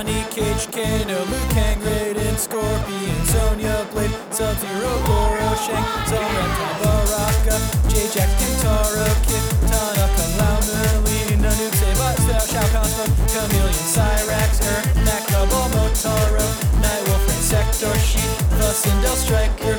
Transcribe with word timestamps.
Johnny 0.00 0.24
Cage, 0.30 0.66
Kano, 0.72 1.24
Liu 1.28 1.44
Kang, 1.52 1.76
Raiden, 1.84 2.36
Scorpion, 2.38 3.20
Sonya 3.26 3.84
Blade, 3.92 4.16
Sub-Zero, 4.32 4.92
Goro, 5.04 5.54
Shang, 5.60 5.84
Tsung, 6.08 6.36
Baraka, 6.80 7.60
J-Jack, 7.86 8.30
Kintaro, 8.40 9.04
Kid, 9.28 9.44
Tanaka, 9.68 10.24
Lao, 10.40 10.56
Merlin, 10.64 11.44
Nanook, 11.44 11.74
Sabat, 11.76 12.16
Style, 12.16 12.46
Shao 12.48 12.66
Kahn, 12.72 13.10
Chameleon, 13.28 13.84
Cyrax, 13.92 14.64
Er, 14.64 14.80
Nakaba, 15.04 15.68
Motaro, 15.68 16.48
Nightwolf, 16.80 17.28
Insector, 17.36 17.94
Sheep, 17.98 18.32
the 18.56 18.72
Sindel, 18.72 19.16
Stryker, 19.20 19.76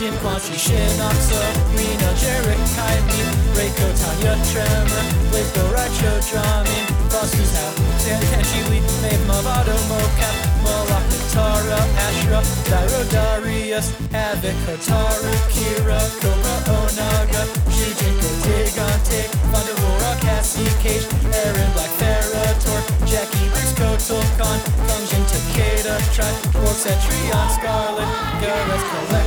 Fu, 0.00 0.06
Jin, 0.06 0.16
Quan 0.22 0.40
Chi, 0.40 0.56
Shinoxo, 0.56 1.40
Rena, 1.76 2.10
Jarek, 2.16 2.60
Kaimi, 2.74 3.20
Reiko, 3.52 3.88
Tanya, 4.00 4.34
Tremor, 4.48 5.04
Blazco, 5.28 5.62
Raicho, 5.74 6.12
Drahmin, 6.24 6.86
Frost's 7.10 7.52
Now, 7.52 7.98
San 7.98 8.22
Kenshi, 8.32 8.60
Lee, 8.70 8.80
Maeve, 9.02 9.20
Mavado, 9.28 9.76
Mokap, 9.88 10.36
Moloch, 10.64 11.04
Tara, 11.32 11.80
Ashra, 12.06 12.40
Dairo, 12.70 13.02
Darius, 13.10 13.90
Havoc, 14.10 14.56
Hotaru, 14.64 15.32
Kira, 15.52 16.00
Cobra, 16.20 16.56
Onaga, 16.80 17.42
Shujinko, 17.68 18.30
Digante, 18.44 19.28
Thunderbolt, 19.52 20.20
Cassie, 20.22 20.64
Cage, 20.80 21.06
Aaron, 21.44 21.70
Black, 21.74 21.92
Ferrator, 22.00 22.80
Jackie, 23.04 23.48
Briggs, 23.52 23.74
Kotal, 23.76 24.22
Kahn, 24.38 24.58
Function, 24.88 25.22
Takeda, 25.28 25.94
Tribe, 26.14 26.54
Quartz, 26.54 26.86
Cetrion, 26.86 27.48
Skarlet, 27.52 28.08
Gareth, 28.40 28.84
Collector, 28.90 29.19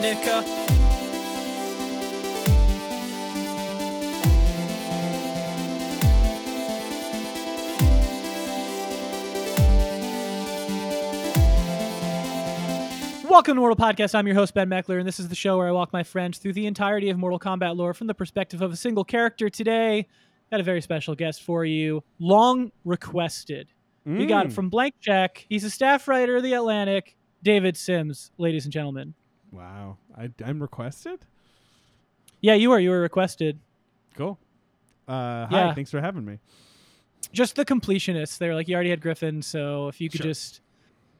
Kronika, 0.00 0.40
Welcome 13.28 13.54
to 13.54 13.60
Mortal 13.60 13.76
Podcast. 13.76 14.14
I'm 14.16 14.26
your 14.26 14.34
host, 14.34 14.54
Ben 14.54 14.68
Meckler, 14.68 14.98
and 14.98 15.06
this 15.06 15.20
is 15.20 15.28
the 15.28 15.36
show 15.36 15.56
where 15.56 15.68
I 15.68 15.70
walk 15.70 15.92
my 15.92 16.02
friends 16.02 16.38
through 16.38 16.52
the 16.54 16.66
entirety 16.66 17.10
of 17.10 17.16
Mortal 17.18 17.38
Kombat 17.38 17.76
lore 17.76 17.94
from 17.94 18.08
the 18.08 18.14
perspective 18.14 18.60
of 18.60 18.72
a 18.72 18.76
single 18.76 19.04
character. 19.04 19.48
Today, 19.48 20.08
got 20.50 20.58
a 20.58 20.64
very 20.64 20.80
special 20.82 21.14
guest 21.14 21.42
for 21.42 21.64
you, 21.64 22.02
long 22.18 22.72
requested. 22.84 23.68
We 24.04 24.26
got 24.26 24.46
it 24.46 24.48
Mm. 24.48 24.54
from 24.54 24.68
Blank 24.68 24.94
Check. 25.00 25.46
He's 25.48 25.62
a 25.62 25.70
staff 25.70 26.08
writer 26.08 26.36
of 26.36 26.42
The 26.42 26.54
Atlantic, 26.54 27.16
David 27.42 27.76
Sims, 27.76 28.32
ladies 28.36 28.64
and 28.64 28.72
gentlemen. 28.72 29.14
Wow, 29.52 29.98
I, 30.16 30.30
I'm 30.44 30.60
requested. 30.60 31.20
Yeah, 32.40 32.54
you 32.54 32.72
are. 32.72 32.80
You 32.80 32.90
were 32.90 33.00
requested. 33.00 33.58
Cool. 34.14 34.38
Uh, 35.08 35.46
hi, 35.46 35.66
Yeah. 35.66 35.74
thanks 35.74 35.90
for 35.90 36.00
having 36.00 36.24
me. 36.24 36.38
Just 37.32 37.56
the 37.56 37.64
completionists. 37.64 38.38
They're 38.38 38.54
like, 38.54 38.68
you 38.68 38.74
already 38.74 38.90
had 38.90 39.00
Griffin, 39.00 39.42
so 39.42 39.88
if 39.88 40.00
you 40.00 40.08
could 40.08 40.18
Sure. 40.18 40.30
just. 40.30 40.60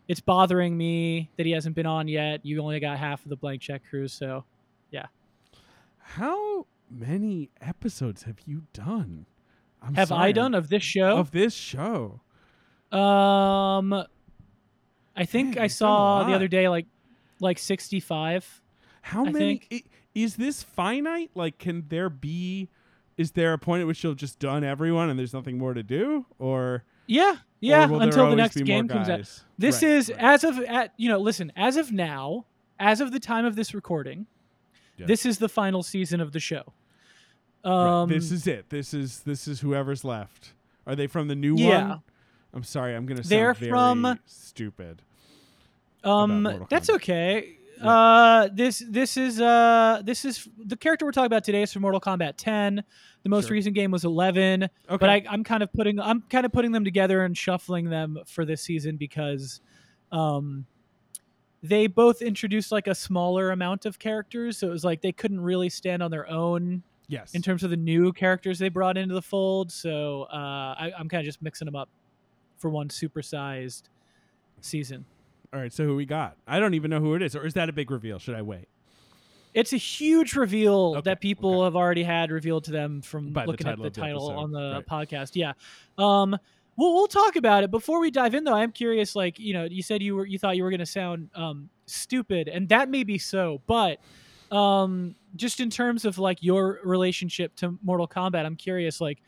It's 0.09 0.21
bothering 0.21 0.77
me 0.77 1.31
that 1.37 1.47
he 1.47 1.53
hasn't 1.53 1.77
been 1.77 1.87
on 1.87 2.09
yet. 2.09 2.45
You 2.45 2.61
only 2.63 2.81
got 2.81 2.99
half 2.99 3.23
of 3.25 3.29
the 3.29 3.37
Blank 3.37 3.63
Check 3.63 3.83
crew, 3.89 4.09
so 4.09 4.45
yeah. 4.91 5.07
How 5.99 6.67
many 6.91 7.51
episodes 7.61 8.25
have 8.25 8.39
you 8.45 8.63
done? 8.73 9.27
I'm 9.81 9.95
have 9.95 10.11
I 10.11 10.33
done 10.33 10.55
of 10.55 10.69
this 10.69 10.83
show? 10.83 11.17
of 11.17 11.31
this 11.31 11.55
show? 11.55 12.21
Um, 12.91 13.93
I 15.15 15.25
think 15.27 15.47
I 15.49 15.51
you've 15.51 15.55
done 15.55 15.65
a 15.67 15.69
saw 15.69 16.25
the 16.25 16.35
other 16.35 16.49
day 16.49 16.69
like 16.69 16.87
like 17.41 17.59
sixty 17.59 18.01
five. 18.01 18.61
How 19.03 19.25
I 19.27 19.31
many? 19.31 19.59
think- 19.59 19.91
Is 20.15 20.37
this 20.37 20.63
finite? 20.63 21.31
Like, 21.35 21.59
can 21.59 21.85
there 21.89 22.11
be? 22.11 22.69
Is 23.17 23.33
there 23.33 23.53
a 23.53 23.59
point 23.59 23.81
at 23.83 23.87
which 23.87 24.03
you'll 24.03 24.15
just 24.15 24.39
done 24.39 24.65
everyone 24.65 25.09
and 25.11 25.19
there's 25.19 25.33
nothing 25.35 25.59
more 25.59 25.75
to 25.75 25.83
do, 25.83 26.25
or 26.39 26.85
Yeah, 27.07 27.37
yeah. 27.61 27.89
or 27.89 28.03
until 28.03 28.31
the 28.31 28.37
next 28.37 28.57
game 28.57 28.89
comes 28.89 29.09
out. 29.09 29.21
This 29.59 29.83
Right, 29.83 29.91
is 29.91 30.09
right. 30.11 30.19
as 30.19 30.45
of 30.45 30.59
at 30.61 30.93
you 30.97 31.09
know 31.09 31.19
listen 31.19 31.53
as 31.57 31.77
of 31.77 31.93
now, 31.93 32.47
as 32.79 33.01
of 33.01 33.13
the 33.13 33.21
time 33.21 33.45
of 33.45 33.57
this 33.57 33.75
recording, 33.75 34.27
Yeah. 34.97 35.07
this 35.07 35.25
is 35.27 35.39
the 35.39 35.49
final 35.49 35.83
season 35.83 36.21
of 36.21 36.33
the 36.33 36.41
show. 36.41 36.73
Right, 37.65 38.03
Um, 38.03 38.09
this 38.09 38.33
is 38.33 38.47
it. 38.47 38.71
This 38.71 38.95
is 38.95 39.21
this 39.21 39.47
is 39.47 39.61
whoever's 39.61 40.03
left. 40.05 40.55
Are 40.87 40.97
they 40.97 41.07
from 41.07 41.29
the 41.29 41.37
new 41.37 41.57
Yeah. 41.57 41.89
one? 41.89 42.03
I'm 42.55 42.63
sorry, 42.65 42.97
I'm 42.97 43.05
gonna 43.07 43.23
sound 43.23 43.31
They're 43.31 43.55
very 43.55 43.71
from- 43.71 44.19
stupid. 44.27 45.03
Um 46.05 46.67
that's 46.71 46.91
okay. 46.91 47.57
Yeah. 47.83 47.89
Uh, 47.89 48.49
this 48.53 48.83
this 48.89 49.17
is 49.17 49.41
uh 49.41 50.03
this 50.05 50.25
is 50.25 50.47
the 50.59 50.77
character 50.77 51.07
we're 51.07 51.13
talking 51.13 51.27
about 51.27 51.45
today 51.45 51.63
is 51.63 51.73
from 51.73 51.83
Mortal 51.83 52.01
Kombat 52.01 52.35
10. 52.37 52.85
The 53.23 53.29
most 53.29 53.47
Sure. 53.47 53.55
recent 53.55 53.75
game 53.75 53.91
was 53.91 54.05
11. 54.05 54.65
Okay. 54.65 54.71
but 54.89 55.09
I, 55.09 55.25
I'm 55.29 55.45
kind 55.45 55.63
of 55.63 55.73
putting 55.73 55.99
I'm 55.99 56.23
kind 56.23 56.45
of 56.45 56.53
putting 56.53 56.73
them 56.73 56.85
together 56.85 57.23
and 57.25 57.37
shuffling 57.37 57.89
them 57.89 58.19
for 58.27 58.45
this 58.45 58.61
season 58.63 58.97
because 58.97 59.61
um, 60.13 60.67
they 61.63 61.87
both 61.87 62.23
introduced 62.23 62.73
like 62.73 62.87
a 62.87 62.95
smaller 62.95 63.51
amount 63.51 63.87
of 63.87 63.99
characters, 63.99 64.59
so 64.59 64.69
it 64.69 64.71
was 64.71 64.85
like 64.85 65.03
they 65.03 65.13
couldn't 65.13 65.41
really 65.41 65.69
stand 65.69 66.03
on 66.03 66.11
their 66.11 66.29
own 66.29 66.83
yes. 67.09 67.35
in 67.35 67.43
terms 67.43 67.63
of 67.63 67.71
the 67.71 67.77
new 67.77 68.13
characters 68.13 68.59
they 68.59 68.69
brought 68.71 68.97
into 68.97 69.15
the 69.15 69.23
fold. 69.23 69.71
So 69.71 70.23
uh, 70.33 70.75
I, 70.79 70.93
I'm 70.99 71.09
kind 71.09 71.21
of 71.21 71.27
just 71.27 71.43
mixing 71.43 71.67
them 71.67 71.77
up 71.77 71.89
for 72.59 72.71
one 72.71 72.89
supersized 72.89 73.83
season. 74.61 75.05
All 75.53 75.61
right. 75.61 75.73
So 75.73 75.85
who 75.85 75.97
we 75.97 76.07
got? 76.07 76.37
I 76.47 76.61
don't 76.61 76.75
even 76.75 76.91
know 76.91 77.01
who 77.01 77.15
it 77.15 77.23
is, 77.23 77.35
or 77.35 77.45
is 77.45 77.55
that 77.55 77.69
a 77.69 77.73
big 77.73 77.91
reveal? 77.91 78.19
Should 78.19 78.37
I 78.37 78.43
wait? 78.43 78.69
It's 79.53 79.73
a 79.73 79.77
huge 79.77 80.37
reveal 80.37 80.95
Okay, 80.99 81.11
that 81.11 81.21
people 81.21 81.65
have 81.65 81.75
already 81.75 82.05
had 82.05 82.31
revealed 82.31 82.65
to 82.65 82.71
them 82.71 83.03
from 83.03 83.33
By 83.33 83.47
the 83.47 83.51
looking 83.51 83.67
at 83.67 83.79
the 83.79 83.87
of 83.87 83.93
the 83.93 84.01
title 84.01 84.31
episode, 84.31 84.41
on 84.41 84.53
the 84.53 84.85
right. 84.89 85.09
podcast. 85.09 85.33
Yeah. 85.35 85.55
Um 85.99 86.37
we'll 86.77 86.95
we'll 86.95 87.09
talk 87.09 87.35
about 87.35 87.65
it. 87.65 87.71
Before 87.73 88.01
we 88.01 88.13
dive 88.13 88.35
in 88.35 88.45
though, 88.45 88.55
I'm 88.55 88.71
curious 88.71 89.17
like, 89.17 89.41
you 89.41 89.53
know, 89.53 89.65
you 89.65 89.83
said 89.83 90.03
you 90.05 90.15
were 90.15 90.25
you 90.27 90.39
thought 90.39 90.57
you 90.57 90.63
were 90.63 90.71
going 90.71 90.79
to 90.79 90.87
sound 90.87 91.31
um 91.35 91.69
stupid 91.87 92.47
and 92.47 92.69
that 92.69 92.89
may 92.89 93.03
be 93.03 93.19
so, 93.19 93.61
but 93.67 93.99
um 94.53 95.17
just 95.35 95.59
in 95.59 95.69
terms 95.69 96.05
of 96.05 96.17
like 96.19 96.43
your 96.43 96.79
relationship 96.85 97.57
to 97.57 97.77
Mortal 97.83 98.07
Kombat, 98.07 98.47
I'm 98.47 98.57
curious 98.57 99.01
like 99.01 99.19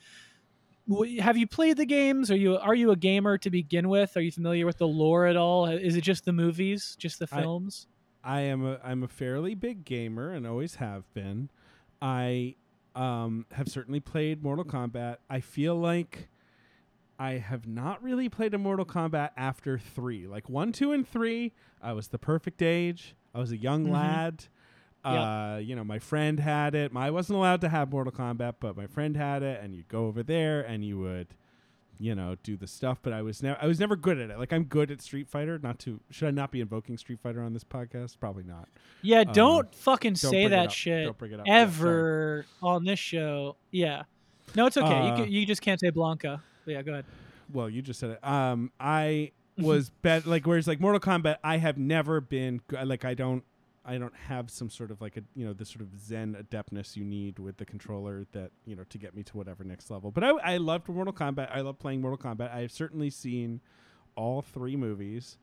have 1.21 1.37
you 1.37 1.47
played 1.47 1.77
the 1.77 1.87
games? 1.87 2.31
Are 2.31 2.37
you 2.37 2.57
are 2.59 2.75
you 2.75 2.91
a 2.91 2.97
gamer 2.97 3.39
to 3.39 3.51
begin 3.51 3.89
with? 3.89 4.17
Are 4.17 4.21
you 4.21 4.33
familiar 4.33 4.67
with 4.67 4.79
the 4.79 4.87
lore 4.87 5.27
at 5.27 5.37
all? 5.37 5.67
Is 5.67 5.97
it 5.97 6.03
just 6.03 6.25
the 6.25 6.33
movies, 6.33 6.97
just 6.99 7.19
the 7.19 7.27
films? 7.27 7.87
I 8.25 8.41
am 8.43 8.65
a 8.65 8.81
I'm 8.83 9.03
a 9.03 9.09
fairly 9.09 9.55
big 9.55 9.85
gamer 9.85 10.33
and 10.33 10.47
always 10.47 10.77
have 10.77 11.13
been. 11.15 11.51
I 12.01 12.57
um, 12.95 13.47
have 13.53 13.69
certainly 13.69 14.01
played 14.01 14.43
Mortal 14.43 14.65
Kombat. 14.65 15.19
I 15.31 15.41
feel 15.41 15.77
like 15.77 16.29
I 17.19 17.33
have 17.35 17.67
not 17.67 18.03
really 18.03 18.29
played 18.29 18.53
a 18.55 18.59
Mortal 18.59 18.85
Kombat 18.85 19.31
after 19.37 19.79
three. 19.79 20.27
Like 20.27 20.49
one, 20.49 20.73
two, 20.73 20.93
and 20.93 21.07
three, 21.09 21.53
I 21.81 21.93
was 21.93 22.09
the 22.09 22.19
perfect 22.19 22.61
age. 22.61 23.15
I 23.35 23.39
was 23.39 23.53
a 23.53 23.57
young 23.57 23.87
Mhm. 23.87 23.93
lad. 23.93 24.45
Yep. 25.05 25.15
Uh, 25.15 25.59
you 25.59 25.75
know, 25.75 25.85
my 25.85 25.99
friend 25.99 26.39
had 26.39 26.75
it. 26.75 26.93
I 26.95 27.11
wasn't 27.11 27.37
allowed 27.39 27.61
to 27.63 27.69
have 27.69 27.91
Mortal 27.91 28.13
Kombat, 28.13 28.55
but 28.61 28.77
my 28.77 28.87
friend 28.87 29.17
had 29.17 29.43
it, 29.43 29.61
and 29.63 29.75
you'd 29.75 29.89
go 29.89 30.07
over 30.07 30.23
there 30.23 30.61
and 30.63 30.85
you 30.85 30.99
would, 30.99 31.29
you 31.99 32.15
know, 32.15 32.37
do 32.45 32.57
the 32.57 32.67
stuff. 32.69 32.99
But 33.03 33.13
I 33.13 33.23
was 33.23 33.43
never, 33.43 33.59
I 33.61 33.67
was 33.67 33.81
never 33.81 33.97
good 33.97 34.19
at 34.21 34.31
it. 34.31 34.39
Like 34.39 34.53
I'm 34.53 34.65
good 34.65 34.91
at 34.93 35.03
Street 35.03 35.29
Fighter. 35.29 35.59
Not 35.59 35.79
to, 35.81 35.99
should 36.11 36.29
I 36.29 36.31
not 36.31 36.51
be 36.53 36.61
invoking 36.61 36.97
Street 36.99 37.19
Fighter 37.21 37.43
on 37.43 37.53
this 37.53 37.65
podcast? 37.65 38.19
Probably 38.21 38.45
not. 38.45 38.69
Yeah, 39.03 39.21
Um, 39.21 39.33
don't 39.33 39.75
fucking 39.75 40.13
Don't 40.15 40.31
say 40.31 40.47
that 40.47 40.71
shit 40.71 41.05
Don't 41.07 41.19
bring 41.19 41.33
it 41.33 41.41
up. 41.41 41.47
Yeah, 41.47 41.55
ever 41.63 42.47
on 42.63 42.85
this 42.85 42.99
show. 43.01 43.57
Yeah. 43.73 44.05
No, 44.55 44.67
it's 44.67 44.77
okay. 44.77 44.87
Uh, 45.11 45.17
you, 45.19 45.41
you 45.41 45.47
just 45.47 45.63
can't 45.63 45.81
say 45.81 45.91
Blanca. 45.91 46.43
But 46.65 46.73
yeah, 46.75 46.83
go 46.83 46.93
ahead. 46.93 47.05
well, 47.53 47.69
you 47.69 47.83
just 47.83 47.99
said 47.99 48.11
it. 48.11 48.25
Um, 48.25 48.71
I 48.79 49.33
was 49.59 49.91
bet 49.91 50.27
like 50.27 50.47
whereas 50.47 50.69
like 50.69 50.79
Mortal 50.81 51.01
Kombat, 51.01 51.39
I 51.43 51.57
have 51.59 51.77
never 51.77 52.21
been 52.21 52.61
like 52.85 53.05
I 53.05 53.15
don't 53.15 53.43
I 53.85 53.99
don't 53.99 54.15
have 54.15 54.49
some 54.51 54.71
sort 54.71 54.91
of 54.93 55.01
like 55.01 55.17
a 55.17 55.23
you 55.35 55.45
know 55.45 55.53
the 55.53 55.65
sort 55.65 55.81
of 55.83 55.89
Zen 56.01 56.37
adeptness 56.39 56.97
you 56.97 57.05
need 57.05 57.39
with 57.39 57.57
the 57.57 57.65
controller 57.65 58.27
that 58.33 58.53
you 58.65 58.77
know 58.77 58.85
to 58.91 58.99
get 58.99 59.15
me 59.15 59.23
to 59.25 59.37
whatever 59.37 59.65
next 59.65 59.91
level. 59.91 60.11
But 60.11 60.23
I 60.25 60.31
I 60.31 60.57
loved 60.59 60.89
Mortal 60.89 61.13
Kombat. 61.13 61.51
I 61.55 61.61
love 61.63 61.79
playing 61.79 62.01
Mortal 62.01 62.19
Kombat. 62.19 62.53
I 62.55 62.61
have 62.61 62.71
certainly 62.73 63.11
seen 63.11 63.61
all 64.15 64.41
three 64.43 64.77
movies. 64.77 65.39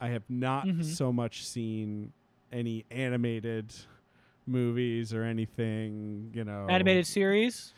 I 0.00 0.08
have 0.08 0.24
not 0.28 0.66
Mhm. 0.66 0.84
so 0.84 1.12
much 1.12 1.46
seen 1.46 2.12
any 2.52 2.84
animated 2.90 3.72
movies 4.46 5.14
or 5.14 5.22
anything. 5.22 6.30
You 6.34 6.44
know, 6.44 6.66
Animated 6.68 7.06
series? 7.06 7.72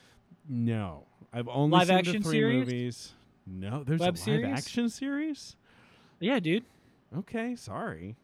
No, 0.48 1.04
I've 1.32 1.48
only 1.48 1.76
Live 1.78 1.88
seen 1.88 1.96
action 1.98 2.12
the 2.22 2.28
three 2.28 2.38
series? 2.38 2.58
movies. 2.66 3.12
No, 3.46 3.84
there's 3.84 4.00
Web 4.00 4.08
a 4.14 4.18
live 4.18 4.18
series? 4.18 4.46
action 4.58 4.88
series. 4.88 5.56
Yeah, 6.18 6.40
dude. 6.40 6.64
Okay, 7.16 7.54
sorry. 7.54 8.16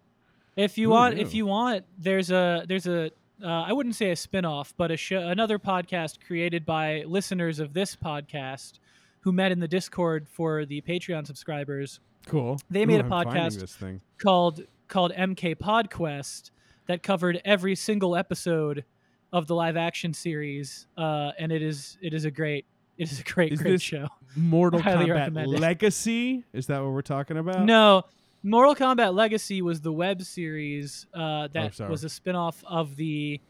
If 0.57 0.77
you 0.77 0.89
Who 0.89 0.95
want, 0.95 1.19
if 1.19 1.35
you 1.35 1.47
want, 1.47 1.85
there's 1.99 2.31
a 2.31 2.65
there's 2.69 2.87
a 2.87 3.11
uh, 3.43 3.47
I 3.47 3.73
wouldn't 3.73 3.97
say 3.97 4.11
a 4.11 4.17
spin-off, 4.17 4.75
but 4.77 4.91
a 4.91 4.97
show, 4.97 5.19
another 5.19 5.59
podcast 5.59 6.19
created 6.25 6.65
by 6.65 7.03
listeners 7.07 7.59
of 7.59 7.73
this 7.73 7.97
podcast 7.97 8.79
who 9.21 9.33
met 9.33 9.51
in 9.51 9.61
the 9.61 9.69
Discord 9.69 10.29
for 10.29 10.65
the 10.65 10.81
Patreon 10.83 11.27
subscribers 11.27 12.01
Cool. 12.27 12.59
They 12.71 12.87
made 12.87 13.01
a 13.01 13.05
I'm 13.05 13.11
finding 13.11 13.35
podcast. 13.35 13.61
This 13.61 13.75
thing. 13.75 14.01
called 14.19 14.63
called 14.89 15.13
MK 15.13 15.57
Podquest 15.57 16.51
that 16.87 17.03
covered 17.03 17.41
every 17.45 17.75
single 17.75 18.17
episode 18.17 18.85
of 19.33 19.47
the 19.47 19.55
live 19.55 19.77
action 19.77 20.13
series, 20.13 20.87
uh, 20.97 21.33
and 21.39 21.51
it 21.51 21.63
is 21.63 21.99
it 22.01 22.15
is 22.15 22.25
a 22.25 22.31
great 22.31 22.67
It 22.99 23.11
is 23.11 23.21
a 23.21 23.25
great, 23.25 23.53
Is 23.53 23.63
great 23.63 23.81
show. 23.81 24.09
Mortal 24.37 24.81
Kombat. 24.81 25.59
Legacy. 25.59 26.45
Is 26.53 26.67
that 26.67 26.83
what 26.83 26.93
we're 26.93 27.03
talking 27.03 27.39
about? 27.39 27.65
No, 27.65 28.05
Mortal 28.43 28.75
Kombat 28.75 29.15
Legacy 29.15 29.63
was 29.63 29.81
the 29.81 29.93
web 29.93 30.23
series 30.23 31.07
uh, 31.15 31.49
that 31.53 31.81
Oh, 31.81 31.89
was 31.89 32.03
a 32.05 32.09
spin-off 32.09 32.63
of 32.67 32.97
the 32.97 33.41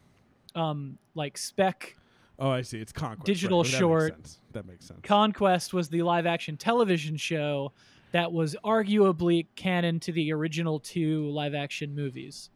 um, 0.55 0.97
like 1.15 1.37
spec 1.37 1.95
Oh, 2.39 2.49
I 2.49 2.63
see. 2.63 2.79
It's 2.79 2.91
Conquest. 2.91 3.25
Digital 3.25 3.61
right. 3.63 3.67
Oh, 3.67 3.71
that 3.71 3.71
makes 3.71 3.79
short. 3.79 4.13
sense. 4.15 4.39
That 4.53 4.65
makes 4.67 4.85
sense. 4.85 4.99
Conquest 5.03 5.73
was 5.73 5.87
the 5.89 6.01
live 6.01 6.25
action 6.25 6.57
television 6.57 7.15
show 7.15 7.71
that 8.11 8.31
was 8.31 8.55
arguably 8.65 9.45
canon 9.55 9.99
to 10.01 10.11
the 10.11 10.33
original 10.33 10.79
two 10.79 11.29
live 11.29 11.53
action 11.55 11.95
movies, 11.95 12.49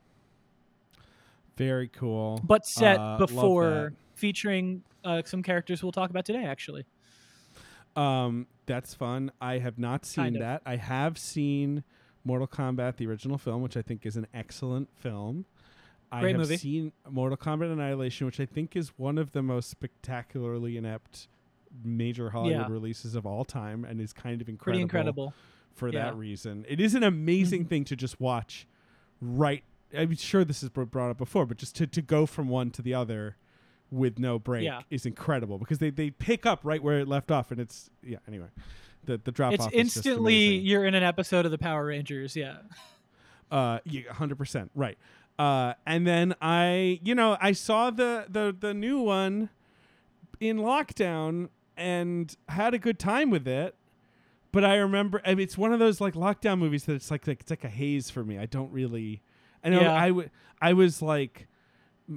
Very 1.58 1.88
cool. 1.90 2.42
but 2.44 2.66
set 2.66 3.00
Uh, 3.00 3.18
before 3.18 3.94
featuring 4.16 4.84
uh, 5.04 5.22
some 5.26 5.42
characters 5.44 5.82
we'll 5.84 5.92
talk 5.92 6.10
about 6.10 6.26
today, 6.26 6.44
actually. 6.46 6.86
Um, 7.96 8.46
that's 8.66 8.94
fun. 8.94 9.32
I 9.42 9.58
have 9.60 9.80
not 9.80 10.06
seen 10.06 10.24
Kind 10.26 10.36
of. 10.38 10.42
that. 10.42 10.62
I 10.66 10.76
have 10.76 11.18
seen 11.18 11.84
Mortal 12.28 12.48
Kombat, 12.48 12.98
the 12.98 13.08
original 13.08 13.38
film, 13.38 13.62
which 13.62 13.78
I 13.78 13.82
think 13.82 14.06
is 14.06 14.18
an 14.18 14.28
excellent 14.34 14.90
film. 14.94 15.46
I 16.12 16.28
have 16.28 16.38
movie. 16.38 16.58
seen 16.58 16.92
Mortal 17.10 17.38
Kombat 17.38 17.72
Annihilation, 17.72 18.26
which 18.28 18.40
I 18.40 18.46
think 18.46 18.76
is 18.76 18.90
one 18.98 19.18
of 19.18 19.32
the 19.32 19.42
most 19.42 19.70
spectacularly 19.70 20.78
inept 20.78 21.28
major 21.84 22.30
Hollywood 22.32 22.68
Yeah. 22.68 22.72
releases 22.72 23.16
of 23.16 23.26
all 23.26 23.44
time, 23.46 23.84
and 23.86 24.00
is 24.02 24.14
kind 24.14 24.42
of 24.42 24.48
incredible, 24.50 24.64
Pretty 24.74 24.82
incredible. 24.82 25.34
for 25.74 25.88
Yeah. 25.90 26.06
that 26.06 26.18
reason. 26.18 26.66
It 26.68 26.80
is 26.80 26.96
an 26.96 27.04
amazing 27.04 27.66
Mhm. 27.66 27.70
thing 27.70 27.86
to 27.86 27.96
just 27.96 28.20
watch. 28.20 28.68
Right, 29.22 29.64
I'm 29.94 30.16
sure 30.16 30.44
this 30.44 30.64
is 30.64 30.70
brought 30.70 31.10
up 31.12 31.18
before, 31.18 31.46
but 31.46 31.58
just 31.58 31.76
to 31.78 31.88
to 31.88 32.02
go 32.02 32.26
from 32.26 32.48
one 32.50 32.72
to 32.72 32.82
the 32.82 32.94
other 32.94 33.36
with 33.92 34.20
no 34.20 34.38
break 34.40 34.64
Yeah. 34.64 34.82
is 34.90 35.06
incredible 35.06 35.58
because 35.58 35.80
they 35.80 35.90
they 35.90 36.10
pick 36.10 36.46
up 36.46 36.60
right 36.64 36.82
where 36.82 37.00
it 37.00 37.08
left 37.08 37.32
off, 37.32 37.52
and 37.52 37.60
it's 37.60 37.90
yeah. 38.04 38.18
Anyway, 38.28 38.48
the 39.06 39.18
the 39.24 39.32
drop 39.32 39.54
It's 39.54 39.64
off. 39.66 39.74
is 39.74 39.94
just 39.94 40.06
instantly 40.06 40.56
you're 40.58 40.86
in 40.86 40.94
an 40.96 41.04
episode 41.04 41.46
of 41.46 41.52
the 41.52 41.58
Power 41.58 41.86
Rangers. 41.86 42.36
Yeah. 42.36 42.58
Uh, 43.50 43.80
yeah, 43.86 44.12
hundred 44.12 44.38
percent 44.38 44.72
right. 44.76 44.98
Uh, 45.40 45.74
and 45.86 46.06
then 46.06 46.36
I, 46.42 47.00
you 47.04 47.16
know, 47.16 47.38
I 47.40 47.52
saw 47.54 47.92
the 47.92 48.26
the 48.28 48.56
the 48.60 48.74
new 48.74 49.00
one 49.00 49.50
in 50.40 50.58
lockdown 50.58 51.50
and 51.78 52.36
had 52.50 52.74
a 52.74 52.80
good 52.80 53.00
time 53.00 53.30
with 53.30 53.48
it. 53.48 53.76
But 54.52 54.66
I 54.66 54.76
remember, 54.78 55.22
I 55.26 55.30
mean, 55.36 55.44
it's 55.44 55.58
one 55.58 55.72
of 55.72 55.80
those 55.80 56.02
like 56.02 56.16
lockdown 56.16 56.58
movies 56.60 56.86
that 56.86 56.94
it's 56.94 57.12
like 57.12 57.26
like 57.28 57.42
it's 57.42 57.50
like 57.52 57.64
a 57.64 57.70
haze 57.70 58.10
for 58.10 58.24
me. 58.24 58.38
I 58.40 58.48
don't 58.48 58.72
really. 58.72 59.22
I 59.64 59.70
know 59.70 59.82
Yeah. 59.82 59.94
I 59.94 60.08
w- 60.10 60.30
I 60.62 60.74
was 60.74 61.02
like. 61.02 61.48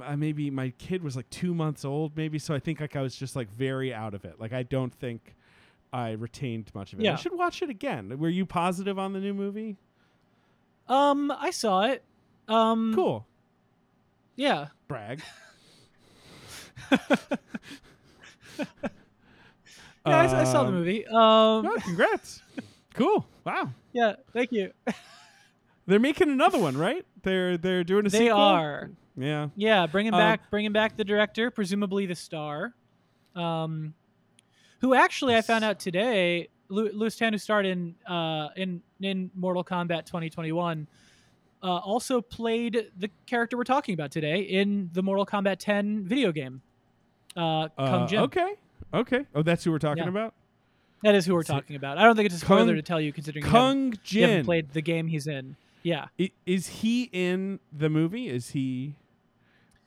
Uh, 0.02 0.16
Maybe 0.16 0.50
my 0.50 0.70
kid 0.78 1.02
was 1.02 1.16
like 1.16 1.28
two 1.30 1.54
months 1.54 1.84
old, 1.84 2.16
maybe. 2.16 2.38
So 2.38 2.54
I 2.54 2.58
think 2.58 2.80
like 2.80 2.96
I 2.96 3.02
was 3.02 3.14
just 3.16 3.34
like 3.36 3.50
very 3.50 3.92
out 3.94 4.14
of 4.14 4.24
it. 4.24 4.40
Like 4.40 4.52
I 4.52 4.62
don't 4.62 4.92
think 4.94 5.34
I 5.92 6.12
retained 6.12 6.70
much 6.74 6.92
of 6.92 7.00
it. 7.00 7.02
I 7.02 7.10
Yeah. 7.10 7.16
should 7.16 7.32
watch 7.36 7.62
it 7.62 7.70
again. 7.70 8.18
Were 8.18 8.28
you 8.28 8.46
positive 8.46 8.98
on 8.98 9.12
the 9.12 9.20
new 9.20 9.34
movie? 9.34 9.76
Um, 10.88 11.30
I 11.30 11.50
saw 11.50 11.82
it. 11.82 12.02
Um, 12.48 12.92
Cool. 12.94 13.26
Yeah. 14.36 14.68
Brag. 14.88 15.22
Yeah, 20.06 20.16
I, 20.18 20.40
I 20.40 20.44
saw 20.44 20.62
the 20.62 20.68
Um, 20.68 20.74
movie. 20.74 21.06
Um, 21.06 21.14
Oh, 21.66 21.76
congrats. 21.84 22.42
cool. 22.94 23.26
Wow. 23.44 23.70
yeah, 23.92 24.14
thank 24.32 24.50
you. 24.50 24.72
They're 25.86 25.98
making 25.98 26.30
another 26.30 26.58
one, 26.58 26.76
right? 26.76 27.04
They're 27.22 27.58
they're 27.58 27.84
doing 27.84 28.06
a 28.06 28.08
They 28.08 28.18
sequel. 28.18 28.38
are. 28.40 28.90
Yeah. 29.20 29.48
Yeah, 29.56 29.86
bringing 29.86 30.14
Um, 30.14 30.20
back 30.20 30.50
bringing 30.50 30.72
back 30.72 30.96
the 30.96 31.04
director, 31.04 31.50
presumably 31.50 32.06
the 32.06 32.14
star, 32.14 32.74
um, 33.36 33.94
who 34.80 34.94
actually 34.94 35.36
I 35.36 35.42
found 35.42 35.64
out 35.64 35.78
today, 35.78 36.48
Lewis 36.68 37.16
Tan, 37.16 37.32
who 37.32 37.38
starred 37.38 37.66
in 37.66 37.94
uh, 38.06 38.48
in 38.56 38.82
in 39.00 39.30
Mortal 39.34 39.64
Kombat 39.64 40.06
2021, 40.06 40.86
uh, 41.62 41.66
also 41.66 42.20
played 42.20 42.90
the 42.98 43.10
character 43.26 43.56
we're 43.56 43.64
talking 43.64 43.92
about 43.94 44.10
today 44.10 44.40
in 44.40 44.90
the 44.92 45.02
Mortal 45.02 45.26
Kombat 45.26 45.56
10 45.58 46.04
video 46.04 46.32
game. 46.32 46.62
Uh, 47.36 47.68
Kung 47.76 48.02
Uh, 48.02 48.06
Jin. 48.06 48.18
okay. 48.20 48.54
Okay. 48.92 49.26
Oh, 49.34 49.42
that's 49.42 49.64
who 49.64 49.70
we're 49.70 49.78
talking 49.78 50.04
Yeah. 50.04 50.08
about. 50.10 50.34
That 51.02 51.14
is 51.14 51.24
who 51.26 51.34
we're 51.34 51.42
talking 51.44 51.76
about. 51.76 51.96
I 51.96 52.02
don't 52.04 52.14
think 52.16 52.26
it's 52.26 52.34
a 52.34 52.38
spoiler 52.38 52.66
Kung- 52.66 52.74
to 52.76 52.82
tell 52.82 53.00
you, 53.00 53.12
considering 53.12 53.44
you 53.44 53.50
Kung 53.50 53.92
you 53.92 53.98
Jin. 54.04 54.44
played 54.44 54.70
the 54.72 54.82
game 54.82 55.06
he's 55.08 55.26
in. 55.26 55.56
Yeah, 55.82 56.08
is 56.44 56.66
he 56.82 57.08
in 57.12 57.58
the 57.72 57.88
movie? 57.88 58.28
Is 58.28 58.50
he 58.50 58.96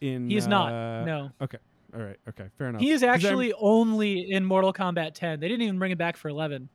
in? 0.04 0.30
he 0.30 0.38
is 0.38 0.48
not. 0.48 0.72
uh, 0.72 1.06
No, 1.06 1.32
Okay. 1.42 1.58
All 1.96 2.02
right. 2.02 2.18
Okay. 2.30 2.46
Fair 2.58 2.70
enough. 2.70 2.82
he 2.82 2.90
is 2.90 3.04
actually 3.04 3.54
only 3.54 4.32
in 4.32 4.44
Mortal 4.46 4.74
Kombat 4.74 5.14
10. 5.14 5.40
They 5.40 5.48
didn't 5.48 5.62
even 5.62 5.78
bring 5.78 5.92
him 5.92 5.98
back 5.98 6.18
for 6.18 6.30
11 6.30 6.70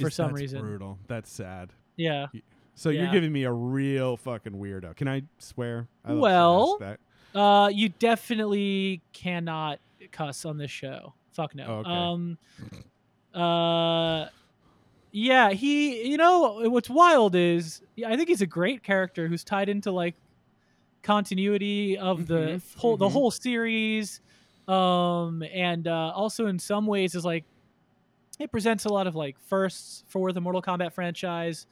for 0.00 0.08
is- 0.08 0.14
some 0.14 0.30
that's 0.30 0.40
reason. 0.40 0.60
Brutal. 0.62 0.98
That's 1.06 1.30
sad. 1.30 1.72
Yeah. 1.96 2.26
So 2.74 2.90
you're 2.90 3.10
giving 3.10 3.32
me 3.32 3.42
a 3.44 3.52
real 3.52 4.16
fucking 4.16 4.52
weirdo. 4.52 4.96
Can 4.96 5.08
I 5.08 5.22
swear? 5.38 5.88
I 6.04 6.12
Well, 6.12 6.78
that. 6.78 7.00
Uh, 7.34 7.68
you 7.68 7.88
definitely 7.88 9.02
cannot 9.12 9.80
cuss 10.12 10.44
on 10.44 10.56
this 10.58 10.70
show. 10.70 11.12
Fuck 11.32 11.54
no. 11.54 11.66
Oh, 11.66 11.74
okay. 11.78 11.90
Um, 11.90 12.38
uh, 13.34 14.28
yeah, 15.10 15.50
he. 15.50 16.08
You 16.08 16.16
know 16.16 16.68
what's 16.70 16.88
wild 16.88 17.34
is 17.34 17.82
yeah, 17.96 18.08
I 18.10 18.16
think 18.16 18.28
he's 18.28 18.42
a 18.42 18.46
great 18.46 18.82
character 18.82 19.28
who's 19.28 19.44
tied 19.44 19.68
into 19.68 19.90
like 19.90 20.14
continuity 21.02 21.98
of 21.98 22.26
the 22.26 22.60
Mhm, 22.60 22.62
whole 22.76 22.96
the 22.96 23.08
mhm. 23.08 23.12
whole 23.12 23.30
series, 23.30 24.20
um, 24.68 25.42
and 25.52 25.86
uh, 25.88 26.12
also 26.14 26.46
in 26.46 26.58
some 26.58 26.86
ways 26.86 27.14
is 27.14 27.24
like 27.24 27.44
it 28.38 28.50
presents 28.52 28.84
a 28.84 28.88
lot 28.88 29.06
of 29.06 29.14
like 29.16 29.38
firsts 29.40 30.04
for 30.08 30.32
the 30.32 30.40
Mortal 30.40 30.62
Kombat 30.62 30.92
franchise. 30.92 31.66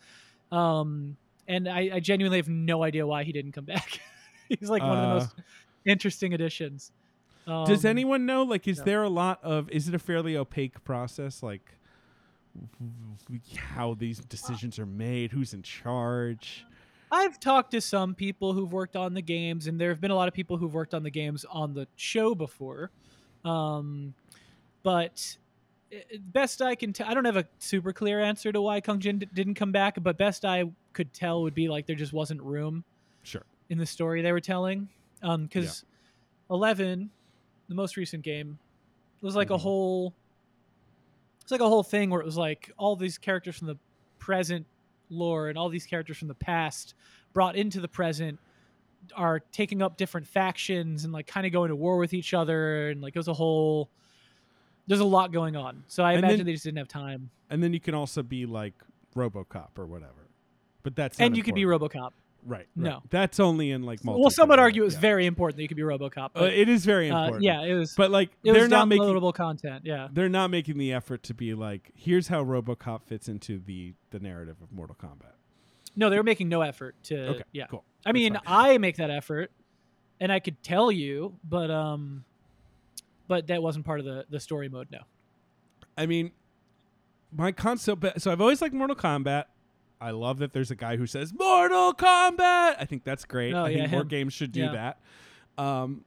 Um, 0.50 1.16
and 1.48 1.68
I, 1.68 1.90
I 1.94 2.00
genuinely 2.00 2.38
have 2.38 2.48
no 2.48 2.82
idea 2.82 3.06
why 3.06 3.24
he 3.24 3.32
didn't 3.32 3.52
come 3.52 3.64
back. 3.76 4.00
He's 4.48 4.70
like 4.70 4.86
one 4.86 4.96
of 4.98 5.02
the 5.02 5.08
Uh, 5.08 5.14
most 5.14 5.34
interesting 5.84 6.34
additions. 6.34 6.92
Does 7.64 7.84
Um, 7.84 7.86
anyone 7.86 8.26
know? 8.26 8.42
Like, 8.42 8.66
is 8.68 8.78
yeah. 8.78 8.84
there 8.84 9.02
a 9.02 9.08
lot 9.08 9.42
of? 9.42 9.70
Is 9.70 9.88
it 9.88 9.94
a 9.94 9.98
fairly 9.98 10.36
opaque 10.36 10.82
process? 10.84 11.42
Like, 11.42 11.78
how 13.56 13.94
these 13.94 14.18
decisions 14.20 14.78
are 14.78 14.86
made? 14.86 15.32
Who's 15.32 15.52
in 15.54 15.62
charge? 15.62 16.66
I've 17.10 17.38
talked 17.38 17.70
to 17.72 17.80
some 17.80 18.14
people 18.14 18.52
who've 18.52 18.72
worked 18.72 18.96
on 18.96 19.14
the 19.14 19.22
games, 19.22 19.66
and 19.68 19.80
there 19.80 19.90
have 19.90 20.00
been 20.00 20.10
a 20.10 20.14
lot 20.14 20.28
of 20.28 20.34
people 20.34 20.56
who've 20.56 20.74
worked 20.74 20.94
on 20.94 21.02
the 21.02 21.10
games 21.10 21.44
on 21.44 21.72
the 21.74 21.86
show 21.96 22.34
before. 22.34 22.90
Um, 23.44 24.14
but 24.82 25.36
i- 25.92 26.04
i- 26.14 26.18
best 26.18 26.60
I 26.60 26.74
can 26.74 26.92
tell, 26.92 27.08
I 27.08 27.14
don't 27.14 27.24
have 27.24 27.36
a 27.36 27.46
super 27.58 27.92
clear 27.92 28.20
answer 28.20 28.50
to 28.52 28.60
why 28.60 28.80
Kung 28.80 28.98
Jin 28.98 29.18
d- 29.20 29.28
didn't 29.32 29.54
come 29.54 29.70
back. 29.72 30.02
But 30.02 30.18
best 30.18 30.44
I 30.44 30.64
could 30.94 31.12
tell 31.12 31.42
would 31.42 31.54
be 31.54 31.68
like 31.68 31.86
there 31.86 31.94
just 31.96 32.12
wasn't 32.12 32.42
room 32.42 32.82
Sure. 33.22 33.44
in 33.68 33.78
the 33.78 33.86
story 33.86 34.20
they 34.22 34.32
were 34.32 34.40
telling. 34.40 34.88
Um, 35.22 35.44
because 35.44 35.84
eleven, 36.50 37.10
the 37.68 37.74
most 37.76 37.96
recent 37.96 38.22
game, 38.24 38.58
was 39.20 39.36
like 39.36 39.50
a 39.50 39.54
Mhm. 39.54 39.60
whole. 39.60 40.14
It's 41.40 41.52
like 41.52 41.60
a 41.60 41.68
whole 41.68 41.84
thing 41.84 42.10
where 42.10 42.20
it 42.20 42.24
was 42.26 42.36
like 42.36 42.72
all 42.76 42.96
these 42.96 43.16
characters 43.18 43.56
from 43.56 43.68
the 43.68 43.76
present 44.18 44.66
lore 45.10 45.48
and 45.48 45.56
all 45.58 45.68
these 45.68 45.86
characters 45.86 46.16
from 46.18 46.28
the 46.28 46.34
past 46.34 46.94
brought 47.32 47.56
into 47.56 47.80
the 47.80 47.88
present 47.88 48.38
are 49.14 49.40
taking 49.52 49.82
up 49.82 49.96
different 49.96 50.26
factions 50.26 51.04
and 51.04 51.12
like 51.12 51.26
kind 51.26 51.46
of 51.46 51.52
going 51.52 51.68
to 51.68 51.76
war 51.76 51.96
with 51.98 52.12
each 52.12 52.34
other 52.34 52.88
and 52.90 53.00
like 53.00 53.14
it 53.14 53.18
was 53.18 53.28
a 53.28 53.34
whole. 53.34 53.88
There's 54.88 55.00
a 55.00 55.04
lot 55.04 55.32
going 55.32 55.56
on, 55.56 55.82
so 55.88 56.02
I 56.04 56.12
And 56.12 56.18
imagine 56.20 56.38
then- 56.38 56.46
they 56.46 56.52
just 56.52 56.64
didn't 56.64 56.78
have 56.78 56.88
time. 56.88 57.30
And 57.50 57.62
then 57.62 57.72
you 57.72 57.80
can 57.80 57.94
also 57.94 58.22
be 58.22 58.46
like 58.46 58.74
RoboCop 59.14 59.70
or 59.78 59.86
whatever. 59.86 60.12
But 60.82 60.94
that's 60.96 61.18
And 61.20 61.36
you 61.36 61.42
could 61.42 61.54
be. 61.54 61.62
RoboCop. 61.64 62.12
Right, 62.46 62.58
right. 62.58 62.68
No. 62.76 63.02
that's 63.10 63.40
only 63.40 63.70
in 63.70 63.82
like. 63.82 64.00
Well, 64.04 64.30
some 64.30 64.48
would 64.48 64.58
argue 64.58 64.84
it's 64.84 64.94
yeah. 64.94 65.00
very 65.00 65.26
important 65.26 65.56
that 65.56 65.62
you 65.62 65.68
could 65.68 65.76
be 65.76 65.82
RoboCop. 65.82 66.30
Uh, 66.34 66.44
it 66.44 66.68
is 66.68 66.84
very 66.84 67.10
uh, 67.10 67.18
important. 67.18 67.44
yeah, 67.44 67.62
it 67.62 67.74
was. 67.74 67.94
but 67.94 68.10
like 68.10 68.30
they're 68.42 68.54
was 68.54 68.68
not 68.68 68.88
making 68.88 69.32
content. 69.32 69.82
Yeah. 69.84 70.08
they're 70.12 70.28
not 70.28 70.50
making 70.50 70.78
the 70.78 70.92
effort 70.92 71.22
to 71.24 71.34
be 71.34 71.54
like 71.54 71.90
here's 71.94 72.28
how 72.28 72.44
RoboCop 72.44 73.04
fits 73.04 73.28
into 73.28 73.58
the 73.58 73.94
the 74.10 74.20
narrative 74.20 74.56
of 74.62 74.72
Mortal 74.72 74.96
Kombat. 75.00 75.34
No, 75.96 76.10
they 76.10 76.16
were 76.16 76.22
making 76.22 76.48
no 76.48 76.60
effort 76.60 76.94
to. 77.04 77.26
Okay, 77.28 77.42
yeah. 77.52 77.66
cool. 77.66 77.84
I 78.04 78.12
mean, 78.12 78.34
fine. 78.34 78.42
I 78.46 78.78
make 78.78 78.96
that 78.96 79.10
effort, 79.10 79.50
and 80.20 80.30
I 80.30 80.40
could 80.40 80.62
tell 80.62 80.92
you, 80.92 81.36
but 81.42 81.70
um, 81.70 82.24
but 83.26 83.46
that 83.48 83.62
wasn't 83.62 83.84
part 83.84 84.00
of 84.00 84.06
the 84.06 84.26
the 84.28 84.40
story 84.40 84.68
mode. 84.68 84.88
No. 84.90 85.00
I 85.96 86.06
mean, 86.06 86.32
my 87.32 87.52
concept. 87.52 88.20
So 88.20 88.30
I've 88.30 88.40
always 88.40 88.60
liked 88.60 88.74
Mortal 88.74 88.96
Kombat. 88.96 89.44
I 90.00 90.10
love 90.10 90.38
that 90.38 90.52
there's 90.52 90.70
a 90.70 90.76
guy 90.76 90.96
who 90.96 91.06
says 91.06 91.32
Mortal 91.32 91.94
Kombat. 91.94 92.76
I 92.78 92.84
think 92.86 93.04
that's 93.04 93.24
great. 93.24 93.54
Oh, 93.54 93.64
I 93.64 93.70
yeah, 93.70 93.78
think 93.80 93.92
more 93.92 94.00
him. 94.02 94.08
games 94.08 94.32
should 94.34 94.52
do 94.52 94.60
Yeah. 94.60 94.72
that. 95.56 95.62
Um, 95.62 96.04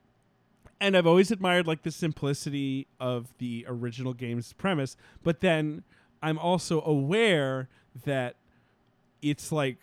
and 0.79 0.95
I've 0.95 1.07
always 1.07 1.31
admired 1.31 1.65
like 1.67 1.81
the 1.83 1.91
simplicity 1.91 2.87
of 2.99 3.33
the 3.39 3.65
original 3.67 4.13
game's 4.13 4.53
premise, 4.53 4.95
but 5.23 5.41
then 5.41 5.83
I'm 6.21 6.37
also 6.37 6.81
aware 6.81 7.67
that 8.05 8.35
it's 9.21 9.51
like 9.51 9.77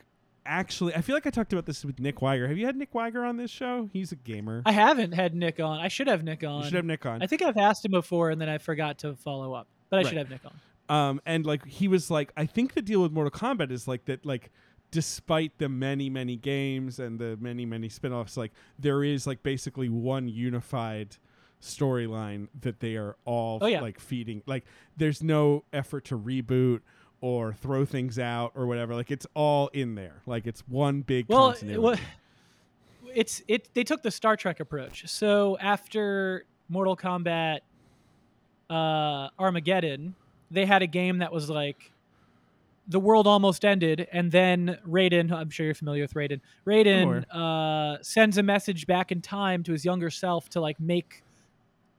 actually 0.46 0.94
I 0.94 1.00
feel 1.00 1.16
like 1.16 1.26
I 1.26 1.30
talked 1.30 1.52
about 1.52 1.66
this 1.66 1.84
with 1.84 1.98
Nick 1.98 2.16
Weiger. 2.20 2.48
Have 2.48 2.56
you 2.56 2.64
had 2.66 2.76
Nick 2.76 2.92
Weiger 2.92 3.28
on 3.28 3.36
this 3.36 3.50
show? 3.50 3.90
He's 3.92 4.12
a 4.12 4.16
gamer. 4.16 4.62
I 4.64 4.72
haven't 4.72 5.12
had 5.12 5.34
Nick 5.34 5.58
on. 5.60 5.80
I 5.80 5.88
should 5.88 6.06
have 6.06 6.22
Nick 6.22 6.44
on. 6.44 6.58
you 6.60 6.64
should 6.66 6.75
have 6.75 6.84
Nick 6.84 7.04
on. 7.04 7.20
I 7.22 7.26
think 7.26 7.42
I've 7.42 7.56
asked 7.58 7.84
him 7.84 7.90
before 7.90 8.30
and 8.30 8.40
then 8.40 8.48
I 8.48 8.58
forgot 8.58 8.98
to 8.98 9.14
follow 9.16 9.52
up. 9.52 9.66
But 9.90 9.96
I 9.96 9.98
Right. 10.02 10.08
should 10.08 10.18
have 10.18 10.30
Nick 10.30 10.44
on. 10.44 10.52
Um 10.88 11.21
and 11.26 11.45
like 11.47 11.66
he 11.66 11.88
was 11.88 12.11
like 12.11 12.33
I 12.37 12.47
think 12.47 12.75
the 12.75 12.83
deal 12.83 13.02
with 13.02 13.12
Mortal 13.12 13.31
Kombat 13.31 13.71
is 13.71 13.87
like 13.88 14.05
that 14.07 14.25
like 14.25 14.50
despite 14.90 15.59
the 15.59 15.69
many 15.69 16.09
many 16.09 16.37
games 16.37 16.99
and 17.00 17.19
the 17.19 17.37
many 17.40 17.66
many 17.66 17.88
spin-offs 17.88 18.37
like 18.37 18.52
there 18.78 19.02
is 19.02 19.26
like 19.26 19.43
basically 19.43 19.88
one 19.88 20.28
unified 20.28 21.16
storyline 21.61 22.49
that 22.61 22.81
they 22.81 22.97
are 22.97 23.16
all 23.25 23.59
Oh, 23.61 23.66
yeah. 23.66 23.81
like 23.81 23.99
feeding 23.99 24.43
like 24.47 24.64
there's 24.97 25.23
no 25.23 25.64
effort 25.73 26.05
to 26.07 26.19
reboot 26.19 26.81
or 27.21 27.52
throw 27.55 27.85
things 27.85 28.19
out 28.19 28.52
or 28.55 28.66
whatever 28.66 28.95
like 28.95 29.11
it's 29.11 29.26
all 29.35 29.69
in 29.69 29.95
there 29.97 30.23
like 30.26 30.47
it's 30.47 30.61
one 30.69 31.00
big 31.00 31.26
Well, 31.28 31.52
continuity. 31.52 31.81
well, 31.81 31.97
it's 33.14 33.43
it. 33.49 33.71
They 33.73 33.83
took 33.85 34.02
the 34.02 34.11
Star 34.11 34.37
Trek 34.37 34.61
approach. 34.61 35.09
So 35.09 35.57
after 35.59 36.45
Mortal 36.69 36.97
Kombat, 36.97 37.61
uh, 38.69 39.28
Armageddon, 39.38 40.14
they 40.50 40.66
had 40.66 40.82
a 40.82 40.86
game 40.86 41.18
that 41.18 41.32
was 41.32 41.50
like 41.50 41.92
the 42.88 43.00
world 43.00 43.26
almost 43.26 43.64
ended, 43.64 44.06
and 44.12 44.30
then 44.30 44.78
Raiden. 44.86 45.32
I'm 45.32 45.50
sure 45.50 45.66
you're 45.66 45.74
familiar 45.74 46.02
with 46.02 46.14
Raiden. 46.14 46.40
Raiden 46.66 47.24
uh, 47.30 48.02
sends 48.02 48.38
a 48.38 48.42
message 48.42 48.86
back 48.86 49.10
in 49.10 49.20
time 49.20 49.62
to 49.64 49.72
his 49.72 49.84
younger 49.84 50.10
self 50.10 50.48
to 50.50 50.60
like 50.60 50.78
make 50.78 51.24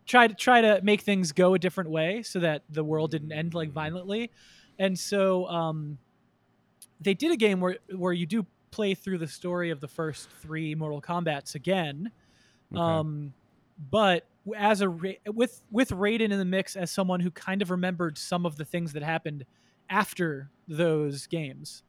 try 0.06 0.28
to 0.28 0.34
try 0.34 0.62
to 0.62 0.80
make 0.84 1.02
things 1.02 1.32
go 1.32 1.54
a 1.54 1.60
different 1.60 1.90
way 1.90 2.24
so 2.24 2.40
that 2.40 2.64
the 2.70 2.84
world 2.84 3.12
didn't 3.12 3.32
end 3.32 3.54
like 3.54 3.72
violently. 3.72 4.32
And 4.80 4.98
so 4.98 5.48
um, 5.48 5.98
they 7.02 7.14
did 7.14 7.32
a 7.32 7.38
game 7.38 7.60
where 7.60 7.78
where 7.96 8.14
you 8.14 8.26
do 8.26 8.46
play 8.72 8.94
through 8.94 9.18
the 9.18 9.28
story 9.28 9.70
of 9.72 9.82
the 9.82 9.88
first 9.88 10.30
three 10.42 10.74
Mortal 10.74 11.02
Kombat's 11.02 11.56
again. 11.56 12.12
Okay. 12.74 12.82
Um, 12.82 13.34
but 13.92 14.26
as 14.56 14.82
a 14.82 14.90
with 15.26 15.62
with 15.72 15.90
Raiden 15.90 16.32
in 16.32 16.38
the 16.38 16.46
mix 16.46 16.76
as 16.76 16.92
someone 16.92 17.20
who 17.20 17.32
kind 17.32 17.62
of 17.62 17.72
remembered 17.72 18.18
some 18.18 18.46
of 18.46 18.56
the 18.58 18.66
things 18.66 18.94
that 18.94 19.04
happened 19.04 19.46
after 19.90 20.50
those 20.68 21.28
games, 21.28 21.84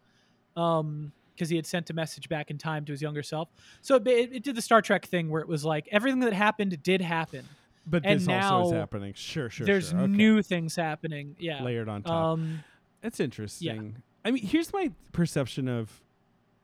um, 0.57 1.13
because 1.35 1.49
he 1.49 1.57
had 1.57 1.67
sent 1.67 1.91
a 1.91 1.93
message 1.93 2.29
back 2.29 2.51
in 2.51 2.59
time 2.59 2.85
to 2.85 2.93
his 2.93 3.03
younger 3.03 3.23
self. 3.23 3.49
So 3.81 3.97
it, 3.97 4.07
it, 4.07 4.33
it 4.33 4.43
did 4.45 4.55
the 4.57 4.63
Star 4.63 4.83
Trek 4.83 5.07
thing 5.07 5.29
where 5.31 5.43
it 5.43 5.49
was 5.49 5.65
like 5.65 5.89
everything 5.91 6.21
that 6.21 6.33
happened 6.33 6.83
did 6.83 7.01
happen. 7.01 7.45
but 7.87 8.05
and 8.05 8.21
this 8.21 8.29
also 8.29 8.67
is 8.69 8.73
happening 8.73 9.13
sure 9.15 9.51
sure 9.51 9.67
There's 9.67 9.91
sure. 9.91 10.01
Okay. 10.01 10.13
new 10.13 10.43
things 10.43 10.77
happening. 10.77 11.37
Yeah. 11.39 11.63
layered 11.63 11.89
on 11.89 12.03
top 12.03 12.13
Um, 12.35 12.65
That's 13.03 13.21
interesting. 13.21 14.03
I 14.25 14.31
mean, 14.31 14.45
here's 14.45 14.73
my 14.73 14.91
perception 15.13 15.69
of 15.69 16.03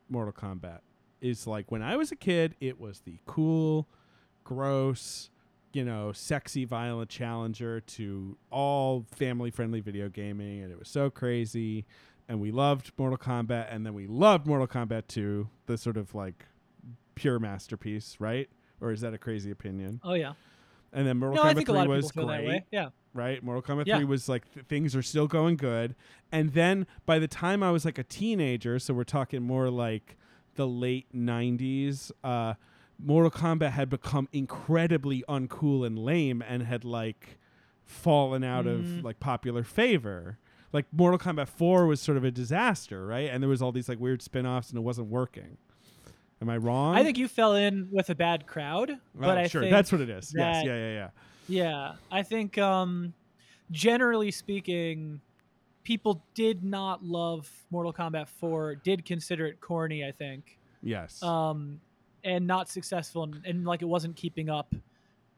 Mortal 0.09 0.33
Kombat. 0.33 0.79
Is 1.21 1.47
like 1.47 1.71
when 1.71 1.81
I 1.81 1.95
was 1.97 2.11
a 2.11 2.15
kid, 2.15 2.55
it 2.59 2.79
was 2.79 2.99
the 2.99 3.17
cool, 3.25 3.87
gross, 4.43 5.31
you 5.75 5.83
know, 5.83 6.13
sexy, 6.13 6.63
violent 6.63 7.09
challenger 7.09 7.81
to 7.81 8.37
all 8.49 9.05
family-friendly 9.11 9.81
video 9.81 10.07
gaming, 10.07 10.63
and 10.63 10.71
it 10.71 10.79
was 10.79 10.87
so 10.87 11.09
crazy. 11.09 11.85
And 12.29 12.39
we 12.39 12.49
loved 12.51 12.93
Mortal 12.97 13.17
Kombat, 13.17 13.67
and 13.69 13.85
then 13.85 13.93
we 13.93 14.07
loved 14.07 14.47
Mortal 14.47 14.67
Kombat 14.67 15.07
2, 15.09 15.49
the 15.65 15.77
sort 15.77 15.97
of 15.97 16.15
like 16.15 16.45
pure 17.15 17.39
masterpiece, 17.39 18.15
right? 18.19 18.49
Or 18.79 18.93
is 18.93 19.01
that 19.01 19.13
a 19.13 19.17
crazy 19.17 19.51
opinion? 19.51 19.99
oh 20.05 20.13
yeah. 20.13 20.33
And 20.93 21.05
then 21.05 21.17
Mortal 21.17 21.35
No, 21.35 21.41
Kombat 21.43 21.51
I 21.51 21.53
think 21.55 21.67
a 21.69 21.73
3 21.83 21.87
was 21.87 22.11
great. 22.13 22.63
Yeah. 22.71 22.89
right? 23.13 23.43
Mortal 23.43 23.61
Kombat 23.61 23.85
Yeah. 23.85 23.97
3 23.97 24.05
was 24.05 24.29
like 24.29 24.49
th- 24.53 24.65
things 24.67 24.95
are 24.95 25.01
still 25.03 25.27
going 25.27 25.57
good. 25.57 25.93
And 26.31 26.53
then 26.53 26.87
by 27.05 27.19
the 27.19 27.27
time 27.27 27.61
I 27.61 27.71
was 27.71 27.83
like 27.83 27.97
a 27.97 28.03
teenager, 28.03 28.79
so 28.79 28.93
we're 28.93 29.03
talking 29.03 29.43
more 29.43 29.69
like 29.69 30.15
the 30.55 30.65
late 30.67 31.07
90s, 31.13 32.13
uh 32.23 32.53
Mortal 32.97 33.31
Kombat 33.31 33.71
had 33.71 33.89
become 33.89 34.27
incredibly 34.31 35.23
uncool 35.27 35.85
and 35.85 35.97
lame 35.99 36.41
and 36.41 36.63
had 36.63 36.83
like 36.85 37.39
fallen 37.83 38.43
out 38.43 38.65
Mm. 38.65 38.99
of 38.99 39.03
like 39.03 39.19
popular 39.19 39.63
favor. 39.63 40.37
Like 40.73 40.85
Mortal 40.91 41.19
Kombat 41.19 41.47
4 41.47 41.85
was 41.87 42.01
sort 42.01 42.17
of 42.17 42.23
a 42.23 42.31
disaster, 42.31 43.05
right? 43.05 43.29
And 43.29 43.41
there 43.43 43.49
was 43.49 43.61
all 43.61 43.71
these 43.71 43.87
like 43.89 43.99
weird 43.99 44.21
spin-offs 44.21 44.69
and 44.69 44.77
it 44.77 44.81
wasn't 44.81 45.07
working. 45.07 45.57
Am 46.41 46.49
I 46.49 46.57
wrong? 46.57 46.95
I 46.95 47.03
think 47.03 47.17
you 47.17 47.27
fell 47.29 47.55
in 47.55 47.87
with 47.91 48.09
a 48.09 48.15
bad 48.15 48.45
crowd, 48.45 48.91
but 49.13 49.37
Oh, 49.37 49.41
I 49.41 49.47
sure, 49.47 49.61
think 49.61 49.71
that's 49.71 49.91
what 49.91 50.01
it 50.01 50.09
is. 50.09 50.33
yes, 50.35 50.65
yeah, 50.65 50.75
yeah, 50.75 50.91
yeah. 50.93 51.09
Yeah, 51.47 51.93
I 52.11 52.23
think 52.23 52.57
um, 52.57 53.13
generally 53.71 54.31
speaking, 54.31 55.21
people 55.83 56.23
did 56.33 56.63
not 56.63 57.03
love 57.03 57.49
Mortal 57.71 57.93
Kombat 57.93 58.27
4, 58.27 58.75
did 58.75 59.05
consider 59.05 59.45
it 59.45 59.61
corny, 59.61 60.03
I 60.03 60.11
think, 60.11 60.57
Yes. 60.81 61.21
um, 61.23 61.79
and 62.25 62.45
not 62.45 62.67
successful, 62.67 63.23
and, 63.23 63.41
and 63.45 63.65
like 63.65 63.81
it 63.81 63.85
wasn't 63.85 64.17
keeping 64.17 64.49
up 64.49 64.75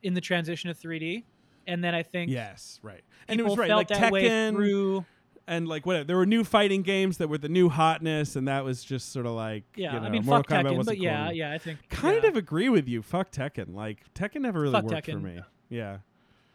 in 0.02 0.16
the 0.16 0.22
transition 0.22 0.74
to 0.74 0.88
3D. 0.88 1.24
And 1.68 1.84
then 1.84 1.94
I 1.94 2.02
think 2.02 2.32
yes, 2.32 2.80
right. 2.82 3.02
And 3.28 3.40
it 3.40 3.44
was 3.44 3.58
right 3.58 3.70
like 3.70 3.90
Tekken 3.90 4.54
through. 4.54 5.06
and 5.48 5.68
like 5.68 5.86
whatever. 5.86 6.06
There 6.06 6.16
were 6.16 6.26
new 6.26 6.46
fighting 6.46 6.82
games 6.82 7.18
that 7.18 7.28
were 7.28 7.38
the 7.38 7.50
new 7.50 7.68
hotness, 7.68 8.38
and 8.38 8.48
that 8.48 8.64
was 8.64 8.84
just 8.86 9.12
sort 9.12 9.26
of 9.26 9.34
like 9.34 9.66
Yeah, 9.76 9.94
You 9.96 10.00
know, 10.00 10.06
I 10.06 10.10
mean, 10.10 10.26
Mortal 10.26 10.44
fuck 10.44 10.66
Kombat 10.66 10.72
Tekken, 10.72 10.86
but 10.86 10.98
yeah, 10.98 11.26
corny. 11.26 11.40
yeah, 11.40 11.52
I 11.52 11.58
think 11.58 11.80
Kind 11.90 12.24
yeah. 12.24 12.30
of 12.30 12.38
agree 12.38 12.70
with 12.70 12.88
you. 12.88 13.02
Fuck 13.02 13.32
Tekken. 13.32 13.76
Like 13.76 14.00
Tekken 14.14 14.42
never 14.42 14.62
really 14.62 14.74
Fuck 14.74 14.86
worked 14.86 15.12
for 15.12 15.20
me. 15.20 15.42
Yeah. 15.70 15.98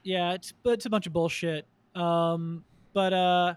yeah 0.03 0.33
it's 0.33 0.53
but 0.63 0.71
it's 0.71 0.87
a 0.87 0.91
bunch 0.91 1.07
of 1.07 1.13
bullshit 1.13 1.67
um 1.95 2.65
but 2.95 3.13
uh 3.13 3.55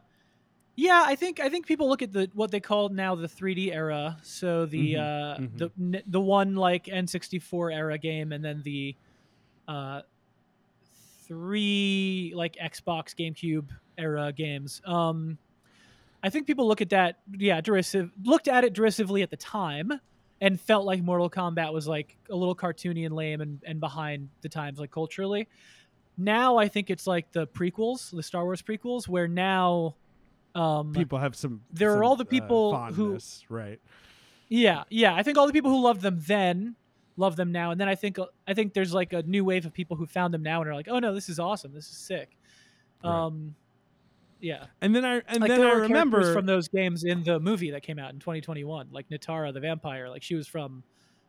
yeah 0.75 1.03
i 1.05 1.15
think 1.15 1.39
i 1.39 1.47
think 1.49 1.65
people 1.65 1.87
look 1.87 2.01
at 2.01 2.11
the 2.11 2.29
what 2.33 2.51
they 2.51 2.59
call 2.59 2.89
now 2.89 3.15
the 3.15 3.27
3d 3.27 3.73
era. 3.73 4.17
So 4.23 4.65
the 4.65 4.93
Mhm, 4.93 4.99
uh 4.99 5.37
mhm. 5.39 5.71
the 5.89 6.03
the 6.07 6.19
one 6.21 6.55
like 6.55 6.85
n64 6.85 7.73
era 7.73 7.97
game 7.97 8.31
and 8.31 8.43
then 8.43 8.61
the 8.63 8.95
uh 9.67 10.01
three 11.27 12.31
like 12.35 12.55
xbox 12.55 13.15
gamecube 13.15 13.67
era 13.97 14.31
games. 14.31 14.81
Um 14.85 15.37
i 16.23 16.29
think 16.29 16.47
people 16.47 16.67
look 16.67 16.81
at 16.81 16.89
that 16.89 17.19
yeah 17.37 17.61
derisive 17.61 18.11
looked 18.23 18.47
at 18.47 18.63
it 18.63 18.73
derisively 18.73 19.21
at 19.21 19.29
the 19.29 19.37
time 19.37 19.91
and 20.41 20.59
felt 20.59 20.85
like 20.85 21.01
mortal 21.01 21.29
kombat 21.29 21.71
was 21.71 21.87
like 21.87 22.17
a 22.29 22.35
little 22.35 22.55
cartoony 22.55 23.05
and 23.05 23.15
lame 23.15 23.41
and, 23.41 23.61
and 23.65 23.79
behind 23.79 24.27
the 24.41 24.49
times 24.49 24.79
like 24.79 24.91
culturally. 24.91 25.47
Now 26.17 26.57
I 26.57 26.67
think 26.67 26.89
it's 26.89 27.07
like 27.07 27.31
the 27.31 27.47
prequels, 27.47 28.11
the 28.13 28.21
Star 28.21 28.43
Wars 28.43 28.61
prequels, 28.61 29.07
where 29.07 29.27
now, 29.29 29.95
um, 30.55 30.93
People 30.93 31.19
have 31.19 31.35
some. 31.35 31.61
There 31.71 31.95
are 31.97 32.03
all 32.03 32.15
the 32.15 32.23
uh, 32.23 32.27
people 32.27 32.75
who- 32.93 33.19
right. 33.49 33.79
yeah, 34.49 34.83
yeah, 34.89 35.13
I 35.13 35.21
think 35.21 35.37
all 35.37 35.47
the 35.47 35.53
people 35.53 35.69
who 35.71 35.81
loved 35.81 36.01
them 36.01 36.19
then 36.25 36.75
love 37.17 37.35
them 37.35 37.51
now, 37.51 37.71
and 37.71 37.79
then 37.79 37.87
I 37.89 37.95
think 37.95 38.17
I 38.47 38.53
think 38.53 38.73
there's 38.73 38.93
like 38.93 39.13
a 39.13 39.21
new 39.23 39.43
wave 39.45 39.65
of 39.65 39.73
people 39.73 39.97
who 39.97 40.05
found 40.05 40.33
them 40.33 40.43
now 40.43 40.61
and 40.61 40.69
are 40.69 40.75
like, 40.75 40.87
oh 40.89 40.99
no, 40.99 41.13
this 41.13 41.29
is 41.29 41.39
awesome, 41.39 41.73
this 41.73 41.89
is 41.89 41.97
sick. 41.97 42.37
Right. 43.03 43.25
Um, 43.25 43.55
yeah, 44.41 44.65
And 44.81 44.95
then 44.95 45.05
I 45.05 45.21
and 45.27 45.39
like 45.41 45.49
then 45.49 45.61
there 45.61 45.69
I 45.69 45.79
remember 45.79 46.33
from 46.33 46.45
those 46.45 46.67
games 46.67 47.03
in 47.03 47.23
the 47.23 47.39
movie 47.39 47.71
that 47.71 47.83
came 47.83 47.97
out 47.97 48.13
in 48.13 48.19
2021, 48.19 48.89
like 48.91 49.09
Nitara 49.09 49.53
the 49.53 49.59
vampire, 49.59 50.09
like 50.09 50.21
she 50.23 50.35
was 50.35 50.47
from 50.47 50.83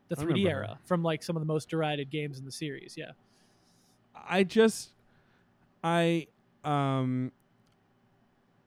the 0.09 0.17
3D 0.17 0.47
era, 0.47 0.69
her. 0.69 0.79
from 0.85 1.03
like 1.03 1.23
some 1.23 1.37
of 1.37 1.41
the 1.41 1.47
most 1.47 1.69
derided 1.69 2.11
games 2.11 2.39
in 2.39 2.45
the 2.45 2.53
series. 2.53 2.95
Yeah, 2.97 3.13
I 4.29 4.43
just 4.45 4.91
I 5.83 6.27
um 6.65 7.33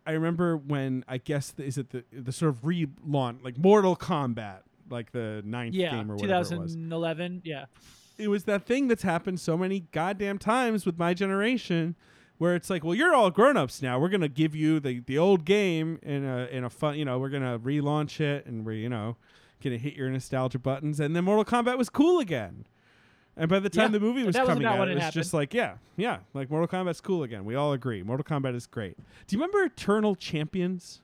I 0.10 0.14
remember 0.14 0.58
when 0.58 1.06
I 1.08 1.20
guess 1.20 1.52
the, 1.52 1.64
is 1.64 1.78
it 1.78 1.92
the 1.92 2.04
the 2.12 2.32
sort 2.32 2.50
of 2.50 2.64
relaunch 2.64 3.44
like 3.44 3.60
Mortal 3.60 3.96
Kombat 3.96 4.62
like 4.90 5.12
the 5.12 5.44
ninth 5.46 5.76
yeah, 5.76 5.92
game 5.92 6.12
or 6.12 6.16
whatever 6.16 6.56
it 6.56 6.60
was. 6.60 6.74
2011. 6.74 7.44
Yeah, 7.46 7.66
it 8.18 8.28
was 8.28 8.46
that 8.46 8.66
thing 8.66 8.88
that's 8.88 9.04
happened 9.04 9.40
so 9.40 9.56
many 9.56 9.82
goddamn 9.92 10.40
times 10.40 10.84
with 10.84 10.98
my 10.98 11.14
generation 11.14 11.96
where 12.40 12.56
it's 12.56 12.72
like 12.72 12.84
well 12.84 12.96
you're 12.96 13.14
all 13.14 13.30
grown-ups 13.30 13.84
now 13.84 14.00
we're 14.00 14.10
gonna 14.10 14.28
give 14.28 14.56
you 14.56 14.80
the, 14.80 15.02
the 15.02 15.18
old 15.18 15.46
game 15.46 16.00
in 16.02 16.26
a 16.26 16.46
in 16.46 16.64
a 16.64 16.70
fun 16.72 16.98
you 16.98 17.06
know 17.06 17.20
we're 17.20 17.30
gonna 17.30 17.60
relaunch 17.60 18.20
it 18.20 18.46
and 18.48 18.66
we're 18.66 18.72
you 18.72 18.90
know 18.90 19.16
gonna 19.62 19.78
hit 19.78 19.94
your 19.94 20.10
nostalgia 20.10 20.58
buttons 20.58 21.00
and 21.00 21.16
then 21.16 21.24
mortal 21.26 21.46
kombat 21.46 21.78
was 21.78 21.90
cool 21.90 22.20
again 22.20 22.66
and 23.40 23.50
by 23.50 23.58
the 23.60 23.70
time 23.70 23.86
Yeah, 23.92 24.00
the 24.00 24.00
movie 24.00 24.24
was 24.24 24.36
coming 24.36 24.66
out 24.66 24.88
it 24.88 24.98
it 24.98 25.04
was 25.04 25.14
just 25.14 25.34
like 25.34 25.54
yeah 25.54 25.76
yeah 25.98 26.20
like 26.34 26.50
mortal 26.52 26.68
kombat's 26.68 27.02
cool 27.02 27.24
again 27.24 27.46
we 27.46 27.56
all 27.56 27.74
agree 27.74 28.04
mortal 28.04 28.24
kombat 28.24 28.54
is 28.56 28.68
great 28.68 28.96
do 29.28 29.36
you 29.36 29.42
remember 29.42 29.64
eternal 29.64 30.14
champions 30.16 31.02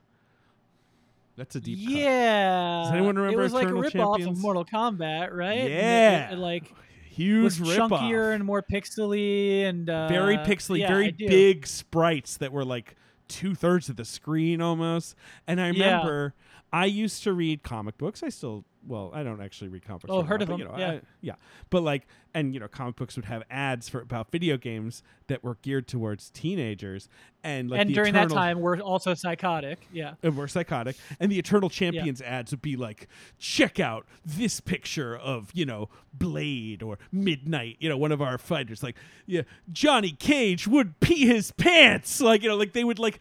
that's 1.36 1.54
a 1.54 1.60
deep 1.60 1.78
cut. 1.84 1.92
yeah. 1.98 2.82
Does 2.84 2.92
anyone 2.92 3.16
remember 3.16 3.40
It 3.40 3.42
was 3.42 3.52
like 3.52 3.68
a 3.68 3.76
Eternal 3.82 4.14
ripoff 4.16 4.26
of 4.26 4.38
Mortal 4.38 4.64
Kombat, 4.64 5.34
right? 5.34 5.68
Yeah. 5.70 6.30
it, 6.30 6.32
it, 6.32 6.38
like 6.38 6.72
huge 7.10 7.44
was 7.44 7.58
ripoff. 7.58 7.90
chunkier 7.90 8.34
and 8.34 8.42
more 8.42 8.62
pixely 8.62 9.64
and 9.64 9.90
uh, 9.90 10.08
very 10.08 10.38
pixely, 10.38 10.78
yeah, 10.80 10.88
very 10.88 11.10
big 11.12 11.66
sprites 11.66 12.38
that 12.38 12.52
were 12.52 12.64
like 12.64 12.96
two 13.28 13.54
thirds 13.54 13.90
of 13.90 13.96
the 13.96 14.04
screen 14.06 14.62
almost. 14.62 15.14
And 15.46 15.60
I 15.60 15.70
Yeah. 15.72 15.84
remember 15.96 16.34
I 16.72 16.86
used 16.86 17.22
to 17.24 17.34
read 17.34 17.62
comic 17.62 17.98
books. 17.98 18.22
I 18.22 18.30
still 18.30 18.64
well, 18.86 19.10
I 19.14 19.22
don't 19.22 19.40
actually 19.40 19.68
read 19.68 19.84
comic 19.84 20.02
books. 20.02 20.12
Oh, 20.12 20.22
heard 20.22 20.42
of 20.42 20.48
but, 20.48 20.58
them, 20.58 20.60
You 20.60 20.72
know, 20.72 20.78
yeah. 20.78 20.90
I- 20.92 21.00
yeah. 21.20 21.34
But 21.70 21.82
like, 21.82 22.06
and 22.34 22.54
you 22.54 22.60
know, 22.60 22.68
comic 22.68 22.96
books 22.96 23.16
would 23.16 23.24
have 23.24 23.42
ads 23.50 23.88
for 23.88 24.00
about 24.00 24.30
video 24.30 24.56
games 24.56 25.02
that 25.28 25.42
were 25.42 25.56
geared 25.62 25.88
towards 25.88 26.30
teenagers, 26.30 27.08
and 27.42 27.70
like 27.70 27.80
and 27.80 27.94
during 27.94 28.12
that 28.14 28.28
time, 28.28 28.60
we're 28.60 28.78
also 28.78 29.14
psychotic. 29.14 29.86
Yeah. 29.92 30.14
and 30.22 30.36
we're 30.36 30.48
psychotic. 30.48 30.96
And 31.18 31.32
the 31.32 31.38
Eternal 31.38 31.70
Champions 31.70 32.20
ads 32.20 32.50
would 32.50 32.62
be 32.62 32.76
like, 32.76 33.08
check 33.38 33.80
out 33.80 34.06
this 34.24 34.60
picture 34.60 35.16
of, 35.16 35.50
you 35.54 35.64
know, 35.64 35.88
Blade 36.12 36.82
or 36.82 36.98
Midnight, 37.10 37.76
you 37.80 37.88
know, 37.88 37.96
one 37.96 38.12
of 38.12 38.20
our 38.20 38.38
fighters. 38.38 38.82
Like, 38.82 38.96
yeah, 39.26 39.42
Johnny 39.72 40.12
Cage 40.12 40.66
would 40.68 41.00
pee 41.00 41.26
his 41.26 41.52
pants. 41.52 42.20
Like, 42.20 42.42
you 42.42 42.48
know, 42.48 42.56
like 42.56 42.72
they 42.72 42.84
would 42.84 42.98
like 42.98 43.20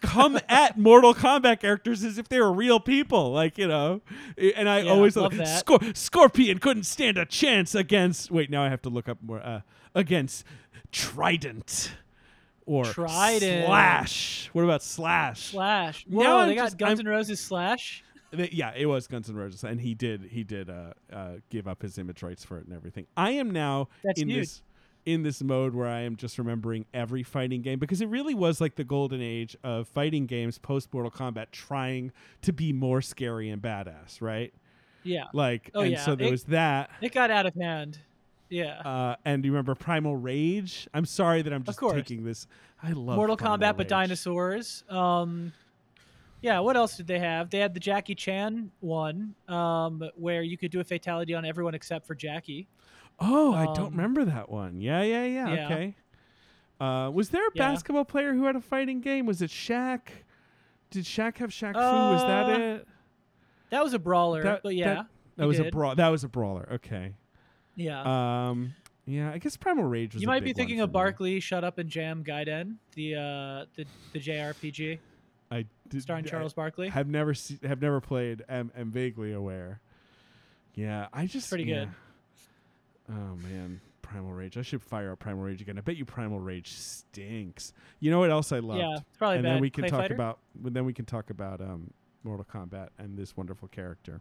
come 0.00 0.38
at 0.48 0.78
Mortal 0.78 1.14
Kombat 1.14 1.60
characters 1.60 2.04
as 2.04 2.18
if 2.18 2.28
they 2.28 2.40
were 2.40 2.52
real 2.52 2.80
people. 2.80 3.32
Like, 3.32 3.58
you 3.58 3.66
know, 3.68 4.00
and 4.56 4.68
I 4.68 4.80
Yeah, 4.80 4.90
always 4.92 5.16
love 5.16 5.32
like, 5.36 5.46
that. 5.46 5.64
Scor- 5.66 5.96
Scorpion 5.96 6.58
couldn't 6.58 6.84
stand 6.84 7.18
a 7.18 7.24
chance 7.26 7.74
against, 7.74 8.30
wait, 8.30 8.50
now 8.50 8.62
I 8.62 8.68
have 8.68 8.82
to 8.82 8.88
look 8.88 9.08
up 9.08 9.18
more, 9.22 9.40
uh, 9.40 9.60
against 9.94 10.44
Trident. 10.92 11.92
Or 12.66 12.84
Trident. 12.84 13.66
Slash. 13.66 14.50
What 14.52 14.62
about 14.62 14.82
Slash? 14.82 15.46
Slash. 15.50 16.04
Now 16.08 16.18
Whoa, 16.18 16.36
I'm 16.38 16.48
they 16.48 16.54
got 16.54 16.64
just- 16.66 16.78
Guns 16.78 17.00
I'm- 17.00 17.06
N' 17.06 17.12
Roses 17.12 17.40
Slash. 17.40 18.04
Yeah, 18.32 18.72
it 18.76 18.86
was 18.86 19.08
Guns 19.08 19.28
N' 19.28 19.34
Roses, 19.34 19.64
and 19.64 19.80
he 19.80 19.92
did 19.92 20.28
he 20.30 20.44
did 20.44 20.70
uh, 20.70 20.92
uh, 21.12 21.30
give 21.50 21.66
up 21.66 21.82
his 21.82 21.98
image 21.98 22.22
rights 22.22 22.44
for 22.44 22.58
it 22.58 22.64
and 22.66 22.72
everything. 22.76 23.08
I 23.16 23.32
am 23.32 23.50
now 23.50 23.88
That's 24.04 24.20
in 24.20 24.28
huge. 24.28 24.38
this 24.40 24.62
in 25.06 25.22
this 25.22 25.42
mode 25.42 25.74
where 25.74 25.88
I 25.88 26.00
am 26.00 26.16
just 26.16 26.38
remembering 26.38 26.84
every 26.92 27.22
fighting 27.22 27.62
game 27.62 27.78
because 27.78 28.00
it 28.00 28.08
really 28.08 28.34
was 28.34 28.60
like 28.60 28.74
the 28.76 28.84
golden 28.84 29.20
age 29.22 29.56
of 29.64 29.88
fighting 29.88 30.26
games 30.26 30.58
post 30.58 30.92
Mortal 30.92 31.10
Kombat, 31.10 31.46
trying 31.52 32.12
to 32.42 32.52
be 32.52 32.72
more 32.72 33.00
scary 33.00 33.48
and 33.50 33.60
badass, 33.62 34.20
right? 34.20 34.52
Yeah. 35.02 35.24
Like, 35.32 35.70
Oh, 35.74 35.80
and 35.80 35.92
yeah. 35.92 36.04
so 36.04 36.14
there 36.14 36.28
It- 36.28 36.32
was 36.32 36.44
that. 36.44 36.90
It 37.00 37.12
got 37.12 37.30
out 37.30 37.46
of 37.46 37.54
hand. 37.54 37.98
Yeah. 38.50 38.80
Uh, 38.80 39.16
and 39.24 39.42
do 39.42 39.46
you 39.46 39.52
remember 39.52 39.74
Primal 39.74 40.16
Rage? 40.16 40.88
I'm 40.92 41.06
sorry 41.06 41.40
that 41.42 41.52
I'm 41.52 41.62
just 41.62 41.78
taking 41.78 42.24
this. 42.24 42.46
I 42.82 42.92
love 42.92 43.16
Mortal 43.16 43.36
Primal 43.36 43.58
Kombat, 43.58 43.76
but 43.76 43.88
dinosaurs. 43.88 44.82
Um, 44.90 45.52
yeah. 46.42 46.58
What 46.58 46.76
else 46.76 46.96
did 46.96 47.06
they 47.06 47.20
have? 47.20 47.48
They 47.50 47.58
had 47.60 47.74
the 47.74 47.80
Jackie 47.80 48.14
Chan 48.16 48.70
one, 48.80 49.34
um, 49.48 50.02
where 50.16 50.42
you 50.42 50.58
could 50.58 50.70
do 50.72 50.80
a 50.80 50.84
fatality 50.84 51.32
on 51.34 51.44
everyone 51.44 51.74
except 51.74 52.06
for 52.06 52.14
Jackie. 52.14 52.66
Oh, 53.20 53.52
I 53.54 53.66
don't 53.66 53.78
Um, 53.78 53.90
remember 53.92 54.24
that 54.24 54.48
one. 54.50 54.80
Yeah, 54.80 55.02
yeah, 55.02 55.24
yeah. 55.24 55.54
yeah. 55.54 55.64
Okay. 55.66 55.96
Uh, 56.80 57.10
was 57.12 57.28
there 57.30 57.46
a 57.46 57.50
Yeah. 57.54 57.70
basketball 57.72 58.04
player 58.06 58.32
who 58.34 58.44
had 58.46 58.56
a 58.56 58.60
fighting 58.60 59.00
game? 59.00 59.26
Was 59.26 59.42
it 59.42 59.50
Shaq? 59.50 60.00
Did 60.90 61.04
Shaq 61.04 61.36
have 61.38 61.50
Shaq 61.50 61.74
Fu? 61.74 61.78
Was 61.78 62.22
that 62.22 62.46
Uh, 62.46 62.58
it? 62.58 62.88
That 63.70 63.84
was 63.84 63.92
a 63.94 63.98
brawler, 63.98 64.42
That- 64.42 64.62
but 64.62 64.74
yeah, 64.74 64.94
that, 64.94 65.06
that 65.36 65.46
was 65.46 65.58
a 65.58 65.64
did. 65.64 65.72
brawl. 65.72 65.94
That 65.94 66.08
was 66.08 66.24
a 66.24 66.28
brawler. 66.28 66.68
Okay. 66.72 67.14
yeah. 67.76 68.48
Um. 68.48 68.74
Yeah, 69.06 69.32
I 69.32 69.38
guess 69.38 69.56
Primal 69.56 69.84
Rage 69.84 70.14
was. 70.14 70.22
you 70.22 70.28
might 70.28 70.44
be 70.44 70.52
thinking 70.52 70.80
of 70.80 70.90
me. 70.90 70.92
Barkley, 70.92 71.40
Shut 71.40 71.64
Up 71.64 71.78
and 71.78 71.88
Jam 71.90 72.22
Gaiden, 72.24 72.76
the 72.94 73.14
uh, 73.16 73.66
the 73.74 73.86
the 74.12 74.18
JRPG 74.20 74.98
I 75.50 75.66
did, 75.88 76.02
starring 76.02 76.24
I 76.26 76.28
Charles 76.28 76.52
Barkley. 76.54 76.88
Have 76.90 77.08
never 77.08 77.34
se- 77.34 77.58
have 77.66 77.80
never 77.82 78.00
played. 78.00 78.42
Am 78.48 78.70
am 78.76 78.90
vaguely 78.90 79.32
aware. 79.32 79.80
Yeah, 80.74 81.08
I 81.12 81.26
just 81.26 81.48
Pretty 81.48 81.64
yeah. 81.64 81.80
good. 81.86 81.88
Oh 83.10 83.36
man, 83.36 83.80
Primal 84.02 84.32
Rage. 84.32 84.56
I 84.56 84.62
should 84.62 84.82
fire 84.82 85.12
up 85.12 85.18
Primal 85.18 85.42
Rage 85.44 85.60
again. 85.60 85.76
I 85.78 85.80
bet 85.80 85.96
you 85.96 86.04
Primal 86.04 86.38
Rage 86.40 86.72
stinks. 86.72 87.72
You 87.98 88.10
know 88.10 88.18
what 88.20 88.30
else 88.30 88.52
I 88.52 88.58
loved? 88.60 88.80
Yeah, 88.80 88.94
it's 88.96 89.16
probably 89.18 89.36
and 89.38 89.44
bad. 89.44 89.54
then 89.56 89.60
we 89.62 89.70
can 89.70 89.82
Clay 89.82 89.90
talk 89.90 90.00
Fighter? 90.00 90.14
about 90.14 90.38
then 90.54 90.84
we 90.84 90.92
can 90.92 91.04
talk 91.04 91.30
about 91.30 91.60
um, 91.60 91.90
Mortal 92.22 92.46
Kombat 92.52 92.88
and 92.98 93.18
this 93.18 93.36
wonderful 93.36 93.68
character. 93.68 94.20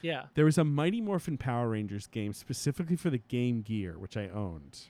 Yeah. 0.00 0.24
There 0.34 0.44
was 0.44 0.58
a 0.58 0.64
Mighty 0.64 1.00
Morphin 1.00 1.38
Power 1.38 1.68
Rangers 1.68 2.06
game 2.08 2.32
specifically 2.32 2.96
for 2.96 3.08
the 3.10 3.18
Game 3.18 3.62
Gear, 3.62 3.98
which 3.98 4.16
I 4.16 4.28
owned. 4.28 4.80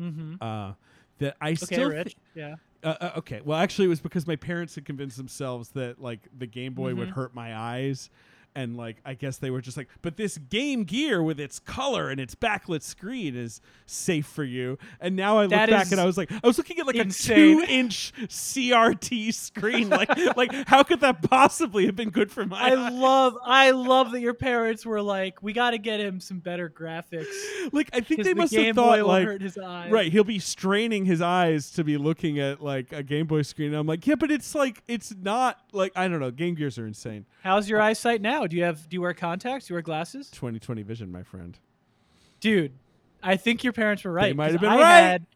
Mm-hmm. 0.00 0.36
Uh, 0.40 0.72
that 1.18 1.36
I 1.40 1.48
Okay, 1.50 1.54
still 1.56 1.90
Rich. 1.90 2.16
yeah. 2.34 2.54
uh, 2.84 2.94
uh, 3.00 3.10
okay. 3.18 3.40
Well, 3.44 3.58
actually, 3.58 3.86
it 3.86 3.88
was 3.88 4.00
because 4.00 4.26
my 4.26 4.36
parents 4.36 4.74
had 4.76 4.84
convinced 4.84 5.16
themselves 5.16 5.70
that 5.70 6.00
like 6.00 6.28
the 6.38 6.46
Game 6.46 6.72
Boy 6.74 6.94
would 6.94 7.08
Mhm. 7.08 7.12
hurt 7.14 7.34
my 7.34 7.54
eyes, 7.56 8.08
and 8.58 8.76
like 8.76 8.96
I 9.04 9.14
guess 9.14 9.36
they 9.36 9.50
were 9.50 9.60
just 9.60 9.76
like, 9.76 9.88
but 10.02 10.16
this 10.16 10.36
Game 10.36 10.82
Gear 10.82 11.22
with 11.22 11.38
its 11.38 11.60
color 11.60 12.10
and 12.10 12.18
its 12.18 12.34
backlit 12.34 12.82
screen 12.82 13.36
is 13.36 13.60
safe 13.86 14.26
for 14.26 14.42
you. 14.42 14.78
And 15.00 15.14
now 15.14 15.38
I 15.38 15.42
look 15.42 15.50
That 15.50 15.70
back 15.70 15.92
and 15.92 16.00
I 16.00 16.04
was 16.04 16.18
like, 16.18 16.32
I 16.32 16.40
was 16.44 16.58
looking 16.58 16.80
at 16.80 16.86
like 16.86 16.96
insane. 16.96 17.36
a 17.62 17.66
two-inch 17.66 18.12
CRT 18.26 19.32
screen. 19.32 19.88
like, 19.90 20.10
like 20.36 20.52
how 20.66 20.82
could 20.82 21.00
that 21.02 21.22
possibly 21.22 21.86
have 21.86 21.94
been 21.94 22.10
good 22.10 22.32
for 22.32 22.44
my? 22.46 22.60
I 22.72 22.86
eyes? 22.86 22.92
love 22.94 23.36
I 23.44 23.70
love 23.70 24.10
that 24.10 24.20
your 24.20 24.34
parents 24.34 24.84
were 24.84 25.02
like, 25.02 25.40
we 25.40 25.52
got 25.52 25.70
to 25.70 25.78
get 25.78 26.00
him 26.00 26.18
some 26.18 26.40
better 26.40 26.68
graphics. 26.68 27.26
like 27.72 27.90
I 27.92 28.00
think 28.00 28.24
they 28.24 28.32
the 28.32 28.40
must 28.40 28.52
Game 28.52 28.66
have 28.66 28.74
thought 28.74 29.06
like. 29.06 29.40
his 29.40 29.56
eyes. 29.56 29.92
Right, 29.92 30.10
he'll 30.10 30.24
be 30.24 30.40
straining 30.40 31.04
his 31.04 31.22
eyes 31.22 31.70
to 31.72 31.84
be 31.84 31.96
looking 31.96 32.40
at 32.40 32.60
like 32.60 32.92
a 32.92 33.04
Game 33.04 33.28
Boy 33.28 33.42
screen. 33.42 33.68
And 33.68 33.76
I'm 33.76 33.86
like, 33.86 34.04
yeah, 34.04 34.16
but 34.16 34.32
it's 34.32 34.56
like 34.56 34.82
it's 34.88 35.14
not 35.14 35.60
like 35.72 35.92
I 35.94 36.08
don't 36.08 36.18
know. 36.18 36.32
Game 36.32 36.56
Gears 36.56 36.76
are 36.76 36.86
insane. 36.88 37.24
How's 37.44 37.68
your 37.68 37.80
eyesight 37.80 38.20
now? 38.20 38.47
Do 38.48 38.56
you 38.56 38.64
have 38.64 38.88
do 38.88 38.96
you 38.96 39.00
wear 39.00 39.14
contacts? 39.14 39.66
Do 39.66 39.72
you 39.72 39.76
wear 39.76 39.82
glasses? 39.82 40.30
2020 40.30 40.82
vision, 40.82 41.12
my 41.12 41.22
friend. 41.22 41.58
Dude, 42.40 42.72
I 43.22 43.36
think 43.36 43.64
your 43.64 43.72
parents 43.72 44.04
were 44.04 44.12
right. 44.12 44.28
They 44.28 44.32
might 44.32 44.52
have 44.52 44.60
been 44.60 44.70
I 44.70 44.76
right. 44.76 45.00
Had, 45.00 45.26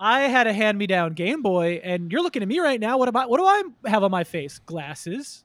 I 0.00 0.20
had 0.22 0.46
a 0.46 0.52
hand-me-down 0.52 1.14
Game 1.14 1.42
Boy, 1.42 1.80
and 1.82 2.12
you're 2.12 2.22
looking 2.22 2.42
at 2.42 2.48
me 2.48 2.60
right 2.60 2.78
now. 2.78 2.98
What 2.98 3.08
about 3.08 3.28
what 3.28 3.38
do 3.38 3.46
I 3.46 3.62
have 3.90 4.04
on 4.04 4.10
my 4.10 4.24
face? 4.24 4.58
Glasses. 4.60 5.44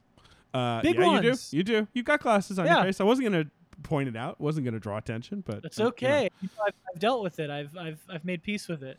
Uh, 0.53 0.81
Big 0.81 0.95
yeah, 0.95 1.07
ones. 1.07 1.53
you 1.53 1.63
do. 1.63 1.71
You 1.73 1.81
do. 1.81 1.87
You've 1.93 2.05
got 2.05 2.21
glasses 2.21 2.59
on 2.59 2.67
your 2.67 2.83
face. 2.83 3.01
I 3.01 3.03
wasn't 3.03 3.31
gonna 3.31 3.45
point 3.81 4.07
it 4.07 4.15
out. 4.15 4.39
wasn't 4.39 4.65
gonna 4.65 4.79
draw 4.79 4.97
attention, 4.97 5.43
but 5.45 5.77
know. 5.77 5.87
okay. 5.87 6.29
You 6.41 6.49
know, 6.55 6.63
I've, 6.67 6.73
I've 6.93 6.99
dealt 6.99 7.23
with 7.23 7.39
it. 7.39 7.49
I've 7.49 7.75
I've 7.75 7.99
I've 8.09 8.25
made 8.25 8.43
peace 8.43 8.67
with 8.67 8.83
it. 8.83 8.97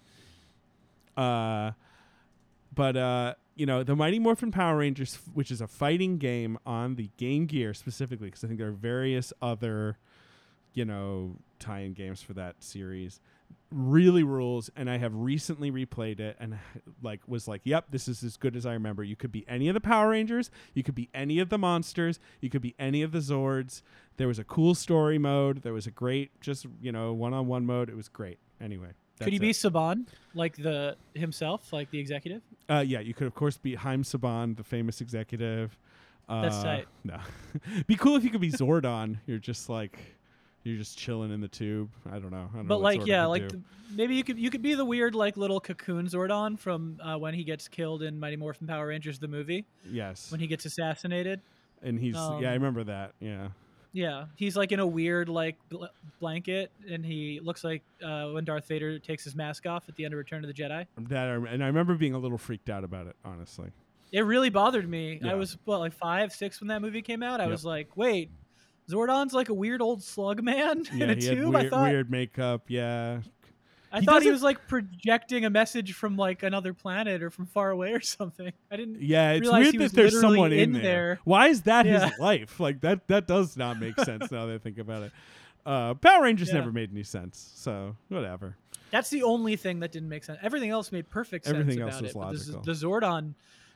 Uh, 1.17 1.71
but 2.75 2.97
uh, 2.97 3.35
you 3.55 3.67
know, 3.67 3.83
the 3.83 3.95
Mighty 3.95 4.19
Morphin 4.19 4.51
Power 4.51 4.79
Rangers, 4.79 5.19
which 5.33 5.51
is 5.51 5.61
a 5.61 5.67
fighting 5.67 6.19
game 6.19 6.59
on 6.67 6.97
the 6.97 7.11
Game 7.17 7.47
Gear 7.47 7.75
specifically, 7.75 8.29
because 8.29 8.45
I 8.45 8.49
think 8.49 8.59
there 8.59 8.69
are 8.69 8.73
various 8.73 9.33
other, 9.41 9.99
you 10.73 10.85
know, 10.85 11.37
tie-in 11.59 11.93
games 11.93 12.21
for 12.21 12.35
that 12.35 12.63
series. 12.63 13.21
Really 13.71 14.23
rules, 14.23 14.71
and 14.77 14.89
I 14.89 14.99
have 14.99 15.15
recently 15.15 15.71
replayed 15.71 16.21
it, 16.21 16.37
and 16.39 16.59
like 17.03 17.21
was 17.27 17.49
like, 17.49 17.61
"Yep, 17.65 17.87
this 17.91 18.09
is 18.09 18.23
as 18.23 18.37
good 18.37 18.57
as 18.57 18.67
I 18.67 18.73
remember." 18.73 19.03
You 19.03 19.17
could 19.17 19.33
be 19.33 19.45
any 19.49 19.69
of 19.69 19.75
the 19.75 19.81
Power 19.81 20.11
Rangers, 20.11 20.51
you 20.75 20.83
could 20.83 20.95
be 20.95 21.09
any 21.13 21.39
of 21.41 21.49
the 21.49 21.59
monsters, 21.59 22.21
you 22.41 22.51
could 22.51 22.63
be 22.63 22.75
any 22.79 23.03
of 23.03 23.13
the 23.13 23.19
Zords. 23.19 23.83
There 24.17 24.29
was 24.29 24.39
a 24.39 24.45
cool 24.45 24.75
story 24.75 25.19
mode. 25.19 25.63
There 25.63 25.73
was 25.73 25.87
a 25.87 25.91
great, 25.91 26.41
just 26.41 26.67
you 26.81 26.93
know, 26.93 27.13
one-on-one 27.13 27.67
mode. 27.67 27.89
It 27.89 27.97
was 27.97 28.09
great. 28.09 28.39
Anyway, 28.61 28.91
Could 29.19 29.33
you 29.33 29.39
that's 29.39 29.63
be 29.63 29.69
it. 29.69 29.73
Saban, 29.73 30.07
like 30.35 30.57
the 30.57 30.97
himself, 31.15 31.73
like 31.73 31.91
the 31.91 31.99
executive? 31.99 32.43
Uh, 32.69 32.85
yeah, 32.87 33.01
you 33.01 33.15
could 33.15 33.27
of 33.27 33.35
course 33.35 33.57
be 33.57 33.75
Haim 33.75 34.03
Saban, 34.03 34.57
the 34.57 34.65
famous 34.65 35.01
executive. 35.01 35.77
Uh, 36.29 36.43
That's 36.43 36.63
tight. 36.63 36.89
No, 37.05 37.19
be 37.87 37.97
cool 37.97 38.17
if 38.17 38.25
you 38.25 38.31
could 38.31 38.41
be 38.41 38.51
Zordon. 38.51 39.19
You're 39.27 39.39
just 39.39 39.69
like, 39.69 39.99
you're 40.63 40.79
just 40.79 40.97
chilling 40.97 41.31
in 41.31 41.41
the 41.41 41.49
tube. 41.49 41.91
I 42.11 42.19
don't 42.19 42.31
know. 42.31 42.49
I 42.53 42.57
don't 42.57 42.67
But 42.67 42.81
what 42.81 42.97
like, 42.97 43.07
yeah, 43.07 43.27
like 43.27 43.49
the, 43.51 43.61
maybe 43.95 44.15
you 44.15 44.25
could 44.25 44.39
you 44.39 44.51
could 44.51 44.63
be 44.63 44.75
the 44.75 44.85
weird 44.85 45.15
like 45.15 45.37
little 45.37 45.61
cocoon 45.61 46.07
Zordon 46.07 46.59
from 46.59 46.99
uh, 47.03 47.17
when 47.19 47.35
he 47.35 47.45
gets 47.45 47.69
killed 47.69 48.03
in 48.03 48.19
Mighty 48.19 48.37
Morphin 48.37 48.67
Power 48.67 48.87
Rangers 48.87 49.19
the 49.19 49.29
movie 49.29 49.67
yes, 49.89 50.31
when 50.31 50.41
he 50.41 50.47
gets 50.47 50.65
assassinated. 50.65 51.41
and 51.83 52.01
he's 52.01 52.17
um, 52.17 52.43
yeah, 52.43 52.51
I 52.51 52.55
remember 52.55 52.85
that. 52.85 53.13
Yeah, 53.21 53.49
Yeah, 53.97 54.25
he's 54.35 54.57
like 54.57 54.73
in 54.73 54.81
a 54.81 54.87
weird 54.87 55.29
like 55.29 55.57
bl- 55.69 55.85
blanket, 56.19 56.73
and 56.91 57.07
he 57.07 57.39
looks 57.43 57.63
like 57.63 57.83
uh, 58.05 58.31
when 58.31 58.45
Darth 58.45 58.67
Vader 58.67 58.99
takes 58.99 59.23
his 59.23 59.37
mask 59.37 59.67
off 59.67 59.89
at 59.89 59.95
the 59.95 60.05
end 60.05 60.13
of 60.13 60.19
Return 60.19 60.43
of 60.45 60.49
the 60.49 60.63
Jedi. 60.63 60.85
that 60.99 61.29
I, 61.29 61.35
and 61.35 61.63
I 61.63 61.69
remember 61.69 61.95
being 61.95 62.13
a 62.13 62.19
little 62.19 62.37
freaked 62.37 62.69
out 62.69 62.83
about 62.83 63.07
it. 63.07 63.15
Honestly, 63.25 63.71
It 64.11 64.23
really 64.23 64.51
bothered 64.51 64.89
me. 64.89 65.21
Yeah. 65.23 65.31
I 65.31 65.35
was 65.35 65.57
what 65.65 65.79
like 65.79 65.93
five, 65.93 66.33
six 66.33 66.61
when 66.61 66.69
that 66.69 66.83
movie 66.83 67.03
came 67.03 67.23
out. 67.23 67.41
I 67.41 67.45
Yep. 67.45 67.51
was 67.53 67.65
like, 67.65 67.97
wait, 67.97 68.31
Zordon's 68.91 69.33
like 69.33 69.49
a 69.49 69.55
weird 69.55 69.81
old 69.81 70.03
slug 70.03 70.43
man 70.43 70.85
yeah, 70.93 71.05
in 71.05 71.11
a 71.11 71.15
tube. 71.17 71.53
weird, 71.55 71.67
I 71.67 71.69
thought 71.71 71.91
weird 71.91 72.11
makeup. 72.11 72.63
Yeah, 72.67 73.21
I 73.95 74.01
he 74.01 74.07
thought 74.07 74.23
he 74.23 74.31
was 74.31 74.43
like 74.43 74.67
projecting 74.69 75.45
a 75.45 75.51
message 75.51 75.93
from 75.95 76.17
like 76.17 76.43
another 76.43 76.75
planet 76.75 77.23
or 77.23 77.31
from 77.31 77.47
far 77.47 77.71
away 77.71 77.93
or 77.93 78.01
something. 78.01 78.53
I 78.71 78.77
didn't. 78.77 79.01
yeah, 79.01 79.33
it's 79.33 79.49
weird 79.51 79.79
that 79.79 79.93
there's 79.93 80.21
someone 80.21 80.53
in, 80.53 80.73
there. 80.73 80.83
there. 80.83 81.21
Why 81.25 81.49
is 81.49 81.63
that 81.63 81.87
Yeah. 81.87 82.09
his 82.09 82.19
life? 82.19 82.59
Like 82.61 82.81
that 82.81 83.07
that 83.09 83.27
does 83.27 83.57
not 83.57 83.79
make 83.79 83.99
sense 84.01 84.31
now 84.31 84.47
that 84.47 84.55
I 84.55 84.59
think 84.59 84.79
about 84.79 85.05
it. 85.05 85.13
Uh, 85.65 85.95
Power 85.95 86.25
Rangers 86.25 86.49
Yeah. 86.49 86.55
never 86.55 86.73
made 86.73 86.91
any 86.93 87.05
sense, 87.05 87.53
so 87.55 87.97
whatever. 88.09 88.57
That's 88.91 89.11
the 89.11 89.23
only 89.23 89.57
thing 89.57 89.81
that 89.81 89.93
didn't 89.93 90.09
make 90.09 90.23
sense. 90.25 90.39
Everything 90.43 90.71
else 90.71 90.93
made 90.93 91.09
perfect 91.09 91.47
sense. 91.47 91.57
Everything 91.59 91.83
else 91.83 91.99
about 92.01 92.33
was 92.33 92.49
it, 92.49 92.53
but 92.53 92.65
the 92.65 92.75
Z- 92.75 92.87
logical. 92.87 93.01
The, 93.01 93.07
Zordon 93.07 93.35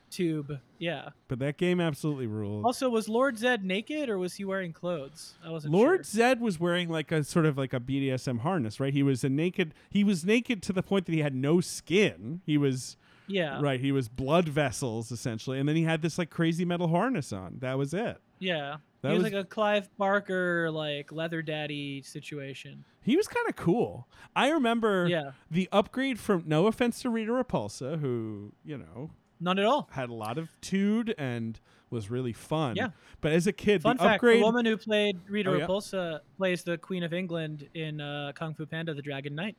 tube, 0.09 0.59
yeah. 0.77 1.09
But 1.27 1.39
that 1.39 1.57
game 1.57 1.79
absolutely 1.79 2.27
ruled. 2.27 2.65
Also, 2.65 2.89
was 2.89 3.07
Lord 3.09 3.37
Zed 3.37 3.63
naked 3.63 4.09
or 4.09 4.17
was 4.17 4.35
he 4.35 4.45
wearing 4.45 4.73
clothes? 4.73 5.35
I 5.45 5.49
wasn't 5.49 5.73
Lord 5.73 5.99
sure. 5.99 6.03
Zed 6.03 6.41
was 6.41 6.59
wearing 6.59 6.89
like 6.89 7.11
a 7.11 7.23
sort 7.23 7.45
of 7.45 7.57
like 7.57 7.73
a 7.73 7.79
BDSM 7.79 8.39
harness, 8.39 8.79
right? 8.79 8.93
He 8.93 9.03
was 9.03 9.23
a 9.23 9.29
naked. 9.29 9.73
He 9.89 10.03
was 10.03 10.25
naked 10.25 10.61
to 10.63 10.73
the 10.73 10.83
point 10.83 11.05
that 11.05 11.13
he 11.13 11.19
had 11.21 11.35
no 11.35 11.61
skin. 11.61 12.41
He 12.45 12.57
was 12.57 12.97
Yeah, 13.27 13.59
right. 13.61 13.79
He 13.79 13.91
was 13.91 14.07
blood 14.07 14.47
vessels 14.49 15.11
essentially, 15.11 15.59
and 15.59 15.67
then 15.69 15.75
he 15.75 15.83
had 15.83 16.01
this 16.01 16.17
like 16.17 16.29
crazy 16.29 16.65
metal 16.65 16.87
harness 16.87 17.31
on. 17.33 17.57
That 17.59 17.77
was 17.77 17.93
it. 17.93 18.17
yeah. 18.39 18.77
That 19.01 19.11
he 19.13 19.17
was, 19.17 19.23
was 19.23 19.31
like 19.33 19.43
a 19.45 19.47
Clive 19.47 19.89
Barker 19.97 20.69
like 20.71 21.13
leather 21.13 21.41
daddy 21.41 22.01
situation. 22.01 22.83
he 23.01 23.15
was 23.15 23.29
kind 23.29 23.47
of 23.47 23.55
cool. 23.55 24.09
I 24.35 24.49
remember 24.49 25.07
Yeah, 25.07 25.31
the 25.49 25.69
upgrade 25.71 26.19
from 26.19 26.43
no 26.45 26.67
offense 26.67 27.01
to 27.03 27.09
Rita 27.09 27.31
Repulsa, 27.31 27.97
who 28.01 28.51
you 28.65 28.77
know 28.77 29.11
none 29.39 29.59
at 29.59 29.65
all. 29.65 29.89
had 29.91 30.09
a 30.09 30.13
lot 30.13 30.37
of 30.37 30.49
tude 30.61 31.13
and 31.17 31.59
was 31.89 32.09
really 32.11 32.33
fun. 32.33 32.75
Yeah. 32.75 32.89
But 33.21 33.31
as 33.31 33.47
a 33.47 33.51
kid, 33.51 33.81
Fun 33.81 33.97
the 33.97 34.03
fact: 34.03 34.15
upgrade 34.15 34.39
the 34.41 34.45
woman 34.45 34.65
who 34.65 34.77
played 34.77 35.17
Rita 35.27 35.49
Oh, 35.49 35.53
yeah? 35.55 35.65
Repulsa 35.65 36.19
plays 36.37 36.63
the 36.63 36.77
Queen 36.77 37.03
of 37.03 37.13
England 37.13 37.67
in 37.73 37.99
uh, 37.99 38.31
Kung 38.35 38.53
Fu 38.53 38.65
Panda: 38.65 38.93
The 38.93 39.01
Dragon 39.01 39.33
Knight, 39.35 39.55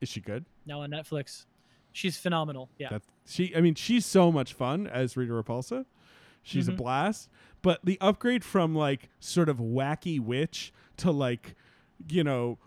is 0.00 0.08
she 0.08 0.20
good? 0.20 0.44
now 0.66 0.82
on 0.82 0.90
Netflix. 0.90 1.46
She's 1.92 2.16
phenomenal. 2.16 2.68
Yeah, 2.78 2.98
she 3.26 3.54
I 3.56 3.60
mean 3.60 3.74
she's 3.74 4.06
so 4.06 4.30
much 4.30 4.52
fun 4.52 4.86
as 4.86 5.16
Rita 5.16 5.32
Repulsa. 5.32 5.86
She's 6.42 6.68
a 6.68 6.72
Mhm. 6.72 6.76
blast. 6.78 7.28
But 7.62 7.80
the 7.84 7.98
upgrade 8.00 8.44
from 8.44 8.74
like 8.74 9.08
sort 9.18 9.48
of 9.48 9.58
wacky 9.58 10.18
witch 10.20 10.72
to 10.98 11.10
like, 11.10 11.54
you 12.08 12.22
know, 12.24 12.58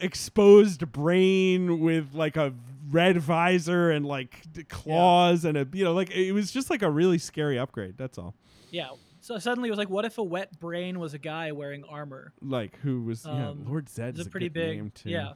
exposed 0.00 0.90
brain 0.92 1.80
with 1.80 2.14
like 2.14 2.36
a 2.36 2.52
red 2.90 3.18
visor 3.18 3.90
and 3.90 4.04
like 4.04 4.42
claws 4.68 5.44
and 5.44 5.56
a 5.56 5.66
you 5.72 5.84
know 5.84 5.92
like 5.92 6.10
it 6.10 6.32
was 6.32 6.50
just 6.50 6.70
like 6.70 6.82
a 6.82 6.90
really 6.90 7.18
scary 7.18 7.58
upgrade. 7.58 7.96
That's 7.96 8.18
all. 8.18 8.34
yeah. 8.70 8.88
So 9.22 9.38
suddenly 9.38 9.68
it 9.68 9.72
was 9.72 9.78
like, 9.78 9.90
what 9.90 10.06
if 10.06 10.16
a 10.16 10.22
wet 10.22 10.58
brain 10.58 10.98
was 10.98 11.12
a 11.12 11.18
guy 11.18 11.52
wearing 11.52 11.84
armor? 11.84 12.32
Like 12.40 12.78
who 12.78 13.02
was 13.02 13.24
yeah 13.26 13.50
Um, 13.50 13.66
Lord 13.68 13.88
Zed 13.88 14.10
It's 14.10 14.20
is 14.20 14.26
a 14.26 14.30
pretty 14.30 14.48
big, 14.48 14.78
name 14.78 14.92
too. 14.94 15.10
yeah, 15.10 15.32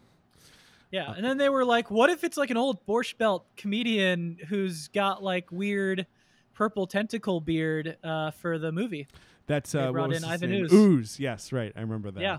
yeah. 0.90 1.12
And 1.14 1.22
then 1.24 1.36
they 1.36 1.48
were 1.50 1.64
like, 1.66 1.90
what 1.90 2.08
if 2.10 2.24
it's 2.24 2.36
like 2.38 2.50
an 2.50 2.56
old 2.56 2.84
Borscht 2.86 3.18
Belt 3.18 3.44
comedian 3.56 4.38
who's 4.48 4.88
got 4.88 5.22
like 5.22 5.52
weird 5.52 6.06
purple 6.54 6.86
tentacle 6.86 7.40
beard 7.42 7.96
uh, 8.02 8.30
for 8.30 8.58
the 8.58 8.72
movie? 8.72 9.06
That's 9.46 9.72
They 9.72 9.80
uh, 9.80 9.86
what 9.86 9.92
brought 9.92 10.08
was 10.08 10.22
in 10.22 10.30
Ivan? 10.30 10.52
Ooze. 10.52 10.72
Ooze. 10.72 11.20
Yes, 11.20 11.52
right. 11.52 11.70
I 11.76 11.80
remember 11.82 12.10
that. 12.10 12.20
Yeah. 12.22 12.38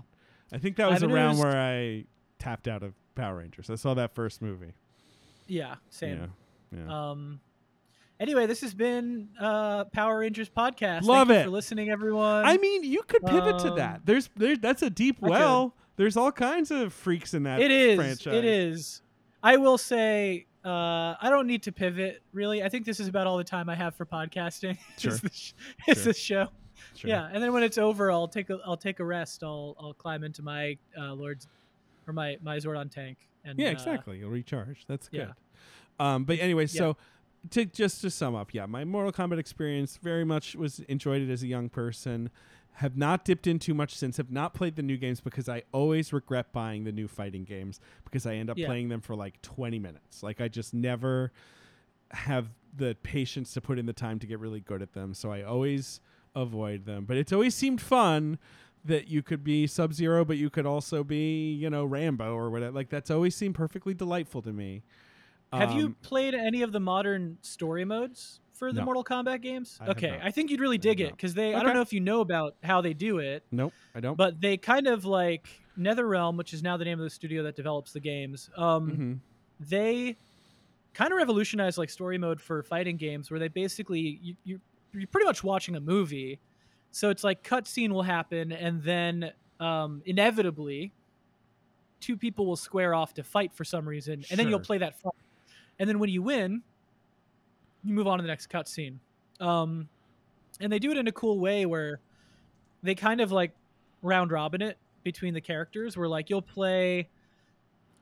I 0.52 0.58
think 0.58 0.76
that 0.76 0.90
was 0.90 1.02
around 1.02 1.38
where 1.38 1.56
I 1.56 2.04
tapped 2.38 2.68
out 2.68 2.82
of 2.82 2.94
Power 3.14 3.36
Rangers. 3.38 3.70
I 3.70 3.74
saw 3.74 3.94
that 3.94 4.14
first 4.14 4.40
movie. 4.42 4.72
Yeah, 5.46 5.76
same. 5.90 6.30
Yeah. 6.72 6.78
Yeah. 6.86 7.10
Um. 7.10 7.40
Anyway, 8.18 8.46
this 8.46 8.62
has 8.62 8.72
been 8.72 9.28
uh, 9.38 9.84
Power 9.86 10.20
Rangers 10.20 10.48
podcast. 10.48 11.02
Love 11.02 11.28
Thank 11.28 11.40
it. 11.40 11.44
for 11.44 11.50
listening, 11.50 11.90
everyone. 11.90 12.46
I 12.46 12.56
mean, 12.56 12.82
you 12.82 13.02
could 13.02 13.22
pivot 13.24 13.58
to 13.58 13.72
um, 13.72 13.76
that. 13.76 14.00
There's, 14.06 14.30
there's 14.36 14.58
that's 14.58 14.80
a 14.82 14.88
deep 14.88 15.18
I 15.22 15.28
well. 15.28 15.74
There's 15.96 16.16
all 16.16 16.32
kinds 16.32 16.70
of 16.70 16.92
freaks 16.94 17.34
in 17.34 17.42
that 17.42 17.60
it 17.60 17.70
is. 17.70 17.96
franchise. 17.96 18.34
It 18.34 18.44
is. 18.44 19.02
I 19.42 19.58
will 19.58 19.76
say, 19.76 20.46
uh, 20.64 21.14
I 21.20 21.28
don't 21.28 21.46
need 21.46 21.62
to 21.64 21.72
pivot. 21.72 22.22
Really, 22.32 22.62
I 22.62 22.68
think 22.70 22.86
this 22.86 23.00
is 23.00 23.08
about 23.08 23.26
all 23.26 23.36
the 23.36 23.44
time 23.44 23.68
I 23.68 23.74
have 23.74 23.94
for 23.94 24.06
podcasting. 24.06 24.78
Sure. 24.98 25.12
is 25.12 25.20
this, 25.20 25.54
is 25.88 25.94
Sure. 25.96 26.04
this 26.04 26.18
show? 26.18 26.48
Sure. 26.94 27.10
Yeah, 27.10 27.28
and 27.32 27.42
then 27.42 27.52
when 27.52 27.62
it's 27.62 27.78
over, 27.78 28.10
I'll 28.10 28.28
take 28.28 28.50
a 28.50 28.58
I'll 28.64 28.76
take 28.76 29.00
a 29.00 29.04
rest. 29.04 29.42
I'll 29.42 29.76
I'll 29.80 29.94
climb 29.94 30.24
into 30.24 30.42
my 30.42 30.76
uh, 30.98 31.12
Lord's 31.14 31.46
or 32.06 32.12
my 32.12 32.38
my 32.42 32.56
Zordon 32.58 32.90
tank. 32.90 33.18
And 33.44 33.58
Yeah, 33.58 33.68
uh, 33.68 33.72
exactly. 33.72 34.18
You'll 34.18 34.30
recharge. 34.30 34.84
That's 34.86 35.08
yeah. 35.12 35.26
good. 35.26 35.34
Um, 36.04 36.24
but 36.24 36.38
anyway, 36.40 36.64
Yeah. 36.64 36.78
so 36.80 36.96
to 37.50 37.64
just 37.64 38.00
to 38.02 38.10
sum 38.10 38.34
up, 38.34 38.52
yeah, 38.54 38.66
my 38.66 38.84
Mortal 38.84 39.12
Kombat 39.12 39.38
experience 39.38 39.98
very 40.02 40.24
much 40.24 40.54
was 40.56 40.80
enjoyed 40.80 41.22
it 41.22 41.30
as 41.30 41.42
a 41.42 41.46
young 41.46 41.68
person. 41.68 42.30
Have 42.80 42.96
not 42.96 43.24
dipped 43.24 43.46
in 43.46 43.58
too 43.58 43.72
much 43.72 43.94
since. 43.94 44.18
Have 44.18 44.30
not 44.30 44.52
played 44.52 44.76
the 44.76 44.82
new 44.82 44.98
games 44.98 45.20
because 45.20 45.48
I 45.48 45.62
always 45.72 46.12
regret 46.12 46.52
buying 46.52 46.84
the 46.84 46.92
new 46.92 47.08
fighting 47.08 47.44
games 47.44 47.80
because 48.04 48.26
I 48.26 48.34
end 48.34 48.50
up 48.50 48.58
Yeah. 48.58 48.66
playing 48.66 48.90
them 48.90 49.00
for 49.00 49.14
like 49.16 49.40
20 49.40 49.78
minutes. 49.78 50.22
Like 50.22 50.40
I 50.42 50.48
just 50.48 50.74
never 50.74 51.32
have 52.10 52.48
the 52.76 52.94
patience 53.02 53.54
to 53.54 53.60
put 53.62 53.78
in 53.78 53.86
the 53.86 53.92
time 53.94 54.18
to 54.18 54.26
get 54.26 54.38
really 54.38 54.60
good 54.60 54.82
at 54.82 54.92
them. 54.92 55.14
So 55.14 55.32
I 55.32 55.42
always 55.42 56.00
avoid 56.36 56.84
them. 56.84 57.04
But 57.04 57.16
it's 57.16 57.32
always 57.32 57.54
seemed 57.56 57.80
fun 57.80 58.38
that 58.84 59.08
you 59.08 59.20
could 59.22 59.42
be 59.42 59.66
Sub 59.66 59.92
Zero, 59.92 60.24
but 60.24 60.36
you 60.36 60.48
could 60.50 60.66
also 60.66 61.02
be, 61.02 61.52
you 61.52 61.68
know, 61.68 61.84
Rambo 61.84 62.32
or 62.32 62.50
whatever. 62.50 62.70
Like 62.72 62.88
that's 62.90 63.10
always 63.10 63.34
seemed 63.34 63.56
perfectly 63.56 63.94
delightful 63.94 64.42
to 64.42 64.52
me. 64.52 64.82
Have 65.52 65.72
you 65.72 65.86
Um, 65.86 65.96
played 66.02 66.34
any 66.34 66.62
of 66.62 66.70
the 66.72 66.78
modern 66.80 67.38
story 67.40 67.84
modes 67.84 68.40
for 68.52 68.72
the 68.72 68.80
No. 68.80 68.84
Mortal 68.84 69.02
Kombat 69.04 69.40
games? 69.42 69.78
I 69.80 69.88
okay. 69.88 70.20
I 70.22 70.30
think 70.30 70.50
you'd 70.50 70.60
really 70.60 70.78
dig 70.78 71.00
it 71.00 71.10
because 71.10 71.34
they. 71.34 71.54
I 71.54 71.62
don't 71.62 71.74
know 71.74 71.80
if 71.80 71.92
you 71.92 72.00
know 72.00 72.20
about 72.20 72.54
how 72.62 72.80
they 72.80 72.94
do 72.94 73.18
it, 73.18 73.42
Nope, 73.50 73.72
I 73.94 74.00
don't. 74.00 74.16
but 74.16 74.40
they 74.40 74.56
kind 74.56 74.86
of 74.86 75.04
like 75.04 75.48
NetherRealm, 75.78 76.36
which 76.36 76.52
is 76.54 76.62
now 76.62 76.76
the 76.76 76.84
name 76.84 76.98
of 76.98 77.04
the 77.04 77.10
studio 77.10 77.42
that 77.44 77.56
develops 77.56 77.92
the 77.92 78.00
games. 78.00 78.50
Um, 78.56 78.90
Mhm. 78.90 79.18
they 79.68 80.16
kind 80.94 81.12
of 81.12 81.16
revolutionized 81.16 81.76
like 81.78 81.90
story 81.90 82.18
mode 82.18 82.40
for 82.40 82.62
fighting 82.62 82.96
games 82.96 83.30
where 83.30 83.38
they 83.40 83.48
basically 83.48 84.18
you, 84.22 84.36
you 84.44 84.60
you're 84.96 85.08
pretty 85.08 85.26
much 85.26 85.44
watching 85.44 85.76
a 85.76 85.80
movie. 85.80 86.40
So 86.90 87.10
it's 87.10 87.24
like 87.24 87.42
cutscene 87.42 87.90
will 87.90 88.02
happen 88.02 88.52
and 88.52 88.82
then 88.82 89.32
um, 89.60 90.02
inevitably 90.06 90.92
two 92.00 92.16
people 92.16 92.46
will 92.46 92.56
square 92.56 92.94
off 92.94 93.14
to 93.14 93.22
fight 93.22 93.52
for 93.52 93.64
some 93.64 93.88
reason 93.88 94.24
and 94.30 94.38
then 94.38 94.48
you'll 94.48 94.60
play 94.60 94.78
that 94.78 94.98
fight. 95.00 95.14
And 95.78 95.88
then 95.88 95.98
when 95.98 96.10
you 96.10 96.22
win 96.22 96.62
you 97.84 97.94
move 97.94 98.06
on 98.06 98.18
to 98.18 98.22
the 98.22 98.28
next 98.28 98.50
cutscene. 98.50 98.98
Um, 99.40 99.88
and 100.60 100.72
they 100.72 100.78
do 100.78 100.90
it 100.90 100.96
in 100.96 101.06
a 101.06 101.12
cool 101.12 101.38
way 101.38 101.66
where 101.66 102.00
they 102.82 102.94
kind 102.94 103.20
of 103.20 103.32
like 103.32 103.52
round 104.02 104.30
robin 104.30 104.62
it 104.62 104.78
between 105.02 105.34
the 105.34 105.40
characters 105.40 105.96
where 105.96 106.08
like 106.08 106.30
you'll 106.30 106.42
play 106.42 107.08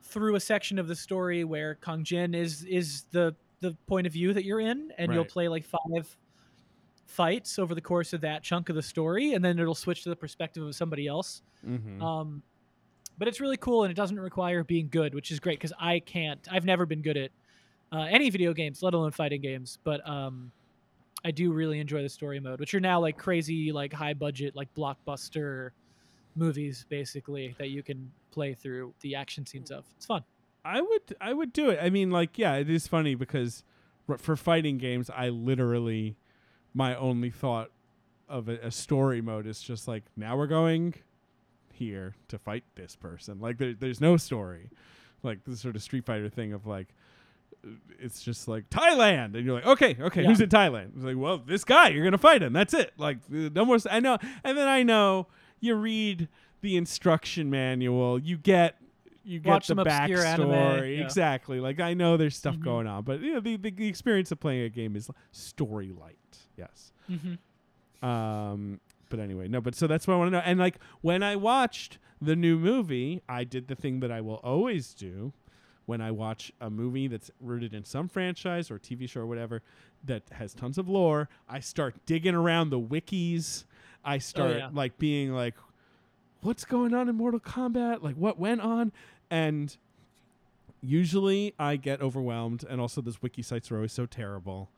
through 0.02 0.34
a 0.36 0.40
section 0.40 0.78
of 0.78 0.86
the 0.86 0.96
story 0.96 1.44
where 1.44 1.74
Kung 1.76 2.04
Jin 2.04 2.34
is 2.34 2.64
is 2.64 3.04
the 3.10 3.34
the 3.60 3.76
point 3.86 4.06
of 4.06 4.12
view 4.12 4.32
that 4.34 4.44
you're 4.44 4.60
in, 4.60 4.92
and 4.98 5.12
you'll 5.12 5.24
play 5.24 5.48
like 5.48 5.64
five 5.64 6.16
fights 7.06 7.58
over 7.58 7.74
the 7.74 7.80
course 7.80 8.12
of 8.12 8.20
that 8.22 8.42
chunk 8.42 8.68
of 8.68 8.76
the 8.76 8.82
story, 8.82 9.34
and 9.34 9.44
then 9.44 9.58
it'll 9.58 9.74
switch 9.74 10.02
to 10.04 10.08
the 10.08 10.16
perspective 10.16 10.62
of 10.62 10.74
somebody 10.74 11.06
else. 11.06 11.42
Mhm. 11.66 12.02
Um, 12.02 12.42
but 13.18 13.28
it's 13.28 13.40
really 13.40 13.56
cool, 13.56 13.84
and 13.84 13.90
it 13.90 13.94
doesn't 13.94 14.18
require 14.18 14.64
being 14.64 14.88
good, 14.88 15.14
which 15.14 15.30
is 15.30 15.38
great 15.38 15.58
because 15.58 15.72
I 15.78 16.00
can't. 16.00 16.46
I've 16.50 16.64
never 16.64 16.86
been 16.86 17.02
good 17.02 17.16
at 17.16 17.30
uh, 17.92 18.06
any 18.10 18.28
video 18.30 18.52
games, 18.52 18.82
let 18.82 18.94
alone 18.94 19.12
fighting 19.12 19.40
games. 19.40 19.78
But 19.84 20.06
um, 20.08 20.50
I 21.24 21.30
do 21.30 21.52
really 21.52 21.78
enjoy 21.78 22.02
the 22.02 22.08
story 22.08 22.40
mode, 22.40 22.58
which 22.60 22.74
are 22.74 22.80
now 22.80 23.00
like 23.00 23.16
crazy, 23.16 23.70
like 23.70 23.92
high 23.92 24.14
budget, 24.14 24.56
like 24.56 24.72
blockbuster 24.74 25.70
movies, 26.34 26.84
basically 26.88 27.54
that 27.58 27.70
you 27.70 27.82
can 27.82 28.10
play 28.32 28.54
through 28.54 28.92
the 29.00 29.14
action 29.14 29.46
scenes 29.46 29.70
of. 29.70 29.84
It's 29.96 30.06
fun. 30.06 30.24
I 30.64 30.80
would 30.80 31.14
I 31.20 31.32
would 31.32 31.52
do 31.52 31.70
it. 31.70 31.78
I 31.80 31.90
mean, 31.90 32.10
like, 32.10 32.38
yeah, 32.38 32.54
it 32.54 32.68
is 32.68 32.88
funny 32.88 33.14
because 33.14 33.62
for 34.18 34.36
fighting 34.36 34.78
games, 34.78 35.08
I 35.10 35.28
literally 35.28 36.16
my 36.74 36.94
only 36.96 37.30
thought 37.30 37.70
of 38.28 38.48
a, 38.48 38.56
a 38.58 38.70
story 38.70 39.20
mode 39.20 39.46
is 39.46 39.60
just 39.62 39.86
like 39.86 40.02
now 40.16 40.36
we're 40.36 40.46
going 40.46 40.94
here 41.72 42.14
to 42.28 42.38
fight 42.38 42.64
this 42.74 42.96
person. 42.96 43.40
Like 43.40 43.58
there, 43.58 43.74
there's 43.74 44.00
no 44.00 44.16
story. 44.16 44.70
Like 45.22 45.44
this 45.46 45.60
sort 45.60 45.76
of 45.76 45.82
Street 45.82 46.04
Fighter 46.04 46.28
thing 46.28 46.52
of 46.52 46.66
like 46.66 46.88
uh, 47.64 47.70
it's 47.98 48.22
just 48.22 48.46
like 48.48 48.68
Thailand, 48.70 49.34
and 49.36 49.44
you're 49.44 49.54
like, 49.54 49.66
okay, 49.66 49.96
okay, 50.00 50.22
Yeah. 50.22 50.28
who's 50.28 50.40
in 50.40 50.48
Thailand? 50.50 50.96
It's 50.96 51.04
like, 51.04 51.16
well, 51.16 51.38
this 51.38 51.64
guy, 51.64 51.88
you're 51.88 52.04
gonna 52.04 52.18
fight 52.18 52.42
him. 52.42 52.52
That's 52.52 52.74
it. 52.74 52.92
Like, 52.98 53.18
uh, 53.32 53.48
no 53.54 53.64
more. 53.64 53.78
I 53.90 54.00
know, 54.00 54.18
and 54.42 54.56
then 54.58 54.68
I 54.68 54.82
know 54.82 55.28
you 55.60 55.74
read 55.76 56.28
the 56.60 56.76
instruction 56.76 57.48
manual, 57.50 58.18
you 58.18 58.36
get 58.36 58.76
you 59.24 59.38
get 59.40 59.50
Watch 59.50 59.66
the 59.66 59.70
some 59.72 59.78
obscure 59.80 60.24
anime, 60.24 60.48
backstory. 60.50 60.98
yeah. 60.98 61.04
Exactly. 61.04 61.60
Like 61.60 61.80
I 61.80 61.94
know 61.94 62.16
there's 62.16 62.36
stuff 62.36 62.56
Mhm. 62.56 62.62
going 62.64 62.86
on, 62.86 63.04
but 63.04 63.20
you 63.20 63.34
know, 63.34 63.40
the, 63.40 63.56
the 63.56 63.70
the 63.70 63.88
experience 63.88 64.30
of 64.32 64.40
playing 64.40 64.62
a 64.62 64.68
game 64.68 64.96
is 64.96 65.10
story 65.32 65.92
light. 65.92 66.18
Yes. 66.56 66.92
Mm-hmm. 67.10 68.06
Um, 68.06 68.80
but 69.08 69.20
anyway, 69.20 69.48
no. 69.48 69.60
But 69.60 69.74
so 69.74 69.86
that's 69.86 70.06
what 70.06 70.14
I 70.14 70.16
want 70.18 70.28
to 70.28 70.38
know. 70.38 70.42
And 70.44 70.58
like 70.58 70.78
when 71.00 71.22
I 71.22 71.36
watched 71.36 71.98
the 72.20 72.36
new 72.36 72.58
movie, 72.58 73.22
I 73.28 73.44
did 73.44 73.68
the 73.68 73.74
thing 73.74 74.00
that 74.00 74.10
I 74.10 74.20
will 74.20 74.36
always 74.44 74.94
do 74.94 75.32
when 75.86 76.00
I 76.00 76.10
watch 76.10 76.50
a 76.60 76.70
movie 76.70 77.08
that's 77.08 77.30
rooted 77.40 77.74
in 77.74 77.84
some 77.84 78.08
franchise 78.08 78.70
or 78.70 78.78
TV 78.78 79.08
show 79.08 79.20
or 79.20 79.26
whatever 79.26 79.62
that 80.04 80.22
has 80.32 80.54
tons 80.54 80.78
of 80.78 80.88
lore. 80.88 81.28
I 81.48 81.60
start 81.60 81.94
digging 82.06 82.34
around 82.34 82.70
the 82.70 82.80
wikis. 82.80 83.64
I 84.04 84.18
start 84.18 84.52
Oh, 84.52 84.56
yeah. 84.56 84.68
like 84.72 84.98
being 84.98 85.32
like, 85.32 85.54
what's 86.44 86.64
going 86.64 86.94
on 86.94 87.08
in 87.08 87.16
Mortal 87.16 87.40
Kombat? 87.40 88.02
Like 88.02 88.16
what 88.16 88.38
went 88.38 88.60
on? 88.60 88.92
And 89.30 89.76
usually 90.80 91.54
I 91.58 91.76
get 91.76 92.00
overwhelmed, 92.00 92.64
and 92.68 92.80
also 92.80 93.00
those 93.00 93.20
wiki 93.22 93.42
sites 93.42 93.70
are 93.70 93.76
always 93.76 93.92
so 93.92 94.06
terrible. 94.06 94.70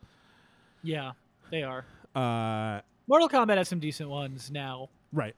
Yeah, 0.83 1.13
they 1.51 1.63
are. 1.63 1.85
Uh, 2.15 2.81
Mortal 3.09 3.29
Kombat 3.29 3.57
has 3.57 3.69
some 3.69 3.81
decent 3.81 4.09
ones 4.09 4.51
now. 4.51 4.89
Right. 5.13 5.35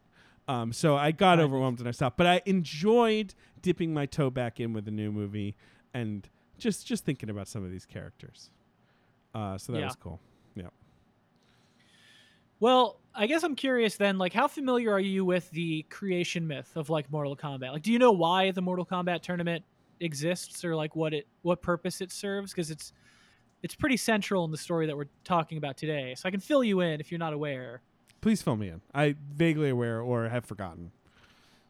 Um, 0.46 0.72
so 0.72 0.96
I 0.96 1.10
got 1.12 1.38
Right. 1.38 1.44
overwhelmed 1.44 1.78
and 1.80 1.88
I 1.88 1.90
stopped, 1.90 2.16
but 2.16 2.26
I 2.26 2.42
enjoyed 2.46 3.34
dipping 3.60 3.92
my 3.92 4.06
toe 4.06 4.30
back 4.30 4.60
in 4.60 4.72
with 4.72 4.84
the 4.86 4.90
new 4.90 5.12
movie 5.12 5.54
and 5.92 6.28
just 6.58 6.86
just 6.86 7.04
thinking 7.04 7.28
about 7.30 7.48
some 7.48 7.64
of 7.64 7.70
these 7.70 7.84
characters. 7.84 8.50
Uh, 9.34 9.58
so 9.58 9.72
that 9.72 9.78
Yeah. 9.80 9.84
was 9.86 9.96
cool. 9.96 10.20
Well, 12.60 13.00
I 13.14 13.26
guess 13.26 13.42
I'm 13.42 13.54
curious 13.54 13.96
then, 13.96 14.18
like, 14.18 14.32
how 14.32 14.48
familiar 14.48 14.92
are 14.92 15.00
you 15.00 15.24
with 15.24 15.50
the 15.50 15.82
creation 15.90 16.46
myth 16.46 16.70
of 16.76 16.90
like 16.90 17.10
Mortal 17.10 17.36
Kombat? 17.36 17.72
Like, 17.72 17.82
do 17.82 17.92
you 17.92 17.98
know 17.98 18.12
why 18.12 18.50
the 18.50 18.62
Mortal 18.62 18.86
Kombat 18.86 19.22
tournament 19.22 19.64
exists, 20.00 20.64
or 20.64 20.76
like 20.76 20.94
what 20.94 21.12
it 21.12 21.26
what 21.42 21.62
purpose 21.62 22.00
it 22.00 22.12
serves? 22.12 22.52
Because 22.52 22.70
it's 22.70 22.92
it's 23.62 23.74
pretty 23.74 23.96
central 23.96 24.44
in 24.44 24.50
the 24.50 24.58
story 24.58 24.86
that 24.86 24.96
we're 24.96 25.08
talking 25.24 25.58
about 25.58 25.76
today. 25.76 26.14
So 26.16 26.28
I 26.28 26.30
can 26.30 26.40
fill 26.40 26.62
you 26.62 26.80
in 26.80 27.00
if 27.00 27.10
you're 27.10 27.18
not 27.18 27.32
aware. 27.32 27.82
Please 28.20 28.42
fill 28.42 28.56
me 28.56 28.68
in. 28.68 28.80
I 28.94 29.14
vaguely 29.34 29.70
aware 29.70 30.00
or 30.00 30.28
have 30.28 30.44
forgotten. 30.44 30.92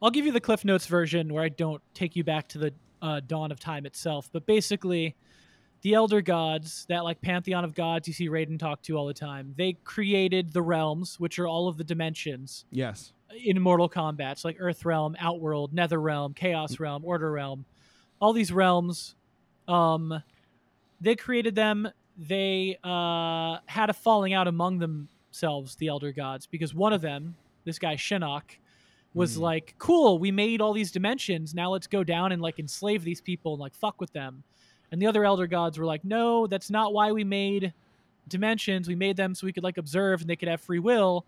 I'll 0.01 0.11
give 0.11 0.25
you 0.25 0.31
the 0.31 0.39
Cliff 0.39 0.63
Notes 0.63 0.85
version 0.85 1.33
where 1.33 1.43
I 1.43 1.49
don't 1.49 1.81
take 1.93 2.15
you 2.15 2.23
back 2.23 2.47
to 2.49 2.57
the 2.57 2.73
uh, 3.01 3.21
dawn 3.25 3.51
of 3.51 3.59
time 3.59 3.85
itself. 3.85 4.29
But 4.31 4.45
basically, 4.45 5.15
the 5.81 5.93
Elder 5.93 6.21
Gods, 6.21 6.85
that 6.89 7.03
like 7.03 7.21
pantheon 7.21 7.63
of 7.63 7.73
gods 7.73 8.07
you 8.07 8.13
see 8.13 8.27
Raiden 8.29 8.59
talk 8.59 8.81
to 8.83 8.97
all 8.97 9.05
the 9.07 9.13
time, 9.13 9.53
they 9.57 9.73
created 9.83 10.51
the 10.53 10.61
realms, 10.61 11.19
which 11.19 11.39
are 11.39 11.47
all 11.47 11.67
of 11.67 11.77
the 11.77 11.83
dimensions 11.83 12.65
Yes. 12.71 13.13
in 13.45 13.61
Mortal 13.61 13.89
Kombat. 13.89 14.39
So 14.39 14.47
like 14.49 14.57
Earth 14.59 14.83
Realm, 14.85 15.15
Outworld, 15.19 15.73
Nether 15.73 15.99
Realm, 16.01 16.33
Chaos 16.33 16.79
Realm, 16.79 17.03
Order 17.05 17.31
Realm, 17.31 17.65
all 18.19 18.33
these 18.33 18.51
realms. 18.51 19.15
Um, 19.67 20.21
they 20.99 21.15
created 21.15 21.55
them. 21.55 21.89
They 22.17 22.77
uh, 22.83 23.59
had 23.67 23.89
a 23.89 23.93
falling 23.93 24.33
out 24.33 24.47
among 24.49 24.79
themselves, 24.79 25.75
the 25.75 25.87
Elder 25.87 26.11
Gods, 26.11 26.45
because 26.47 26.73
one 26.73 26.91
of 26.91 26.99
them, 27.01 27.35
this 27.63 27.79
guy 27.79 27.95
Shinnok, 27.95 28.43
was 29.13 29.35
Hmm. 29.35 29.41
like, 29.43 29.75
"Cool, 29.77 30.19
we 30.19 30.29
made 30.31 30.59
all 30.59 30.73
these 30.73 30.91
dimensions. 30.91 31.55
Now 31.55 31.71
let's 31.71 31.87
go 31.87 32.03
down 32.03 32.31
and 32.33 32.41
like 32.41 32.59
enslave 32.59 33.03
these 33.05 33.21
people 33.21 33.53
and 33.53 33.61
like 33.61 33.73
fuck 33.73 34.01
with 34.01 34.11
them." 34.11 34.43
And 34.91 35.01
the 35.01 35.07
other 35.07 35.23
Elder 35.23 35.47
Gods 35.47 35.77
were 35.77 35.85
like, 35.85 36.03
"No, 36.03 36.47
that's 36.47 36.69
not 36.69 36.93
why 36.93 37.11
we 37.11 37.23
made 37.23 37.73
dimensions. 38.27 38.87
We 38.87 38.95
made 38.95 39.17
them 39.17 39.35
so 39.35 39.45
we 39.45 39.53
could 39.53 39.63
like 39.63 39.77
observe 39.77 40.21
and 40.21 40.29
they 40.29 40.35
could 40.35 40.49
have 40.49 40.61
free 40.61 40.79
will." 40.79 41.25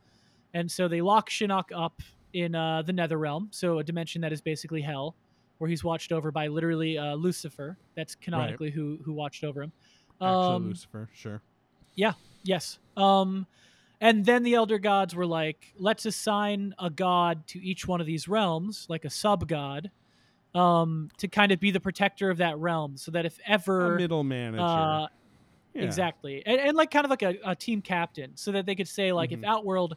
And 0.53 0.69
so 0.69 0.87
they 0.87 1.01
lock 1.01 1.29
Shinnok 1.29 1.65
up 1.75 2.01
in 2.33 2.55
uh, 2.55 2.81
the 2.81 2.93
Nether 2.93 3.17
Realm, 3.17 3.49
so 3.51 3.79
a 3.79 3.83
dimension 3.83 4.21
that 4.21 4.33
is 4.33 4.41
basically 4.41 4.81
hell, 4.81 5.15
where 5.57 5.69
he's 5.69 5.83
watched 5.83 6.11
over 6.11 6.31
by 6.31 6.47
literally 6.47 6.97
uh, 6.97 7.15
Lucifer. 7.15 7.77
That's 7.95 8.15
canonically 8.15 8.71
who 8.71 8.99
who 9.03 9.13
watched 9.13 9.43
over 9.43 9.61
him. 9.63 9.71
Actual 10.21 10.33
Um, 10.33 10.67
Lucifer. 10.69 11.09
Sure. 11.13 11.41
Yeah. 11.95 12.13
Yes. 12.43 12.79
Um, 12.97 13.47
and 13.99 14.25
then 14.25 14.43
the 14.43 14.55
elder 14.55 14.79
gods 14.79 15.15
were 15.15 15.27
like, 15.27 15.73
let's 15.77 16.05
assign 16.05 16.73
a 16.79 16.89
god 16.89 17.45
to 17.47 17.63
each 17.63 17.87
one 17.87 18.01
of 18.01 18.07
these 18.07 18.27
realms, 18.27 18.87
like 18.89 19.05
a 19.05 19.09
sub 19.09 19.47
god, 19.47 19.91
um, 20.53 21.09
to 21.17 21.27
kind 21.27 21.51
of 21.51 21.59
be 21.59 21.71
the 21.71 21.79
protector 21.79 22.29
of 22.29 22.37
that 22.37 22.57
realm, 22.57 22.97
so 22.97 23.11
that 23.11 23.25
if 23.25 23.39
A 23.45 23.51
ever, 23.51 23.97
middle 23.97 24.23
manager. 24.23 24.63
uh, 24.63 25.07
Yeah. 25.73 25.83
exactly, 25.83 26.45
and, 26.45 26.59
and 26.59 26.75
like 26.77 26.91
kind 26.91 27.05
of 27.05 27.09
like 27.09 27.23
a, 27.23 27.35
a 27.45 27.55
team 27.55 27.81
captain, 27.81 28.35
so 28.35 28.51
that 28.51 28.65
they 28.65 28.75
could 28.75 28.87
say 28.87 29.11
like, 29.13 29.29
Mhm. 29.31 29.39
if 29.39 29.43
Outworld 29.45 29.95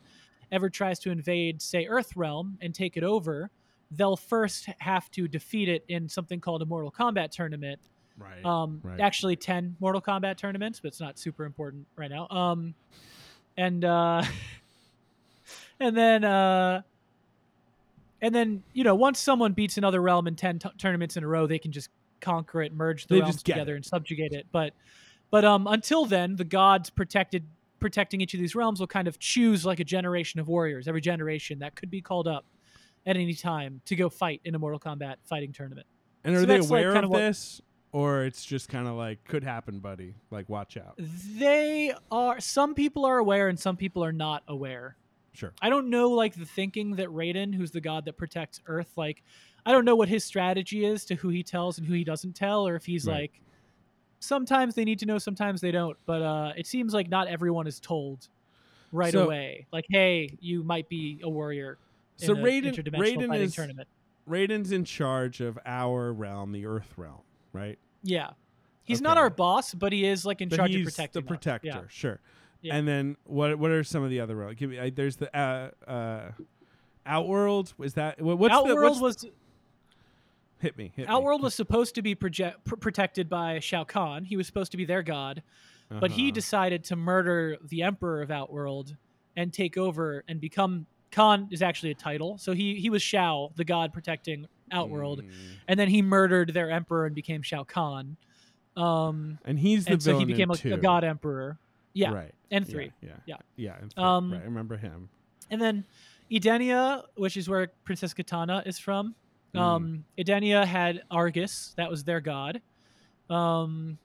ever 0.53 0.71
tries 0.71 0.99
to 1.01 1.11
invade, 1.11 1.61
say, 1.63 1.87
Earth 1.87 2.15
Realm 2.17 2.59
and 2.61 2.75
take 2.75 2.97
it 2.97 3.03
over, 3.05 3.51
they'll 3.91 4.17
first 4.17 4.67
have 4.81 5.11
to 5.13 5.27
defeat 5.29 5.69
it 5.69 5.85
in 5.89 6.09
something 6.09 6.41
called 6.41 6.63
a 6.63 6.67
Mortal 6.67 6.93
Kombat 6.93 7.31
tournament 7.31 7.81
Right. 8.17 8.45
um 8.45 8.81
right. 8.85 9.01
actually 9.01 9.37
10 9.37 9.77
mortal 9.81 10.01
kombat 10.01 10.37
tournaments 10.37 10.79
but 10.81 10.89
it's 10.89 11.01
not 11.01 11.19
super 11.19 11.45
important 11.45 11.87
right 11.97 12.11
now 12.11 12.29
um 12.29 12.75
and 13.57 13.85
uh 13.85 14.23
and 15.81 15.97
then 15.97 16.25
uh 16.25 16.83
and 18.21 18.35
then 18.35 18.63
you 18.73 18.85
know 18.85 18.95
once 18.95 19.19
someone 19.19 19.53
beats 19.53 19.77
another 19.77 20.01
realm 20.01 20.27
in 20.27 20.35
10 20.37 20.59
t- 20.59 20.69
tournaments 20.79 21.17
in 21.17 21.25
a 21.25 21.27
row 21.27 21.47
they 21.47 21.59
can 21.59 21.73
just 21.73 21.91
conquer 22.21 22.63
it 22.63 22.73
merge 22.73 23.07
the 23.07 23.15
They 23.17 23.21
realms 23.21 23.43
together 23.43 23.73
it. 23.75 23.77
and 23.77 23.85
subjugate 23.85 24.33
it 24.33 24.47
but 24.53 24.73
but 25.31 25.45
um 25.45 25.67
until 25.67 26.05
then 26.07 26.37
the 26.37 26.45
gods 26.45 26.91
protected 26.91 27.45
protecting 27.81 28.21
each 28.21 28.33
of 28.35 28.41
these 28.41 28.55
realms 28.55 28.81
will 28.81 28.87
kind 28.87 29.09
of 29.09 29.19
choose 29.19 29.67
like 29.67 29.81
a 29.81 29.85
generation 29.85 30.41
of 30.41 30.49
warriors 30.49 30.89
every 30.89 31.01
generation 31.03 31.59
that 31.59 31.75
could 31.77 31.91
be 31.91 32.01
called 32.01 32.27
up 32.27 32.45
at 33.07 33.17
any 33.17 33.35
time 33.35 33.83
to 33.85 33.95
go 33.95 34.09
fight 34.09 34.41
in 34.45 34.55
a 34.55 34.59
mortal 34.59 34.81
kombat 34.81 35.17
fighting 35.25 35.53
tournament 35.53 35.87
and 36.25 36.35
are 36.35 36.41
so 36.41 36.47
they 36.47 36.57
that's, 36.57 36.71
like, 36.71 36.85
aware 36.85 36.97
of 36.97 37.05
of 37.05 37.13
this, 37.13 37.61
or 37.93 38.25
it's 38.25 38.43
just 38.45 38.71
kind 38.71 38.89
of 38.89 38.95
like 38.95 39.23
could 39.25 39.45
happen, 39.45 39.79
buddy? 39.79 40.15
Like 40.31 40.49
watch 40.49 40.79
out. 40.79 40.95
they 40.99 41.93
are 42.11 42.41
some 42.41 42.75
people 42.75 43.05
are 43.05 43.19
aware 43.19 43.49
and 43.49 43.61
some 43.61 43.77
people 43.77 44.03
are 44.03 44.13
not 44.13 44.43
aware 44.49 44.97
Sure. 45.35 45.53
i 45.61 45.69
don't 45.69 45.91
know 45.91 46.09
like 46.11 46.35
the 46.35 46.47
thinking 46.47 46.93
that 46.97 47.09
raiden 47.09 47.55
who's 47.55 47.71
the 47.73 47.81
god 47.81 48.05
that 48.07 48.17
protects 48.17 48.61
earth 48.67 48.93
like 48.97 49.23
i 49.67 49.73
don't 49.73 49.85
know 49.85 49.97
what 49.97 50.09
his 50.09 50.25
strategy 50.25 50.85
is 50.85 51.05
to 51.07 51.15
who 51.17 51.29
he 51.29 51.43
tells 51.43 51.77
and 51.79 51.87
who 51.87 51.93
he 51.95 52.05
doesn't 52.05 52.35
tell 52.35 52.67
or 52.67 52.77
if 52.77 52.87
he's 52.87 53.07
Right. 53.07 53.23
like 53.23 53.41
sometimes 54.21 54.75
they 54.75 54.85
need 54.85 54.99
to 55.01 55.07
know 55.07 55.19
sometimes 55.19 55.61
they 55.61 55.71
don't 55.71 55.97
but 56.07 56.23
uh 56.23 56.53
it 56.57 56.67
seems 56.67 56.95
like 56.95 57.09
not 57.09 57.29
everyone 57.29 57.67
is 57.67 57.79
told 57.81 58.29
right 58.93 59.13
So- 59.13 59.25
away 59.25 59.67
like 59.73 59.85
hey 59.91 60.31
you 60.41 60.63
might 60.63 60.89
be 60.89 61.21
a 61.23 61.29
warrior 61.29 61.79
So 62.17 62.35
Raiden, 62.35 62.75
interdimensional 62.75 62.99
Raiden 62.99 63.29
fighting 63.29 63.47
is 63.47 63.55
tournament 63.55 63.89
Raiden's 64.29 64.73
in 64.73 64.85
charge 64.87 65.43
of 65.43 65.59
our 65.67 66.11
realm, 66.11 66.53
the 66.53 66.65
Earth 66.65 66.95
realm, 66.97 67.21
right? 67.53 67.79
yeah 68.03 68.31
he's 68.85 69.01
not 69.03 69.19
our 69.19 69.31
boss 69.31 69.75
but 69.75 69.93
he 69.93 70.07
is 70.07 70.25
like 70.25 70.41
in 70.41 70.49
But 70.49 70.57
charge 70.57 70.75
of 70.77 70.85
protecting 70.85 71.23
the 71.23 71.27
protector, 71.29 71.67
yeah 71.69 71.81
sure. 71.89 72.21
Yeah. 72.65 72.77
And 72.77 72.89
then 72.89 73.17
what? 73.25 73.59
What 73.59 73.71
are 73.71 73.85
some 73.85 74.03
of 74.03 74.11
the 74.11 74.21
other 74.21 74.35
realms? 74.35 74.57
Give 74.57 74.71
me. 74.71 74.81
I, 74.81 74.91
there's 74.91 75.17
the 75.17 75.29
uh, 75.39 75.71
uh, 75.89 76.31
Outworld. 77.07 77.75
Is 77.83 77.95
that 77.95 78.21
what- 78.21 78.39
what's 78.39 78.53
the 78.55 78.59
outworld 78.59 79.01
what's, 79.03 79.25
was 79.25 79.33
hit 80.61 80.77
me? 80.79 80.93
Hit 80.97 81.09
Outworld 81.09 81.43
me. 81.43 81.45
was 81.45 81.55
supposed 81.55 81.95
to 81.97 82.03
be 82.03 82.15
project, 82.15 82.65
pr- 82.65 82.77
protected 82.77 83.29
by 83.29 83.59
Shao 83.61 83.85
Kahn. 83.85 84.25
He 84.25 84.37
was 84.37 84.47
supposed 84.47 84.71
to 84.73 84.79
be 84.79 84.85
their 84.87 85.03
god, 85.03 85.43
but 85.91 86.11
he 86.13 86.29
Uh-huh. 86.29 86.35
decided 86.35 86.85
to 86.85 86.97
murder 86.97 87.59
the 87.63 87.83
Emperor 87.83 88.23
of 88.23 88.31
Outworld 88.31 88.97
and 89.37 89.53
take 89.53 89.77
over 89.77 90.25
and 90.29 90.41
become 90.41 90.87
Khan 91.13 91.49
is 91.51 91.61
actually 91.63 91.91
a 91.91 91.95
title. 91.95 92.39
So 92.39 92.53
he 92.55 92.77
he 92.77 92.89
was 92.89 93.03
Shao, 93.03 93.53
the 93.57 93.65
god 93.65 93.93
protecting 93.93 94.47
Outworld, 94.73 95.23
Mm. 95.23 95.31
and 95.69 95.79
then 95.79 95.89
he 95.89 96.01
murdered 96.01 96.55
their 96.55 96.71
emperor 96.71 97.05
and 97.05 97.15
became 97.15 97.43
Shao 97.43 97.65
Kahn. 97.65 98.17
Um, 98.77 99.39
and 99.45 99.59
he's 99.59 99.85
the 99.85 99.93
and 99.93 100.03
so 100.03 100.19
he 100.19 100.25
became 100.25 100.51
a, 100.51 100.55
a 100.75 100.79
god 100.79 101.05
emperor. 101.05 101.59
Yeah, 101.95 102.13
right. 102.13 102.35
and 102.51 102.67
three. 102.69 102.93
Yeah, 103.01 103.13
Yeah. 103.27 103.37
yeah. 103.57 103.77
and 103.81 103.93
three, 103.93 104.03
Um, 104.03 104.33
right. 104.33 104.43
I 104.43 104.45
remember 104.45 104.77
him. 104.77 105.09
And 105.51 105.61
then 105.61 105.85
Edenia, 106.31 107.05
which 107.15 107.37
is 107.37 107.49
where 107.49 107.69
Princess 107.85 108.13
Kitana 108.13 108.67
is 108.67 108.79
from. 108.79 109.15
Mm. 109.55 109.61
Um, 109.61 110.05
Edenia 110.19 110.65
had 110.67 111.03
Argus, 111.11 111.73
that 111.77 111.89
was 111.89 112.03
their 112.05 112.21
god, 112.21 112.61
um, 113.31 113.99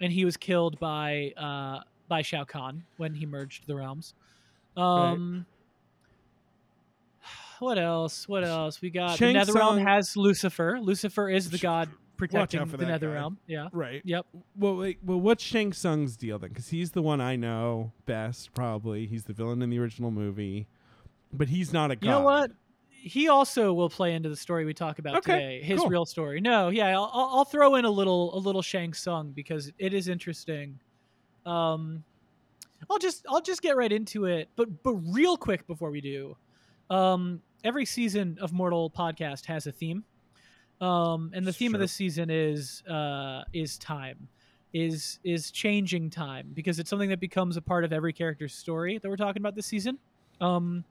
and 0.00 0.12
he 0.12 0.24
was 0.24 0.36
killed 0.36 0.78
by 0.78 1.32
uh, 1.36 1.80
by 2.08 2.20
Shao 2.22 2.44
Kahn 2.44 2.84
when 2.98 3.14
he 3.14 3.24
merged 3.24 3.66
the 3.66 3.74
realms. 3.74 4.12
Um, 4.76 5.46
What 7.58 7.78
else? 7.78 8.28
What 8.28 8.44
else? 8.44 8.80
We 8.82 8.90
got 8.90 9.16
Shang 9.16 9.34
the 9.34 9.40
Netherrealm 9.40 9.76
Tsung- 9.76 9.86
has 9.86 10.16
Lucifer. 10.16 10.78
Lucifer 10.80 11.28
is 11.30 11.48
the 11.50 11.58
god 11.58 11.88
protecting 12.28 12.66
for 12.66 12.76
the 12.76 12.84
that 12.86 13.00
guy. 13.00 13.06
Netherrealm. 13.06 13.36
Yeah. 13.46 13.68
Right. 13.72 14.02
Yep. 14.04 14.26
Well, 14.56 14.76
wait, 14.76 14.98
well, 15.02 15.20
what's 15.20 15.42
Shang 15.42 15.72
Tsung's 15.72 16.16
deal 16.16 16.38
then? 16.38 16.50
Because 16.50 16.68
he's 16.68 16.90
the 16.92 17.02
one 17.02 17.20
I 17.20 17.36
know 17.36 17.92
best, 18.06 18.54
probably. 18.54 19.06
He's 19.06 19.24
the 19.24 19.32
villain 19.32 19.62
in 19.62 19.70
the 19.70 19.78
original 19.78 20.10
movie, 20.10 20.68
but 21.32 21.48
he's 21.48 21.72
not 21.72 21.90
a 21.90 21.96
god. 21.96 22.06
You 22.06 22.10
know 22.12 22.20
what? 22.20 22.50
He 22.90 23.28
also 23.28 23.72
will 23.72 23.90
play 23.90 24.14
into 24.14 24.28
the 24.28 24.36
story 24.36 24.64
we 24.64 24.74
talk 24.74 25.00
about 25.00 25.16
Okay, 25.16 25.32
today. 25.32 25.62
His 25.62 25.80
cool. 25.80 25.88
real 25.88 26.06
story. 26.06 26.40
No, 26.40 26.68
yeah, 26.68 26.88
I'll, 26.96 27.10
I'll 27.12 27.30
I'll 27.38 27.44
throw 27.44 27.74
in 27.74 27.84
a 27.84 27.90
little 27.90 28.36
a 28.36 28.38
little 28.38 28.62
Shang 28.62 28.94
Tsung 28.94 29.32
because 29.32 29.72
it 29.78 29.92
is 29.92 30.06
interesting. 30.06 30.78
Um, 31.44 32.04
I'll 32.88 32.98
just 32.98 33.26
I'll 33.28 33.40
just 33.40 33.60
get 33.60 33.76
right 33.76 33.90
into 33.90 34.26
it, 34.26 34.50
but 34.54 34.84
but 34.84 34.94
real 35.12 35.36
quick 35.36 35.66
before 35.66 35.90
we 35.90 36.00
do, 36.00 36.36
um, 36.90 37.42
every 37.64 37.84
season 37.84 38.38
of 38.40 38.52
Mortal 38.52 38.88
Podcast 38.88 39.46
has 39.46 39.66
a 39.66 39.72
theme, 39.72 40.04
um, 40.82 41.30
and 41.32 41.46
the 41.46 41.52
theme 41.52 41.74
of 41.74 41.78
Sure. 41.78 41.84
this 41.84 41.92
season 41.92 42.28
is 42.28 42.82
uh, 42.88 43.44
is 43.52 43.78
time, 43.78 44.28
is 44.74 45.20
is 45.24 45.50
changing 45.50 46.10
time 46.10 46.50
because 46.54 46.78
it's 46.78 46.90
something 46.90 47.08
that 47.10 47.20
becomes 47.20 47.56
a 47.56 47.62
part 47.62 47.84
of 47.84 47.92
every 47.92 48.12
character's 48.12 48.54
story 48.54 48.98
that 48.98 49.08
we're 49.08 49.16
talking 49.16 49.40
about 49.40 49.54
this 49.54 49.66
season. 49.66 49.98
Um, 50.40 50.84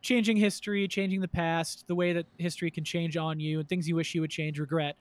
changing 0.00 0.36
history, 0.36 0.86
changing 0.88 1.20
the 1.20 1.28
past, 1.28 1.86
the 1.88 1.94
way 1.94 2.12
that 2.12 2.26
history 2.38 2.70
can 2.70 2.84
change 2.84 3.16
on 3.16 3.40
you, 3.40 3.60
and 3.60 3.68
things 3.68 3.88
you 3.88 3.96
wish 3.96 4.14
you 4.14 4.20
would 4.20 4.30
change, 4.30 4.58
regret. 4.58 4.96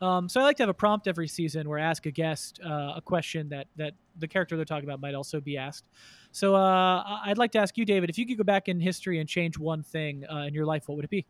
Um, 0.00 0.28
so 0.28 0.40
I 0.40 0.44
like 0.44 0.56
to 0.58 0.62
have 0.62 0.70
a 0.70 0.74
prompt 0.74 1.08
every 1.08 1.28
season 1.28 1.68
where 1.68 1.78
I 1.78 1.82
ask 1.82 2.06
a 2.06 2.10
guest 2.10 2.60
uh, 2.64 2.94
a 2.96 3.02
question 3.04 3.48
that 3.48 3.66
that 3.76 3.94
the 4.18 4.28
character 4.28 4.54
they're 4.56 4.64
talking 4.64 4.88
about 4.88 5.00
might 5.00 5.14
also 5.14 5.40
be 5.40 5.56
asked. 5.56 5.86
So 6.30 6.54
uh, 6.54 7.20
I'd 7.24 7.38
like 7.38 7.50
to 7.52 7.58
ask 7.58 7.76
you, 7.76 7.84
David, 7.84 8.08
if 8.08 8.18
you 8.18 8.26
could 8.26 8.38
go 8.38 8.44
back 8.44 8.68
in 8.68 8.78
history 8.78 9.18
and 9.18 9.28
change 9.28 9.58
one 9.58 9.82
thing 9.82 10.24
uh, 10.32 10.42
in 10.42 10.54
your 10.54 10.64
life, 10.64 10.88
what 10.88 10.94
would 10.96 11.04
it 11.04 11.10
be? 11.10 11.26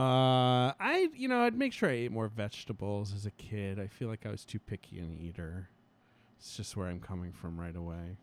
Uh, 0.00 0.72
I 0.80 1.08
you 1.14 1.28
know 1.28 1.40
I'd 1.42 1.56
make 1.58 1.72
sure 1.72 1.88
I 1.90 1.92
ate 1.92 2.12
more 2.12 2.28
vegetables 2.28 3.12
as 3.14 3.26
a 3.26 3.30
kid. 3.32 3.78
I 3.78 3.86
feel 3.86 4.08
like 4.08 4.24
I 4.24 4.30
was 4.30 4.44
too 4.44 4.58
picky 4.58 4.98
an 4.98 5.16
eater. 5.20 5.68
It's 6.38 6.56
just 6.56 6.76
where 6.76 6.86
I'm 6.88 7.00
coming 7.00 7.32
from 7.32 7.60
right 7.60 7.76
away. 7.76 8.16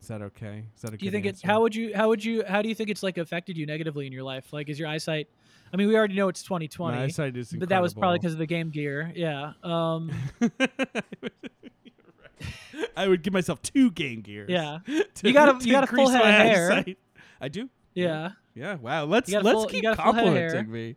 Is 0.00 0.08
that 0.08 0.22
okay? 0.22 0.64
Is 0.76 0.82
that 0.82 0.94
a 0.94 0.96
Do 0.96 1.04
you 1.04 1.10
think 1.10 1.26
it? 1.26 1.30
answer? 1.30 1.46
How 1.46 1.60
would 1.60 1.74
you? 1.74 1.94
How 1.94 2.08
would 2.08 2.24
you? 2.24 2.42
How 2.46 2.62
do 2.62 2.68
you 2.68 2.74
think 2.74 2.88
it's 2.88 3.02
like 3.02 3.18
affected 3.18 3.56
you 3.58 3.66
negatively 3.66 4.06
in 4.06 4.12
your 4.12 4.22
life? 4.22 4.52
Like, 4.52 4.68
is 4.70 4.78
your 4.78 4.88
eyesight? 4.88 5.28
I 5.72 5.76
mean, 5.76 5.88
we 5.88 5.96
already 5.96 6.14
know 6.14 6.28
it's 6.28 6.42
2020, 6.42 6.96
My 6.96 7.04
eyesight 7.04 7.36
is 7.36 7.52
incredible. 7.52 7.60
but 7.60 7.68
that 7.68 7.82
was 7.82 7.92
probably 7.92 8.18
because 8.20 8.32
of 8.32 8.38
the 8.38 8.46
Game 8.46 8.70
Gear. 8.70 9.12
Yeah. 9.14 9.52
Um, 9.62 10.10
I 12.96 13.06
would 13.08 13.22
give 13.22 13.32
myself 13.32 13.60
two 13.60 13.90
Game 13.90 14.20
Gears. 14.22 14.48
Yeah. 14.50 14.78
You 15.22 15.32
got 15.32 15.60
a- 15.60 15.64
you 15.66 15.72
got 15.72 15.84
a 15.84 15.86
full 15.88 16.08
head 16.08 16.20
of 16.22 16.26
hair. 16.28 16.72
eyesight. 16.72 16.98
I 17.40 17.48
do. 17.48 17.68
yeah. 17.94 18.04
Yeah. 18.04 18.30
Wow. 18.80 19.04
Let's 19.04 19.28
You 19.28 19.34
got 19.34 19.42
a 19.42 19.46
let's 19.46 19.54
full- 19.56 19.66
keep 19.66 19.82
got 19.82 19.98
a 19.98 20.02
full 20.02 20.12
head 20.14 20.26
of 20.26 20.32
hair. 20.34 20.48
complimenting 20.54 20.72
me. 20.72 20.96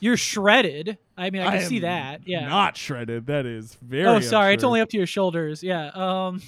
You're 0.00 0.16
shredded. 0.16 0.98
I 1.16 1.30
mean, 1.30 1.42
I 1.42 1.58
can 1.58 1.68
see 1.68 1.80
that. 1.80 2.26
Yeah. 2.26 2.48
Not 2.48 2.76
shredded. 2.76 3.26
That 3.26 3.46
is 3.46 3.76
very. 3.82 4.06
oh, 4.06 4.20
sorry. 4.20 4.54
It's 4.54 4.64
only 4.64 4.80
up 4.80 4.88
to 4.90 4.96
your 4.96 5.06
shoulders. 5.06 5.62
Yeah. 5.62 5.90
Um. 5.94 6.42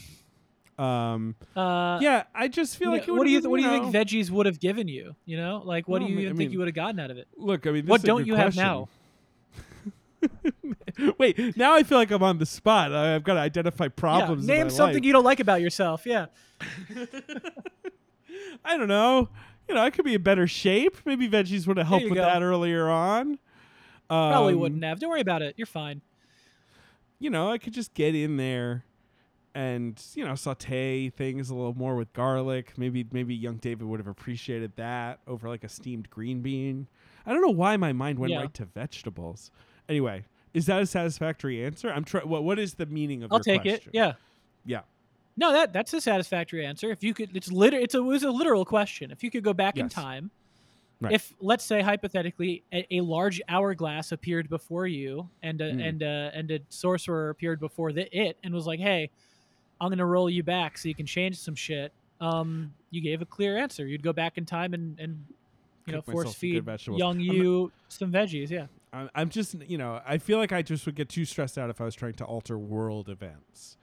Um, 0.79 1.35
Uh, 1.55 1.99
yeah, 2.01 2.23
I 2.35 2.49
just 2.49 2.79
feel 2.79 2.91
like 2.91 3.07
know, 3.07 3.15
what 3.15 3.25
do 3.25 3.31
you 3.31 3.37
would've 3.41 3.51
what 3.51 3.59
do 3.59 3.63
you 3.63 3.69
think 3.71 3.95
veggies 3.95 4.31
would 4.31 4.47
have 4.47 4.59
given 4.59 4.89
you? 4.89 5.15
You 5.27 5.37
know, 5.37 5.63
like 5.65 5.87
what 5.87 6.01
Well, 6.01 6.09
do 6.09 6.13
you 6.15 6.19
I 6.19 6.23
even 6.23 6.33
mean- 6.33 6.39
think 6.49 6.53
you 6.53 6.59
would 6.61 6.69
have 6.69 6.75
gotten 6.75 6.99
out 6.99 7.11
of 7.11 7.19
it? 7.19 7.29
Look, 7.37 7.67
I 7.67 7.71
mean, 7.73 7.85
this 7.85 7.91
What 7.91 8.01
is 8.01 8.05
don't 8.05 8.27
you 8.27 8.35
have 8.37 8.57
now? 8.57 8.89
Wait, 11.19 11.57
now 11.57 11.75
I 11.75 11.83
feel 11.83 11.99
like 11.99 12.11
I'm 12.11 12.23
on 12.23 12.39
the 12.39 12.47
spot. 12.47 12.93
I- 12.93 13.15
I've 13.17 13.23
got 13.23 13.35
to 13.35 13.41
identify 13.41 13.89
problems. 13.89 14.47
yeah, 14.49 14.55
name 14.57 14.71
something 14.71 14.97
life. 14.97 15.05
you 15.05 15.13
don't 15.13 15.25
like 15.25 15.41
about 15.41 15.61
yourself. 15.61 16.07
Yeah, 16.07 16.27
I 18.65 18.77
don't 18.77 18.89
know. 18.89 19.29
You 19.73 19.79
know, 19.79 19.85
I 19.85 19.89
could 19.89 20.05
be 20.05 20.13
in 20.13 20.21
better 20.23 20.47
shape. 20.47 20.99
Maybe 21.07 21.27
veggies 21.27 21.67
would 21.67 21.79
have 21.79 21.87
helped 21.87 22.05
with 22.05 22.17
go. 22.17 22.21
that 22.21 22.43
earlier 22.43 22.91
on. 22.91 23.39
probably 24.07 24.53
Um, 24.53 24.61
wouldn't 24.61 24.85
have. 24.85 25.01
Don't 25.01 25.09
worry 25.09 25.23
about 25.23 25.41
it. 25.41 25.55
You're 25.57 25.67
fine. 25.67 26.03
You 27.19 27.31
know, 27.31 27.51
I 27.51 27.57
could 27.57 27.73
just 27.73 27.95
get 27.95 28.15
in 28.15 28.37
there 28.37 28.85
and 29.55 30.03
you 30.15 30.27
know 30.27 30.35
saute 30.35 31.09
things 31.09 31.49
a 31.49 31.55
little 31.55 31.73
more 31.73 31.97
with 31.97 32.13
garlic. 32.13 32.77
Maybe 32.77 33.07
maybe 33.13 33.35
young 33.35 33.57
David 33.57 33.87
would 33.87 33.99
have 33.99 34.07
appreciated 34.07 34.77
that 34.77 35.21
over 35.27 35.49
like 35.49 35.65
a 35.65 35.71
steamed 35.71 36.11
green 36.11 36.43
bean. 36.43 36.87
I 37.25 37.33
don't 37.33 37.41
know 37.41 37.49
why 37.49 37.79
my 37.79 37.95
mind 37.95 38.19
went 38.19 38.33
Yeah. 38.35 38.41
right 38.41 38.53
to 38.53 38.67
vegetables. 38.67 39.51
Anyway, 39.89 40.25
is 40.53 40.67
that 40.67 40.83
a 40.83 40.87
satisfactory 40.87 41.65
answer? 41.65 41.91
I'm 41.91 42.05
trying. 42.05 42.29
What 42.29 42.45
what 42.45 42.59
is 42.59 42.75
the 42.75 42.85
meaning 42.85 43.23
of 43.23 43.33
I'll 43.33 43.41
take 43.41 43.63
question? 43.63 43.89
it. 43.89 43.95
Yeah. 43.95 44.13
Yeah. 44.67 44.81
No, 45.37 45.53
that 45.53 45.73
that's 45.73 45.93
a 45.95 46.01
satisfactory 46.01 46.65
answer. 46.67 46.91
If 46.91 47.03
you 47.03 47.15
could, 47.15 47.35
it's 47.37 47.51
liter- 47.51 47.79
it's 47.79 47.95
a, 47.95 47.99
it 47.99 48.03
was 48.03 48.23
a 48.23 48.31
literal 48.31 48.65
question. 48.65 49.11
If 49.11 49.23
you 49.25 49.31
could 49.31 49.43
go 49.45 49.53
back 49.55 49.79
in 49.79 49.89
time, 49.89 50.31
Right. 51.01 51.15
if 51.15 51.35
let's 51.41 51.65
say 51.65 51.81
hypothetically 51.83 52.63
a, 52.73 52.87
a 52.99 53.01
large 53.01 53.41
hourglass 53.49 54.13
appeared 54.13 54.49
before 54.49 54.87
you, 54.87 55.29
and 55.43 55.61
a, 55.61 55.73
Mm. 55.73 55.89
and 55.89 56.03
a, 56.03 56.31
and 56.35 56.51
a 56.53 56.61
sorcerer 56.69 57.31
appeared 57.31 57.59
before 57.59 57.93
the 57.93 58.07
it, 58.17 58.37
and 58.45 58.55
was 58.55 58.67
like, 58.67 58.79
"Hey, 58.79 59.11
I'm 59.81 59.89
gonna 59.91 60.07
roll 60.07 60.31
you 60.31 60.43
back 60.45 60.79
so 60.79 60.89
you 60.89 60.95
can 60.95 61.07
change 61.07 61.39
some 61.39 61.57
shit." 61.57 61.93
Um, 62.21 62.73
you 62.93 63.01
gave 63.01 63.21
a 63.21 63.27
clear 63.27 63.59
answer. 63.59 63.85
You'd 63.85 64.03
go 64.05 64.13
back 64.13 64.39
in 64.39 64.45
time 64.47 64.75
and 64.75 64.97
and 65.01 65.25
you 65.87 65.93
know 65.95 66.03
Cook 66.03 66.09
myself 66.15 66.25
force 66.27 66.35
feed 66.37 66.65
young 66.97 67.17
not- 67.19 67.35
you 67.35 67.73
some 67.89 68.13
veggies. 68.13 68.51
Yeah. 68.51 68.67
I'm, 68.93 69.11
I'm 69.15 69.29
just 69.31 69.57
you 69.67 69.79
know 69.79 70.01
I 70.07 70.19
feel 70.19 70.39
like 70.39 70.53
I 70.53 70.63
just 70.63 70.87
would 70.87 70.95
get 70.95 71.09
too 71.09 71.25
stressed 71.25 71.59
out 71.59 71.69
if 71.71 71.81
I 71.81 71.85
was 71.85 71.97
trying 71.97 72.13
to 72.15 72.25
alter 72.25 72.57
world 72.59 73.09
events. 73.09 73.77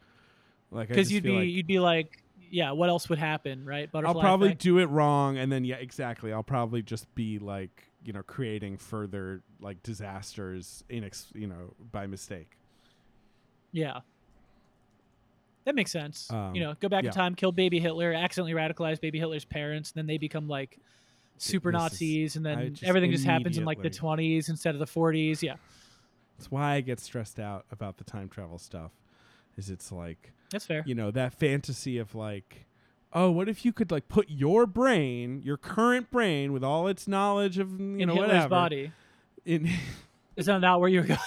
Like 0.71 0.89
because 0.89 1.11
you'd 1.11 1.23
be 1.23 1.31
like 1.31 1.47
you'd 1.47 1.67
be 1.67 1.79
like, 1.79 2.23
yeah, 2.51 2.71
what 2.71 2.89
else 2.89 3.09
would 3.09 3.19
happen, 3.19 3.65
right? 3.65 3.91
Butterfly 3.91 4.13
I'll 4.13 4.21
probably 4.21 4.49
effect? 4.49 4.61
do 4.61 4.77
it 4.79 4.85
wrong, 4.85 5.37
and 5.37 5.51
then 5.51 5.65
yeah, 5.65 5.75
exactly. 5.77 6.31
I'll 6.31 6.43
probably 6.43 6.81
just 6.81 7.13
be 7.15 7.39
like 7.39 7.89
you 8.03 8.13
know 8.13 8.23
creating 8.23 8.77
further 8.77 9.41
like 9.59 9.81
disasters 9.83 10.83
in 10.89 11.03
ex- 11.03 11.31
you 11.33 11.47
know 11.47 11.73
by 11.91 12.07
mistake. 12.07 12.51
yeah. 13.71 14.01
That 15.65 15.75
makes 15.75 15.91
sense. 15.91 16.31
Um, 16.31 16.55
you 16.55 16.61
know, 16.61 16.73
go 16.79 16.89
back 16.89 17.03
yeah. 17.03 17.09
in 17.09 17.13
time, 17.13 17.35
kill 17.35 17.51
baby 17.51 17.79
Hitler, 17.79 18.11
accidentally 18.11 18.53
radicalize 18.53 18.99
baby 18.99 19.19
Hitler's 19.19 19.45
parents, 19.45 19.91
and 19.91 19.99
then 19.99 20.07
they 20.07 20.17
become 20.17 20.47
like 20.47 20.79
super 21.37 21.71
This 21.71 21.77
is- 21.77 21.83
Nazis, 21.83 22.35
and 22.37 22.45
then 22.45 22.73
just 22.73 22.83
everything 22.83 23.11
just 23.11 23.25
happens 23.25 23.57
in 23.57 23.65
like 23.65 23.81
the 23.81 23.89
twenties 23.89 24.49
instead 24.49 24.73
of 24.73 24.79
the 24.79 24.87
forties. 24.87 25.43
Yeah, 25.43 25.57
That's 26.37 26.49
why 26.49 26.73
I 26.73 26.81
get 26.81 26.99
stressed 26.99 27.39
out 27.39 27.65
about 27.71 27.97
the 27.97 28.03
time 28.03 28.29
travel 28.29 28.57
stuff. 28.57 28.91
Is 29.59 29.69
it's 29.69 29.91
like 29.91 30.31
that's 30.51 30.65
fair. 30.65 30.83
you 30.85 30.95
know 30.95 31.11
that 31.11 31.33
fantasy 31.33 31.97
of 31.97 32.15
like 32.15 32.65
oh 33.13 33.29
what 33.29 33.47
if 33.49 33.65
you 33.65 33.73
could 33.73 33.91
like 33.91 34.07
put 34.07 34.29
your 34.29 34.65
brain 34.65 35.41
your 35.43 35.57
current 35.57 36.09
brain 36.09 36.53
with 36.53 36.63
all 36.63 36.87
its 36.87 37.07
knowledge 37.07 37.57
of 37.59 37.71
you 37.79 37.97
in 37.99 38.07
know 38.07 38.13
Hitler's 38.13 38.27
whatever 38.29 38.47
body. 38.49 38.91
in 39.45 39.69
Is 40.35 40.45
that 40.45 40.59
not 40.59 40.79
where 40.79 40.89
you 40.89 41.01
were 41.01 41.07
going? 41.07 41.19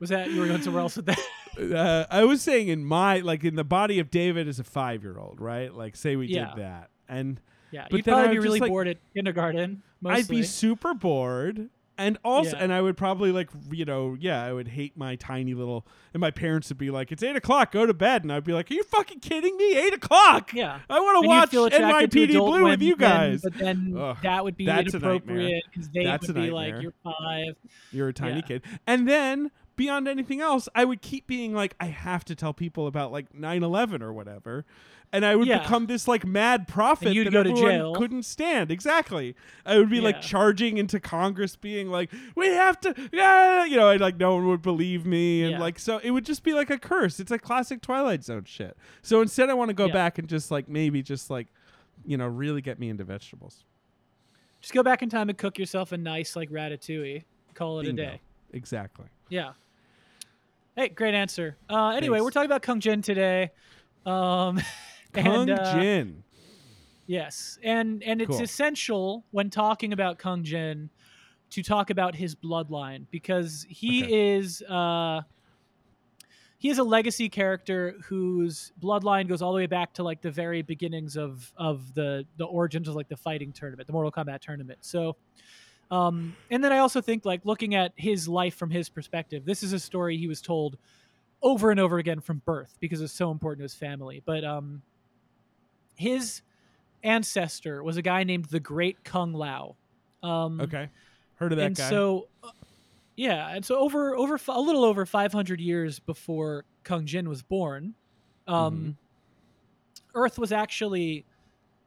Was 0.00 0.10
that 0.10 0.30
you 0.30 0.40
were 0.40 0.46
going 0.48 0.62
somewhere 0.62 0.82
else 0.82 0.96
with 0.96 1.06
that? 1.06 1.18
uh, 1.74 2.04
I 2.10 2.24
was 2.24 2.42
saying 2.42 2.68
in 2.68 2.84
my 2.84 3.20
like 3.20 3.44
in 3.44 3.54
the 3.54 3.64
body 3.64 3.98
of 4.00 4.10
David 4.10 4.48
as 4.48 4.58
a 4.58 4.64
five 4.64 5.02
year 5.02 5.16
old, 5.18 5.40
right? 5.40 5.72
Like 5.74 5.94
say 5.96 6.16
we 6.16 6.26
Yeah. 6.26 6.48
did 6.54 6.62
that, 6.64 6.90
and 7.08 7.40
Yeah, 7.70 7.86
But 7.88 7.98
you'd 7.98 8.04
then 8.04 8.14
probably 8.14 8.34
be 8.34 8.38
really 8.40 8.60
like- 8.60 8.70
bored 8.70 8.88
at 8.88 8.98
kindergarten. 9.14 9.82
Mostly. 10.02 10.18
I'd 10.20 10.28
be 10.28 10.42
super 10.42 10.92
bored, 10.94 11.68
and 12.00 12.18
also, 12.24 12.56
Yeah. 12.56 12.64
and 12.64 12.72
I 12.72 12.80
would 12.80 12.96
probably 12.96 13.30
like 13.32 13.48
you 13.70 13.84
know, 13.84 14.16
yeah, 14.18 14.42
I 14.44 14.52
would 14.52 14.68
hate 14.68 14.96
my 14.96 15.14
tiny 15.16 15.54
little, 15.54 15.86
and 16.14 16.20
my 16.20 16.30
parents 16.30 16.68
would 16.70 16.78
be 16.78 16.90
like, 16.90 17.12
"It's 17.12 17.22
eight 17.22 17.36
o'clock, 17.36 17.70
go 17.72 17.86
to 17.86 17.94
bed," 17.94 18.22
and 18.24 18.32
I'd 18.32 18.42
be 18.44 18.52
like, 18.52 18.70
"Are 18.70 18.74
you 18.74 18.82
fucking 18.82 19.20
kidding 19.20 19.56
me? 19.56 19.76
Eight 19.76 19.94
o'clock? 19.94 20.52
yeah. 20.54 20.80
I 20.88 20.98
want 21.00 21.22
to 21.22 21.28
watch 21.28 21.50
feel 21.50 21.66
attracted 21.66 22.10
to 22.12 22.18
NYPD 22.26 22.32
Blue 22.38 22.64
with 22.64 22.82
you 22.82 22.96
then- 22.96 23.08
guys." 23.10 23.42
but 23.42 23.54
then 23.54 23.94
Ugh, 23.96 24.16
that 24.22 24.42
would 24.44 24.56
be 24.56 24.66
inappropriate 24.66 25.62
because 25.72 25.88
they 25.90 26.04
That's 26.04 26.26
would 26.26 26.36
be 26.36 26.50
like, 26.50 26.82
"You're 26.82 26.94
five. 27.04 27.56
You're 27.92 28.08
a 28.08 28.12
tiny 28.14 28.36
Yeah. 28.36 28.40
kid. 28.42 28.62
And 28.86 29.08
then 29.08 29.50
beyond 29.76 30.08
anything 30.08 30.40
else, 30.40 30.68
I 30.74 30.84
would 30.84 31.00
keep 31.00 31.26
being 31.26 31.54
like, 31.54 31.74
I 31.80 31.86
have 31.86 32.24
to 32.26 32.34
tell 32.34 32.52
people 32.52 32.86
about 32.86 33.12
like 33.12 33.32
9-11 33.34 34.02
or 34.02 34.12
whatever. 34.12 34.66
And 35.12 35.26
I 35.26 35.34
would 35.34 35.48
Yeah. 35.48 35.58
become 35.62 35.86
this 35.86 36.06
like 36.06 36.24
mad 36.24 36.68
prophet 36.68 37.12
you'd 37.14 37.26
that 37.26 37.32
go 37.32 37.42
to 37.42 37.52
jail. 37.52 37.94
couldn't 37.96 38.22
stand. 38.22 38.70
Exactly. 38.70 39.34
I 39.66 39.76
would 39.78 39.90
be 39.90 39.96
Yeah. 39.96 40.02
like 40.04 40.20
charging 40.20 40.78
into 40.78 41.00
Congress 41.00 41.56
being 41.56 41.88
like, 41.90 42.12
we 42.36 42.46
have 42.46 42.78
to, 42.82 42.94
yeah, 43.12 43.64
you 43.64 43.76
know, 43.76 43.88
I 43.88 43.96
like 43.96 44.18
no 44.18 44.36
one 44.36 44.46
would 44.46 44.62
believe 44.62 45.04
me. 45.04 45.42
And 45.42 45.52
Yeah. 45.52 45.58
like, 45.60 45.80
so 45.80 45.98
it 45.98 46.12
would 46.12 46.24
just 46.24 46.44
be 46.44 46.52
like 46.52 46.70
a 46.70 46.78
curse. 46.78 47.18
It's 47.18 47.30
like 47.32 47.42
classic 47.42 47.80
Twilight 47.82 48.22
Zone 48.22 48.44
shit. 48.44 48.76
So 49.02 49.20
instead 49.20 49.50
I 49.50 49.54
want 49.54 49.70
to 49.70 49.74
go 49.74 49.88
back 49.88 50.18
and 50.18 50.28
just 50.28 50.52
like 50.52 50.68
maybe 50.68 51.02
just 51.02 51.28
like, 51.28 51.48
you 52.06 52.16
know, 52.16 52.28
really 52.28 52.62
get 52.62 52.78
me 52.78 52.88
into 52.88 53.02
vegetables. 53.02 53.64
Just 54.60 54.72
go 54.74 54.82
back 54.84 55.02
in 55.02 55.08
time 55.08 55.28
and 55.28 55.36
cook 55.36 55.58
yourself 55.58 55.90
a 55.90 55.96
nice 55.96 56.36
like 56.36 56.50
ratatouille. 56.50 57.24
Call 57.54 57.80
it 57.80 57.86
Bingo. 57.86 58.02
a 58.02 58.06
day. 58.06 58.20
Exactly. 58.52 59.06
Yeah. 59.28 59.54
Hey, 60.76 60.88
great 60.88 61.14
answer. 61.14 61.56
Uh, 61.68 61.88
anyway, 61.88 62.18
Thanks. 62.18 62.24
we're 62.26 62.30
talking 62.30 62.46
about 62.46 62.62
Kung 62.62 62.78
Jin 62.78 63.02
today. 63.02 63.50
Um, 64.06 64.60
Kung 65.12 65.48
and, 65.48 65.50
uh, 65.50 65.80
Jin. 65.80 66.24
Yes, 67.06 67.58
and 67.64 68.02
and 68.04 68.20
it's 68.22 68.36
Cool. 68.36 68.42
essential 68.42 69.24
when 69.32 69.50
talking 69.50 69.92
about 69.92 70.18
Kung 70.18 70.44
Jin 70.44 70.90
to 71.50 71.62
talk 71.62 71.90
about 71.90 72.14
his 72.14 72.36
bloodline 72.36 73.06
because 73.10 73.66
he 73.68 74.02
Okay. 74.04 74.38
is 74.38 74.62
uh, 74.62 75.22
he 76.58 76.68
is 76.68 76.78
a 76.78 76.84
legacy 76.84 77.28
character 77.28 77.96
whose 78.04 78.70
bloodline 78.80 79.28
goes 79.28 79.42
all 79.42 79.52
the 79.52 79.56
way 79.56 79.66
back 79.66 79.94
to 79.94 80.04
like 80.04 80.22
the 80.22 80.30
very 80.30 80.62
beginnings 80.62 81.16
of 81.16 81.52
of 81.56 81.94
the 81.94 82.24
the 82.36 82.44
origins 82.44 82.86
of 82.86 82.94
like 82.94 83.08
the 83.08 83.16
fighting 83.16 83.52
tournament, 83.52 83.86
the 83.86 83.92
Mortal 83.92 84.12
Kombat 84.12 84.40
tournament. 84.40 84.78
So. 84.82 85.16
Um, 85.92 86.36
and 86.52 86.62
then 86.62 86.72
I 86.72 86.78
also 86.78 87.00
think 87.00 87.24
like 87.24 87.44
looking 87.44 87.74
at 87.74 87.92
his 87.96 88.28
life 88.28 88.54
from 88.54 88.70
his 88.70 88.88
perspective, 88.88 89.44
this 89.44 89.64
is 89.64 89.72
a 89.72 89.80
story 89.80 90.16
he 90.16 90.28
was 90.28 90.40
told 90.40 90.78
over 91.42 91.72
and 91.72 91.80
over 91.80 91.98
again 91.98 92.20
from 92.20 92.42
birth 92.44 92.76
because 92.78 93.00
it's 93.00 93.12
so 93.12 93.32
important 93.32 93.58
to 93.58 93.62
his 93.64 93.74
family. 93.74 94.22
But 94.24 94.44
um, 94.44 94.82
his 96.00 96.40
ancestor 97.04 97.82
was 97.84 97.96
a 97.98 98.02
guy 98.02 98.24
named 98.24 98.46
the 98.46 98.60
Great 98.60 99.04
Kung 99.04 99.32
Lao. 99.34 99.76
Um, 100.22 100.60
Okay. 100.60 100.88
Heard 101.34 101.52
of 101.52 101.58
that 101.58 101.66
and 101.66 101.76
guy. 101.76 101.88
so, 101.90 102.28
uh, 102.42 102.50
yeah, 103.16 103.48
and 103.54 103.64
so 103.64 103.76
over 103.78 104.14
over 104.16 104.38
a 104.48 104.60
little 104.60 104.84
over 104.84 105.04
500 105.06 105.60
years 105.60 105.98
before 105.98 106.64
Kung 106.84 107.04
Jin 107.06 107.28
was 107.28 107.42
born, 107.42 107.94
um, 108.46 108.96
Mhm. 108.96 108.96
Earth 110.14 110.38
was 110.38 110.52
actually 110.52 111.24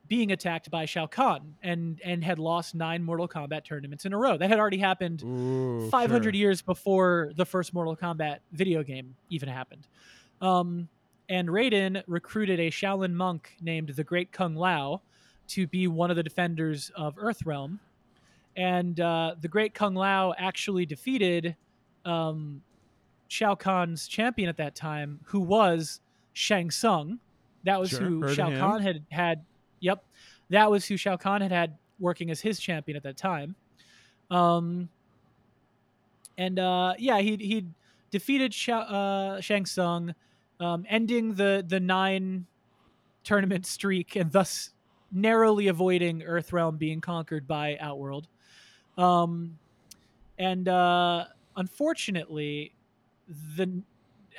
being 0.07 0.31
attacked 0.31 0.69
by 0.69 0.85
Shao 0.85 1.07
Kahn 1.07 1.55
and 1.63 1.99
and 2.03 2.23
had 2.23 2.37
lost 2.39 2.75
nine 2.75 3.03
Mortal 3.03 3.27
Kombat 3.27 3.63
tournaments 3.65 4.05
in 4.05 4.13
a 4.13 4.17
row. 4.17 4.37
That 4.37 4.49
had 4.49 4.59
already 4.59 4.77
happened 4.77 5.23
Ooh, 5.23 5.89
500 5.89 6.35
sure. 6.35 6.39
years 6.39 6.61
before 6.61 7.31
the 7.35 7.45
first 7.45 7.73
Mortal 7.73 7.95
Kombat 7.95 8.39
video 8.51 8.83
game 8.83 9.15
even 9.29 9.49
happened. 9.49 9.87
Um, 10.41 10.89
and 11.33 11.49
Raiden 11.49 12.03
recruited 12.05 12.59
a 12.59 12.69
Shaolin 12.69 13.11
monk 13.11 13.55
named 13.59 13.89
the 13.89 14.03
Great 14.03 14.31
Kung 14.31 14.53
Lao 14.55 15.01
to 15.47 15.65
be 15.65 15.87
one 15.87 16.11
of 16.11 16.15
the 16.15 16.21
defenders 16.21 16.91
of 16.95 17.15
Earthrealm. 17.15 17.79
And 18.55 18.99
uh, 18.99 19.33
the 19.41 19.47
Great 19.47 19.73
Kung 19.73 19.95
Lao 19.95 20.35
actually 20.37 20.85
defeated 20.85 21.55
um, 22.05 22.61
Shao 23.29 23.55
Kahn's 23.55 24.07
champion 24.07 24.47
at 24.47 24.57
that 24.57 24.75
time, 24.75 25.21
who 25.23 25.39
was 25.39 26.01
Shang 26.33 26.69
Tsung. 26.69 27.17
That 27.63 27.79
was 27.79 27.89
Sure, 27.89 28.01
who 28.01 28.31
Shao. 28.31 28.51
Kahn 28.51 28.83
had 28.83 29.03
had. 29.09 29.43
Yep, 29.79 30.05
that 30.51 30.69
was 30.69 30.85
who 30.85 30.97
Shao 30.97 31.17
Kahn 31.17 31.41
had 31.41 31.51
had 31.51 31.77
working 31.97 32.29
as 32.29 32.41
his 32.41 32.59
champion 32.59 32.95
at 32.95 33.01
that 33.03 33.17
time. 33.17 33.55
Um, 34.29 34.87
and 36.37 36.59
uh, 36.59 36.93
yeah, 36.99 37.21
he 37.21 37.37
he 37.37 37.65
defeated 38.11 38.53
Sha- 38.53 38.81
uh, 38.81 39.41
Shang 39.41 39.65
Tsung, 39.65 40.13
um, 40.59 40.85
ending 40.89 41.35
the 41.35 41.63
the 41.67 41.79
nine 41.79 42.45
tournament 43.23 43.65
streak, 43.65 44.15
and 44.15 44.31
thus 44.31 44.71
narrowly 45.11 45.67
avoiding 45.67 46.21
Earthrealm 46.21 46.77
being 46.77 47.01
conquered 47.01 47.47
by 47.47 47.77
Outworld. 47.79 48.27
Um, 48.97 49.57
and 50.37 50.67
uh, 50.67 51.25
unfortunately, 51.55 52.73
the 53.27 53.81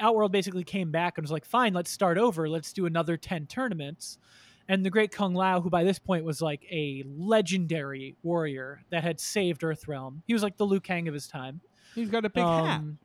Outworld 0.00 0.32
basically 0.32 0.64
came 0.64 0.90
back 0.90 1.18
and 1.18 1.24
was 1.24 1.30
like, 1.30 1.44
"Fine, 1.44 1.74
let's 1.74 1.90
start 1.90 2.18
over. 2.18 2.48
Let's 2.48 2.72
do 2.72 2.86
another 2.86 3.16
ten 3.16 3.46
tournaments." 3.46 4.18
And 4.66 4.84
the 4.84 4.90
Great 4.90 5.12
Kung 5.12 5.34
Lao, 5.34 5.60
who 5.60 5.68
by 5.68 5.84
this 5.84 5.98
point 5.98 6.24
was 6.24 6.40
like 6.40 6.64
a 6.70 7.04
legendary 7.06 8.16
warrior 8.22 8.80
that 8.90 9.04
had 9.04 9.20
saved 9.20 9.60
Earthrealm, 9.60 10.22
he 10.26 10.32
was 10.32 10.42
like 10.42 10.56
the 10.56 10.64
Liu 10.64 10.80
Kang 10.80 11.06
of 11.06 11.12
his 11.12 11.26
time. 11.26 11.60
He's 11.94 12.08
got 12.08 12.24
a 12.24 12.30
big 12.30 12.44
hat. 12.44 12.78
Um, 12.78 12.98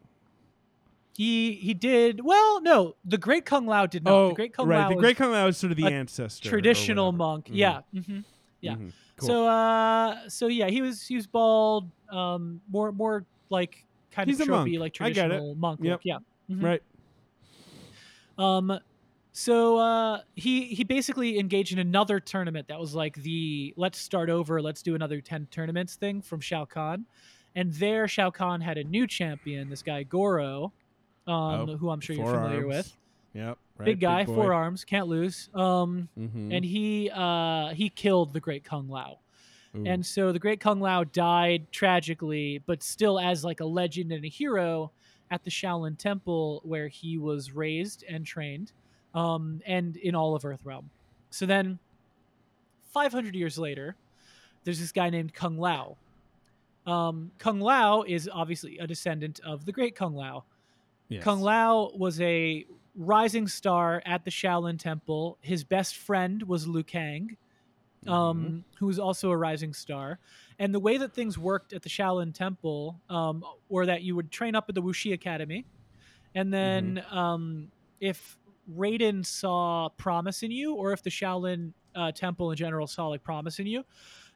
He 1.20 1.56
he 1.56 1.74
did 1.74 2.24
well. 2.24 2.62
No, 2.62 2.96
the 3.04 3.18
Great 3.18 3.44
Kung 3.44 3.66
Lao 3.66 3.86
did 3.86 4.06
not. 4.06 4.14
oh, 4.14 4.30
the 4.30 4.36
Great 4.36 4.54
Kung 4.54 4.66
right. 4.70 4.84
Lao 4.84 4.88
the 4.88 4.96
Great 4.96 5.18
Kung 5.18 5.34
Lao 5.34 5.48
is 5.48 5.58
sort 5.58 5.72
of 5.72 5.76
the 5.76 5.84
ancestor, 5.92 6.48
traditional 6.50 7.12
monk. 7.12 7.48
Mhm. 7.48 7.56
Yeah. 7.56 7.82
hmm 7.92 8.20
yeah. 8.62 8.76
Mhm. 8.76 8.94
Cool. 9.18 9.28
So 9.28 9.48
uh, 9.50 10.30
so 10.30 10.48
yeah, 10.48 10.70
he 10.70 10.82
was 10.82 11.06
he 11.06 11.18
was 11.18 11.28
bald. 11.28 11.92
Um, 12.10 12.62
more 12.72 12.94
more 12.94 13.26
like 13.50 13.84
kind 14.12 14.30
He's 14.30 14.40
of 14.40 14.48
tropey, 14.48 14.78
monk. 14.78 14.80
like 14.80 14.98
I 15.02 15.10
get 15.10 15.26
it. 15.26 15.28
traditional 15.28 15.56
monk 15.56 15.82
Yep. 15.84 15.92
look. 15.92 16.02
Yeah. 16.06 16.18
Mhm. 16.50 16.64
right. 16.64 16.84
Um, 18.38 18.80
so 19.34 19.78
uh, 19.78 20.22
he 20.36 20.68
he 20.74 20.86
basically 20.86 21.38
engaged 21.38 21.74
in 21.74 21.80
another 21.80 22.22
tournament 22.22 22.70
that 22.70 22.80
was 22.80 22.96
like 22.96 23.16
the 23.16 23.74
let's 23.76 23.98
start 24.00 24.30
over, 24.30 24.62
let's 24.62 24.82
do 24.82 24.96
another 24.96 25.20
ten 25.20 25.48
tournaments 25.52 25.96
thing 25.96 26.22
from 26.22 26.40
Shao 26.40 26.64
Kahn, 26.64 27.06
and 27.56 27.74
there 27.74 28.08
Shao 28.08 28.32
Kahn 28.32 28.62
had 28.62 28.78
a 28.78 28.86
new 28.86 29.06
champion, 29.06 29.70
this 29.70 29.84
guy 29.84 30.04
Goro, 30.04 30.72
um, 31.30 31.70
Oh, 31.70 31.78
who 31.78 31.90
I'm 31.90 32.00
sure 32.00 32.16
you're 32.16 32.26
familiar 32.26 32.58
arms. 32.64 32.68
with. 32.68 32.98
Yep. 33.34 33.58
Right. 33.78 33.86
Big 33.86 34.00
guy, 34.00 34.26
boy. 34.26 34.34
four 34.36 34.54
arms, 34.54 34.84
can't 34.84 35.08
lose. 35.08 35.50
Um, 35.54 36.10
Mhm. 36.18 36.54
and 36.56 36.66
he 36.66 37.10
uh 37.14 37.70
he 37.70 37.90
killed 37.90 38.34
the 38.34 38.40
Great 38.40 38.64
Kung 38.64 38.90
Lao. 38.90 39.20
Ooh. 39.76 39.84
And 39.86 40.04
so 40.06 40.32
the 40.32 40.40
Great 40.40 40.60
Kung 40.60 40.80
Lao 40.82 41.04
died 41.04 41.72
tragically, 41.72 42.58
but 42.66 42.82
still 42.82 43.20
as 43.20 43.44
like 43.46 43.60
a 43.60 43.66
legend 43.66 44.12
and 44.12 44.26
a 44.26 44.28
hero 44.28 44.92
at 45.32 45.44
the 45.44 45.52
Shaolin 45.52 45.96
Temple 45.98 46.62
where 46.66 46.88
he 46.88 47.18
was 47.20 47.52
raised 47.52 48.04
and 48.10 48.26
trained, 48.26 48.72
um, 49.14 49.62
and 49.68 49.96
in 49.98 50.16
all 50.16 50.36
of 50.36 50.42
Earthrealm. 50.42 50.86
So 51.30 51.46
then, 51.46 51.78
500 52.92 53.36
years 53.36 53.60
later, 53.60 53.96
there's 54.64 54.80
this 54.80 54.92
guy 54.92 55.10
named 55.12 55.34
Kung 55.36 55.58
Lao. 55.60 55.98
Um, 56.88 57.32
Kung 57.38 57.60
Lao 57.60 58.02
is 58.02 58.28
obviously 58.32 58.80
a 58.80 58.88
descendant 58.88 59.40
of 59.42 59.66
the 59.66 59.72
Great 59.72 59.96
Kung 59.96 60.16
Lao. 60.16 60.46
Yes. 61.10 61.24
Kung 61.24 61.42
Lao 61.42 61.92
was 61.96 62.22
a 62.22 62.66
rising 62.96 63.48
star 63.48 64.02
at 64.06 64.24
the 64.26 64.32
Shaolin 64.32 64.78
Temple. 64.80 65.38
His 65.42 65.64
best 65.64 65.96
friend 65.98 66.44
was 66.44 66.68
Liu 66.68 66.84
Kang, 66.84 67.36
um, 68.08 68.14
Mm-hmm. 68.14 68.58
who 68.78 68.86
was 68.86 69.00
also 69.00 69.32
a 69.32 69.38
rising 69.38 69.74
star. 69.74 70.20
And 70.60 70.74
the 70.74 70.80
way 70.80 70.98
that 70.98 71.14
things 71.14 71.38
worked 71.38 71.74
at 71.74 71.82
the 71.82 71.90
Shaolin 71.90 72.34
Temple, 72.34 73.00
um, 73.10 73.44
or 73.70 73.86
that 73.86 74.04
you 74.04 74.16
would 74.16 74.32
train 74.32 74.56
up 74.56 74.66
at 74.70 74.76
the 74.76 74.82
Wu 74.82 74.94
Shi 74.94 75.14
Academy, 75.14 75.66
and 76.36 76.54
then 76.54 76.98
Mm-hmm. 76.98 77.18
um, 77.18 77.72
if 78.00 78.38
Raiden 78.72 79.26
saw 79.26 79.90
promise 79.90 80.44
in 80.44 80.52
you, 80.52 80.76
or 80.76 80.94
if 80.94 81.02
the 81.02 81.10
Shaolin 81.10 81.74
uh, 81.96 82.12
Temple 82.12 82.52
in 82.52 82.58
general 82.58 82.86
saw 82.88 83.08
like 83.08 83.24
promise 83.24 83.60
in 83.60 83.66
you, 83.66 83.84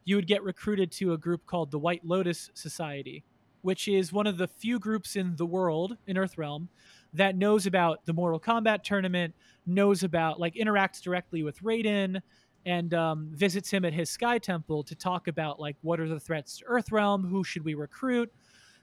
you 0.06 0.16
would 0.16 0.28
get 0.28 0.44
recruited 0.44 0.92
to 0.94 1.14
a 1.14 1.18
group 1.18 1.46
called 1.46 1.72
the 1.72 1.80
White 1.80 2.04
Lotus 2.04 2.50
Society, 2.56 3.24
which 3.64 3.88
is 3.88 4.14
one 4.14 4.28
of 4.28 4.38
the 4.38 4.48
few 4.48 4.78
groups 4.78 5.16
in 5.16 5.36
the 5.36 5.46
world 5.46 5.98
in 6.06 6.16
Earthrealm 6.18 6.68
that 7.14 7.36
knows 7.36 7.66
about 7.66 8.06
the 8.06 8.14
Mortal 8.14 8.40
Kombat 8.40 8.84
tournament, 8.84 9.34
knows 9.66 10.04
about 10.04 10.40
like 10.40 10.54
interacts 10.56 11.02
directly 11.02 11.44
with 11.44 11.62
Raiden, 11.64 12.22
and 12.66 12.94
um, 12.94 13.30
visits 13.34 13.70
him 13.70 13.84
at 13.84 13.94
his 13.94 14.10
Sky 14.10 14.38
Temple 14.38 14.84
to 14.84 14.96
talk 14.96 15.28
about 15.28 15.60
like 15.60 15.76
what 15.82 16.00
are 16.00 16.08
the 16.08 16.20
threats 16.20 16.60
to 16.60 16.66
Earthrealm, 16.66 17.28
who 17.28 17.44
should 17.44 17.64
we 17.66 17.74
recruit. 17.74 18.32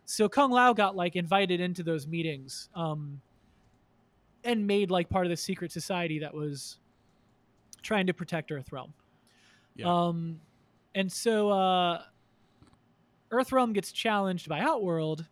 So 0.06 0.28
Kung 0.28 0.50
Lao 0.50 0.72
got 0.72 0.96
like 0.96 1.14
invited 1.14 1.60
into 1.60 1.82
those 1.82 2.06
meetings, 2.06 2.68
um, 2.74 3.20
and 4.44 4.66
made 4.66 4.90
like 4.90 5.08
part 5.08 5.26
of 5.26 5.30
the 5.30 5.36
secret 5.36 5.70
society 5.72 6.18
that 6.20 6.32
was 6.32 6.78
trying 7.82 8.06
to 8.06 8.14
protect 8.14 8.50
Earthrealm. 8.50 8.90
Yeah. 9.76 9.86
Um, 9.86 10.40
and 10.94 11.10
so 11.10 11.50
uh, 11.50 12.02
Earthrealm 13.32 13.72
gets 13.72 13.92
challenged 13.92 14.48
by 14.48 14.60
Outworld, 14.60 15.24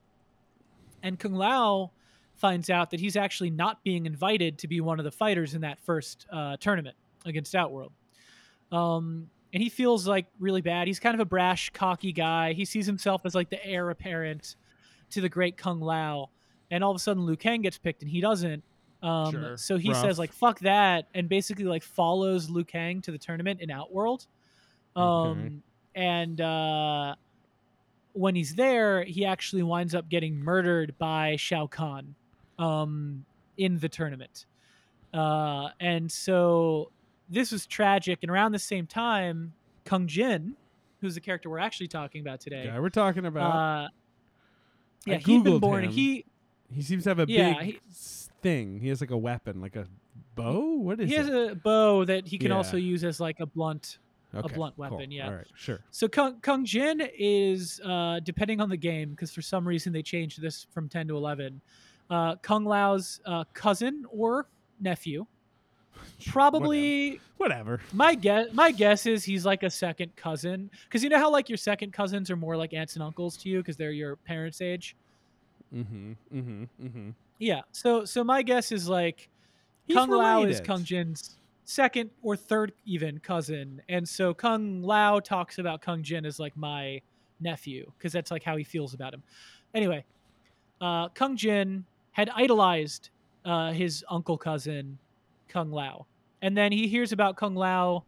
and 1.03 1.19
Kung 1.19 1.35
Lao 1.35 1.91
finds 2.37 2.71
out 2.71 2.91
that 2.93 3.01
he's 3.01 3.17
actually 3.17 3.51
not 3.51 3.83
being 3.83 4.07
invited 4.07 4.59
to 4.59 4.69
be 4.69 4.81
one 4.81 4.99
of 5.01 5.05
the 5.05 5.11
fighters 5.11 5.55
in 5.55 5.63
that 5.63 5.79
first 5.81 6.27
uh, 6.33 6.57
tournament 6.59 6.97
against 7.27 7.55
Outworld. 7.55 7.93
Um, 8.71 9.29
and 9.53 9.63
he 9.63 9.69
feels 9.69 10.07
like 10.07 10.27
really 10.39 10.61
bad. 10.61 10.87
He's 10.87 11.01
kind 11.01 11.15
of 11.15 11.21
a 11.21 11.25
brash, 11.25 11.71
cocky 11.71 12.13
guy. 12.13 12.53
He 12.53 12.65
sees 12.65 12.87
himself 12.87 13.23
as 13.25 13.35
like 13.35 13.51
the 13.51 13.65
heir 13.65 13.91
apparent 13.91 14.57
to 15.11 15.21
the 15.21 15.29
great 15.29 15.57
Kung 15.57 15.81
Lao. 15.81 16.31
And 16.71 16.85
all 16.85 16.91
of 16.91 16.97
a 16.97 17.01
sudden, 17.01 17.25
Liu 17.25 17.35
Kang 17.37 17.63
gets 17.63 17.79
picked 17.79 18.03
and 18.03 18.11
he 18.11 18.21
doesn't. 18.21 18.63
Um, 19.03 19.33
Sure. 19.33 19.57
So 19.57 19.77
he 19.79 19.91
Rough. 19.91 20.03
says 20.03 20.19
like 20.19 20.33
"fuck 20.33 20.59
that" 20.61 21.07
and 21.15 21.29
basically 21.29 21.65
like 21.65 21.83
follows 21.83 22.51
Liu 22.51 22.65
Kang 22.65 23.01
to 23.03 23.11
the 23.13 23.19
tournament 23.19 23.61
in 23.61 23.71
Outworld. 23.71 24.27
Um, 24.95 25.05
Okay. 25.07 25.51
and 25.95 26.41
uh, 26.41 27.15
when 28.13 28.35
he's 28.35 28.55
there, 28.55 29.05
he 29.05 29.25
actually 29.25 29.63
winds 29.63 29.95
up 29.95 30.09
getting 30.09 30.37
murdered 30.37 30.95
by 30.99 31.37
Shao 31.37 31.67
Kahn 31.67 32.15
um, 32.59 33.25
in 33.57 33.79
the 33.79 33.89
tournament. 33.89 34.47
Uh, 35.15 35.69
and 35.81 36.11
so 36.11 36.91
this 37.29 37.53
was 37.53 37.67
tragic. 37.67 38.19
And 38.23 38.31
around 38.31 38.53
the 38.53 38.59
same 38.59 38.87
time, 38.87 39.53
Kung 39.85 40.07
Jin, 40.07 40.55
who's 41.01 41.15
the 41.15 41.21
character 41.21 41.49
we're 41.49 41.59
actually 41.61 41.89
talking 41.89 42.21
about 42.21 42.41
today, 42.41 42.67
guy 42.67 42.79
we're 42.81 42.89
talking 42.91 43.25
about. 43.27 43.51
uh, 43.55 43.89
yeah, 45.07 45.15
I 45.15 45.19
he'd 45.19 45.45
been 45.45 45.59
born. 45.59 45.85
him. 45.85 45.91
He 45.93 46.25
he 46.75 46.83
seems 46.83 47.05
to 47.05 47.11
have 47.11 47.21
a 47.21 47.27
yeah, 47.29 47.55
big 47.55 47.63
he- 47.75 47.81
thing. 48.43 48.81
He 48.81 48.89
has 48.89 49.01
like 49.01 49.11
a 49.11 49.17
weapon, 49.17 49.61
like 49.61 49.77
a 49.77 49.87
bow. 50.35 50.75
What 50.77 51.01
is 51.01 51.09
he 51.09 51.17
has 51.17 51.29
a 51.29 51.55
bow 51.55 52.05
that 52.05 52.27
he 52.27 52.37
can 52.37 52.51
Yeah. 52.51 52.57
also 52.57 52.77
use 52.77 53.05
as 53.05 53.21
like 53.21 53.41
a 53.41 53.47
blunt 53.47 53.99
Okay, 54.35 54.55
blunt 54.55 54.77
cool. 54.77 54.91
weapon, 54.91 55.11
yeah. 55.11 55.27
All 55.27 55.35
right. 55.35 55.47
Sure. 55.55 55.81
So 55.91 56.07
Kung, 56.07 56.41
Kung 56.41 56.65
Jin 56.65 57.09
is, 57.19 57.81
uh, 57.85 58.21
depending 58.21 58.61
on 58.61 58.69
the 58.69 58.77
game, 58.77 59.11
because 59.11 59.33
for 59.33 59.41
some 59.41 59.67
reason 59.67 59.93
they 59.93 60.03
changed 60.03 60.41
this 60.41 60.67
from 60.71 60.89
10 60.89 61.09
to 61.09 61.17
11, 61.17 61.61
uh, 62.11 62.37
Kung 62.37 62.65
Lao's 62.65 63.21
uh, 63.25 63.45
cousin 63.55 64.05
or 64.11 64.47
nephew. 64.81 65.27
Probably, 66.27 67.21
Whatever. 67.39 67.81
my 67.93 68.15
guess. 68.15 68.53
My 68.53 68.71
guess 68.71 69.07
is 69.07 69.25
he's 69.25 69.45
like 69.45 69.63
a 69.63 69.71
second 69.71 70.15
cousin, 70.15 70.71
because 70.85 71.03
you 71.03 71.09
know 71.09 71.19
how 71.19 71.31
like 71.31 71.49
your 71.49 71.59
second 71.59 71.93
cousins 71.93 72.31
are 72.31 72.37
more 72.37 72.57
like 72.57 72.73
aunts 72.73 72.95
and 72.95 73.03
uncles 73.03 73.37
to 73.39 73.49
you 73.49 73.59
because 73.59 73.77
they're 73.77 73.91
your 73.91 74.17
parents' 74.17 74.61
age. 74.61 74.95
Mm-hmm. 75.75 76.13
Mm-hmm. 76.33 76.63
Mm-hmm. 76.85 77.11
Yeah. 77.39 77.63
So 77.73 78.05
so 78.05 78.23
my 78.23 78.43
guess 78.43 78.71
is 78.71 78.89
like 78.89 79.29
He's 79.87 79.97
Kung 79.97 80.11
Lao 80.11 80.45
is. 80.45 80.61
Kung 80.61 80.85
Jin's 80.85 81.37
second 81.69 82.09
or 82.23 82.35
third 82.35 82.73
even 82.87 83.19
cousin, 83.19 83.83
and 83.91 84.09
so 84.09 84.33
Kung 84.33 84.83
Lao 84.83 85.21
talks 85.21 85.59
about 85.59 85.83
Kung 85.83 86.03
Jin 86.03 86.25
as 86.25 86.41
like 86.41 86.57
my 86.57 87.01
nephew 87.41 87.93
because 87.99 88.11
that's 88.11 88.31
like 88.31 88.43
how 88.43 88.57
he 88.57 88.65
feels 88.65 88.95
about 88.95 89.13
him. 89.13 89.23
Anyway, 89.75 90.03
uh, 90.81 91.11
Kung 91.11 91.37
Jin 91.37 91.85
had 92.13 92.31
idolized 92.35 93.11
uh, 93.45 93.73
his 93.73 94.03
uncle 94.09 94.39
cousin 94.39 94.99
Kung 95.49 95.71
Lao, 95.71 96.07
and 96.41 96.57
then 96.57 96.73
he 96.73 96.89
hears 96.89 97.13
about 97.13 97.37
Kung 97.37 97.55
Lao 97.55 98.05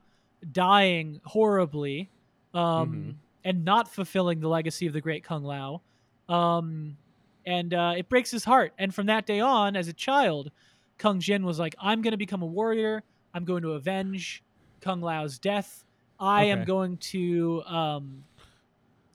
dying 0.53 1.21
horribly, 1.27 2.09
um, 2.55 2.63
Mhm. 2.65 3.15
and 3.45 3.65
not 3.65 3.89
fulfilling 3.93 4.41
the 4.41 4.49
legacy 4.49 4.87
of 4.87 4.95
the 4.95 5.03
great 5.03 5.23
Kung 5.23 5.45
Lao. 5.45 5.83
Um, 6.31 6.97
and 7.45 7.75
uh, 7.75 7.93
it 7.97 8.09
breaks 8.09 8.31
his 8.31 8.45
heart. 8.45 8.73
And 8.79 8.95
from 8.95 9.07
that 9.07 9.27
day 9.27 9.41
on, 9.41 9.77
as 9.77 9.89
a 9.89 9.93
child, 9.93 10.51
Kung 10.97 11.21
Jin 11.21 11.45
was 11.45 11.59
like, 11.59 11.75
"I'm 11.79 12.01
going 12.03 12.13
to 12.13 12.17
become 12.19 12.43
a 12.43 12.47
warrior. 12.47 13.03
I'm 13.35 13.45
going 13.45 13.63
to 13.63 13.73
avenge 13.73 14.43
Kung 14.81 15.01
Lao's 15.01 15.39
death. 15.39 15.85
I 16.19 16.45
am 16.45 16.65
going 16.65 16.99
to 16.99 17.63
um, 17.65 18.25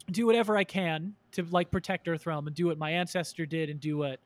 do 0.09 0.25
whatever 0.25 0.57
I 0.57 0.63
can 0.63 1.13
to 1.33 1.43
like 1.43 1.69
protect 1.69 2.07
Earthrealm 2.07 2.47
and 2.47 2.55
do 2.55 2.67
what 2.67 2.77
my 2.77 2.91
ancestor 2.91 3.45
did 3.45 3.69
and 3.69 3.79
do 3.79 3.97
what 3.97 4.19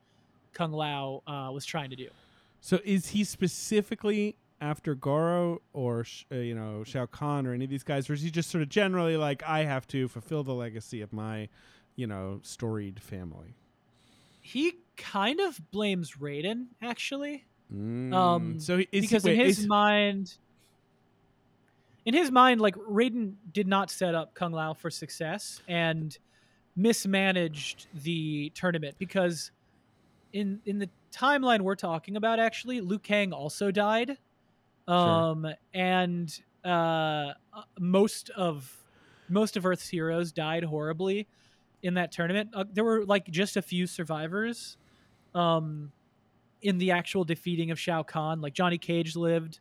Kung 0.54 0.72
Lao 0.72 1.22
uh, 1.26 1.50
was 1.52 1.64
trying 1.64 1.90
to 1.90 1.96
do." 1.96 2.08
So 2.60 2.80
is 2.84 3.08
he 3.08 3.24
specifically 3.24 4.36
after 4.60 4.94
Goro 4.94 5.60
or 5.72 6.06
uh, 6.30 6.36
you 6.36 6.54
know 6.54 6.84
Shao 6.84 7.06
Kahn 7.06 7.46
or 7.46 7.54
any 7.54 7.64
of 7.64 7.70
these 7.70 7.82
guys, 7.82 8.08
or 8.08 8.14
is 8.14 8.22
he 8.22 8.30
just 8.30 8.50
sort 8.50 8.62
of 8.62 8.68
generally 8.68 9.16
like 9.16 9.42
I 9.42 9.64
have 9.64 9.86
to 9.88 10.08
fulfill 10.08 10.42
the 10.44 10.54
legacy 10.54 11.00
of 11.00 11.12
my, 11.12 11.48
you 11.96 12.06
know, 12.06 12.40
storied 12.42 13.02
family? 13.02 13.54
He 14.40 14.74
kind 14.96 15.40
of 15.40 15.70
blames 15.70 16.16
Raiden, 16.16 16.66
actually. 16.82 17.44
Mm. 17.74 18.12
Um, 18.14 18.60
so 18.60 18.78
he- 18.78 18.88
is 18.92 19.02
because 19.02 19.24
wait, 19.24 19.38
in 19.38 19.46
his 19.46 19.58
is- 19.60 19.66
mind 19.66 20.36
in 22.04 22.14
his 22.14 22.30
mind 22.30 22.60
like 22.60 22.74
Raiden 22.76 23.34
did 23.52 23.66
not 23.68 23.90
set 23.90 24.14
up 24.14 24.34
Kung 24.34 24.52
Lao 24.52 24.72
for 24.74 24.90
success 24.90 25.60
and 25.68 26.16
mismanaged 26.76 27.86
the 28.02 28.50
tournament 28.54 28.94
because 28.98 29.50
in 30.32 30.60
in 30.64 30.78
the 30.78 30.88
timeline 31.12 31.60
we're 31.60 31.74
talking 31.74 32.16
about 32.16 32.38
actually 32.40 32.80
Liu 32.80 32.98
Kang 32.98 33.32
also 33.32 33.70
died. 33.70 34.16
Um 34.88 35.46
and 35.74 36.40
uh 36.64 37.32
most 37.78 38.30
of 38.30 38.76
most 39.28 39.56
of 39.56 39.66
Earth's 39.66 39.88
heroes 39.88 40.32
died 40.32 40.64
horribly 40.64 41.28
in 41.82 41.94
that 41.94 42.10
tournament. 42.12 42.50
Uh, 42.52 42.64
there 42.72 42.84
were 42.84 43.04
like 43.04 43.26
just 43.30 43.56
a 43.56 43.62
few 43.62 43.86
survivors. 43.86 44.76
Um 45.34 45.92
in 46.62 46.78
the 46.78 46.90
actual 46.90 47.24
defeating 47.24 47.70
of 47.70 47.78
Shao 47.78 48.02
Kahn. 48.02 48.40
Like 48.40 48.52
Johnny 48.54 48.78
Cage 48.78 49.16
lived, 49.16 49.60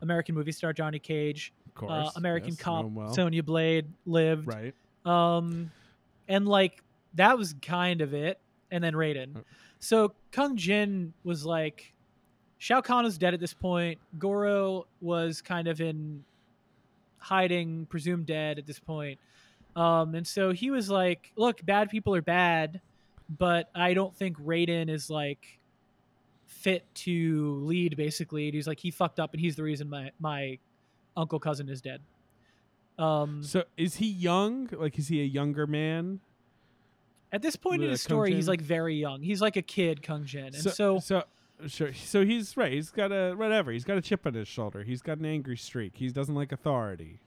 American 0.00 0.34
movie 0.34 0.52
star 0.52 0.72
Johnny 0.72 0.98
Cage, 0.98 1.52
of 1.66 1.74
course, 1.74 1.90
uh, 1.92 2.10
American 2.16 2.50
yes, 2.50 2.58
cop 2.58 2.86
well. 2.86 3.12
Sonya 3.12 3.42
Blade 3.42 3.86
lived, 4.06 4.46
right? 4.46 4.74
um, 5.04 5.70
and 6.28 6.46
like 6.46 6.82
that 7.14 7.38
was 7.38 7.54
kind 7.62 8.00
of 8.00 8.14
it. 8.14 8.38
and 8.70 8.82
then 8.82 8.94
Raiden. 8.94 9.36
Oh. 9.36 9.40
So 9.78 10.14
Kung 10.32 10.56
Jin 10.56 11.12
was 11.22 11.44
like, 11.46 11.92
Shao 12.58 12.80
Kahn 12.80 13.04
was 13.04 13.18
dead 13.18 13.34
at 13.34 13.40
this 13.40 13.54
point. 13.54 13.98
Goro 14.18 14.86
was 15.00 15.42
kind 15.42 15.68
of 15.68 15.80
in 15.80 16.24
hiding, 17.18 17.86
presumed 17.86 18.26
dead 18.26 18.58
at 18.58 18.66
this 18.66 18.78
point. 18.78 19.18
Um, 19.76 20.14
and 20.14 20.26
so 20.26 20.52
he 20.52 20.70
was 20.70 20.88
like, 20.88 21.32
"Look, 21.36 21.64
bad 21.64 21.90
people 21.90 22.14
are 22.14 22.22
bad, 22.22 22.80
but 23.38 23.70
I 23.74 23.94
don't 23.94 24.14
think 24.14 24.38
Raiden 24.38 24.88
is 24.88 25.10
like 25.10 25.58
fit 26.54 26.84
to 26.94 27.54
lead." 27.62 27.96
Basically, 27.96 28.46
and 28.46 28.54
he's 28.54 28.66
like, 28.66 28.80
he 28.80 28.90
fucked 28.90 29.20
up, 29.20 29.32
and 29.32 29.40
he's 29.40 29.56
the 29.56 29.62
reason 29.62 29.88
my 29.90 30.10
my 30.18 30.58
uncle 31.16 31.38
cousin 31.38 31.68
is 31.68 31.80
dead. 31.80 32.00
Um, 32.98 33.42
So 33.42 33.64
is 33.76 33.96
he 33.96 34.06
young? 34.06 34.68
Like, 34.72 34.98
is 34.98 35.08
he 35.08 35.20
a 35.20 35.24
younger 35.24 35.66
man? 35.66 36.20
at 37.32 37.42
this 37.42 37.56
point 37.56 37.82
in 37.82 37.90
his 37.90 38.00
story, 38.00 38.32
he's 38.32 38.46
like 38.46 38.60
very 38.60 38.94
young. 38.94 39.20
He's 39.20 39.42
like 39.42 39.56
a 39.56 39.62
kid, 39.62 40.04
Kung 40.04 40.24
Jin, 40.24 40.44
and 40.46 40.54
so, 40.54 40.70
so, 40.70 40.98
so 41.00 41.24
sure. 41.66 41.92
So 41.92 42.24
he's 42.24 42.56
right. 42.56 42.72
He's 42.72 42.90
got 42.92 43.10
a 43.10 43.34
whatever. 43.34 43.72
He's 43.72 43.82
got 43.84 43.98
a 43.98 44.00
chip 44.00 44.24
on 44.24 44.34
his 44.34 44.46
shoulder. 44.46 44.84
He's 44.84 45.02
got 45.02 45.18
an 45.18 45.24
angry 45.26 45.56
streak. 45.56 45.94
He 45.96 46.08
doesn't 46.10 46.36
like 46.36 46.52
authority. 46.52 47.18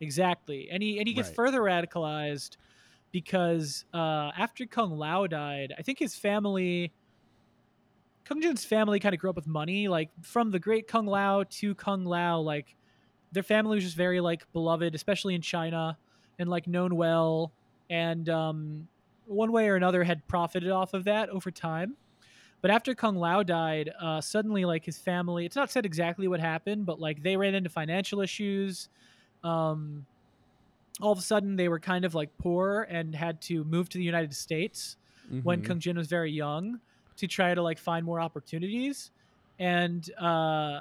Exactly, 0.00 0.68
and 0.70 0.80
he 0.82 0.98
and 0.98 1.08
he 1.08 1.12
gets 1.14 1.28
Right. 1.30 1.34
further 1.36 1.60
radicalized 1.60 2.56
because 3.10 3.84
uh, 3.92 4.30
after 4.38 4.64
Kung 4.64 4.96
Lao 4.96 5.26
died, 5.26 5.74
I 5.76 5.82
think 5.82 5.98
his 5.98 6.14
family, 6.14 6.92
Kung 8.24 8.40
Jin's 8.40 8.64
family, 8.64 9.00
kind 9.00 9.14
of 9.14 9.20
grew 9.20 9.30
up 9.30 9.36
with 9.36 9.46
money. 9.46 9.88
Like 9.88 10.10
from 10.22 10.50
the 10.50 10.58
great 10.58 10.86
Kung 10.86 11.06
Lao 11.06 11.44
to 11.44 11.74
Kung 11.74 12.04
Lao, 12.04 12.40
like 12.40 12.76
their 13.32 13.42
family 13.42 13.76
was 13.76 13.84
just 13.84 13.96
very 13.96 14.20
like 14.20 14.50
beloved, 14.52 14.94
especially 14.94 15.34
in 15.34 15.42
China, 15.42 15.98
and 16.38 16.48
like 16.48 16.66
known 16.66 16.96
well, 16.96 17.52
and 17.88 18.28
um, 18.28 18.88
one 19.26 19.52
way 19.52 19.68
or 19.68 19.76
another 19.76 20.04
had 20.04 20.26
profited 20.28 20.70
off 20.70 20.94
of 20.94 21.04
that 21.04 21.28
over 21.30 21.50
time. 21.50 21.96
But 22.62 22.70
after 22.70 22.94
Kung 22.94 23.16
Lao 23.16 23.42
died, 23.42 23.90
uh, 24.00 24.20
suddenly 24.20 24.64
like 24.66 24.84
his 24.84 24.98
family, 24.98 25.46
it's 25.46 25.56
not 25.56 25.70
said 25.70 25.86
exactly 25.86 26.28
what 26.28 26.40
happened, 26.40 26.86
but 26.86 27.00
like 27.00 27.22
they 27.22 27.36
ran 27.36 27.54
into 27.54 27.70
financial 27.70 28.20
issues 28.20 28.88
um, 29.44 30.06
all 31.00 31.12
of 31.12 31.18
a 31.18 31.22
sudden 31.22 31.56
they 31.56 31.68
were 31.68 31.80
kind 31.80 32.04
of 32.04 32.14
like 32.14 32.36
poor 32.38 32.86
and 32.90 33.14
had 33.14 33.40
to 33.42 33.64
move 33.64 33.88
to 33.90 33.98
the 33.98 34.04
United 34.04 34.34
States 34.34 34.96
when 35.42 35.62
Mhm. 35.62 35.64
Kung 35.64 35.80
Jin 35.80 35.96
was 35.96 36.08
very 36.08 36.30
young 36.32 36.80
to 37.20 37.26
try 37.26 37.54
to 37.54 37.62
like 37.62 37.78
find 37.78 38.04
more 38.04 38.20
opportunities. 38.20 39.10
And 39.58 40.10
uh, 40.18 40.80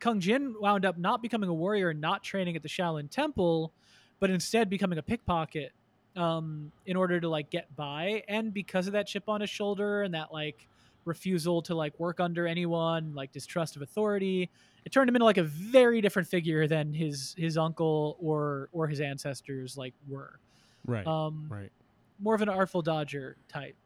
Kung 0.00 0.20
Jin 0.20 0.54
wound 0.58 0.84
up 0.84 0.98
not 0.98 1.22
becoming 1.22 1.48
a 1.48 1.54
warrior 1.54 1.90
and 1.90 2.00
not 2.00 2.22
training 2.22 2.56
at 2.56 2.62
the 2.62 2.68
Shaolin 2.68 3.10
Temple, 3.10 3.72
but 4.18 4.30
instead 4.30 4.70
becoming 4.70 4.98
a 4.98 5.02
pickpocket 5.02 5.72
um, 6.16 6.72
in 6.86 6.96
order 6.96 7.20
to 7.20 7.28
like 7.28 7.50
get 7.50 7.74
by. 7.76 8.22
And 8.28 8.52
because 8.52 8.86
of 8.86 8.94
that 8.94 9.06
chip 9.06 9.28
on 9.28 9.42
his 9.42 9.50
shoulder 9.50 10.02
and 10.02 10.14
that 10.14 10.32
like 10.32 10.66
refusal 11.04 11.60
to 11.62 11.74
like 11.74 11.98
work 12.00 12.18
under 12.18 12.46
anyone, 12.46 13.14
like 13.14 13.30
distrust 13.30 13.76
of 13.76 13.82
authority, 13.82 14.50
it 14.86 14.92
turned 14.92 15.08
him 15.08 15.16
into 15.16 15.26
like 15.26 15.38
a 15.38 15.44
very 15.44 16.00
different 16.00 16.28
figure 16.28 16.66
than 16.66 16.94
his 16.94 17.34
his 17.36 17.58
uncle 17.58 18.16
or 18.20 18.70
or 18.72 18.86
his 18.86 19.00
ancestors 19.00 19.76
like 19.76 19.94
were. 20.08 20.38
right. 20.86 21.06
Um, 21.06 21.46
right. 21.50 21.72
more 22.20 22.34
of 22.34 22.40
an 22.40 22.48
artful 22.48 22.80
dodger 22.80 23.36
type. 23.48 23.76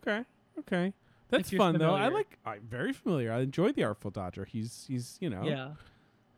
Okay. 0.00 0.24
Okay. 0.58 0.92
That's 1.36 1.50
fun 1.50 1.78
though. 1.78 1.94
I 1.94 2.08
like. 2.08 2.38
I'm 2.44 2.62
very 2.68 2.92
familiar. 2.92 3.32
I 3.32 3.40
enjoy 3.40 3.72
the 3.72 3.84
Artful 3.84 4.10
Dodger. 4.10 4.44
He's 4.44 4.84
he's 4.88 5.16
you 5.20 5.30
know 5.30 5.42
Yeah. 5.44 5.70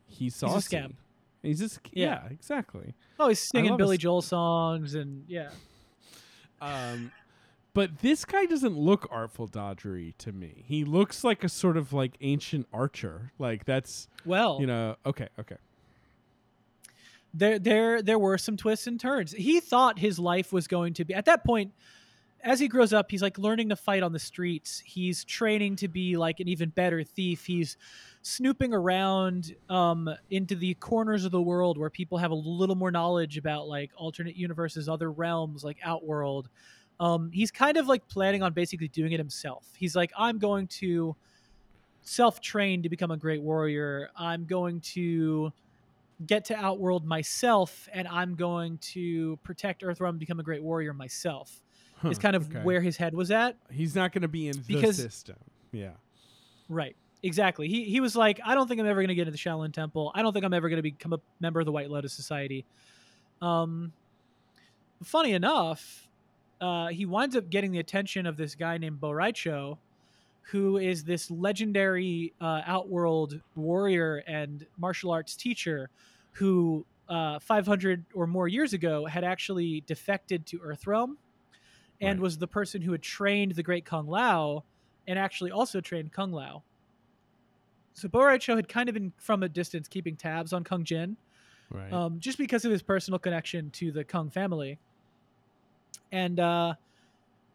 he's 0.07 0.35
a 0.37 0.39
saucy. 0.39 0.61
scamp. 0.63 0.95
He's 1.43 1.59
just 1.61 1.81
Yeah. 1.93 2.23
yeah. 2.25 2.29
exactly. 2.31 2.95
Oh, 3.21 3.29
he's 3.29 3.39
singing 3.41 3.77
Billy 3.77 3.97
s- 3.97 4.03
Joel 4.03 4.23
songs 4.23 4.95
and 4.95 5.25
yeah. 5.29 5.51
Um, 6.61 7.13
but 7.75 7.99
this 7.99 8.25
guy 8.25 8.47
doesn't 8.47 8.77
look 8.77 9.07
artful 9.11 9.47
dodgery 9.47 10.15
to 10.19 10.33
me. 10.33 10.65
He 10.67 10.85
looks 10.85 11.23
like 11.23 11.45
a 11.45 11.49
sort 11.49 11.77
of 11.77 11.93
like 11.93 12.17
ancient 12.21 12.67
archer. 12.73 13.33
Like 13.39 13.65
that's 13.67 14.09
Well, 14.25 14.59
you 14.61 14.67
know. 14.67 14.97
Okay. 15.05 15.29
Okay. 15.39 15.57
there 17.35 17.59
there 17.59 18.01
there 18.03 18.19
were 18.19 18.39
some 18.39 18.57
twists 18.57 18.87
and 18.87 18.99
turns. 18.99 19.33
He 19.33 19.61
thought 19.61 19.99
his 19.99 20.19
life 20.19 20.53
was 20.53 20.67
going 20.67 20.95
to 20.95 21.05
be 21.05 21.13
at 21.15 21.27
that 21.27 21.45
point 21.45 21.73
as 22.43 22.61
he 22.61 22.68
grows 22.68 22.93
up, 22.93 23.11
he's 23.11 23.22
like 23.22 23.39
learning 23.39 23.70
to 23.70 23.76
fight 23.76 24.03
on 24.03 24.12
the 24.12 24.18
streets. 24.18 24.82
He's 24.84 25.24
training 25.24 25.76
to 25.76 25.89
be 25.89 26.16
like 26.16 26.41
an 26.41 26.49
even 26.49 26.70
better 26.70 27.03
thief. 27.03 27.45
He's 27.45 27.76
snooping 28.22 28.72
around 28.72 29.55
um, 29.68 30.09
into 30.30 30.55
the 30.55 30.74
corners 30.74 31.24
of 31.24 31.32
the 31.32 31.43
world 31.43 31.78
where 31.78 31.91
people 31.91 32.18
have 32.18 32.30
a 32.30 32.34
little 32.34 32.76
more 32.76 32.91
knowledge 32.91 33.37
about 33.39 33.68
like 33.68 33.91
alternate 33.97 34.37
universes, 34.37 34.89
other 34.89 35.11
realms, 35.11 35.64
like 35.64 35.78
Outworld. 35.82 36.49
Um, 36.99 37.30
he's 37.32 37.51
kind 37.51 37.76
of 37.76 37.87
like 37.87 38.07
planning 38.09 38.43
on 38.43 38.53
basically 38.53 38.89
doing 38.89 39.12
it 39.12 39.18
himself. 39.18 39.66
He's 39.76 39.97
like, 39.97 40.12
I'm 40.16 40.39
going 40.39 40.66
to 40.68 41.16
self 42.03 42.41
train 42.41 42.82
to 42.82 42.89
become 42.89 43.11
a 43.11 43.16
great 43.16 43.43
warrior. 43.43 44.09
I'm 44.16 44.47
going 44.47 44.80
to 44.93 45.53
get 46.26 46.47
to 46.47 46.57
Outworld 46.57 47.05
myself, 47.05 47.89
and 47.93 48.09
I'm 48.09 48.34
going 48.34 48.78
to 48.78 49.37
protect 49.43 49.82
Earthrealm 49.82 50.11
and 50.11 50.18
become 50.18 50.41
a 50.41 50.45
great 50.45 50.62
warrior 50.62 50.95
myself. 50.95 51.61
Huh, 51.99 52.11
is 52.11 52.19
kind 52.19 52.37
of 52.37 52.51
okay. 52.51 52.63
where 52.63 52.81
his 52.81 52.97
head 52.97 53.15
was 53.15 53.31
at. 53.31 53.57
he's 53.71 53.95
not 53.95 54.13
going 54.13 54.23
to 54.23 54.29
be 54.29 54.49
in 54.49 54.59
Because- 54.67 54.97
the 54.99 55.03
system. 55.05 55.37
Yeah. 55.73 55.93
Right. 56.69 56.97
Exactly. 57.23 57.69
He 57.69 57.85
he 57.85 58.01
was 58.01 58.15
like, 58.15 58.39
I 58.45 58.55
don't 58.55 58.69
think 58.69 58.81
I'm 58.81 58.87
ever 58.87 59.01
going 59.01 59.09
to 59.09 59.15
get 59.15 59.23
into 59.27 59.33
the 59.33 59.39
Shaolin 59.39 59.73
Temple. 59.73 60.13
I 60.15 60.23
don't 60.23 60.33
think 60.33 60.45
I'm 60.45 60.53
ever 60.53 60.69
going 60.69 60.77
to 60.77 60.83
become 60.83 61.13
a 61.13 61.21
member 61.41 61.61
of 61.61 61.67
the 61.67 61.73
White 61.73 61.91
Lotus 61.91 62.13
Society. 62.13 62.65
Um, 63.43 63.93
funny 65.03 65.33
enough, 65.33 66.09
uh, 66.61 66.89
he 66.89 67.07
winds 67.07 67.35
up 67.37 67.49
getting 67.51 67.73
the 67.73 67.79
attention 67.79 68.27
of 68.27 68.37
this 68.37 68.55
guy 68.55 68.79
named 68.79 69.01
Bo' 69.01 69.11
Rai 69.13 69.33
Cho, 69.33 69.79
who 70.43 70.77
is 70.79 71.05
this 71.05 71.31
legendary 71.31 72.33
uh, 72.41 72.63
outworld 72.67 73.41
warrior 73.57 74.23
and 74.27 74.67
martial 74.79 75.11
arts 75.11 75.37
teacher, 75.37 75.91
who 76.33 76.85
uh, 77.09 77.39
500 77.41 78.05
or 78.15 78.27
more 78.27 78.47
years 78.49 78.73
ago 78.73 79.05
had 79.07 79.25
actually 79.25 79.83
defected 79.87 80.47
to 80.47 80.59
Earthrealm, 80.59 81.17
and 82.01 82.19
Right. 82.19 82.23
was 82.23 82.39
the 82.39 82.47
person 82.47 82.83
who 82.83 82.93
had 82.93 83.03
trained 83.03 83.53
the 83.53 83.63
great 83.63 83.85
Kung 83.85 84.07
Lao, 84.07 84.65
and 85.07 85.19
actually 85.19 85.51
also 85.51 85.81
trained 85.81 86.13
Kung 86.13 86.33
Lao. 86.33 86.63
So 87.95 88.09
Bo' 88.09 88.25
Rai 88.25 88.39
Cho 88.39 88.57
had 88.57 88.69
kind 88.69 88.89
of 88.89 88.95
been 88.95 89.13
from 89.17 89.43
a 89.43 89.49
distance 89.49 89.89
keeping 89.89 90.17
tabs 90.17 90.53
on 90.53 90.65
Kung 90.65 90.85
Jin, 90.85 91.17
Right. 91.71 91.93
um, 91.93 92.21
just 92.21 92.39
because 92.39 92.65
of 92.65 92.71
his 92.71 92.83
personal 92.83 93.19
connection 93.19 93.71
to 93.71 93.91
the 93.91 94.05
Kung 94.05 94.31
family. 94.31 94.79
And 96.13 96.39
uh, 96.39 96.75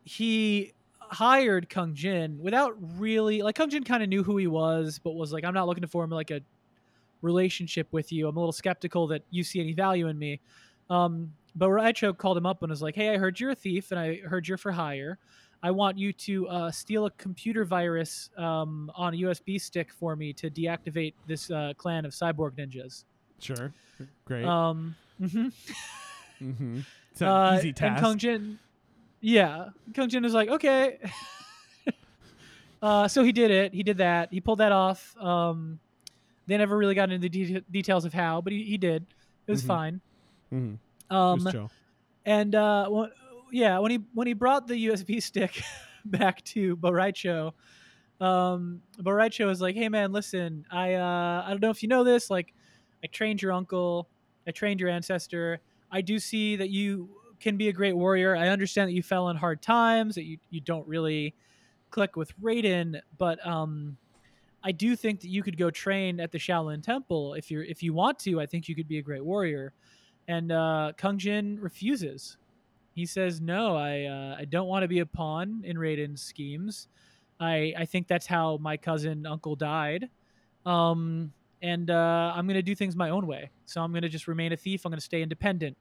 he 0.04 0.74
hired 1.00 1.70
Kung 1.70 1.94
Jin 1.94 2.40
without 2.40 2.76
really 3.00 3.42
like 3.42 3.56
Kung 3.56 3.70
Jin 3.70 3.84
kind 3.84 4.02
of 4.02 4.10
knew 4.10 4.24
who 4.24 4.38
he 4.38 4.48
was, 4.48 5.00
but 5.04 5.12
was 5.12 5.32
like, 5.32 5.44
I'm 5.44 5.54
not 5.54 5.68
looking 5.68 5.84
to 5.84 5.88
form 5.88 6.10
like 6.10 6.32
a 6.32 6.42
relationship 7.22 7.88
with 7.92 8.12
you. 8.12 8.28
I'm 8.28 8.36
a 8.36 8.40
little 8.40 8.52
skeptical 8.52 9.08
that 9.08 9.24
you 9.30 9.44
see 9.44 9.60
any 9.60 9.74
value 9.74 10.08
in 10.08 10.18
me. 10.18 10.40
Um, 10.90 11.34
but 11.56 11.70
Rai 11.70 11.94
Cho 11.94 12.14
called 12.14 12.38
him 12.38 12.46
up 12.46 12.62
and 12.64 12.70
was 12.70 12.82
like, 12.82 12.96
Hey, 12.96 13.10
I 13.14 13.18
heard 13.18 13.40
you're 13.40 13.52
a 13.52 13.56
thief 13.56 13.92
and 13.92 14.00
I 14.00 14.18
heard 14.18 14.48
you're 14.48 14.58
for 14.58 14.72
hire. 14.72 15.18
I 15.64 15.70
want 15.72 15.98
you 15.98 16.12
to 16.14 16.48
uh, 16.48 16.72
steal 16.72 17.06
a 17.06 17.12
computer 17.12 17.66
virus 17.66 18.30
um, 18.36 18.92
on 18.96 19.14
a 19.14 19.18
USB 19.18 19.62
stick 19.62 19.92
for 19.94 20.16
me 20.16 20.34
to 20.34 20.50
deactivate 20.50 21.14
this 21.28 21.52
uh, 21.52 21.74
clan 21.78 22.04
of 22.06 22.14
cyborg 22.14 22.54
ninjas. 22.58 23.04
sure. 23.40 23.72
Great. 24.26 24.44
Um, 24.46 24.96
mhm. 25.22 25.54
mm-hmm. 26.42 26.80
It's 27.12 27.22
an 27.22 27.28
Uh, 27.28 27.56
easy 27.60 27.74
And. 27.82 27.98
Kung 28.00 28.18
Jin, 28.18 28.58
yeah, 29.20 29.70
Kung 29.94 30.10
Jin 30.10 30.24
is 30.26 30.34
like, 30.34 30.50
okay. 30.50 30.98
uh, 32.82 33.08
so 33.08 33.24
he 33.24 33.32
did 33.32 33.52
it. 33.52 33.74
He 33.74 33.84
did 33.84 33.98
that. 33.98 34.30
He 34.32 34.40
pulled 34.42 34.60
that 34.60 34.72
off. 34.72 35.16
Um, 35.18 35.80
they 36.48 36.58
never 36.58 36.76
really 36.78 36.96
got 36.96 37.12
into 37.12 37.30
the 37.30 37.46
de- 37.46 37.62
details 37.70 38.06
of 38.06 38.14
how, 38.14 38.42
but 38.42 38.54
he, 38.54 38.64
he 38.64 38.78
did. 38.78 39.06
It 39.46 39.52
was 39.52 39.62
Mhm. 39.62 39.68
fine. 39.68 40.02
Um, 41.12 41.48
and 42.26 42.56
uh, 42.56 42.90
wh- 42.90 43.54
yeah, 43.54 43.80
when 43.80 43.92
he 43.92 44.00
when 44.14 44.28
he 44.28 44.34
brought 44.34 44.68
the 44.68 44.88
USB 44.88 45.22
stick 45.24 45.62
back 46.06 46.44
to 46.46 46.76
Bo' 46.78 46.92
Rai 46.92 47.12
Cho, 47.12 47.54
um, 48.20 48.82
Bo' 48.98 49.12
Rai 49.12 49.30
Cho 49.30 49.48
was 49.48 49.62
like, 49.62 49.76
"Hey 49.76 49.90
man, 49.90 50.12
listen, 50.12 50.66
I 50.72 50.94
uh, 50.96 51.44
I 51.46 51.50
don't 51.50 51.62
know 51.62 51.70
if 51.70 51.84
you 51.84 51.90
know 51.90 52.04
this, 52.04 52.30
like, 52.30 52.54
I 53.04 53.08
trained 53.08 53.42
your 53.42 53.52
uncle, 53.52 54.10
I 54.48 54.52
trained 54.52 54.80
your 54.80 54.90
ancestor. 54.90 55.60
I 55.92 56.02
do 56.02 56.20
see 56.20 56.56
that 56.56 56.70
you 56.70 57.10
can 57.40 57.58
be 57.58 57.68
a 57.68 57.74
great 57.74 57.94
warrior. 57.94 58.36
I 58.36 58.48
understand 58.48 58.88
that 58.88 58.94
you 58.94 59.04
fell 59.04 59.30
in 59.30 59.36
hard 59.36 59.62
times, 59.62 60.16
that 60.16 60.24
you 60.24 60.38
you 60.50 60.62
don't 60.62 60.88
really 60.88 61.36
click 61.90 62.16
with 62.16 62.32
Raiden, 62.42 63.02
but 63.18 63.46
um." 63.46 63.98
I 64.64 64.72
do 64.72 64.96
think 64.96 65.22
that 65.22 65.30
you 65.30 65.42
could 65.42 65.58
go 65.58 65.72
train 65.72 66.20
at 66.20 66.32
the 66.32 66.38
Shaolin 66.38 66.84
Temple 66.84 67.34
if 67.34 67.50
you're 67.50 67.64
if 67.64 67.82
you 67.82 67.96
want 67.96 68.20
to. 68.20 68.40
I 68.40 68.46
think 68.46 68.70
you 68.70 68.76
could 68.76 68.88
be 68.88 69.00
a 69.00 69.02
great 69.02 69.26
warrior 69.26 69.74
and 70.32 70.52
uh, 70.52 70.92
Kung 70.98 71.18
Jin 71.18 71.60
refuses. 71.60 72.38
He 72.94 73.06
says, 73.06 73.40
"No, 73.42 73.76
I 73.76 74.04
uh, 74.06 74.36
I 74.40 74.46
don't 74.46 74.68
want 74.68 74.84
to 74.84 74.88
be 74.88 75.00
a 75.00 75.06
pawn 75.06 75.62
in 75.64 75.78
Raiden's 75.78 76.22
schemes. 76.22 76.88
I 77.40 77.74
I 77.78 77.86
think 77.86 78.08
that's 78.08 78.28
how 78.28 78.58
my 78.58 78.78
cousin 78.78 79.26
uncle 79.26 79.56
died, 79.56 80.10
um, 80.66 81.32
and 81.62 81.90
uh, 81.90 82.34
I'm 82.36 82.48
gonna 82.48 82.62
do 82.62 82.76
things 82.76 82.96
my 82.96 83.10
own 83.10 83.28
way. 83.28 83.50
So 83.66 83.82
I'm 83.82 83.94
gonna 83.94 84.10
just 84.10 84.28
remain 84.28 84.52
a 84.54 84.58
thief. 84.58 84.86
I'm 84.86 84.92
gonna 84.92 85.02
stay 85.02 85.22
independent." 85.22 85.78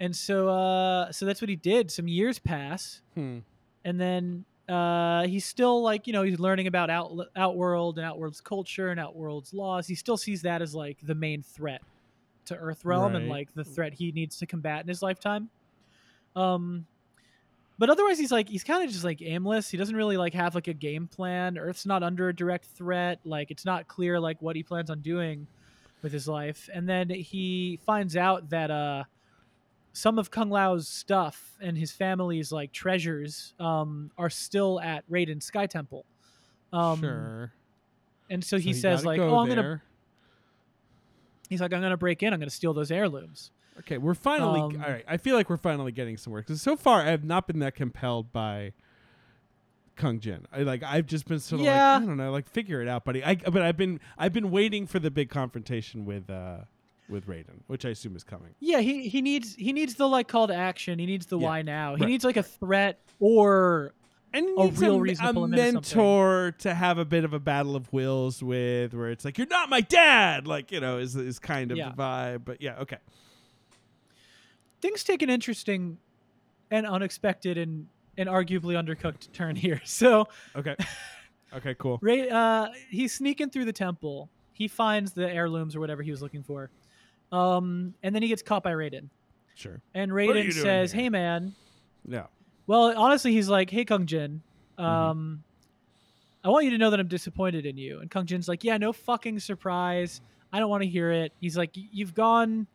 and 0.00 0.14
so 0.16 0.48
uh, 0.48 1.12
so 1.12 1.24
that's 1.26 1.40
what 1.40 1.48
he 1.48 1.56
did. 1.56 1.90
Some 1.90 2.08
years 2.08 2.38
pass, 2.38 3.00
Hmm. 3.14 3.38
and 3.84 4.00
then 4.00 4.44
uh, 4.68 5.26
he's 5.26 5.44
still 5.44 5.82
like 5.82 6.06
you 6.06 6.12
know 6.12 6.22
he's 6.22 6.40
learning 6.40 6.66
about 6.66 6.90
out 6.90 7.12
outworld 7.36 7.98
and 7.98 8.06
outworld's 8.06 8.40
culture 8.40 8.88
and 8.90 8.98
outworld's 8.98 9.52
laws. 9.54 9.86
He 9.86 9.94
still 9.94 10.16
sees 10.16 10.42
that 10.42 10.62
as 10.62 10.74
like 10.74 10.98
the 11.02 11.14
main 11.14 11.42
threat 11.42 11.82
to 12.46 12.56
Earthrealm 12.56 13.14
and 13.16 13.26
Right. 13.26 13.28
like 13.28 13.54
the 13.54 13.64
threat 13.64 13.94
he 13.94 14.12
needs 14.12 14.36
to 14.38 14.46
combat 14.46 14.82
in 14.82 14.88
his 14.88 15.02
lifetime. 15.02 15.48
Um, 16.34 16.86
but 17.78 17.90
otherwise 17.90 18.18
he's 18.18 18.30
like 18.32 18.48
he's 18.48 18.64
kind 18.64 18.84
of 18.84 18.90
just 18.90 19.04
like 19.04 19.20
aimless. 19.22 19.68
He 19.70 19.76
doesn't 19.76 19.96
really 19.96 20.16
like 20.16 20.34
have 20.34 20.54
like 20.54 20.68
a 20.68 20.74
game 20.74 21.08
plan. 21.08 21.58
Earth's 21.58 21.86
not 21.86 22.02
under 22.02 22.28
a 22.28 22.34
direct 22.34 22.66
threat. 22.66 23.18
Like 23.24 23.50
it's 23.50 23.64
not 23.64 23.88
clear 23.88 24.20
like 24.20 24.40
what 24.40 24.56
he 24.56 24.62
plans 24.62 24.90
on 24.90 25.00
doing 25.00 25.46
with 26.02 26.12
his 26.12 26.28
life. 26.28 26.68
And 26.72 26.88
then 26.88 27.08
he 27.10 27.78
finds 27.84 28.16
out 28.16 28.50
that 28.50 28.70
uh 28.70 29.04
some 29.94 30.18
of 30.18 30.30
Kung 30.30 30.48
Lao's 30.48 30.88
stuff 30.88 31.52
and 31.60 31.76
his 31.76 31.92
family's 31.92 32.50
like 32.50 32.72
treasures 32.72 33.52
um, 33.60 34.10
are 34.16 34.30
still 34.30 34.80
at 34.80 35.08
Raiden 35.10 35.42
Sky 35.42 35.66
Temple. 35.66 36.06
Um, 36.72 37.00
sure. 37.00 37.52
And 38.30 38.42
so 38.42 38.56
he 38.58 38.72
says 38.72 39.04
like, 39.04 39.20
"Oh, 39.20 39.38
I'm 39.40 39.48
gonna." 39.48 39.82
He's 41.52 41.60
like, 41.60 41.72
"I'm 41.72 41.80
gonna 41.80 41.96
break 41.96 42.22
in. 42.22 42.32
I'm 42.32 42.40
gonna 42.40 42.50
steal 42.50 42.72
those 42.74 42.90
heirlooms." 42.90 43.50
Okay, 43.80 43.96
we're 43.98 44.14
finally 44.14 44.60
Um, 44.60 44.82
all 44.84 44.90
right. 44.90 45.04
I 45.08 45.16
feel 45.16 45.34
like 45.36 45.48
we're 45.48 45.56
finally 45.56 45.92
getting 45.92 46.16
somewhere 46.16 46.42
because 46.42 46.60
so 46.60 46.76
far 46.76 47.00
I 47.02 47.10
have 47.10 47.24
not 47.24 47.46
been 47.46 47.58
that 47.60 47.74
compelled 47.74 48.30
by 48.32 48.72
Kung 49.96 50.20
Jin. 50.20 50.46
I 50.52 50.62
like 50.62 50.82
I've 50.82 51.06
just 51.06 51.26
been 51.26 51.38
sort 51.38 51.60
of 51.60 51.66
Yeah. 51.66 51.94
like 51.94 52.02
I 52.02 52.06
don't 52.06 52.16
know, 52.16 52.32
like 52.32 52.48
figure 52.48 52.80
it 52.82 52.88
out, 52.88 53.04
buddy. 53.04 53.22
I 53.24 53.34
but 53.36 53.62
I've 53.62 53.76
been 53.76 54.00
I've 54.18 54.32
been 54.32 54.50
waiting 54.50 54.86
for 54.86 54.98
the 54.98 55.10
big 55.10 55.28
confrontation 55.30 56.04
with 56.04 56.28
uh 56.30 56.58
with 57.08 57.26
Raiden, 57.26 57.60
which 57.66 57.84
I 57.84 57.90
assume 57.90 58.16
is 58.16 58.24
coming. 58.24 58.54
Yeah, 58.60 58.80
he 58.80 59.08
he 59.08 59.20
needs 59.22 59.54
he 59.54 59.72
needs 59.72 59.94
the 59.94 60.08
like 60.08 60.28
call 60.28 60.48
to 60.48 60.54
action. 60.54 60.98
He 60.98 61.06
needs 61.06 61.26
the 61.26 61.38
Yeah, 61.38 61.44
why 61.46 61.62
now. 61.62 61.94
He 61.94 62.02
right. 62.02 62.08
needs 62.10 62.24
like 62.24 62.36
a 62.38 62.42
threat 62.42 63.00
or 63.20 63.92
And 64.34 64.46
A 64.58 64.68
real 64.68 64.96
a, 64.96 65.00
reason 65.00 65.24
to 65.24 65.30
a 65.30 65.34
pull 65.34 65.44
him 65.44 65.52
into 65.54 65.62
something. 65.64 65.98
mentor 65.98 66.54
to 66.60 66.72
have 66.74 66.96
a 66.98 67.04
bit 67.04 67.24
of 67.24 67.34
a 67.34 67.38
battle 67.38 67.76
of 67.76 67.92
wills 67.92 68.42
with, 68.42 68.94
where 68.94 69.10
it's 69.10 69.24
like 69.26 69.36
you're 69.36 69.46
not 69.46 69.68
my 69.68 69.82
dad, 69.82 70.46
like 70.46 70.72
you 70.72 70.80
know, 70.80 70.96
is 70.98 71.14
is 71.16 71.38
kind 71.38 71.70
of 71.70 71.76
Yeah. 71.76 71.90
the 71.90 71.96
vibe. 71.96 72.44
But 72.46 72.62
yeah, 72.62 72.78
okay, 72.78 72.96
things 74.80 75.04
take 75.04 75.22
an 75.22 75.30
interesting 75.30 75.98
and 76.70 76.86
unexpected 76.86 77.58
and 77.58 77.86
and 78.18 78.28
arguably 78.28 78.74
undercooked 78.82 79.32
turn 79.32 79.56
here. 79.56 79.80
So 79.86 80.26
okay, 80.56 80.76
okay, 81.54 81.74
cool. 81.78 81.98
Ray, 82.02 82.28
uh, 82.30 82.68
he's 82.90 83.14
sneaking 83.14 83.50
through 83.50 83.66
the 83.66 83.72
temple. 83.72 84.28
He 84.54 84.68
finds 84.68 85.12
the 85.12 85.30
heirlooms 85.30 85.74
or 85.76 85.80
whatever 85.80 86.02
he 86.02 86.10
was 86.10 86.22
looking 86.22 86.42
for, 86.42 86.70
um, 87.32 87.94
and 88.02 88.14
then 88.14 88.22
he 88.22 88.28
gets 88.28 88.42
caught 88.42 88.62
by 88.62 88.72
Raiden. 88.72 89.08
Sure, 89.54 89.80
And 89.94 90.10
Raiden 90.10 90.50
says, 90.52 90.92
here?" 90.92 91.02
"Hey, 91.02 91.08
man." 91.10 91.54
yeah, 92.08 92.26
Well, 92.66 92.92
honestly, 92.96 93.32
he's 93.32 93.48
like, 93.48 93.70
"Hey, 93.70 93.84
Kung 93.84 94.06
Jin, 94.06 94.42
Mm-hmm. 94.78 94.84
um, 94.84 95.44
I 96.44 96.48
want 96.48 96.64
you 96.64 96.70
to 96.72 96.78
know 96.78 96.90
that 96.90 96.98
I'm 97.00 97.08
disappointed 97.08 97.66
in 97.66 97.76
you." 97.76 98.00
And 98.00 98.10
Kung 98.10 98.26
Jin's 98.26 98.48
like, 98.48 98.64
"Yeah, 98.64 98.76
no 98.78 98.92
fucking 98.92 99.40
surprise. 99.40 100.20
I 100.52 100.58
don't 100.58 100.70
want 100.70 100.82
to 100.82 100.88
hear 100.88 101.10
it." 101.12 101.32
He's 101.40 101.56
like, 101.56 101.70
"You've 101.74 102.14
gone 102.14 102.66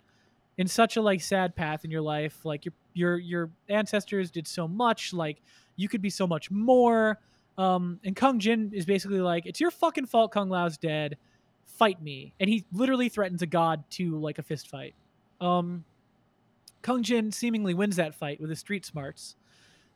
in 0.57 0.67
such 0.67 0.97
a 0.97 1.01
like 1.01 1.21
sad 1.21 1.55
path 1.55 1.85
in 1.85 1.91
your 1.91 2.01
life. 2.01 2.43
Like 2.45 2.65
your 2.65 2.73
your 2.93 3.17
your 3.17 3.49
ancestors 3.69 4.31
did 4.31 4.47
so 4.47 4.67
much. 4.67 5.13
Like 5.13 5.41
you 5.75 5.87
could 5.89 6.01
be 6.01 6.09
so 6.09 6.27
much 6.27 6.51
more." 6.51 7.19
Um, 7.57 7.99
and 8.03 8.15
Kung 8.15 8.39
Jin 8.39 8.71
is 8.73 8.85
basically 8.85 9.21
like, 9.21 9.45
"It's 9.45 9.59
your 9.59 9.71
fucking 9.71 10.05
fault. 10.05 10.31
Kung 10.31 10.49
Lao's 10.49 10.77
dead. 10.77 11.17
Fight 11.65 12.01
me." 12.01 12.33
And 12.39 12.49
he 12.49 12.65
literally 12.71 13.09
threatens 13.09 13.41
a 13.41 13.47
god 13.47 13.83
to 13.91 14.17
like 14.19 14.37
a 14.37 14.43
fist 14.43 14.69
fight. 14.69 14.93
Um, 15.41 15.83
Kung 16.81 17.03
Jin 17.03 17.31
seemingly 17.31 17.73
wins 17.73 17.95
that 17.97 18.13
fight 18.15 18.39
with 18.39 18.49
his 18.49 18.59
street 18.59 18.85
smarts. 18.85 19.35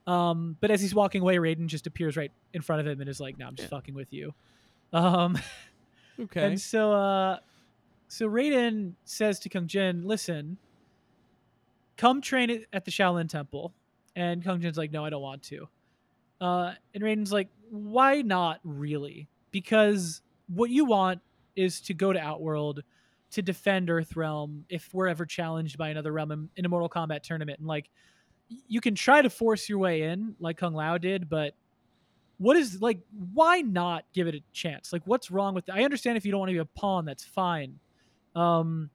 Um, 0.07 0.57
but 0.59 0.71
as 0.71 0.81
he's 0.81 0.95
walking 0.95 1.21
away, 1.21 1.35
Raiden 1.37 1.67
just 1.67 1.85
appears 1.87 2.17
right 2.17 2.31
in 2.53 2.61
front 2.61 2.79
of 2.81 2.87
him 2.87 2.99
and 3.01 3.09
is 3.09 3.19
like, 3.19 3.37
"No, 3.37 3.47
I'm 3.47 3.55
just 3.55 3.71
Yeah. 3.71 3.77
fucking 3.77 3.93
with 3.93 4.11
you." 4.11 4.33
Um, 4.93 5.37
okay. 6.19 6.47
and 6.47 6.59
so, 6.61 6.91
uh, 6.93 7.39
so 8.07 8.27
Raiden 8.27 8.93
says 9.05 9.39
to 9.41 9.49
Kung 9.49 9.67
Jin, 9.67 10.03
"Listen, 10.05 10.57
come 11.97 12.21
train 12.21 12.65
at 12.73 12.85
the 12.85 12.91
Shaolin 12.91 13.29
Temple." 13.29 13.73
And 14.15 14.43
Kung 14.43 14.59
Jin's 14.59 14.77
like, 14.77 14.91
"No, 14.91 15.05
I 15.05 15.09
don't 15.09 15.21
want 15.21 15.43
to." 15.43 15.69
Uh, 16.41 16.73
and 16.93 17.03
Raiden's 17.03 17.31
like, 17.31 17.49
"Why 17.69 18.21
not, 18.21 18.59
really? 18.63 19.27
Because 19.51 20.21
what 20.47 20.69
you 20.69 20.85
want 20.85 21.21
is 21.55 21.79
to 21.81 21.93
go 21.93 22.11
to 22.13 22.19
Outworld." 22.19 22.83
To 23.35 23.41
defend 23.41 23.87
Earthrealm 23.87 24.63
if 24.67 24.93
we're 24.93 25.07
ever 25.07 25.25
challenged 25.25 25.77
by 25.77 25.87
another 25.87 26.11
realm 26.11 26.31
in, 26.33 26.49
in 26.57 26.65
a 26.65 26.67
Mortal 26.67 26.89
Kombat 26.89 27.23
tournament, 27.23 27.59
and 27.59 27.65
like 27.67 27.89
you 28.67 28.81
can 28.81 28.95
try 28.95 29.21
to 29.21 29.29
force 29.29 29.69
your 29.69 29.79
way 29.79 30.03
in 30.03 30.35
like 30.39 30.57
Kung 30.57 30.73
Lao 30.73 30.97
did, 30.97 31.29
but 31.29 31.55
what 32.37 32.57
is 32.57 32.81
like 32.81 32.99
why 33.33 33.61
not 33.61 34.05
give 34.13 34.27
it 34.27 34.35
a 34.35 34.41
chance? 34.51 34.91
Like 34.91 35.03
what's 35.05 35.31
wrong 35.31 35.53
with 35.53 35.69
I 35.69 35.83
understand 35.83 36.17
if 36.17 36.25
you 36.25 36.31
don't 36.31 36.39
want 36.39 36.49
to 36.49 36.53
be 36.53 36.59
a 36.59 36.65
pawn, 36.65 37.05
that's 37.05 37.23
fine. 37.23 37.79
Um 38.35 38.89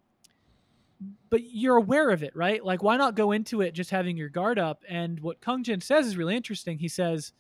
but 1.28 1.42
you're 1.44 1.76
aware 1.76 2.10
of 2.10 2.22
it, 2.22 2.34
right? 2.34 2.64
Like 2.64 2.82
why 2.82 2.96
not 2.96 3.14
go 3.14 3.32
into 3.32 3.60
it 3.60 3.72
just 3.72 3.90
having 3.90 4.16
your 4.16 4.28
guard 4.28 4.58
up? 4.58 4.82
And 4.88 5.20
what 5.20 5.40
Kung 5.40 5.62
Jin 5.62 5.80
says 5.80 6.06
is 6.06 6.16
really 6.16 6.36
interesting. 6.36 6.78
He 6.78 6.88
says, 6.88 7.32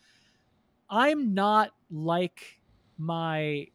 I'm 0.88 1.34
not 1.34 1.70
like 1.90 2.60
my 2.98 3.68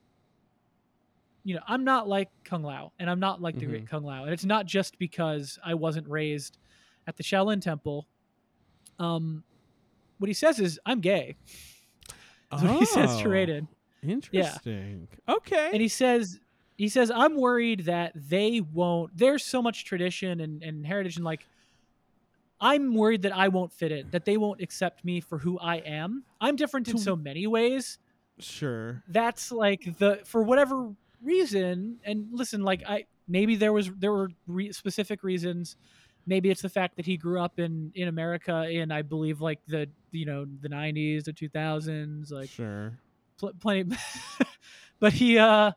you 1.43 1.55
know, 1.55 1.61
I'm 1.67 1.83
not 1.83 2.07
like 2.07 2.29
Kung 2.43 2.63
Lao 2.63 2.93
and 2.99 3.09
I'm 3.09 3.19
not 3.19 3.41
like 3.41 3.57
the 3.57 3.65
great 3.65 3.89
Kung 3.89 4.03
Lao. 4.03 4.23
And 4.23 4.33
it's 4.33 4.45
not 4.45 4.67
just 4.67 4.99
because 4.99 5.57
I 5.65 5.73
wasn't 5.73 6.07
raised 6.07 6.59
at 7.07 7.17
the 7.17 7.23
Shaolin 7.23 7.61
Temple. 7.61 8.07
Um 9.01 9.43
what 10.19 10.27
he 10.27 10.33
says 10.33 10.59
is 10.59 10.79
I'm 10.85 10.99
gay. 11.01 11.35
That's 12.51 12.63
what 12.63 12.79
he 12.79 12.85
says 12.85 13.17
to 13.17 13.27
Oh, 13.27 13.31
Raiden. 13.31 13.67
Interesting. 14.03 15.07
Okay. 15.27 15.69
And 15.73 15.81
he 15.81 15.87
says 15.87 16.39
he 16.77 16.89
says 16.89 17.11
I'm 17.11 17.35
worried 17.35 17.85
that 17.85 18.11
they 18.15 18.61
won't 18.61 19.15
there's 19.17 19.43
so 19.43 19.61
much 19.61 19.85
tradition 19.85 20.39
and, 20.39 20.61
and 20.63 20.85
heritage 20.85 21.15
and 21.15 21.25
like 21.25 21.47
I'm 22.59 22.93
worried 22.93 23.23
that 23.23 23.35
I 23.35 23.47
won't 23.47 23.73
fit 23.73 23.91
in, 23.91 24.09
that 24.11 24.23
they 24.25 24.37
won't 24.37 24.61
accept 24.61 25.03
me 25.03 25.19
for 25.19 25.39
who 25.39 25.57
I 25.57 25.77
am. 25.77 26.23
I'm 26.39 26.55
different 26.55 26.87
in 26.89 26.97
so 26.99 27.15
many 27.15 27.47
ways. 27.47 27.97
sure. 28.37 29.01
That's 29.07 29.51
like 29.51 29.97
the 29.97 30.19
for 30.25 30.43
whatever 30.43 30.91
reason 31.23 31.97
and 32.03 32.27
listen 32.31 32.61
like 32.63 32.83
I 32.87 33.05
maybe 33.27 33.55
there 33.55 33.73
was 33.73 33.89
there 33.97 34.11
were 34.11 34.29
re- 34.47 34.71
specific 34.71 35.23
reasons 35.23 35.75
maybe 36.31 36.49
it's 36.49 36.61
the 36.61 36.69
fact 36.79 36.95
that 36.95 37.05
he 37.05 37.15
grew 37.17 37.39
up 37.45 37.59
in 37.59 37.91
in 37.93 38.07
America 38.07 38.55
in 38.79 38.91
I 38.91 39.01
believe 39.01 39.41
like 39.41 39.59
the 39.67 39.87
you 40.11 40.25
know 40.25 40.45
the 40.65 40.69
90s 40.69 41.25
the 41.25 41.33
2000s 41.33 42.31
like 42.31 42.49
sure. 42.49 42.93
pl- 43.37 43.53
plenty 43.59 43.83
but 44.99 45.13
he 45.13 45.37
uh 45.37 45.71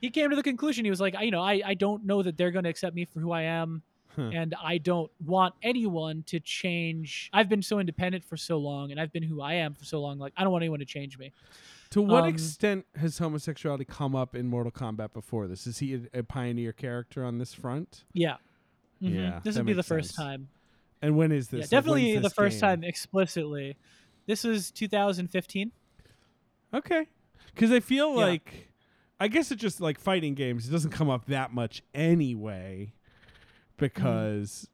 he 0.00 0.08
came 0.10 0.30
to 0.30 0.36
the 0.36 0.42
conclusion 0.42 0.84
he 0.84 0.90
was 0.90 1.00
like 1.00 1.14
I- 1.14 1.22
you 1.22 1.30
know 1.30 1.42
I 1.42 1.60
I 1.72 1.74
don't 1.74 2.04
know 2.04 2.22
that 2.22 2.36
they're 2.38 2.50
going 2.50 2.64
to 2.64 2.70
accept 2.70 2.94
me 2.96 3.04
for 3.04 3.20
who 3.20 3.30
I 3.32 3.42
am 3.42 3.82
Huh. 4.16 4.30
and 4.34 4.52
I 4.72 4.78
don't 4.78 5.12
want 5.24 5.54
anyone 5.62 6.24
to 6.26 6.40
change 6.40 7.30
I've 7.32 7.48
been 7.48 7.62
so 7.62 7.78
independent 7.78 8.24
for 8.24 8.36
so 8.36 8.56
long 8.58 8.90
and 8.90 8.98
I've 9.00 9.12
been 9.12 9.22
who 9.22 9.40
I 9.40 9.54
am 9.54 9.74
for 9.74 9.84
so 9.84 10.00
long 10.00 10.18
like 10.18 10.32
I 10.36 10.42
don't 10.42 10.50
want 10.50 10.62
anyone 10.64 10.80
to 10.80 10.86
change 10.86 11.18
me 11.18 11.30
To 11.90 12.02
what 12.02 12.24
Um, 12.24 12.30
extent 12.30 12.86
has 12.96 13.18
homosexuality 13.18 13.84
come 13.84 14.16
up 14.16 14.34
in 14.34 14.48
Mortal 14.48 14.72
Kombat 14.72 15.12
before 15.12 15.46
this? 15.46 15.66
Is 15.68 15.78
he 15.78 15.94
a, 15.94 16.18
a 16.20 16.22
pioneer 16.24 16.72
character 16.72 17.22
on 17.24 17.38
this 17.38 17.52
front? 17.54 18.04
yeah 18.12 18.36
Mhm. 19.02 19.14
Yeah, 19.14 19.40
this 19.44 19.56
would 19.56 19.66
be 19.66 19.72
the 19.72 19.82
first 19.82 20.14
sense. 20.14 20.16
time 20.16 20.48
And 21.00 21.16
when 21.16 21.30
is 21.32 21.50
yeah 21.52 21.58
this? 21.58 21.60
Like, 21.66 21.70
definitely 21.70 22.12
when's 22.12 22.22
the 22.24 22.30
first 22.30 22.54
game? 22.54 22.60
time 22.60 22.84
explicitly 22.84 23.76
this 24.26 24.44
was 24.44 24.70
2015 24.70 25.72
Okay. 26.74 27.06
Because 27.54 27.72
I 27.72 27.80
feel 27.80 28.10
Yeah. 28.10 28.26
like, 28.26 28.68
I 29.20 29.28
guess 29.28 29.50
it 29.50 29.56
just 29.56 29.80
like 29.80 29.98
fighting 29.98 30.34
games. 30.34 30.68
It 30.68 30.70
doesn't 30.70 30.90
come 30.90 31.08
up 31.08 31.24
that 31.26 31.52
much 31.52 31.82
anyway, 31.94 32.92
because 33.76 34.68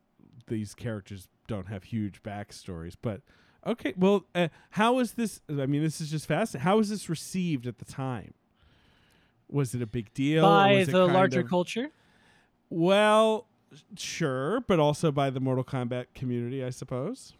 these 0.48 0.74
characters 0.74 1.28
don't 1.46 1.68
have 1.68 1.84
huge 1.84 2.22
backstories. 2.22 2.94
But 3.00 3.22
okay, 3.66 3.94
well, 3.96 4.26
uh, 4.34 4.48
how 4.70 4.98
is 4.98 5.12
this? 5.12 5.40
I 5.48 5.66
mean, 5.66 5.82
this 5.82 6.00
is 6.00 6.10
just 6.10 6.26
fascinating. 6.26 6.64
How 6.64 6.76
was 6.78 6.88
this 6.90 7.08
received 7.08 7.66
at 7.66 7.78
the 7.78 7.84
time? 7.84 8.34
Was 9.48 9.74
it 9.74 9.82
a 9.82 9.86
big 9.86 10.12
deal? 10.14 10.42
by 10.42 10.72
was 10.74 10.88
the 10.88 11.06
larger 11.06 11.40
of- 11.40 11.48
culture 11.48 11.90
Well, 12.70 13.46
sure, 13.96 14.60
but 14.60 14.78
also 14.80 15.10
by 15.12 15.30
the 15.30 15.40
Mortal 15.40 15.64
Kombat 15.64 16.06
community, 16.14 16.62
I 16.64 16.70
suppose. 16.70 17.32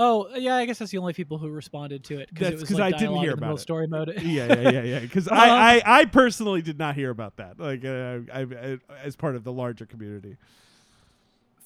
Oh 0.00 0.28
yeah, 0.36 0.54
I 0.54 0.64
guess 0.64 0.78
that's 0.78 0.92
the 0.92 0.98
only 0.98 1.12
people 1.12 1.38
who 1.38 1.48
responded 1.48 2.04
to 2.04 2.18
it 2.20 2.28
because 2.28 2.44
That's 2.50 2.54
it 2.54 2.60
was 2.60 2.68
'cause 2.70 2.78
like 2.78 2.94
I 2.94 2.98
didn't 2.98 3.16
hear 3.16 3.32
about 3.32 3.56
it. 3.56 3.58
story 3.58 3.88
mode. 3.88 4.12
yeah, 4.22 4.46
yeah, 4.46 4.70
yeah, 4.70 4.82
yeah. 4.82 4.98
Because 5.00 5.26
Um, 5.26 5.34
I, 5.36 5.82
I, 5.84 6.00
I 6.00 6.04
personally 6.04 6.62
did 6.62 6.78
not 6.78 6.94
hear 6.94 7.10
about 7.10 7.36
that. 7.38 7.58
Like, 7.58 7.84
uh, 7.84 8.20
I, 8.32 8.42
I, 8.42 8.78
as 9.02 9.16
part 9.16 9.34
of 9.34 9.42
the 9.42 9.52
larger 9.52 9.86
community. 9.86 10.36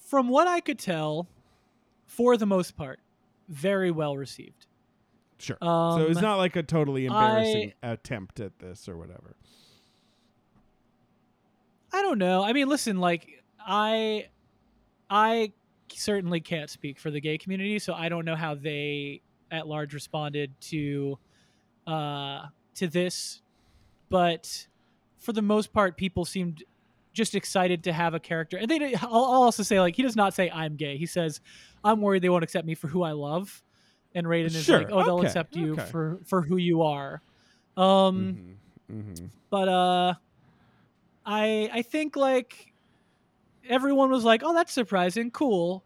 From 0.07 0.29
what 0.29 0.49
I 0.49 0.61
could 0.61 0.79
tell, 0.79 1.27
for 2.07 2.39
the 2.39 2.47
most 2.47 2.75
part, 2.77 3.01
very 3.49 3.91
well 3.91 4.17
received. 4.17 4.67
Sure. 5.39 5.59
Um, 5.61 6.01
so 6.01 6.07
it's 6.07 6.21
not 6.21 6.37
like 6.37 6.57
a 6.57 6.63
totally 6.63 7.05
embarrassing 7.07 7.73
attempt 7.83 8.41
at 8.41 8.59
this 8.61 8.89
or 8.89 8.97
whatever. 8.97 9.35
I 11.93 12.03
don't 12.03 12.19
know. 12.19 12.43
I 12.43 12.53
mean, 12.53 12.69
listen, 12.69 12.99
like 12.99 13.43
I, 13.61 14.29
I 15.11 15.53
certainly 15.93 16.41
can't 16.41 16.71
speak 16.71 16.99
for 16.99 17.11
the 17.11 17.21
gay 17.21 17.39
community, 17.39 17.79
so 17.79 17.93
I 17.93 18.09
don't 18.09 18.25
know 18.25 18.37
how 18.37 18.55
they 18.55 19.21
at 19.51 19.67
large 19.67 19.93
responded 19.95 20.53
to 20.63 21.19
uh, 21.87 22.47
to 22.77 22.89
this. 22.89 23.43
But 24.09 24.67
for 25.19 25.33
the 25.33 25.43
most 25.43 25.73
part, 25.73 25.97
people 25.97 26.25
seemed 26.25 26.65
just 27.13 27.35
excited 27.35 27.85
to 27.85 27.93
have 27.93 28.15
a 28.15 28.21
character. 28.21 28.57
And 28.57 28.71
they, 28.71 28.95
I'll, 28.95 29.09
I'll 29.13 29.43
also 29.43 29.63
say, 29.63 29.81
like, 29.81 29.97
he 29.97 30.03
does 30.03 30.17
not 30.17 30.35
say 30.35 30.51
I'm 30.51 30.77
gay. 30.77 30.97
He 30.97 31.07
says, 31.07 31.41
"I'm 31.85 32.01
worried 32.01 32.23
they 32.23 32.29
won't 32.31 32.45
accept 32.45 32.67
me 32.67 32.75
for 32.75 32.89
who 32.89 33.03
I 33.03 33.13
love." 33.13 33.63
And 34.15 34.27
Raiden 34.27 34.47
is 34.47 34.69
like, 34.69 34.89
"Oh, 34.91 35.05
they'll 35.05 35.21
accept 35.23 35.57
you 35.57 35.73
okay. 35.73 35.85
for 35.87 36.19
for 36.25 36.43
who 36.43 36.57
you 36.57 36.83
are." 36.83 37.21
Um, 37.77 38.57
Mhm, 38.91 39.05
mhm. 39.05 39.29
but 39.49 39.69
uh 39.69 40.15
i 41.25 41.71
i 41.73 41.83
think 41.83 42.17
like 42.17 42.73
everyone 43.69 44.11
was 44.11 44.25
like 44.25 44.43
oh 44.45 44.55
that's 44.55 44.73
surprising 44.73 45.31
cool 45.31 45.85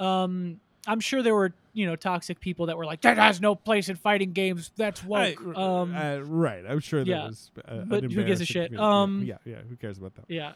um 0.00 0.60
i'm 0.86 1.00
sure 1.00 1.22
there 1.22 1.34
were 1.34 1.52
you 1.72 1.84
know 1.86 1.94
toxic 1.94 2.40
people 2.40 2.66
that 2.66 2.76
were 2.76 2.86
like 2.86 3.02
that 3.02 3.18
has 3.18 3.40
no 3.40 3.54
place 3.54 3.88
in 3.90 3.96
fighting 3.96 4.32
games 4.32 4.70
that's 4.76 5.04
woke 5.04 5.38
I- 5.54 5.62
um 5.80 5.94
uh, 5.94 6.18
right. 6.20 6.64
I'm 6.66 6.80
sure 6.80 7.04
there 7.04 7.16
yeah. 7.16 7.26
was. 7.26 7.50
Uh, 7.56 7.72
an 7.74 7.88
But 7.88 8.04
who 8.04 8.24
gives 8.24 8.40
a 8.40 8.46
shit? 8.46 8.74
Um, 8.78 9.22
yeah, 9.26 9.36
yeah. 9.44 9.56
Who 9.68 9.76
cares 9.76 9.98
about 9.98 10.14
that? 10.14 10.24
yeah 10.28 10.52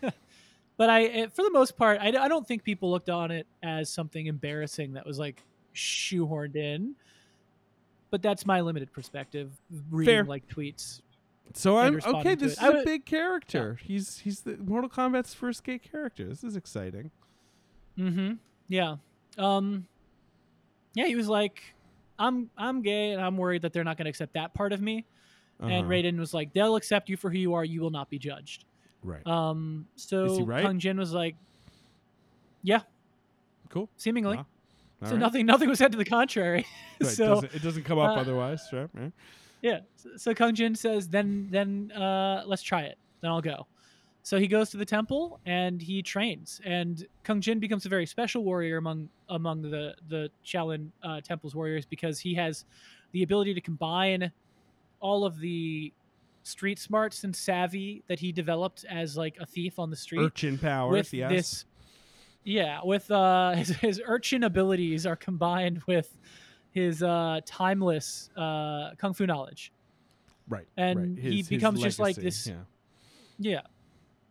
but 0.76 0.90
i 0.90 1.04
eh, 1.04 1.26
for 1.26 1.42
the 1.42 1.50
most 1.50 1.76
part 1.76 1.98
I, 2.00 2.08
I 2.08 2.28
don't 2.28 2.46
think 2.46 2.62
people 2.62 2.90
looked 2.90 3.10
on 3.10 3.30
it 3.30 3.46
as 3.62 3.90
something 3.90 4.26
embarrassing 4.26 4.92
that 4.92 5.04
was 5.04 5.18
like 5.18 5.42
shoehorned 5.74 6.54
in 6.54 6.94
but 8.10 8.22
that's 8.22 8.46
my 8.46 8.60
limited 8.60 8.92
perspective 8.92 9.50
reading 9.90 10.14
Fair. 10.14 10.24
like 10.24 10.46
tweets 10.46 11.00
So 11.52 11.78
I'm 11.78 12.00
okay. 12.04 12.34
This 12.34 12.54
is 12.54 12.62
a 12.62 12.72
would- 12.72 12.84
big 12.84 13.04
character. 13.04 13.78
He's 13.82 14.18
he's 14.18 14.40
the 14.40 14.56
Mortal 14.56 14.90
Kombat's 14.90 15.34
first 15.34 15.62
gay 15.62 15.78
character. 15.78 16.26
This 16.28 16.42
is 16.42 16.56
exciting. 16.56 17.10
Mm-hmm. 17.98 18.34
Yeah. 18.68 18.96
Um 19.38 19.86
Yeah, 20.94 21.06
he 21.06 21.14
was 21.14 21.28
like, 21.28 21.62
I'm 22.18 22.50
I'm 22.56 22.82
gay 22.82 23.12
and 23.12 23.20
I'm 23.22 23.36
worried 23.36 23.62
that 23.62 23.72
they're 23.72 23.84
not 23.84 23.96
gonna 23.98 24.10
accept 24.10 24.34
that 24.34 24.54
part 24.54 24.72
of 24.72 24.80
me. 24.80 25.04
And 25.60 25.70
Uh-huh. 25.72 25.82
Raiden 25.88 26.18
was 26.18 26.34
like, 26.34 26.52
They'll 26.52 26.74
accept 26.76 27.08
you 27.08 27.16
for 27.16 27.30
who 27.30 27.38
you 27.38 27.54
are, 27.54 27.64
you 27.64 27.80
will 27.80 27.90
not 27.90 28.10
be 28.10 28.18
judged. 28.18 28.64
Right. 29.04 29.24
Um 29.26 29.86
so 29.96 30.42
right? 30.44 30.64
Kung 30.64 30.78
Jin 30.80 30.98
was 30.98 31.12
like, 31.12 31.36
Yeah, 32.62 32.80
cool. 33.68 33.88
seemingly. 33.96 34.38
All 34.38 34.46
so 35.04 35.10
right. 35.12 35.18
nothing 35.20 35.46
nothing 35.46 35.68
was 35.68 35.78
said 35.78 35.92
to 35.92 35.98
the 35.98 36.04
contrary. 36.04 36.66
Right, 37.00 37.10
so 37.10 37.26
doesn't, 37.34 37.54
it 37.54 37.62
doesn't 37.62 37.82
come 37.82 37.98
up 37.98 38.16
uh, 38.16 38.20
otherwise, 38.20 38.68
right? 38.72 38.88
right? 38.94 39.12
Yeah. 39.64 39.80
So, 39.96 40.10
so 40.16 40.34
Kung 40.34 40.54
Jin 40.54 40.74
says, 40.74 41.08
then 41.08 41.48
then 41.50 41.90
uh 41.92 42.42
let's 42.46 42.62
try 42.62 42.82
it. 42.82 42.98
Then 43.22 43.30
I'll 43.30 43.40
go. 43.40 43.66
So 44.22 44.38
he 44.38 44.46
goes 44.46 44.68
to 44.70 44.76
the 44.76 44.84
temple 44.84 45.40
and 45.46 45.80
he 45.80 46.02
trains, 46.02 46.60
and 46.64 47.06
Kung 47.24 47.40
Jin 47.40 47.60
becomes 47.60 47.86
a 47.86 47.88
very 47.88 48.04
special 48.04 48.44
warrior 48.44 48.76
among 48.76 49.08
among 49.30 49.62
the 49.62 49.94
the 50.08 50.30
Shaolin 50.44 50.90
uh, 51.02 51.22
Temple's 51.22 51.54
warriors 51.54 51.86
because 51.86 52.20
he 52.20 52.34
has 52.34 52.66
the 53.12 53.22
ability 53.22 53.54
to 53.54 53.60
combine 53.62 54.30
all 55.00 55.24
of 55.24 55.40
the 55.40 55.92
street 56.42 56.78
smarts 56.78 57.24
and 57.24 57.34
savvy 57.34 58.02
that 58.06 58.20
he 58.20 58.32
developed 58.32 58.84
as 58.90 59.16
like 59.16 59.38
a 59.40 59.46
thief 59.46 59.78
on 59.78 59.88
the 59.88 59.96
street 59.96 60.20
Urchin 60.20 60.58
powers. 60.58 60.92
with 60.92 61.14
yes. 61.14 61.30
this. 61.30 61.64
Yeah, 62.44 62.80
with 62.84 63.10
uh, 63.10 63.52
his, 63.56 63.70
his 63.76 64.02
urchin 64.06 64.42
abilities 64.44 65.06
are 65.06 65.16
combined 65.16 65.82
with 65.86 66.18
his 66.74 67.02
uh, 67.02 67.40
timeless 67.46 68.28
uh, 68.36 68.90
kung 68.98 69.14
fu 69.14 69.26
knowledge. 69.26 69.72
right. 70.48 70.66
and 70.76 70.98
right. 70.98 71.08
he 71.18 71.36
His- 71.38 71.48
his 71.48 71.48
becomes 71.48 71.80
just 71.80 71.98
like 72.00 72.16
this- 72.16 72.46
Yeah. 72.46 72.54
Yeah. 73.38 73.60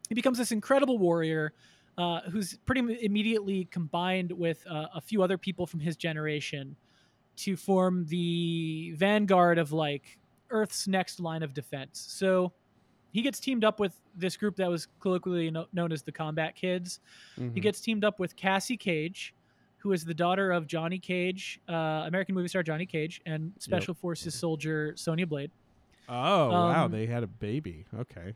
He 0.09 0.15
becomes 0.15 0.37
this 0.37 0.51
incredible 0.51 0.97
warrior 0.97 1.53
uh, 1.97 2.21
who's 2.29 2.57
pretty 2.65 2.81
immediately 3.05 3.65
combined 3.65 4.31
with 4.31 4.65
uh, 4.69 4.87
a 4.93 5.01
few 5.01 5.23
other 5.23 5.37
people 5.37 5.65
from 5.65 5.79
his 5.79 5.95
generation 5.95 6.75
to 7.37 7.55
form 7.55 8.05
the 8.07 8.93
vanguard 8.97 9.57
of 9.57 9.71
like 9.71 10.17
Earth's 10.49 10.87
next 10.87 11.19
line 11.19 11.41
of 11.43 11.53
defense. 11.53 12.05
So 12.09 12.51
he 13.11 13.21
gets 13.21 13.39
teamed 13.39 13.63
up 13.63 13.79
with 13.79 13.99
this 14.15 14.35
group 14.37 14.55
that 14.57 14.69
was 14.69 14.87
colloquially 14.99 15.49
kno- 15.49 15.67
known 15.73 15.91
as 15.91 16.03
the 16.03 16.11
Combat 16.11 16.55
Kids. 16.55 16.99
He 17.37 17.41
Mhm. 17.43 17.61
gets 17.61 17.79
teamed 17.81 18.03
up 18.03 18.19
with 18.19 18.35
Cassie 18.35 18.77
Cage, 18.77 19.33
who 19.83 19.91
is 19.91 20.05
the 20.05 20.13
daughter 20.13 20.51
of 20.51 20.65
Johnny 20.65 20.97
Cage, 20.97 21.59
uh, 21.69 21.73
American 22.07 22.33
movie 22.33 22.47
star 22.47 22.63
Johnny 22.63 22.85
Cage, 22.85 23.21
and 23.25 23.51
Special 23.59 23.93
Forces 23.93 24.33
soldier 24.33 24.93
Sonya 24.95 25.27
Blade. 25.27 25.51
Oh 26.07 26.49
wow, 26.49 26.85
um, 26.85 26.91
they 26.91 27.05
had 27.05 27.21
a 27.21 27.27
baby. 27.27 27.85
Okay. 27.99 28.33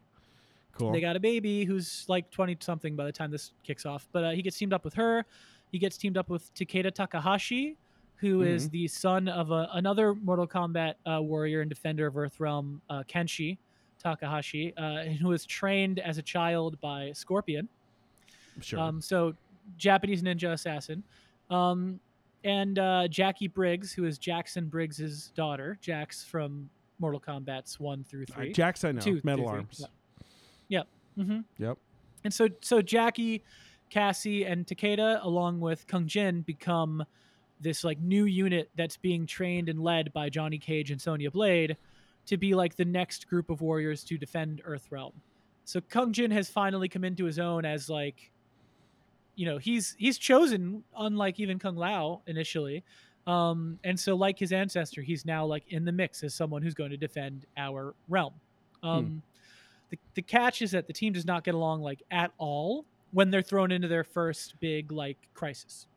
Cool. 0.77 0.91
They 0.91 1.01
got 1.01 1.15
a 1.15 1.19
baby 1.19 1.63
who's 1.65 2.05
like 2.07 2.29
20 2.29 2.57
something 2.59 2.95
by 2.95 3.05
the 3.05 3.11
time 3.11 3.31
this 3.31 3.51
kicks 3.63 3.85
off. 3.85 4.07
But 4.11 4.23
uh, 4.25 4.29
he 4.31 4.41
gets 4.43 4.57
teamed 4.57 4.73
up 4.73 4.83
with 4.85 4.93
her. 4.93 5.25
He 5.71 5.79
gets 5.79 5.97
teamed 5.97 6.17
up 6.17 6.29
with 6.29 6.53
Takeda 6.53 6.93
Takahashi, 6.93 7.75
who 8.17 8.41
is 8.43 8.65
Mm-hmm. 8.65 8.71
the 8.73 8.87
son 8.87 9.27
of 9.27 9.49
a, 9.51 9.69
another 9.73 10.13
Mortal 10.13 10.45
Kombat 10.47 10.93
uh, 11.09 11.19
warrior 11.21 11.61
and 11.61 11.69
defender 11.69 12.05
of 12.07 12.13
Earthrealm, 12.13 12.79
uh, 12.91 13.01
Kenshi 13.09 13.57
Takahashi, 14.03 14.73
uh, 14.77 14.81
and 15.07 15.15
who 15.17 15.29
was 15.29 15.45
trained 15.45 15.97
as 15.99 16.19
a 16.19 16.21
child 16.21 16.79
by 16.79 17.11
Scorpion. 17.13 17.67
sure. 18.61 18.79
Um, 18.79 19.01
so, 19.01 19.33
Japanese 19.77 20.21
ninja 20.21 20.51
assassin. 20.53 21.01
Um, 21.49 21.99
and 22.43 22.79
uh, 22.79 23.07
Jackie 23.07 23.47
Briggs, 23.47 23.91
who 23.91 24.05
is 24.05 24.17
Jackson 24.17 24.67
Briggs's 24.67 25.31
daughter, 25.35 25.77
Jax 25.81 26.23
from 26.23 26.69
Mortal 26.99 27.19
Kombat's 27.19 27.79
1 27.79 28.03
through 28.03 28.23
Uh, 28.31 28.35
3. 28.35 28.53
Jax, 28.53 28.83
I 28.83 28.91
know. 28.91 29.01
two 29.01 29.21
Metal 29.23 29.45
three. 29.45 29.57
arms. 29.57 29.81
Yeah. 30.69 30.77
Yep. 30.79 30.87
hmm 31.27 31.39
Yep. 31.57 31.77
And 32.23 32.33
so, 32.33 32.47
so 32.61 32.81
Jackie, 32.81 33.43
Cassie, 33.89 34.43
and 34.45 34.65
Takeda, 34.65 35.23
along 35.23 35.59
with 35.59 35.87
Kung 35.87 36.07
Jin, 36.07 36.41
become 36.41 37.03
this 37.59 37.83
like 37.83 37.99
new 37.99 38.25
unit 38.25 38.69
that's 38.75 38.97
being 38.97 39.25
trained 39.25 39.67
and 39.69 39.81
led 39.81 40.13
by 40.13 40.29
Johnny 40.29 40.57
Cage 40.59 40.91
and 40.91 41.01
Sonya 41.01 41.31
Blade 41.31 41.75
to 42.27 42.37
be 42.37 42.53
like 42.53 42.75
the 42.75 42.85
next 42.85 43.27
group 43.27 43.49
of 43.49 43.61
warriors 43.61 44.03
to 44.03 44.17
defend 44.17 44.61
Earthrealm. 44.67 45.13
So 45.65 45.81
Kung 45.81 46.13
Jin 46.13 46.31
has 46.31 46.49
finally 46.49 46.87
come 46.89 47.03
into 47.03 47.25
his 47.25 47.39
own 47.39 47.65
as 47.65 47.89
like, 47.89 48.31
you 49.37 49.45
know, 49.45 49.57
he's 49.57 49.95
he's 49.97 50.17
chosen, 50.17 50.83
unlike 50.97 51.39
even 51.39 51.59
Kung 51.59 51.77
Lao 51.77 52.21
initially. 52.27 52.83
Um, 53.25 53.79
and 53.83 53.97
so, 53.97 54.15
like 54.15 54.37
his 54.37 54.51
ancestor, 54.51 55.01
he's 55.01 55.25
now 55.25 55.45
like 55.45 55.63
in 55.69 55.85
the 55.85 55.91
mix 55.93 56.23
as 56.23 56.33
someone 56.33 56.61
who's 56.61 56.73
going 56.73 56.91
to 56.91 56.97
defend 56.97 57.45
our 57.55 57.93
realm. 58.09 58.33
Um, 58.83 59.21
the, 59.89 59.97
the 60.15 60.21
catch 60.21 60.61
is 60.61 60.71
that 60.71 60.87
the 60.87 60.93
team 60.93 61.13
does 61.13 61.25
not 61.25 61.43
get 61.43 61.55
along 61.55 61.81
like 61.81 62.03
at 62.11 62.31
all 62.37 62.85
when 63.11 63.31
they're 63.31 63.41
thrown 63.41 63.71
into 63.71 63.87
their 63.87 64.03
first 64.03 64.59
big 64.59 64.91
like 64.91 65.17
crisis 65.33 65.87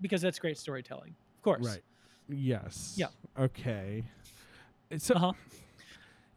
because 0.00 0.22
that's 0.22 0.38
great 0.38 0.56
storytelling 0.56 1.14
of 1.36 1.42
course 1.42 1.66
Right. 1.66 1.82
Yes. 2.28 2.94
Yeah. 2.96 3.08
Okay. 3.38 4.04
So, 4.96 5.14
uh-huh 5.14 5.32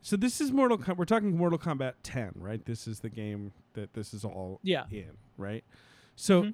so 0.05 0.15
this 0.15 0.39
is 0.39 0.51
Mortal. 0.51 0.77
Com- 0.77 0.97
we're 0.97 1.05
talking 1.05 1.35
Mortal 1.35 1.57
Kombat 1.57 1.93
10, 2.03 2.33
right? 2.35 2.63
This 2.63 2.87
is 2.87 2.99
the 2.99 3.09
game 3.09 3.53
that 3.73 3.95
this 3.95 4.13
is 4.13 4.23
all 4.23 4.59
yeah 4.61 4.83
in, 4.91 5.09
right? 5.35 5.63
So, 6.15 6.43
Mhm. 6.43 6.53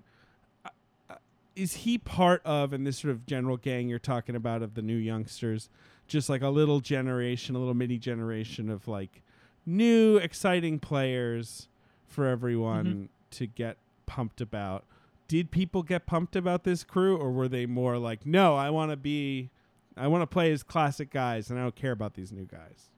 uh, 0.66 0.70
uh, 1.10 1.16
is 1.56 1.74
he 1.78 1.98
part 1.98 2.42
of, 2.46 2.74
and 2.74 2.86
this 2.86 3.00
sort 3.00 3.12
of 3.12 3.26
general 3.26 3.58
gang 3.58 3.88
you're 3.90 4.00
talking 4.00 4.36
about 4.36 4.62
of 4.62 4.74
the 4.74 4.82
new 4.82 4.96
youngsters, 4.98 5.70
just 6.08 6.30
like 6.30 6.42
a 6.42 6.50
little 6.50 6.80
generation, 6.80 7.56
a 7.56 7.60
little 7.60 7.74
mini 7.74 7.98
generation 7.98 8.70
of 8.70 8.88
like 8.88 9.22
new, 9.66 10.18
exciting 10.18 10.80
players 10.80 11.68
for 12.08 12.26
everyone 12.26 12.86
Mm-hmm. 12.86 13.06
to 13.32 13.48
get 13.48 13.78
pumped 14.06 14.42
about? 14.42 14.84
Did 15.28 15.52
people 15.52 15.84
get 15.84 16.06
pumped 16.06 16.36
about 16.36 16.64
this 16.66 16.84
crew, 16.84 17.16
or 17.16 17.32
were 17.32 17.48
they 17.48 17.66
more 17.66 17.98
like, 17.98 18.26
no, 18.26 18.56
I 18.56 18.70
want 18.70 18.92
to 18.92 18.98
be, 18.98 19.50
I 19.96 20.08
want 20.08 20.24
to 20.24 20.28
play 20.28 20.52
as 20.52 20.62
classic 20.64 21.10
guys, 21.10 21.50
and 21.50 21.58
I 21.58 21.62
don't 21.64 21.76
care 21.76 21.94
about 21.94 22.16
these 22.16 22.32
new 22.32 22.46
guys? 22.46 22.90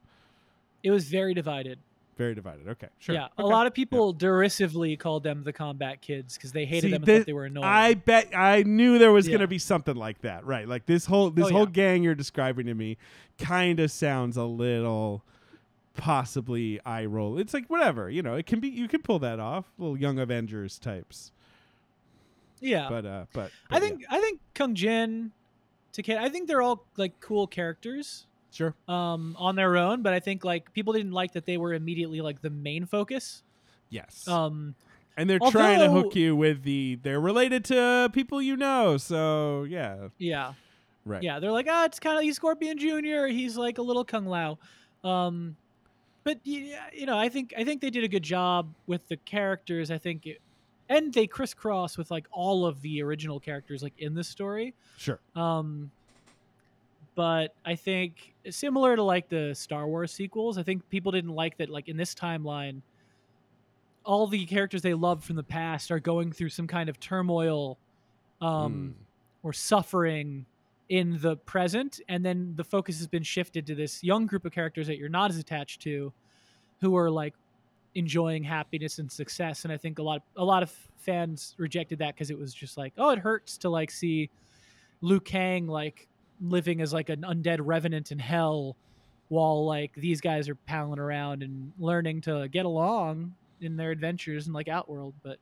it 0.81 0.91
was 0.91 1.07
very 1.07 1.33
divided 1.33 1.79
Very 2.15 2.35
divided. 2.35 2.67
Okay, 2.67 2.89
sure. 2.99 3.15
yeah 3.15 3.25
a 3.37 3.41
Okay. 3.41 3.51
lot 3.51 3.65
of 3.67 3.73
people 3.73 4.13
derisively 4.13 4.95
called 4.95 5.23
them 5.23 5.43
the 5.43 5.51
combat 5.53 6.01
kids 6.01 6.35
because 6.35 6.51
they 6.51 6.65
hated 6.65 6.81
See, 6.83 6.89
them 6.91 6.95
and 7.01 7.05
this- 7.05 7.19
thought 7.21 7.25
they 7.25 7.33
were 7.33 7.45
annoying 7.45 7.65
I 7.65 7.95
bet 7.95 8.29
I 8.35 8.63
knew 8.63 8.99
there 8.99 9.11
was 9.11 9.27
Yeah. 9.27 9.33
gonna 9.37 9.47
be 9.47 9.57
something 9.59 9.95
like 9.95 10.21
that, 10.21 10.45
right? 10.45 10.67
Like 10.67 10.85
this 10.85 11.05
whole 11.07 11.29
this 11.31 11.47
Oh, 11.47 11.51
whole 11.51 11.59
yeah. 11.65 11.71
gang 11.71 12.03
you're 12.03 12.13
describing 12.15 12.67
to 12.67 12.73
me 12.75 12.97
kind 13.39 13.79
of 13.79 13.89
sounds 13.91 14.37
a 14.37 14.43
little 14.45 15.23
possibly 15.95 16.79
eye 16.85 17.05
roll. 17.05 17.37
It's 17.39 17.53
like 17.53 17.67
whatever, 17.69 18.09
you 18.09 18.21
know. 18.21 18.35
It 18.35 18.45
can 18.45 18.59
be 18.59 18.67
you 18.69 18.87
can 18.87 19.01
pull 19.01 19.19
that 19.19 19.39
off, 19.39 19.65
little 19.77 19.97
young 19.97 20.19
Avengers 20.19 20.77
types. 20.79 21.31
yeah 22.61 22.87
But 22.89 23.05
uh, 23.05 23.25
but, 23.33 23.51
i 23.69 23.73
but 23.75 23.81
think 23.81 24.03
i 24.09 24.19
think 24.21 24.39
kung 24.53 24.73
jin 24.75 25.31
Takeda, 25.91 26.17
i 26.17 26.29
think 26.29 26.47
they're 26.47 26.61
all 26.61 26.85
like 26.97 27.19
cool 27.19 27.45
characters 27.45 28.25
yeah. 28.25 28.32
Sure. 28.53 28.73
um 28.87 29.35
on 29.37 29.55
their 29.55 29.75
own 29.75 30.01
but 30.01 30.13
i 30.13 30.19
think 30.19 30.45
like 30.45 30.71
people 30.73 30.93
didn't 30.93 31.11
like 31.11 31.33
that 31.33 31.45
they 31.45 31.57
were 31.57 31.73
immediately 31.73 32.21
like 32.21 32.41
the 32.41 32.49
main 32.49 32.85
focus 32.85 33.43
Yes. 33.89 34.27
um 34.27 34.75
and 35.17 35.29
they're 35.29 35.39
trying 35.39 35.79
to 35.79 35.89
hook 35.91 36.15
you 36.15 36.35
with 36.35 36.63
the 36.63 36.97
they're 37.03 37.19
related 37.19 37.65
to 37.65 38.09
people 38.13 38.41
you 38.41 38.55
know. 38.57 38.97
So 38.97 39.63
yeah, 39.65 40.07
yeah 40.17 40.53
right. 41.05 41.21
Yeah, 41.21 41.39
they're 41.39 41.51
like, 41.51 41.67
ah, 41.69 41.85
it's 41.85 41.99
kind 41.99 42.17
of 42.17 42.23
he's 42.23 42.35
Scorpion 42.37 42.77
Junior. 42.77 43.27
He's 43.27 43.57
like 43.57 43.77
a 43.77 43.81
little 43.81 44.03
Kung 44.03 44.25
Lao. 44.25 44.57
Um, 45.03 45.55
but 46.23 46.39
yeah, 46.43 46.85
you 46.93 47.05
know, 47.05 47.17
I 47.17 47.29
think 47.29 47.53
I 47.57 47.63
think 47.63 47.81
they 47.81 47.89
did 47.89 48.03
a 48.03 48.07
good 48.07 48.23
job 48.23 48.73
with 48.87 49.07
the 49.07 49.17
characters. 49.17 49.91
I 49.91 49.97
think 49.97 50.25
it, 50.25 50.41
and 50.89 51.13
they 51.13 51.27
crisscross 51.27 51.97
with 51.97 52.09
like 52.09 52.25
all 52.31 52.65
of 52.65 52.81
the 52.81 53.03
original 53.03 53.39
characters 53.39 53.83
like 53.83 53.93
in 53.99 54.15
the 54.15 54.23
story. 54.23 54.73
Sure. 54.97 55.19
Um, 55.35 55.91
but 57.15 57.53
I 57.65 57.75
think 57.75 58.33
similar 58.49 58.95
to 58.95 59.03
like 59.03 59.29
the 59.29 59.53
Star 59.53 59.87
Wars 59.87 60.11
sequels, 60.11 60.57
I 60.57 60.63
think 60.63 60.87
people 60.89 61.11
didn't 61.11 61.33
like 61.35 61.57
that 61.57 61.69
like 61.69 61.87
in 61.89 61.97
this 61.97 62.13
timeline, 62.15 62.81
all 64.05 64.27
the 64.27 64.45
characters 64.45 64.81
they 64.81 64.93
loved 64.93 65.23
from 65.23 65.35
the 65.35 65.43
past 65.43 65.91
are 65.91 65.99
going 65.99 66.31
through 66.31 66.49
some 66.49 66.67
kind 66.67 66.89
of 66.89 66.99
turmoil, 66.99 67.77
um, 68.41 68.95
Mm. 68.99 69.03
or 69.43 69.53
suffering 69.53 70.45
in 70.89 71.17
the 71.21 71.37
present, 71.37 72.01
and 72.09 72.25
then 72.25 72.53
the 72.55 72.63
focus 72.63 72.97
has 72.97 73.07
been 73.07 73.23
shifted 73.23 73.65
to 73.67 73.75
this 73.75 74.03
young 74.03 74.25
group 74.25 74.43
of 74.45 74.51
characters 74.51 74.87
that 74.87 74.97
you're 74.97 75.07
not 75.09 75.29
as 75.31 75.37
attached 75.37 75.81
to, 75.81 76.11
who 76.81 76.95
are 76.97 77.09
like 77.09 77.33
enjoying 77.95 78.43
happiness 78.43 78.99
and 78.99 79.09
success. 79.09 79.63
And 79.63 79.71
I 79.71 79.77
think 79.77 79.99
a 79.99 80.03
lot 80.03 80.23
a 80.35 80.43
lot 80.43 80.63
of 80.63 80.69
fans 80.97 81.55
rejected 81.57 81.99
that 81.99 82.15
because 82.15 82.29
it 82.29 82.37
was 82.37 82.53
just 82.53 82.77
like, 82.77 82.93
oh, 82.97 83.09
it 83.11 83.19
hurts 83.19 83.57
to 83.59 83.69
like 83.69 83.89
see 83.91 84.29
Liu 85.01 85.19
Kang 85.21 85.67
like 85.67 86.07
living 86.43 86.81
as 86.81 86.93
like 86.93 87.09
an 87.09 87.21
undead 87.21 87.57
revenant 87.61 88.11
in 88.11 88.19
hell 88.19 88.75
while 89.29 89.65
like 89.65 89.93
these 89.95 90.21
guys 90.21 90.49
are 90.49 90.55
palling 90.55 90.99
around 90.99 91.41
and 91.43 91.71
learning 91.79 92.21
to 92.21 92.47
get 92.49 92.65
along 92.65 93.33
in 93.61 93.77
their 93.77 93.91
adventures 93.91 94.45
in 94.47 94.53
like 94.53 94.67
Outworld. 94.67 95.13
But 95.23 95.37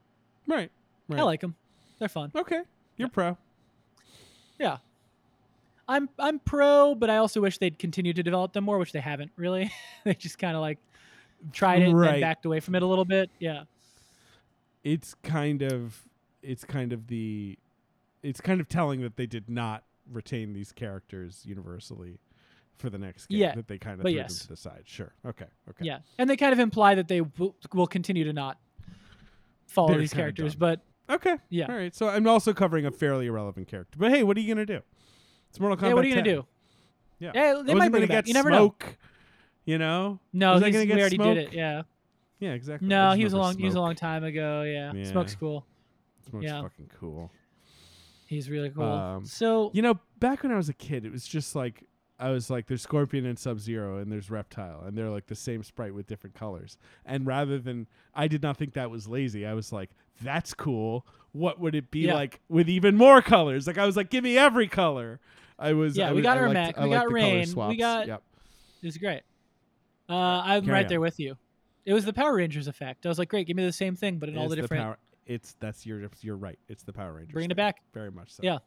Right. 0.48 0.72
Right. 1.08 1.20
I 1.20 1.24
like 1.24 1.42
them; 1.42 1.56
they're 2.00 2.08
fun. 2.08 2.32
Okay. 2.36 2.62
You're 2.98 3.10
pro. 3.10 3.38
Yeah, 4.60 4.78
I'm 5.88 6.08
I'm 6.20 6.40
pro, 6.40 6.96
but 6.96 7.10
I 7.10 7.18
also 7.18 7.42
wish 7.42 7.58
they'd 7.58 7.78
continue 7.80 8.14
to 8.14 8.24
develop 8.24 8.54
them 8.54 8.64
more, 8.64 8.78
which 8.78 8.92
they 8.92 9.00
haven't 9.02 9.32
really. 9.36 9.72
they 10.06 10.14
just 10.14 10.38
kind 10.38 10.56
of 10.56 10.62
like 10.62 10.78
tried 11.52 11.82
it 11.82 11.90
and 11.90 12.00
Right. 12.00 12.12
then 12.14 12.22
backed 12.22 12.46
away 12.46 12.60
from 12.60 12.76
it 12.76 12.84
a 12.84 12.86
little 12.86 13.06
bit. 13.06 13.30
Yeah, 13.40 13.64
It's 14.84 15.16
kind 15.24 15.62
of 15.64 16.04
it's 16.44 16.64
kind 16.64 16.94
of 16.94 17.08
the 17.08 17.58
it's 18.24 18.40
kind 18.42 18.62
of 18.62 18.70
telling 18.70 19.02
that 19.02 19.16
they 19.18 19.26
did 19.26 19.50
not 19.50 19.84
retain 20.12 20.54
these 20.54 20.72
characters 20.72 21.42
universally 21.46 22.20
for 22.78 22.90
the 22.90 22.98
next 22.98 23.28
game. 23.28 23.40
Yeah, 23.40 23.56
That 23.56 23.68
they 23.68 23.78
kind 23.78 23.96
of 24.00 24.04
but 24.04 24.10
threw 24.10 24.18
yes. 24.20 24.40
them 24.40 24.44
to 24.44 24.48
the 24.50 24.58
side. 24.58 24.84
Sure. 24.86 25.14
Okay. 25.26 25.46
Okay. 25.70 25.86
yeah, 25.86 26.00
and 26.18 26.30
they 26.30 26.38
kind 26.38 26.54
of 26.54 26.60
imply 26.60 26.96
that 26.96 27.08
they 27.08 27.22
will, 27.22 27.56
will 27.74 27.88
continue 27.88 28.24
to 28.24 28.34
not 28.34 28.60
follow 29.68 29.90
They're 29.90 30.00
these 30.00 30.14
characters, 30.14 30.56
but 30.56 30.82
Okay. 31.10 31.36
Yeah. 31.50 31.66
All 31.68 31.76
right. 31.76 31.94
So 31.94 32.08
I'm 32.08 32.26
also 32.28 32.54
covering 32.54 32.86
a 32.86 32.92
fairly 32.92 33.26
irrelevant 33.28 33.68
character. 33.68 33.98
But 34.00 34.12
hey, 34.12 34.24
what 34.24 34.38
are 34.38 34.40
you 34.40 34.54
gonna 34.54 34.66
do? 34.66 34.80
It's 35.50 35.60
Mortal 35.60 35.78
Kombat. 35.78 35.90
yeah, 35.90 35.94
what 35.94 36.06
are 36.06 36.08
you 36.08 36.16
gonna 36.16 36.24
do? 36.24 36.46
Yeah. 37.20 37.32
Yeah, 37.36 37.62
they 37.66 37.74
might 37.74 37.90
bring 37.92 38.04
back. 38.04 38.10
get 38.10 38.28
You 38.28 38.34
never 38.34 38.50
know. 38.50 38.58
smoke. 38.58 38.98
You 39.66 39.78
know? 39.78 40.20
No, 40.34 40.54
Was 40.54 40.64
he's, 40.64 40.74
gonna 40.74 40.86
we 40.86 41.00
already 41.00 41.18
Smoke? 41.18 41.36
did 41.36 41.48
it. 41.50 41.54
Yeah. 41.54 41.84
Yeah. 42.40 42.54
Exactly. 42.54 42.88
No, 42.88 43.12
he 43.12 43.24
was 43.24 43.34
a 43.34 43.38
long 43.38 43.58
he 43.58 43.66
was 43.66 43.76
a 43.76 43.80
long 43.82 43.96
time 43.96 44.24
ago. 44.24 44.64
Yeah, 44.64 44.94
Yeah. 44.94 45.04
Smoke's 45.04 45.36
cool. 45.36 45.66
Smoke's 46.30 46.46
yeah. 46.46 46.62
fucking 46.62 46.90
cool. 47.00 47.30
He's 48.32 48.50
really 48.50 48.70
cool. 48.70 48.84
Um, 48.86 49.26
so 49.26 49.72
You 49.74 49.82
know, 49.82 50.00
back 50.20 50.42
when 50.44 50.54
I 50.54 50.56
was 50.56 50.70
a 50.70 50.74
kid, 50.74 51.06
it 51.06 51.12
was 51.12 51.28
just 51.28 51.54
like 51.56 51.84
I 52.18 52.30
was 52.30 52.50
like, 52.50 52.68
there's 52.68 52.82
Scorpion 52.84 53.26
and 53.26 53.38
Sub 53.38 53.60
Zero, 53.60 53.98
and 53.98 54.12
there's 54.12 54.30
Reptile, 54.32 54.84
and 54.86 54.96
they're 54.98 55.10
like 55.10 55.26
the 55.28 55.36
same 55.36 55.64
sprite 55.64 55.94
with 55.94 56.06
different 56.08 56.36
colors. 56.36 56.78
And 57.06 57.26
rather 57.26 57.58
than, 57.60 57.88
I 58.14 58.28
did 58.28 58.42
not 58.44 58.58
think 58.58 58.74
that 58.74 58.90
was 58.92 59.08
lazy. 59.08 59.46
I 59.46 59.54
was 59.56 59.72
like, 59.74 59.90
that's 60.22 60.54
cool. 60.54 61.06
What 61.34 61.60
would 61.60 61.76
it 61.76 61.90
be 61.92 62.02
Yeah. 62.02 62.14
like 62.14 62.40
with 62.48 62.70
even 62.70 62.96
more 62.96 63.22
colors? 63.22 63.66
Like 63.68 63.78
I 63.80 63.86
was 63.86 63.98
like, 63.98 64.10
give 64.10 64.24
me 64.24 64.38
every 64.38 64.68
color. 64.68 65.20
I 65.60 65.74
was. 65.74 65.98
Yeah, 65.98 66.08
I 66.08 66.12
we 66.12 66.18
was- 66.18 66.24
got 66.24 66.38
Ermac, 66.38 66.82
we 66.82 66.90
got 66.90 67.12
Rain, 67.12 67.54
we 67.68 67.76
got- 67.78 68.08
Yep. 68.08 68.22
it 68.82 68.86
was 68.86 68.98
great. 68.98 69.24
Uh, 70.10 70.14
I'm 70.46 70.64
Carry 70.64 70.74
right 70.74 70.86
on. 70.86 70.90
there 70.90 71.02
with 71.02 71.20
you. 71.20 71.38
It 71.86 71.94
was 71.94 72.06
the 72.06 72.14
Power 72.14 72.36
Rangers 72.36 72.68
effect. 72.68 73.06
I 73.06 73.10
was 73.10 73.18
like, 73.18 73.30
great, 73.30 73.48
give 73.48 73.58
me 73.58 73.66
the 73.66 73.74
same 73.74 73.96
thing, 73.96 74.20
but 74.20 74.30
in 74.30 74.38
all 74.38 74.44
It's 74.46 74.56
the 74.56 74.62
different. 74.62 74.98
It's 75.26 75.56
that's 75.60 75.86
your. 75.86 76.02
You're 76.22 76.38
right. 76.38 76.60
It's 76.68 76.84
the 76.84 76.94
Power 76.94 77.14
Rangers. 77.14 77.34
Bringing 77.34 77.52
it 77.52 77.56
thing. 77.56 77.66
back. 77.66 77.82
Very 77.94 78.12
much 78.12 78.32
so. 78.34 78.44
Yeah. 78.44 78.58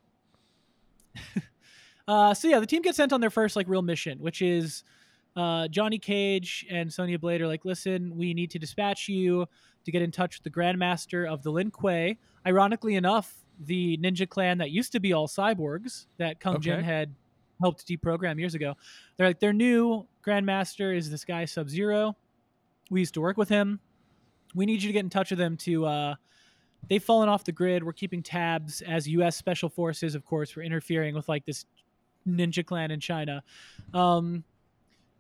Uh, 2.06 2.34
so 2.34 2.48
yeah, 2.48 2.58
the 2.58 2.66
team 2.66 2.82
gets 2.82 2.96
sent 2.96 3.12
on 3.12 3.20
their 3.20 3.30
first 3.30 3.56
like 3.56 3.66
real 3.68 3.82
mission, 3.82 4.18
which 4.18 4.42
is 4.42 4.84
uh, 5.36 5.68
Johnny 5.68 5.98
Cage 5.98 6.66
and 6.70 6.92
Sonya 6.92 7.18
Blade 7.18 7.40
are 7.40 7.46
like, 7.46 7.64
listen, 7.64 8.16
we 8.16 8.34
need 8.34 8.50
to 8.50 8.58
dispatch 8.58 9.08
you 9.08 9.46
to 9.84 9.90
get 9.90 10.02
in 10.02 10.10
touch 10.10 10.38
with 10.38 10.44
the 10.44 10.50
Grandmaster 10.50 11.26
of 11.26 11.42
the 11.42 11.50
Lin 11.50 11.70
Kuei. 11.70 12.18
Ironically 12.46 12.96
enough, 12.96 13.34
the 13.58 13.96
ninja 13.98 14.28
clan 14.28 14.58
that 14.58 14.70
used 14.70 14.92
to 14.92 15.00
be 15.00 15.12
all 15.12 15.28
cyborgs 15.28 16.06
that 16.18 16.40
Kung 16.40 16.60
Jin 16.60 16.84
had 16.84 17.14
helped 17.60 17.86
deprogram 17.86 18.38
years 18.38 18.54
ago. 18.54 18.74
They're 19.16 19.28
like, 19.28 19.40
their 19.40 19.52
new 19.52 20.06
Grandmaster 20.26 20.96
is 20.96 21.10
this 21.10 21.24
guy 21.24 21.44
Sub 21.46 21.68
Zero. 21.68 22.16
We 22.90 23.00
used 23.00 23.14
to 23.14 23.20
work 23.20 23.36
with 23.36 23.48
him. 23.48 23.80
We 24.54 24.66
need 24.66 24.82
you 24.82 24.88
to 24.88 24.92
get 24.92 25.04
in 25.04 25.10
touch 25.10 25.30
with 25.30 25.40
him 25.40 25.56
to. 25.58 25.86
Uh, 25.86 26.14
they've 26.88 27.02
fallen 27.02 27.28
off 27.28 27.44
the 27.44 27.52
grid. 27.52 27.82
We're 27.84 27.92
keeping 27.92 28.22
tabs 28.22 28.80
as 28.82 29.08
U.S. 29.08 29.36
Special 29.36 29.68
Forces, 29.68 30.14
of 30.14 30.24
course. 30.24 30.54
We're 30.56 30.62
interfering 30.62 31.14
with 31.14 31.28
like 31.28 31.44
this 31.44 31.64
ninja 32.28 32.64
clan 32.64 32.90
in 32.90 33.00
China. 33.00 33.42
Um, 33.92 34.44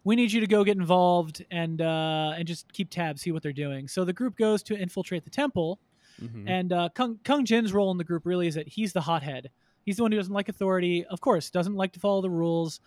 we 0.04 0.16
need 0.16 0.32
you 0.32 0.40
to 0.40 0.46
go 0.46 0.64
get 0.64 0.76
involved 0.76 1.44
and 1.50 1.80
uh, 1.80 2.34
and 2.36 2.46
just 2.46 2.72
keep 2.72 2.90
tabs, 2.90 3.22
see 3.22 3.32
what 3.32 3.42
they're 3.42 3.52
doing. 3.52 3.88
So 3.88 4.04
the 4.04 4.12
group 4.12 4.36
goes 4.36 4.62
to 4.64 4.76
infiltrate 4.76 5.24
the 5.24 5.30
temple, 5.30 5.78
Mhm. 6.22 6.44
and 6.46 6.72
uh, 6.72 6.88
Kung, 6.94 7.18
Kung 7.24 7.44
Jin's 7.44 7.72
role 7.72 7.90
in 7.90 7.96
the 7.98 8.04
group 8.04 8.24
really 8.26 8.46
is 8.46 8.54
that 8.54 8.68
he's 8.68 8.92
the 8.92 9.00
hothead. 9.00 9.50
He's 9.84 9.96
the 9.96 10.02
one 10.02 10.12
who 10.12 10.18
doesn't 10.18 10.32
like 10.32 10.48
authority, 10.48 11.04
of 11.06 11.20
course, 11.20 11.50
doesn't 11.50 11.74
like 11.74 11.92
to 11.94 12.00
follow 12.00 12.20
the 12.22 12.30
rules, 12.30 12.80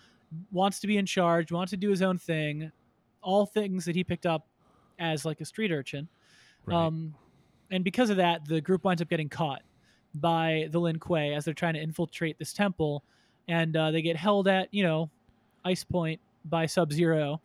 wants 0.52 0.80
to 0.80 0.88
be 0.88 0.98
in 0.98 1.06
charge, 1.06 1.52
wants 1.52 1.72
to 1.72 1.78
do 1.78 1.90
his 1.90 2.02
own 2.02 2.18
thing. 2.18 2.72
All 3.22 3.46
things 3.46 3.84
that 3.86 3.96
he 3.96 4.04
picked 4.04 4.26
up 4.26 4.48
as 4.98 5.26
like 5.26 5.42
a 5.42 5.46
street 5.46 5.72
urchin. 5.72 6.08
Right. 6.66 6.76
Um, 6.86 7.14
and 7.72 7.84
because 7.84 8.10
of 8.10 8.18
that, 8.18 8.46
the 8.46 8.62
group 8.62 8.84
winds 8.84 9.02
up 9.02 9.10
getting 9.10 9.30
caught 9.30 9.62
by 10.16 10.68
the 10.72 10.80
Lin 10.80 11.00
Kuei 11.00 11.34
as 11.36 11.46
they're 11.46 11.54
trying 11.54 11.74
to 11.76 11.82
infiltrate 11.82 12.38
this 12.40 12.54
temple, 12.54 13.04
and 13.48 13.76
uh, 13.76 13.92
they 13.92 14.02
get 14.02 14.16
held 14.16 14.48
at 14.48 14.74
you 14.74 14.84
know 14.84 15.10
ice 15.66 15.84
point 15.84 16.20
by 16.46 16.66
Sub 16.66 16.92
Zero, 16.94 17.42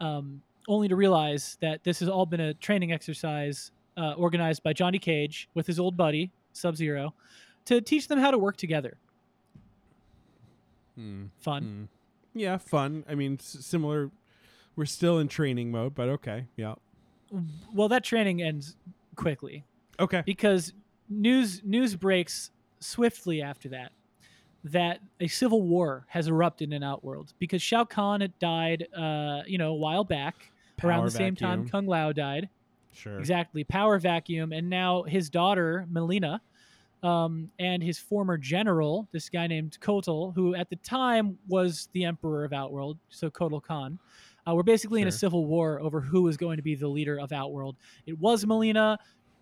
um, 0.00 0.40
only 0.68 0.88
to 0.88 0.96
realize 0.96 1.56
that 1.60 1.82
this 1.84 1.98
has 2.00 2.08
all 2.08 2.26
been 2.26 2.40
a 2.40 2.54
training 2.54 2.92
exercise 2.92 3.72
uh, 3.96 4.12
organized 4.12 4.62
by 4.62 4.72
Johnny 4.72 4.98
Cage 4.98 5.48
with 5.54 5.66
his 5.66 5.78
old 5.80 5.96
buddy 5.96 6.30
Sub 6.52 6.76
Zero 6.76 7.14
to 7.64 7.80
teach 7.80 8.06
them 8.08 8.18
how 8.18 8.30
to 8.30 8.38
work 8.38 8.56
together. 8.56 8.96
Hmm. 10.94 11.26
Fun. 11.40 11.62
Hmm. 11.62 12.38
Yeah, 12.38 12.56
fun. 12.58 13.04
I 13.08 13.14
mean, 13.14 13.38
s- 13.40 13.58
similar. 13.60 14.10
We're 14.76 14.84
still 14.86 15.18
in 15.18 15.26
training 15.28 15.72
mode, 15.72 15.94
but 15.94 16.08
okay. 16.08 16.46
Yeah. 16.56 16.74
Well, 17.74 17.88
that 17.88 18.04
training 18.04 18.40
ends 18.42 18.76
quickly. 19.18 19.64
Okay. 20.00 20.22
because 20.24 20.72
news 21.08 21.60
news 21.64 21.96
breaks 21.96 22.50
swiftly 22.80 23.42
after 23.42 23.68
that 23.70 23.90
that 24.64 25.00
a 25.20 25.26
civil 25.28 25.62
war 25.62 26.04
has 26.08 26.28
erupted 26.28 26.72
in 26.72 26.82
Outworld 26.82 27.32
because 27.38 27.62
Shao 27.62 27.84
Kahn 27.84 28.20
had 28.20 28.38
died, 28.38 28.86
uh, 28.96 29.42
you 29.46 29.58
know, 29.58 29.70
a 29.70 29.76
while 29.76 30.04
back 30.04 30.52
around 30.82 30.98
Power 31.00 31.06
the 31.06 31.10
same 31.10 31.36
time. 31.36 31.68
Kung 31.68 31.86
Lao 31.86 32.12
died. 32.12 32.48
Sure. 32.92 33.18
Exactly, 33.18 33.62
power 33.64 33.98
vacuum, 33.98 34.52
and 34.52 34.68
now 34.68 35.04
his 35.04 35.30
daughter 35.30 35.86
Mileena, 35.92 36.40
um, 37.02 37.50
and 37.60 37.82
his 37.82 37.98
former 37.98 38.36
general, 38.36 39.08
this 39.12 39.28
guy 39.28 39.46
named 39.46 39.78
Kotal, 39.80 40.34
who 40.34 40.54
at 40.56 40.68
the 40.68 40.76
time 40.76 41.38
was 41.46 41.88
the 41.92 42.04
emperor 42.04 42.44
of 42.44 42.52
Outworld, 42.52 42.98
so 43.08 43.30
Kotal 43.30 43.62
Kahn. 43.62 43.98
Uh, 44.48 44.54
we're 44.54 44.62
basically 44.62 45.02
in 45.02 45.08
a 45.08 45.12
civil 45.12 45.44
war 45.44 45.80
over 45.80 46.00
who 46.00 46.26
is 46.28 46.36
going 46.36 46.56
to 46.56 46.62
be 46.62 46.74
the 46.74 46.88
leader 46.88 47.18
of 47.20 47.32
Outworld. 47.32 47.76
It 48.06 48.18
was 48.18 48.44
Mileena, 48.44 48.96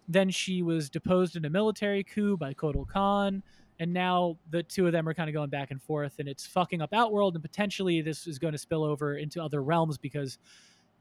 then 0.09 0.30
she 0.30 0.62
was 0.62 0.90
deposed 0.90 1.36
in 1.36 1.44
a 1.44 1.50
military 1.50 2.02
coup 2.02 2.36
by 2.36 2.54
Kotal 2.54 2.86
Kahn, 2.88 3.42
and 3.78 3.92
now 3.92 4.36
the 4.50 4.62
two 4.62 4.86
of 4.86 4.92
them 4.92 5.09
are 5.09 5.14
kind 5.14 5.28
of 5.28 5.34
going 5.34 5.50
back 5.50 5.70
and 5.70 5.80
forth, 5.80 6.18
and 6.18 6.28
it's 6.28 6.46
fucking 6.46 6.82
up 6.82 6.92
Outworld, 6.92 7.34
and 7.34 7.42
potentially 7.42 8.00
this 8.00 8.26
is 8.26 8.38
going 8.38 8.52
to 8.52 8.59
spill 8.59 8.82
over 8.82 9.16
into 9.16 9.42
other 9.42 9.62
realms 9.62 9.98
because 9.98 10.38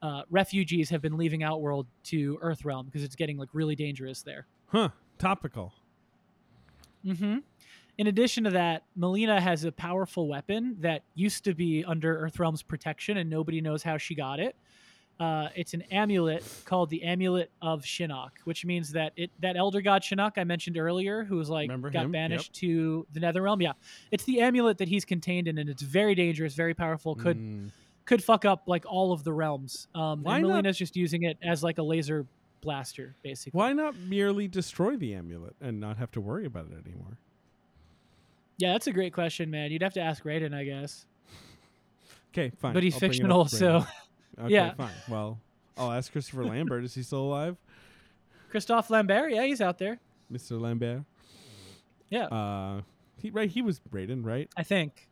uh, 0.02 0.22
refugees 0.30 0.90
have 0.90 1.02
been 1.02 1.16
leaving 1.16 1.42
Outworld 1.42 1.86
to 2.04 2.38
Earthrealm 2.42 2.84
because 2.84 3.02
it's 3.02 3.16
getting 3.16 3.38
like 3.38 3.48
really 3.52 3.74
dangerous 3.74 4.22
there. 4.22 4.46
Huh. 4.66 4.90
Topical. 5.18 5.72
Mm-hmm. 7.04 7.38
In 7.98 8.08
addition 8.08 8.44
to 8.44 8.50
that, 8.50 8.82
Mileena 8.98 9.40
has 9.40 9.64
a 9.64 9.72
powerful 9.72 10.28
weapon 10.28 10.76
that 10.80 11.02
used 11.14 11.44
to 11.44 11.54
be 11.54 11.82
under 11.84 12.20
Earthrealm's 12.28 12.62
protection, 12.62 13.16
and 13.16 13.30
nobody 13.30 13.60
knows 13.60 13.82
how 13.82 13.96
she 13.96 14.14
got 14.14 14.38
it. 14.38 14.54
Uh, 15.18 15.48
it's 15.54 15.72
an 15.72 15.80
amulet 15.90 16.44
called 16.66 16.90
the 16.90 17.02
Amulet 17.02 17.50
of 17.62 17.82
Shinnok, 17.84 18.32
which 18.44 18.66
means 18.66 18.92
that 18.92 19.14
it 19.16 19.30
that 19.40 19.56
elder 19.56 19.80
god 19.80 20.02
Shinnok 20.02 20.32
I 20.36 20.44
mentioned 20.44 20.76
earlier, 20.76 21.24
who 21.24 21.36
was 21.36 21.48
like 21.48 21.68
Remember 21.70 21.88
got 21.88 22.00
him? 22.04 22.08
Yep. 22.08 22.12
banished 22.12 22.52
to 22.56 23.06
the 23.14 23.20
Netherrealm. 23.20 23.62
Yeah, 23.62 23.72
it's 24.10 24.24
the 24.24 24.42
amulet 24.42 24.76
that 24.76 24.88
he's 24.88 25.06
contained 25.06 25.48
in, 25.48 25.56
and 25.56 25.70
it's 25.70 25.80
very 25.80 26.14
dangerous, 26.14 26.52
very 26.54 26.74
powerful. 26.74 27.14
Could 27.14 27.38
Mm. 27.38 27.70
could 28.04 28.22
fuck 28.22 28.44
up 28.44 28.64
like 28.66 28.84
all 28.86 29.10
of 29.12 29.24
the 29.24 29.32
realms. 29.32 29.88
Um, 29.94 30.22
Why 30.22 30.36
and 30.40 30.46
not- 30.48 30.64
Mileena's 30.64 30.76
just 30.76 30.96
using 30.96 31.22
it 31.22 31.38
as 31.42 31.64
like 31.64 31.78
a 31.78 31.82
laser 31.82 32.26
blaster, 32.60 33.16
basically. 33.22 33.56
Why 33.56 33.72
not 33.72 33.96
merely 33.96 34.48
destroy 34.48 34.96
the 34.98 35.14
amulet 35.14 35.56
and 35.62 35.80
not 35.80 35.96
have 35.96 36.10
to 36.10 36.20
worry 36.20 36.44
about 36.44 36.66
it 36.70 36.86
anymore? 36.86 37.16
Yeah, 38.58 38.72
that's 38.72 38.86
a 38.86 38.92
great 38.92 39.12
question, 39.12 39.50
man. 39.50 39.70
You'd 39.70 39.82
have 39.82 39.94
to 39.94 40.00
ask 40.00 40.24
Raiden, 40.24 40.54
I 40.54 40.64
guess. 40.64 41.06
Okay, 42.32 42.52
fine. 42.58 42.74
But 42.74 42.82
he's 42.82 42.94
I'll 42.94 43.00
fictional, 43.00 43.40
up 43.42 43.48
so 43.48 43.86
Okay, 44.38 44.52
yeah. 44.54 44.74
fine. 44.74 44.90
Well, 45.08 45.38
I'll 45.76 45.92
ask 45.92 46.12
Christopher 46.12 46.44
Lambert. 46.44 46.84
Is 46.84 46.94
he 46.94 47.02
still 47.02 47.20
alive? 47.22 47.56
Christophe 48.50 48.90
Lambert, 48.90 49.32
yeah, 49.32 49.44
he's 49.44 49.60
out 49.60 49.78
there. 49.78 49.98
Mr. 50.32 50.60
Lambert. 50.60 51.02
Yeah, 52.10 52.26
Uh, 52.26 52.82
he 53.20 53.30
right. 53.30 53.50
He 53.50 53.62
was 53.62 53.80
Raiden, 53.90 54.24
right? 54.24 54.48
I 54.56 54.62
think. 54.62 55.08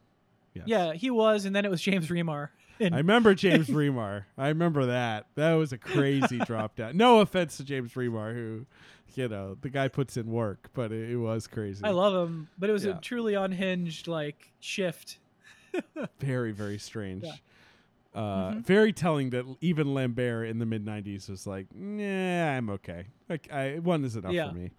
Yes. 0.55 0.65
Yeah, 0.69 0.93
he 0.93 1.11
was, 1.11 1.45
and 1.45 1.55
then 1.57 1.65
it 1.65 1.71
was 1.71 1.81
James 1.83 2.09
Remar. 2.09 2.51
And 2.81 2.95
I 2.95 2.99
remember 2.99 3.35
James 3.35 3.69
Remar. 3.69 4.25
I 4.37 4.49
remember 4.49 4.87
that. 4.87 5.27
That 5.37 5.53
was 5.55 5.73
a 5.73 5.79
crazy 5.79 6.39
drop 6.39 6.77
down. 6.77 6.97
No 6.97 7.21
offense 7.21 7.57
to 7.59 7.65
James 7.65 7.93
Remar, 7.95 8.35
who, 8.35 8.67
you 9.15 9.29
know, 9.29 9.57
the 9.61 9.71
guy 9.71 9.89
puts 9.89 10.17
in 10.17 10.27
work, 10.31 10.71
but 10.75 10.91
it, 10.93 11.11
it 11.11 11.17
was 11.17 11.47
crazy. 11.47 11.85
I 11.85 11.91
love 11.91 12.15
him, 12.29 12.49
but 12.59 12.69
it 12.71 12.73
was 12.73 12.85
Yeah. 12.85 12.99
a 12.99 13.01
truly 13.01 13.35
unhinged 13.35 14.09
like 14.09 14.53
shift. 14.61 15.19
very 16.21 16.53
very 16.53 16.79
strange. 16.79 17.25
Yeah. 17.25 17.33
Uh, 18.15 18.53
Mhm. 18.53 18.65
Very 18.65 18.93
telling 18.93 19.31
that 19.31 19.45
even 19.61 19.93
Lambert 19.93 20.49
in 20.49 20.59
the 20.61 20.67
mid 20.67 20.85
'90s 20.85 21.29
was 21.29 21.47
like, 21.49 21.67
"Nah, 21.75 22.57
I'm 22.57 22.71
okay. 22.71 23.07
Like, 23.29 23.51
I 23.53 23.81
one 23.81 24.05
is 24.05 24.15
enough 24.15 24.33
Yeah. 24.33 24.51
for 24.51 24.55
me." 24.55 24.71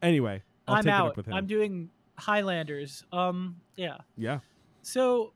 Anyway, 0.00 0.42
take 0.66 0.78
it 0.80 0.86
out. 0.88 1.08
up 1.08 1.16
with 1.18 1.26
him. 1.26 1.34
I'm 1.34 1.46
doing 1.46 1.90
Highlanders. 2.16 3.04
Um, 3.12 3.56
yeah. 3.76 3.98
yeah, 4.16 4.40
So, 4.82 5.32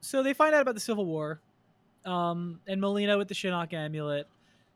so 0.00 0.22
they 0.22 0.34
find 0.34 0.54
out 0.54 0.62
about 0.62 0.74
the 0.74 0.80
Civil 0.80 1.06
War, 1.06 1.40
um, 2.04 2.60
and 2.66 2.80
Mileena 2.80 3.18
with 3.18 3.28
the 3.28 3.34
Shinnok 3.34 3.72
amulet, 3.72 4.26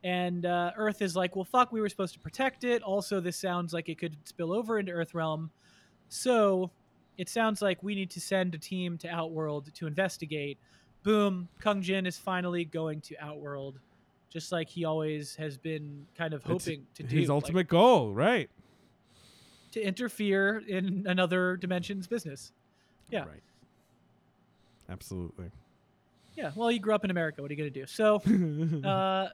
and 0.03 0.45
uh, 0.45 0.71
Earth 0.77 1.01
is 1.01 1.15
like, 1.15 1.35
well, 1.35 1.45
fuck, 1.45 1.71
we 1.71 1.81
were 1.81 1.89
supposed 1.89 2.13
to 2.13 2.19
protect 2.19 2.63
it. 2.63 2.83
Also, 2.83 3.19
this 3.19 3.37
sounds 3.37 3.73
like 3.73 3.89
it 3.89 3.97
could 3.97 4.15
spill 4.23 4.53
over 4.53 4.79
into 4.79 4.91
Earth 4.91 5.13
realm, 5.13 5.49
so 6.09 6.69
it 7.17 7.29
sounds 7.29 7.61
like 7.61 7.81
we 7.81 7.95
need 7.95 8.09
to 8.11 8.21
send 8.21 8.53
a 8.55 8.57
team 8.57 8.97
to 8.99 9.07
Outworld 9.07 9.73
to 9.75 9.87
investigate. 9.87 10.57
Boom, 11.03 11.47
Kung 11.59 11.81
Jin 11.81 12.05
is 12.05 12.17
finally 12.17 12.65
going 12.65 12.99
to 13.01 13.15
Outworld, 13.19 13.79
just 14.29 14.51
like 14.51 14.67
he 14.69 14.85
always 14.85 15.35
has 15.35 15.57
been 15.57 16.05
kind 16.17 16.33
of 16.33 16.41
It's 16.41 16.65
hoping 16.65 16.85
to 16.95 17.03
do. 17.03 17.17
his 17.17 17.29
like, 17.29 17.35
ultimate 17.35 17.67
goal, 17.67 18.13
right? 18.13 18.49
to 19.75 19.81
interfere 19.81 20.63
in 20.69 21.05
another 21.05 21.57
dimension's 21.57 22.07
business. 22.07 22.53
Yeah. 23.09 23.25
right. 23.25 23.43
Absolutely. 24.89 25.51
Yeah, 26.35 26.51
well, 26.55 26.67
he 26.67 26.79
grew 26.79 26.93
up 26.93 27.03
in 27.03 27.11
America. 27.11 27.41
What 27.41 27.49
are 27.49 27.53
you 27.53 27.57
going 27.57 27.73
to 27.73 27.79
do? 27.79 27.85
So, 27.87 28.21
uh, 28.87 29.29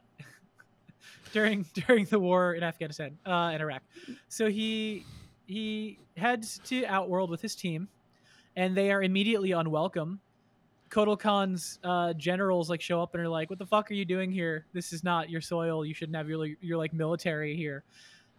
during 1.34 1.66
during 1.74 2.06
the 2.06 2.20
war 2.20 2.54
in 2.54 2.64
Afghanistan 2.64 3.18
uh, 3.26 3.50
and 3.54 3.62
Iraq, 3.62 3.82
so 4.30 4.50
he 4.50 5.06
he 5.48 5.98
heads 6.16 6.62
to 6.66 6.86
Outworld 6.86 7.30
with 7.30 7.42
his 7.42 7.56
team, 7.56 7.88
and 8.56 8.76
they 8.76 8.92
are 8.92 9.02
immediately 9.02 9.52
unwelcome. 9.52 10.20
Kotal 10.90 11.18
Kahn's 11.18 11.80
uh, 11.84 12.14
generals 12.14 12.70
like 12.70 12.82
show 12.82 13.02
up 13.02 13.16
and 13.16 13.24
are 13.24 13.30
like, 13.30 13.50
"What 13.50 13.60
the 13.60 13.66
fuck 13.66 13.90
are 13.90 13.96
you 13.96 14.06
doing 14.06 14.32
here? 14.32 14.66
This 14.74 14.94
is 14.94 15.04
not 15.04 15.30
your 15.30 15.42
soil. 15.42 15.86
You 15.86 15.94
shouldn't 15.94 16.16
have 16.16 16.30
your 16.30 16.46
your 16.62 16.78
like 16.78 16.94
military 16.94 17.56
here." 17.56 17.84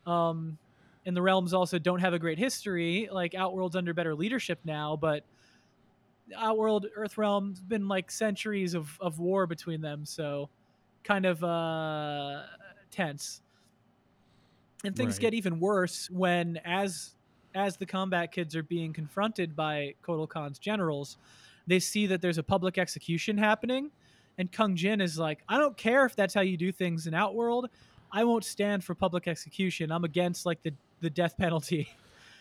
Um, 0.06 0.58
and 1.04 1.16
the 1.16 1.22
realms 1.22 1.52
also 1.52 1.78
don't 1.78 2.00
have 2.00 2.12
a 2.12 2.18
great 2.18 2.38
history. 2.38 3.08
Like 3.10 3.34
Outworld's 3.34 3.74
under 3.74 3.92
better 3.92 4.14
leadership 4.14 4.60
now, 4.64 4.96
but 4.96 5.24
Outworld, 6.36 6.86
Earthrealm's 6.96 7.60
been 7.60 7.88
like 7.88 8.10
centuries 8.10 8.74
of, 8.74 8.98
of 9.00 9.18
war 9.18 9.46
between 9.46 9.80
them, 9.80 10.04
so 10.06 10.50
kind 11.04 11.26
of 11.26 11.42
uh, 11.44 12.44
tense. 12.90 13.42
And 14.84 14.96
things 14.96 15.18
Right. 15.18 15.18
get 15.18 15.34
even 15.34 15.60
worse 15.60 16.10
when, 16.10 16.58
as 16.64 17.14
as 17.54 17.76
the 17.76 17.86
combat 17.86 18.32
kids 18.32 18.56
are 18.56 18.62
being 18.62 18.92
confronted 18.94 19.54
by 19.54 19.94
Kotal 20.02 20.26
Kahn's 20.28 20.58
generals, 20.58 21.18
they 21.66 21.78
see 21.78 22.06
that 22.06 22.22
there's 22.22 22.38
a 22.38 22.42
public 22.42 22.78
execution 22.78 23.36
happening, 23.38 23.92
and 24.38 24.50
Kung 24.50 24.74
Jin 24.74 25.00
is 25.00 25.18
like, 25.18 25.42
"I 25.48 25.58
don't 25.58 25.76
care 25.76 26.04
if 26.06 26.16
that's 26.16 26.34
how 26.34 26.40
you 26.40 26.56
do 26.56 26.72
things 26.72 27.06
in 27.06 27.14
Outworld. 27.14 27.68
I 28.10 28.24
won't 28.24 28.44
stand 28.44 28.82
for 28.84 28.94
public 28.94 29.28
execution. 29.28 29.92
I'm 29.92 30.04
against 30.04 30.46
like 30.46 30.62
the 30.62 30.74
the 31.00 31.10
death 31.10 31.36
penalty." 31.36 31.88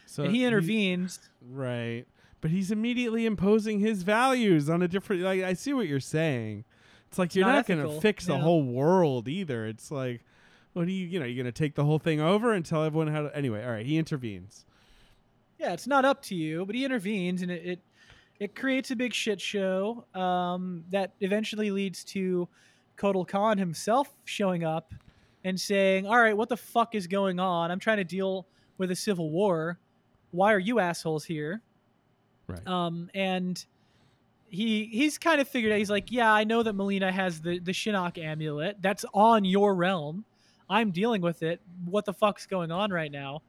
so 0.06 0.24
and 0.24 0.32
he 0.32 0.46
intervenes. 0.46 1.20
right, 1.42 2.06
but 2.42 2.52
he's 2.52 2.72
immediately 2.72 3.26
imposing 3.26 3.80
his 3.80 4.04
values 4.04 4.70
on 4.70 4.82
a 4.82 4.88
different. 4.88 5.22
Like, 5.22 5.44
I 5.44 5.54
see 5.54 5.74
what 5.74 5.88
you're 5.88 6.00
saying. 6.00 6.66
It's 7.08 7.20
like 7.20 7.36
you're 7.36 7.46
not 7.46 7.56
not, 7.56 7.68
going 7.68 7.82
to 7.82 8.02
fix 8.02 8.26
the 8.26 8.38
whole 8.38 8.64
world 8.64 9.28
either. 9.28 9.68
It's 9.68 9.92
like, 9.92 10.24
what 10.74 10.88
do 10.88 10.92
you, 10.92 11.06
you 11.06 11.20
know, 11.20 11.26
you're 11.26 11.44
going 11.44 11.52
to 11.54 11.58
take 11.58 11.76
the 11.76 11.84
whole 11.84 12.00
thing 12.00 12.20
over 12.20 12.54
and 12.54 12.66
tell 12.66 12.84
everyone 12.84 13.08
how 13.08 13.24
to. 13.24 13.36
Anyway, 13.36 13.64
all 13.64 13.72
right, 13.72 13.86
he 13.86 13.98
intervenes. 13.98 14.66
yeah, 15.60 15.74
it's 15.74 15.88
not 15.88 16.06
up 16.06 16.22
to 16.24 16.36
you, 16.36 16.66
but 16.66 16.74
he 16.74 16.86
intervenes 16.86 17.42
and 17.42 17.52
it 17.52 17.66
it, 17.66 17.80
it 18.39 18.56
creates 18.56 18.89
a 18.89 18.96
big 18.96 19.14
shit 19.14 19.39
show 19.39 20.06
um, 20.16 20.84
that 20.89 21.14
eventually 21.20 21.70
leads 21.70 22.04
to 22.06 22.48
Kotal 22.98 23.28
Kahn 23.28 23.58
himself 23.58 24.10
showing 24.26 24.64
up 24.64 24.94
and 25.44 25.60
saying, 25.60 26.08
"All 26.08 26.20
right, 26.20 26.36
what 26.36 26.50
the 26.50 26.58
fuck 26.58 26.96
is 26.96 27.08
going 27.08 27.39
on? 27.39 27.70
I'm 27.72 27.80
trying 27.80 27.98
to 27.98 28.04
deal 28.04 28.48
with 28.78 28.89
a 28.89 28.96
civil 28.96 29.30
war. 29.30 29.80
Why 30.32 30.54
are 30.54 30.60
you 30.60 30.80
assholes 30.80 31.26
here?" 31.26 31.62
Right. 32.52 32.68
Um, 32.68 33.10
and 33.14 33.64
he 34.49 34.86
he's 34.86 35.18
kind 35.18 35.39
of 35.41 35.47
figured 35.47 35.72
out. 35.72 35.78
He's 35.78 35.89
like, 35.89 36.12
"Yeah, 36.12 36.32
I 36.34 36.43
know 36.43 36.62
that 36.64 36.76
Mileena 36.76 37.12
has 37.12 37.41
the 37.41 37.60
the 37.60 37.72
Shinnok 37.72 38.18
amulet. 38.18 38.78
That's 38.82 39.06
on 39.14 39.45
your 39.45 39.76
realm. 39.76 40.26
I'm 40.70 40.91
dealing 40.91 41.22
with 41.22 41.43
it. 41.43 41.62
What 41.86 42.06
the 42.06 42.14
fuck's 42.14 42.45
going 42.45 42.72
on 42.72 42.91
right 42.91 43.12
now?" 43.12 43.41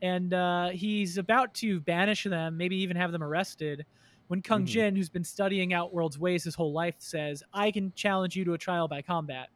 and 0.00 0.32
uh, 0.32 0.68
he's 0.68 1.18
about 1.18 1.52
to 1.54 1.80
banish 1.80 2.22
them, 2.22 2.56
maybe 2.56 2.76
even 2.76 2.96
have 2.96 3.10
them 3.10 3.20
arrested. 3.20 3.84
When 4.28 4.40
Kung 4.42 4.62
Mhm. 4.62 4.66
Jin, 4.66 4.94
who's 4.96 5.08
been 5.08 5.24
studying 5.24 5.72
Outworld's 5.74 6.16
ways 6.20 6.44
his 6.44 6.54
whole 6.54 6.72
life, 6.72 6.94
says, 6.98 7.42
"I 7.52 7.72
can 7.72 7.92
challenge 7.96 8.36
you 8.36 8.44
to 8.44 8.52
a 8.52 8.58
trial 8.58 8.86
by 8.86 9.02
combat, 9.02 9.48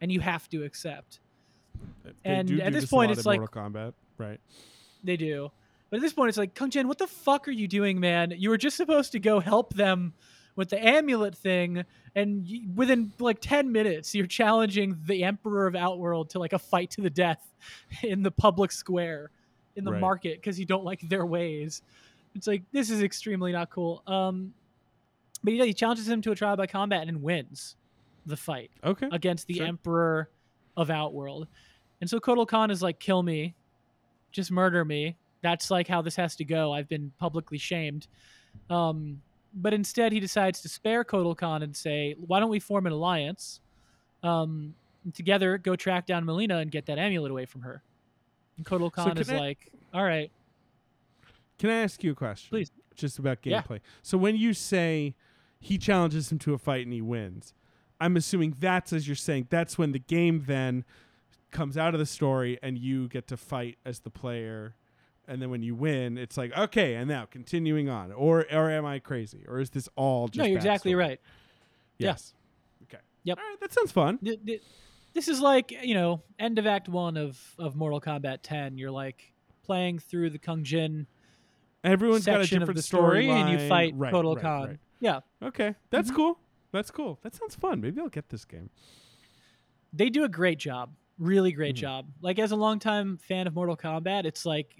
and 0.00 0.10
you 0.10 0.18
have 0.20 0.48
to 0.48 0.64
accept." 0.64 1.20
They 2.02 2.10
And 2.24 2.48
do 2.48 2.60
at 2.60 2.64
do 2.66 2.70
this 2.72 2.82
this 2.84 2.90
point, 2.90 3.12
it's 3.12 3.26
like- 3.26 3.38
Mortal 3.38 3.62
Kombat, 3.62 3.92
right? 4.18 4.40
They 5.04 5.16
do, 5.16 5.52
but 5.96 6.00
at 6.00 6.02
this 6.02 6.12
point, 6.12 6.28
it's 6.28 6.36
like, 6.36 6.54
Kung 6.54 6.68
Jin, 6.68 6.88
what 6.88 6.98
the 6.98 7.06
fuck 7.06 7.48
are 7.48 7.52
you 7.52 7.66
doing, 7.66 7.98
man? 7.98 8.34
You 8.36 8.50
were 8.50 8.58
just 8.58 8.76
supposed 8.76 9.12
to 9.12 9.18
go 9.18 9.40
help 9.40 9.72
them 9.72 10.12
with 10.54 10.68
the 10.68 10.86
amulet 10.86 11.34
thing, 11.34 11.84
and 12.14 12.44
y- 12.46 12.60
within 12.74 13.10
like 13.18 13.38
ten 13.40 13.72
minutes, 13.72 14.14
you're 14.14 14.26
challenging 14.26 14.98
the 15.06 15.24
Emperor 15.24 15.66
of 15.66 15.74
Outworld 15.74 16.28
to 16.30 16.38
like 16.38 16.52
a 16.52 16.58
fight 16.58 16.90
to 16.90 17.00
the 17.00 17.08
death 17.08 17.50
in 18.02 18.22
the 18.22 18.30
public 18.30 18.72
square, 18.72 19.30
in 19.76 19.84
the 19.84 19.92
Right. 19.92 20.00
market, 20.02 20.36
because 20.38 20.60
you 20.60 20.66
don't 20.66 20.84
like 20.84 21.00
their 21.08 21.24
ways. 21.24 21.80
It's 22.34 22.46
like 22.46 22.62
this 22.72 22.90
is 22.90 23.02
extremely 23.02 23.52
not 23.52 23.70
cool. 23.70 24.02
Um, 24.06 24.52
but 25.42 25.54
yeah, 25.54 25.64
he 25.64 25.72
challenges 25.72 26.06
him 26.08 26.20
to 26.22 26.32
a 26.32 26.34
trial 26.34 26.56
by 26.56 26.66
combat 26.66 27.08
and 27.08 27.22
wins 27.22 27.76
the 28.26 28.36
fight 28.36 28.70
Okay. 28.84 29.08
against 29.12 29.46
the 29.46 29.54
Sure. 29.54 29.66
Emperor 29.66 30.28
of 30.76 30.90
Outworld. 30.90 31.48
And 32.02 32.10
so 32.10 32.20
Kotal 32.20 32.46
Kahn 32.46 32.70
is 32.70 32.82
like, 32.82 32.98
kill 32.98 33.22
me, 33.22 33.54
just 34.32 34.50
murder 34.50 34.84
me. 34.84 35.16
That's 35.46 35.70
like 35.70 35.86
how 35.86 36.02
this 36.02 36.16
has 36.16 36.34
to 36.36 36.44
go. 36.44 36.72
I've 36.72 36.88
been 36.88 37.12
publicly 37.20 37.56
shamed. 37.56 38.08
Um, 38.68 39.22
but 39.54 39.72
instead, 39.72 40.10
he 40.10 40.18
decides 40.18 40.60
to 40.62 40.68
spare 40.68 41.04
Kotal 41.04 41.36
Kahn 41.36 41.62
and 41.62 41.74
say, 41.76 42.16
why 42.18 42.40
don't 42.40 42.50
we 42.50 42.58
form 42.58 42.84
an 42.86 42.92
alliance? 42.92 43.60
Um, 44.24 44.74
together, 45.14 45.56
go 45.56 45.76
track 45.76 46.04
down 46.04 46.24
Mileena 46.24 46.60
and 46.62 46.68
get 46.68 46.84
that 46.86 46.98
amulet 46.98 47.30
away 47.30 47.46
from 47.46 47.60
her. 47.60 47.80
And 48.56 48.66
Kotal 48.66 48.90
Kahn 48.90 49.10
can 49.10 49.18
is 49.18 49.30
I- 49.30 49.38
like, 49.38 49.70
all 49.94 50.02
right. 50.02 50.32
Can 51.60 51.70
I 51.70 51.74
ask 51.74 52.02
you 52.02 52.10
a 52.10 52.14
question? 52.16 52.50
Please. 52.50 52.72
Just 52.96 53.20
about 53.20 53.38
Yeah. 53.44 53.62
gameplay. 53.62 53.78
So 54.02 54.18
when 54.18 54.34
you 54.34 54.52
say 54.52 55.14
he 55.60 55.78
challenges 55.78 56.32
him 56.32 56.40
to 56.40 56.54
a 56.54 56.58
fight 56.58 56.84
and 56.86 56.92
he 56.92 57.00
wins, 57.00 57.54
I'm 58.00 58.16
assuming 58.16 58.56
that's 58.58 58.92
as 58.92 59.06
you're 59.06 59.14
saying 59.14 59.46
that's 59.48 59.78
when 59.78 59.92
the 59.92 60.00
game 60.00 60.42
then 60.48 60.84
comes 61.52 61.78
out 61.78 61.94
of 61.94 62.00
the 62.00 62.04
story 62.06 62.58
and 62.64 62.76
you 62.78 63.06
get 63.06 63.28
to 63.28 63.36
fight 63.36 63.78
as 63.84 64.00
the 64.00 64.10
player. 64.10 64.74
And 65.28 65.42
then 65.42 65.50
when 65.50 65.62
you 65.62 65.74
win, 65.74 66.18
it's 66.18 66.36
like 66.36 66.56
okay, 66.56 66.94
and 66.94 67.08
now 67.08 67.24
continuing 67.26 67.88
on, 67.88 68.12
or 68.12 68.46
or 68.52 68.70
am 68.70 68.84
I 68.86 69.00
crazy, 69.00 69.44
or 69.48 69.58
is 69.60 69.70
this 69.70 69.88
all 69.96 70.28
just? 70.28 70.38
no, 70.38 70.44
you're 70.44 70.56
exactly 70.56 70.92
backstory? 70.92 70.98
right. 70.98 71.20
Yeah. 71.98 72.06
Yes. 72.10 72.34
Okay. 72.84 73.02
Yep. 73.24 73.38
All 73.38 73.44
right, 73.44 73.60
that 73.60 73.72
sounds 73.72 73.90
fun. 73.90 74.18
th- 74.18 74.38
th- 74.46 74.62
this 75.14 75.26
is 75.28 75.40
like 75.40 75.72
you 75.72 75.94
know 75.94 76.22
end 76.38 76.58
of 76.58 76.66
act 76.66 76.88
one 76.88 77.16
of 77.16 77.40
of 77.58 77.74
mortal 77.74 78.00
kombat 78.00 78.38
10 78.42 78.76
you're 78.78 78.90
like 78.90 79.32
playing 79.64 79.98
through 79.98 80.28
the 80.30 80.38
kung 80.38 80.62
jin 80.62 81.06
Everyone's 81.82 82.26
got 82.26 82.40
a 82.40 82.46
different 82.46 82.76
the 82.76 82.82
story 82.82 83.28
and 83.30 83.48
you 83.48 83.68
fight 83.68 83.94
right, 83.96 84.12
Kotal 84.12 84.34
right, 84.34 84.42
Khan. 84.42 84.68
right. 84.68 84.78
Yeah, 85.00 85.20
Okay, 85.42 85.74
that's 85.90 86.10
Mhm. 86.10 86.16
cool. 86.16 86.38
That's 86.72 86.90
cool. 86.90 87.18
That 87.22 87.34
sounds 87.34 87.54
fun. 87.54 87.80
Maybe 87.80 88.00
I'll 88.00 88.08
get 88.08 88.28
this 88.28 88.44
game. 88.44 88.70
they 89.92 90.10
do 90.10 90.24
a 90.24 90.28
great 90.28 90.58
job. 90.58 90.90
Really 91.18 91.52
great 91.52 91.74
Mhm. 91.74 91.80
job. 91.80 92.06
Like 92.20 92.38
as 92.38 92.52
a 92.52 92.56
longtime 92.56 93.16
fan 93.18 93.46
of 93.46 93.54
Mortal 93.54 93.76
Kombat, 93.76 94.26
it's 94.26 94.44
like 94.44 94.76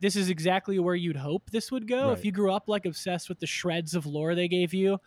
this 0.00 0.14
is 0.14 0.30
exactly 0.30 0.78
where 0.78 0.94
you'd 0.94 1.16
hope 1.16 1.50
this 1.50 1.72
would 1.72 1.88
go. 1.88 2.10
If 2.12 2.24
you 2.24 2.30
grew 2.30 2.52
up 2.52 2.68
like 2.68 2.86
obsessed 2.86 3.28
with 3.28 3.40
the 3.40 3.46
shreds 3.48 3.94
of 3.94 4.06
lore 4.06 4.34
they 4.36 4.46
gave 4.46 4.72
you, 4.72 4.98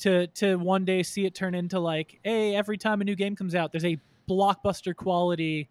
to 0.00 0.26
to 0.28 0.56
one 0.56 0.84
day 0.84 1.02
see 1.02 1.24
it 1.26 1.34
turn 1.34 1.54
into 1.54 1.80
like, 1.80 2.20
hey, 2.24 2.54
every 2.54 2.76
time 2.78 3.00
a 3.00 3.04
new 3.04 3.16
game 3.16 3.36
comes 3.36 3.54
out, 3.54 3.72
there's 3.72 3.84
a 3.84 3.98
blockbuster 4.28 4.94
quality 4.94 5.70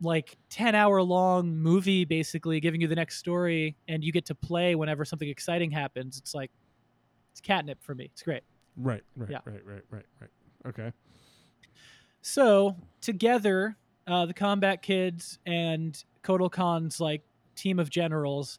like 0.00 0.38
10 0.50 0.74
hour 0.74 1.02
long 1.02 1.56
movie 1.56 2.04
basically 2.04 2.60
giving 2.60 2.80
you 2.80 2.88
the 2.88 2.94
next 2.96 3.18
story 3.18 3.76
and 3.88 4.04
you 4.04 4.12
get 4.12 4.26
to 4.26 4.34
play 4.34 4.74
whenever 4.76 5.04
something 5.04 5.28
exciting 5.28 5.70
happens. 5.72 6.18
It's 6.18 6.34
like 6.34 6.52
it's 7.32 7.40
catnip 7.40 7.82
for 7.82 7.94
me. 7.94 8.06
It's 8.12 8.22
great. 8.22 8.42
Right, 8.76 9.02
right, 9.16 9.30
Yeah. 9.30 9.40
right, 9.44 9.64
right, 9.64 9.82
right, 9.90 10.06
right. 10.20 10.30
Okay. 10.66 10.92
So 12.22 12.76
together, 13.00 13.76
uh, 14.06 14.26
the 14.26 14.34
combat 14.34 14.82
kids 14.82 15.38
and 15.46 16.02
Kotal 16.22 16.50
Kahn's 16.50 17.00
like 17.00 17.22
team 17.54 17.78
of 17.78 17.90
generals 17.90 18.58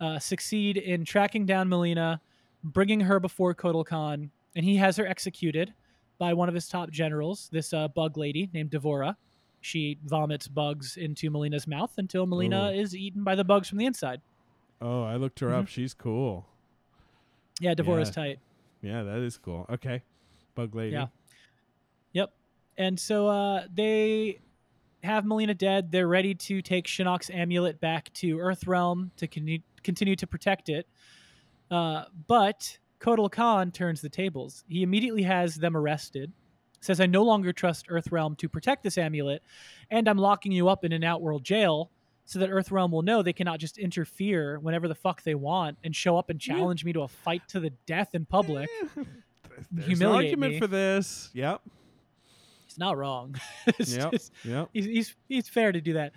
uh, 0.00 0.18
succeed 0.18 0.76
in 0.76 1.04
tracking 1.04 1.46
down 1.46 1.68
Mileena, 1.68 2.20
bringing 2.62 3.00
her 3.00 3.18
before 3.20 3.54
Kotal 3.54 3.84
Kahn, 3.84 4.30
and 4.54 4.64
he 4.64 4.76
has 4.76 4.96
her 4.96 5.06
executed 5.06 5.74
by 6.18 6.32
one 6.32 6.48
of 6.48 6.54
his 6.54 6.68
top 6.68 6.90
generals, 6.90 7.48
this 7.52 7.72
uh, 7.72 7.88
bug 7.88 8.16
lady 8.16 8.48
named 8.52 8.70
D'Vorah. 8.70 9.16
She 9.60 9.98
vomits 10.04 10.46
bugs 10.48 10.96
into 10.96 11.30
Mileena's 11.30 11.66
mouth 11.66 11.92
until 11.96 12.26
Mileena 12.26 12.70
Ooh. 12.70 12.80
is 12.80 12.94
eaten 12.94 13.24
by 13.24 13.34
the 13.34 13.44
bugs 13.44 13.68
from 13.68 13.78
the 13.78 13.86
inside. 13.86 14.20
Oh, 14.80 15.02
I 15.02 15.16
looked 15.16 15.40
her 15.40 15.52
up. 15.52 15.66
She's 15.66 15.94
cool. 15.94 16.46
Yeah, 17.60 17.74
D'Vorah's 17.74 18.08
Yeah. 18.10 18.14
tight. 18.14 18.38
Yeah, 18.82 19.02
that 19.02 19.18
is 19.18 19.36
cool. 19.36 19.66
Okay. 19.68 20.02
Bug 20.54 20.74
lady. 20.76 20.92
Yeah. 20.92 21.06
Yep. 22.12 22.32
And 22.78 22.98
so 22.98 23.26
uh, 23.28 23.64
they 23.74 24.40
have 25.02 25.24
Mileena 25.24 25.56
dead. 25.58 25.92
They're 25.92 26.08
ready 26.08 26.34
to 26.34 26.62
take 26.62 26.86
Shinnok's 26.86 27.28
amulet 27.28 27.80
back 27.80 28.12
to 28.14 28.36
Earthrealm 28.38 29.10
to 29.16 29.26
con- 29.26 29.62
continue 29.82 30.16
to 30.16 30.26
protect 30.26 30.68
it. 30.68 30.86
Uh, 31.70 32.04
but 32.26 32.78
Kotal 33.00 33.30
Kahn 33.30 33.70
turns 33.72 34.00
the 34.00 34.08
tables. 34.08 34.64
He 34.68 34.82
immediately 34.82 35.22
has 35.24 35.56
them 35.56 35.76
arrested. 35.76 36.32
Says, 36.80 37.00
"I 37.00 37.06
no 37.06 37.24
longer 37.24 37.52
trust 37.52 37.88
Earthrealm 37.88 38.38
to 38.38 38.48
protect 38.48 38.84
this 38.84 38.96
amulet, 38.96 39.42
and 39.90 40.08
I'm 40.08 40.16
locking 40.18 40.52
you 40.52 40.68
up 40.68 40.84
in 40.84 40.92
an 40.92 41.02
outworld 41.04 41.42
jail." 41.44 41.90
So 42.24 42.38
that 42.40 42.50
Earthrealm 42.50 42.90
will 42.90 43.02
know 43.02 43.22
they 43.22 43.32
cannot 43.32 43.58
just 43.58 43.78
interfere 43.78 44.58
whenever 44.60 44.86
the 44.86 44.94
fuck 44.94 45.22
they 45.22 45.34
want 45.34 45.78
and 45.82 45.96
show 45.96 46.16
up 46.18 46.28
and 46.30 46.46
Yeah. 46.46 46.54
challenge 46.56 46.84
me 46.84 46.92
to 46.92 47.00
a 47.02 47.08
fight 47.08 47.42
to 47.48 47.58
the 47.60 47.70
death 47.86 48.14
in 48.14 48.26
public. 48.26 48.68
There's 49.72 50.00
an 50.00 50.06
argument 50.06 50.52
me. 50.54 50.58
for 50.60 50.66
this. 50.66 51.30
Yep. 51.32 51.62
Not 52.78 52.96
wrong. 52.96 53.34
It's 53.66 53.94
Yep. 53.96 54.12
just- 54.12 54.32
Yep. 54.44 54.70
he's, 54.72 54.84
he's 54.86 55.16
he's 55.28 55.48
fair 55.48 55.72
to 55.72 55.80
do 55.80 55.92
that. 55.94 56.12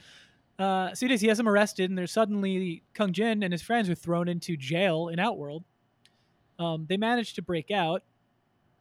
Uh, 0.59 0.93
so 0.93 1.05
he 1.07 1.11
does. 1.11 1.21
He 1.21 1.27
has 1.27 1.39
him 1.39 1.49
arrested, 1.49 1.89
and 1.89 1.97
there's 1.97 2.11
suddenly 2.11 2.83
Kung 2.93 3.11
Jin 3.13 3.41
and 3.43 3.51
his 3.51 3.63
friends 3.63 3.89
are 3.89 3.95
thrown 3.95 4.27
into 4.27 4.55
jail 4.55 5.07
in 5.07 5.17
Outworld. 5.19 5.63
Um, 6.59 6.85
they 6.87 6.97
manage 6.97 7.33
to 7.33 7.41
break 7.41 7.71
out 7.71 8.03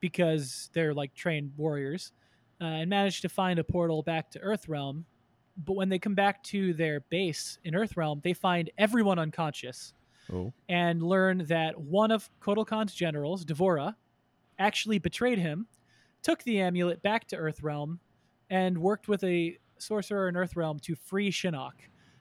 because 0.01 0.69
they're 0.75 0.93
like 0.95 1.15
trained 1.15 1.53
warriors, 1.57 2.13
uh, 2.61 2.65
and 2.65 2.91
manage 2.91 3.23
to 3.23 3.29
find 3.31 3.59
a 3.59 3.65
portal 3.65 4.03
back 4.03 4.31
to 4.33 4.39
Earthrealm. 4.41 5.05
But 5.57 5.75
when 5.75 5.89
they 5.89 5.99
come 5.99 6.15
back 6.15 6.43
to 6.45 6.75
their 6.75 7.01
base 7.01 7.59
in 7.65 7.75
Earthrealm, 7.75 8.23
they 8.23 8.33
find 8.35 8.71
everyone 8.79 9.19
unconscious 9.19 9.93
Oh. 10.33 10.53
and 10.69 11.03
learn 11.03 11.45
that 11.47 11.79
one 11.81 12.11
of 12.11 12.29
Kotal 12.41 12.67
Kahn's 12.67 12.95
generals, 12.95 13.45
D'Vorah, 13.45 13.97
actually 14.59 14.99
betrayed 14.99 15.39
him, 15.39 15.67
took 16.23 16.43
the 16.45 16.61
amulet 16.61 17.03
back 17.03 17.27
to 17.29 17.37
Earthrealm, 17.37 17.99
and 18.51 18.77
worked 18.79 19.09
with 19.09 19.23
a 19.25 19.57
sorcerer 19.79 20.29
in 20.29 20.35
Earthrealm 20.35 20.81
to 20.83 20.95
free 20.95 21.31
Shinnok. 21.31 21.73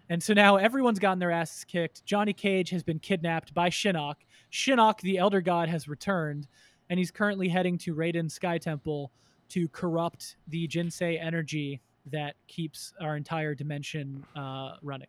And 0.10 0.22
so 0.24 0.34
now 0.34 0.56
everyone's 0.56 1.00
gotten 1.00 1.20
their 1.20 1.32
asses 1.32 1.64
kicked. 1.64 2.04
Johnny 2.06 2.34
Cage 2.34 2.70
has 2.72 2.84
been 2.84 3.00
kidnapped 3.00 3.54
by 3.54 3.70
Shinnok. 3.70 4.16
Shinnok, 4.52 5.02
the 5.02 5.18
Elder 5.18 5.42
God, 5.42 5.70
has 5.70 5.88
returned, 5.88 6.48
and 6.90 6.98
he's 6.98 7.12
currently 7.12 7.48
heading 7.48 7.78
to 7.80 7.94
Raiden 7.94 8.32
Sky 8.32 8.58
Temple 8.58 9.12
to 9.50 9.68
corrupt 9.70 10.38
the 10.48 10.68
Jinsei 10.68 11.24
energy 11.24 11.82
that 12.08 12.36
keeps 12.48 12.94
our 13.00 13.16
entire 13.16 13.54
dimension 13.54 14.26
uh, 14.36 14.74
running. 14.82 15.08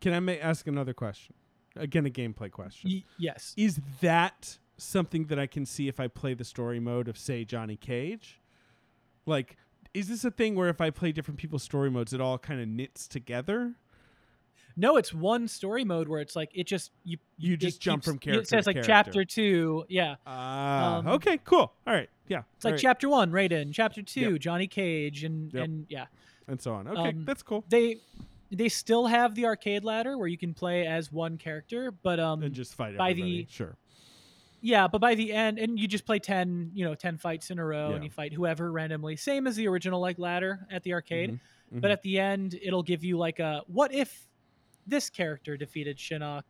Can 0.00 0.12
I 0.12 0.20
ma- 0.20 0.32
ask 0.32 0.66
another 0.66 0.92
question? 0.92 1.34
Again, 1.76 2.06
a 2.06 2.10
gameplay 2.10 2.50
question. 2.50 2.90
Y- 2.92 3.04
yes. 3.18 3.54
is 3.56 3.80
that 4.00 4.58
something 4.76 5.24
that 5.26 5.38
I 5.38 5.46
can 5.46 5.66
see 5.66 5.88
if 5.88 6.00
I 6.00 6.08
play 6.08 6.34
the 6.34 6.44
story 6.44 6.80
mode 6.80 7.08
of, 7.08 7.16
say, 7.18 7.44
Johnny 7.44 7.76
Cage? 7.76 8.40
Like, 9.26 9.56
is 9.92 10.08
this 10.08 10.24
a 10.24 10.30
thing 10.30 10.54
where 10.54 10.68
if 10.68 10.80
I 10.80 10.90
play 10.90 11.12
different 11.12 11.38
people's 11.38 11.62
story 11.62 11.90
modes, 11.90 12.12
it 12.12 12.20
all 12.20 12.38
kind 12.38 12.60
of 12.60 12.68
knits 12.68 13.06
together? 13.06 13.74
No, 14.76 14.96
it's 14.96 15.14
one 15.14 15.46
story 15.46 15.84
mode 15.84 16.08
where 16.08 16.20
it's 16.20 16.34
like 16.34 16.50
it 16.52 16.66
just 16.66 16.90
you 17.04 17.18
You 17.38 17.56
just 17.56 17.80
jump 17.80 18.02
keeps- 18.02 18.08
from 18.10 18.18
character 18.18 18.40
It 18.42 18.48
says 18.48 18.66
like 18.66 18.74
character. 18.74 18.92
chapter 18.92 19.24
two, 19.24 19.84
yeah. 19.88 20.16
Ah, 20.26 20.96
Um, 20.96 21.06
okay, 21.06 21.38
cool. 21.44 21.72
All 21.86 21.94
right, 21.94 22.10
yeah. 22.26 22.42
It's 22.56 22.64
like 22.64 22.72
right. 22.72 22.80
chapter 22.80 23.08
one, 23.08 23.30
Raiden. 23.30 23.72
Chapter 23.72 24.02
two, 24.02 24.32
Yep. 24.32 24.40
Johnny 24.40 24.66
Cage, 24.66 25.22
and 25.22 25.52
Yep. 25.54 25.64
and 25.64 25.86
yeah, 25.88 26.06
and 26.48 26.60
so 26.60 26.74
on. 26.74 26.88
Okay, 26.88 27.10
um, 27.10 27.24
that's 27.24 27.44
cool. 27.44 27.64
they 27.68 27.98
they 28.50 28.68
still 28.68 29.06
have 29.06 29.36
the 29.36 29.46
arcade 29.46 29.84
ladder 29.84 30.18
where 30.18 30.26
you 30.28 30.36
can 30.38 30.52
play 30.54 30.86
as 30.88 31.12
one 31.12 31.38
character, 31.38 31.92
but 31.92 32.18
um 32.18 32.42
And 32.42 32.52
just 32.52 32.74
fight 32.74 32.96
by 32.98 33.10
everybody. 33.10 33.44
the- 33.44 33.52
sure. 33.52 33.76
Yeah, 34.66 34.88
but 34.88 34.98
by 34.98 35.14
the 35.14 35.30
end, 35.30 35.58
and 35.58 35.78
you 35.78 35.86
just 35.86 36.06
play 36.06 36.18
ten, 36.18 36.70
you 36.72 36.86
know, 36.86 36.94
ten 36.94 37.18
fights 37.18 37.50
in 37.50 37.58
a 37.58 37.64
row, 37.64 37.90
Yeah. 37.90 37.96
and 37.96 38.04
you 38.04 38.08
fight 38.10 38.32
whoever 38.32 38.72
randomly, 38.72 39.14
same 39.14 39.46
as 39.46 39.56
the 39.56 39.68
original 39.68 40.00
like 40.00 40.18
ladder 40.18 40.66
at 40.70 40.82
the 40.82 40.94
arcade. 40.94 41.32
Mhm, 41.70 41.80
But 41.82 41.90
mhm. 41.90 41.92
at 41.92 42.02
the 42.02 42.18
end, 42.18 42.54
it'll 42.62 42.82
give 42.82 43.04
you 43.04 43.18
like 43.18 43.40
a 43.40 43.62
what 43.66 43.92
if 43.92 44.26
this 44.86 45.10
character 45.10 45.58
defeated 45.58 45.98
Shinnok? 45.98 46.44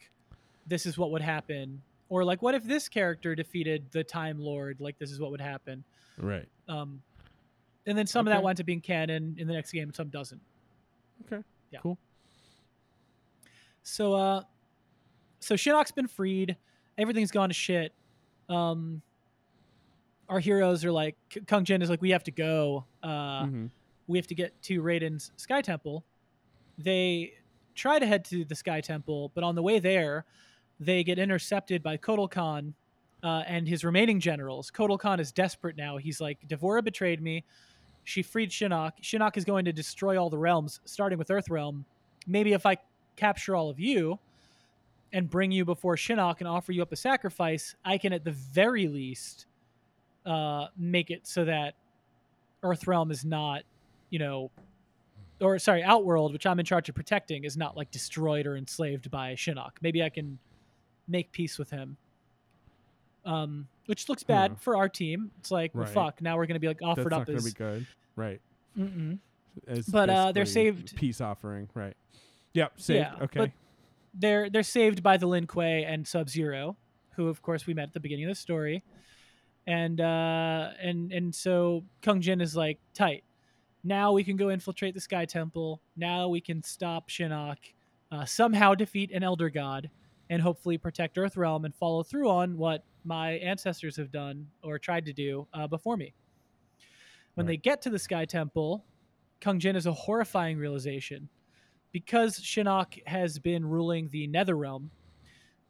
This 0.66 0.86
is 0.86 0.96
what 0.96 1.10
would 1.10 1.22
happen. 1.22 1.82
Or 2.08 2.24
like, 2.24 2.40
what 2.40 2.54
if 2.54 2.62
this 2.62 2.88
character 2.88 3.34
defeated 3.34 3.90
the 3.90 4.04
Time 4.04 4.38
Lord? 4.38 4.80
Like, 4.80 4.96
this 4.98 5.10
is 5.10 5.18
what 5.18 5.32
would 5.32 5.40
happen. 5.40 5.82
right. 6.16 6.48
Um, 6.68 7.02
and 7.86 7.98
then 7.98 8.06
some 8.06 8.26
of 8.28 8.30
that 8.30 8.36
Okay. 8.38 8.44
winds 8.44 8.60
up 8.60 8.66
being 8.66 8.80
canon 8.80 9.34
in 9.38 9.48
the 9.48 9.52
next 9.54 9.72
game, 9.72 9.82
and 9.88 9.94
some 9.94 10.08
doesn't. 10.08 10.40
Okay. 11.26 11.42
Yeah. 11.72 11.80
Cool. 11.80 11.98
So, 13.82 14.14
uh, 14.14 14.42
so 15.40 15.56
Shinnok's 15.56 15.90
been 15.92 16.06
freed. 16.06 16.56
Everything's 16.96 17.30
gone 17.32 17.48
to 17.48 17.54
shit. 17.54 17.92
Um, 18.48 19.02
our 20.28 20.40
heroes 20.40 20.84
are 20.84 20.92
like, 20.92 21.16
Kung 21.46 21.64
Jin 21.64 21.82
is 21.82 21.90
like, 21.90 22.00
we 22.00 22.10
have 22.10 22.24
to 22.24 22.30
go. 22.30 22.84
Uh, 23.02 23.44
Mhm. 23.44 23.70
we 24.06 24.18
have 24.18 24.26
to 24.26 24.34
get 24.34 24.60
to 24.62 24.82
Raiden's 24.82 25.32
Sky 25.36 25.60
Temple. 25.62 26.04
They 26.78 27.34
try 27.74 27.98
to 27.98 28.06
head 28.06 28.24
to 28.26 28.44
the 28.44 28.54
Sky 28.54 28.80
Temple, 28.80 29.30
but 29.34 29.44
on 29.44 29.54
the 29.54 29.62
way 29.62 29.78
there, 29.78 30.24
they 30.80 31.04
get 31.04 31.18
intercepted 31.18 31.82
by 31.82 31.96
Kotal 31.96 32.30
Kahn 32.30 32.74
uh, 33.22 33.42
and 33.46 33.66
his 33.66 33.84
remaining 33.84 34.20
generals. 34.20 34.70
Kotal 34.70 34.98
Kahn 34.98 35.18
is 35.20 35.32
desperate 35.32 35.76
now. 35.76 35.96
He's 35.96 36.20
like, 36.20 36.46
D'Vorah 36.46 36.82
betrayed 36.82 37.22
me. 37.22 37.42
She 38.04 38.22
freed 38.22 38.50
Shinnok. 38.50 38.92
Shinnok 39.00 39.38
is 39.38 39.46
going 39.46 39.64
to 39.64 39.72
destroy 39.72 40.20
all 40.20 40.28
the 40.28 40.36
realms, 40.38 40.80
starting 40.84 41.16
with 41.18 41.28
Earthrealm. 41.28 41.84
Maybe 42.26 42.52
if 42.52 42.66
I 42.66 42.76
capture 43.16 43.56
all 43.56 43.70
of 43.70 43.80
you 43.80 44.18
and 45.14 45.30
bring 45.30 45.50
you 45.52 45.64
before 45.64 45.96
Shinnok 45.96 46.40
and 46.40 46.48
offer 46.48 46.72
you 46.72 46.82
up 46.82 46.92
a 46.92 46.96
sacrifice, 46.96 47.74
I 47.84 47.96
can 47.98 48.12
at 48.12 48.24
the 48.24 48.32
very 48.32 48.88
least 48.88 49.46
uh, 50.26 50.66
make 50.76 51.10
it 51.10 51.26
so 51.26 51.44
that 51.44 51.74
Earthrealm 52.62 53.10
is 53.10 53.24
not, 53.24 53.62
you 54.10 54.18
know, 54.18 54.50
or 55.40 55.58
sorry, 55.58 55.82
Outworld, 55.82 56.32
which 56.32 56.46
I'm 56.46 56.58
in 56.58 56.66
charge 56.66 56.88
of 56.88 56.94
protecting, 56.94 57.44
is 57.44 57.56
not 57.56 57.76
like 57.76 57.90
destroyed 57.90 58.46
or 58.46 58.56
enslaved 58.56 59.10
by 59.10 59.34
Shinnok. 59.34 59.70
Maybe 59.82 60.02
I 60.02 60.08
can 60.08 60.38
make 61.06 61.30
peace 61.32 61.58
with 61.58 61.70
him. 61.70 61.96
Um, 63.24 63.68
which 63.86 64.08
looks 64.08 64.22
bad 64.22 64.52
Huh. 64.52 64.56
for 64.60 64.76
our 64.76 64.88
team. 64.88 65.30
It's 65.38 65.50
like, 65.50 65.74
well, 65.74 65.84
Right. 65.84 65.92
fuck. 65.92 66.20
Now 66.22 66.36
we're 66.36 66.46
gonna 66.46 66.58
be 66.60 66.68
like 66.68 66.78
That's 66.80 66.90
offered 66.98 67.10
not 67.10 67.22
up 67.22 67.26
going 67.26 67.38
to 67.38 67.44
as. 67.46 67.52
be 67.54 67.56
good. 67.56 67.86
Right. 68.16 68.40
Mm-mm. 68.78 69.18
As 69.66 69.86
But, 69.86 70.10
uh, 70.10 70.32
they're 70.32 70.44
saved- 70.46 70.96
Peace 70.96 71.20
offering. 71.20 71.68
Right. 71.74 71.96
Yep. 72.54 72.80
Saved. 72.80 72.98
Yeah, 72.98 73.24
okay. 73.24 73.38
but- 73.38 73.50
They're 74.16 74.48
they're 74.48 74.62
saved 74.62 75.02
by 75.02 75.16
the 75.16 75.26
Lin 75.26 75.46
Kuei 75.46 75.84
and 75.84 76.06
Sub 76.06 76.28
Zero, 76.28 76.76
who 77.16 77.28
of 77.28 77.42
course 77.42 77.66
we 77.66 77.74
met 77.74 77.88
at 77.88 77.92
the 77.94 78.00
beginning 78.00 78.26
of 78.26 78.30
the 78.30 78.34
story, 78.40 78.84
and 79.66 80.00
uh, 80.00 80.70
and 80.80 81.12
and 81.12 81.34
so 81.34 81.84
Kung 82.02 82.20
Jin 82.20 82.40
is 82.40 82.54
like 82.54 82.78
tight. 82.94 83.24
Now 83.82 84.12
we 84.12 84.24
can 84.24 84.36
go 84.36 84.50
infiltrate 84.50 84.94
the 84.94 85.00
Sky 85.00 85.24
Temple. 85.26 85.82
Now 85.96 86.28
we 86.28 86.40
can 86.40 86.62
stop 86.62 87.10
Shinnok, 87.10 87.56
uh, 88.10 88.24
somehow 88.24 88.74
defeat 88.74 89.10
an 89.10 89.22
Elder 89.22 89.50
God, 89.50 89.90
and 90.30 90.40
hopefully 90.40 90.78
protect 90.78 91.16
Earthrealm 91.16 91.64
and 91.64 91.74
follow 91.74 92.02
through 92.02 92.30
on 92.30 92.56
what 92.56 92.84
my 93.04 93.32
ancestors 93.32 93.96
have 93.96 94.10
done 94.10 94.46
or 94.62 94.78
tried 94.78 95.04
to 95.06 95.12
do 95.12 95.46
uh, 95.52 95.66
before 95.66 95.96
me. 95.98 96.14
When 97.34 97.46
Right. 97.46 97.52
they 97.52 97.56
get 97.58 97.82
to 97.82 97.90
the 97.90 97.98
Sky 97.98 98.24
Temple, 98.24 98.84
Kung 99.40 99.58
Jin 99.58 99.76
is 99.76 99.84
a 99.86 99.92
horrifying 99.92 100.56
realization. 100.56 101.28
Because 101.94 102.40
Shinnok 102.40 103.06
has 103.06 103.38
been 103.38 103.64
ruling 103.64 104.08
the 104.08 104.26
Netherrealm, 104.26 104.88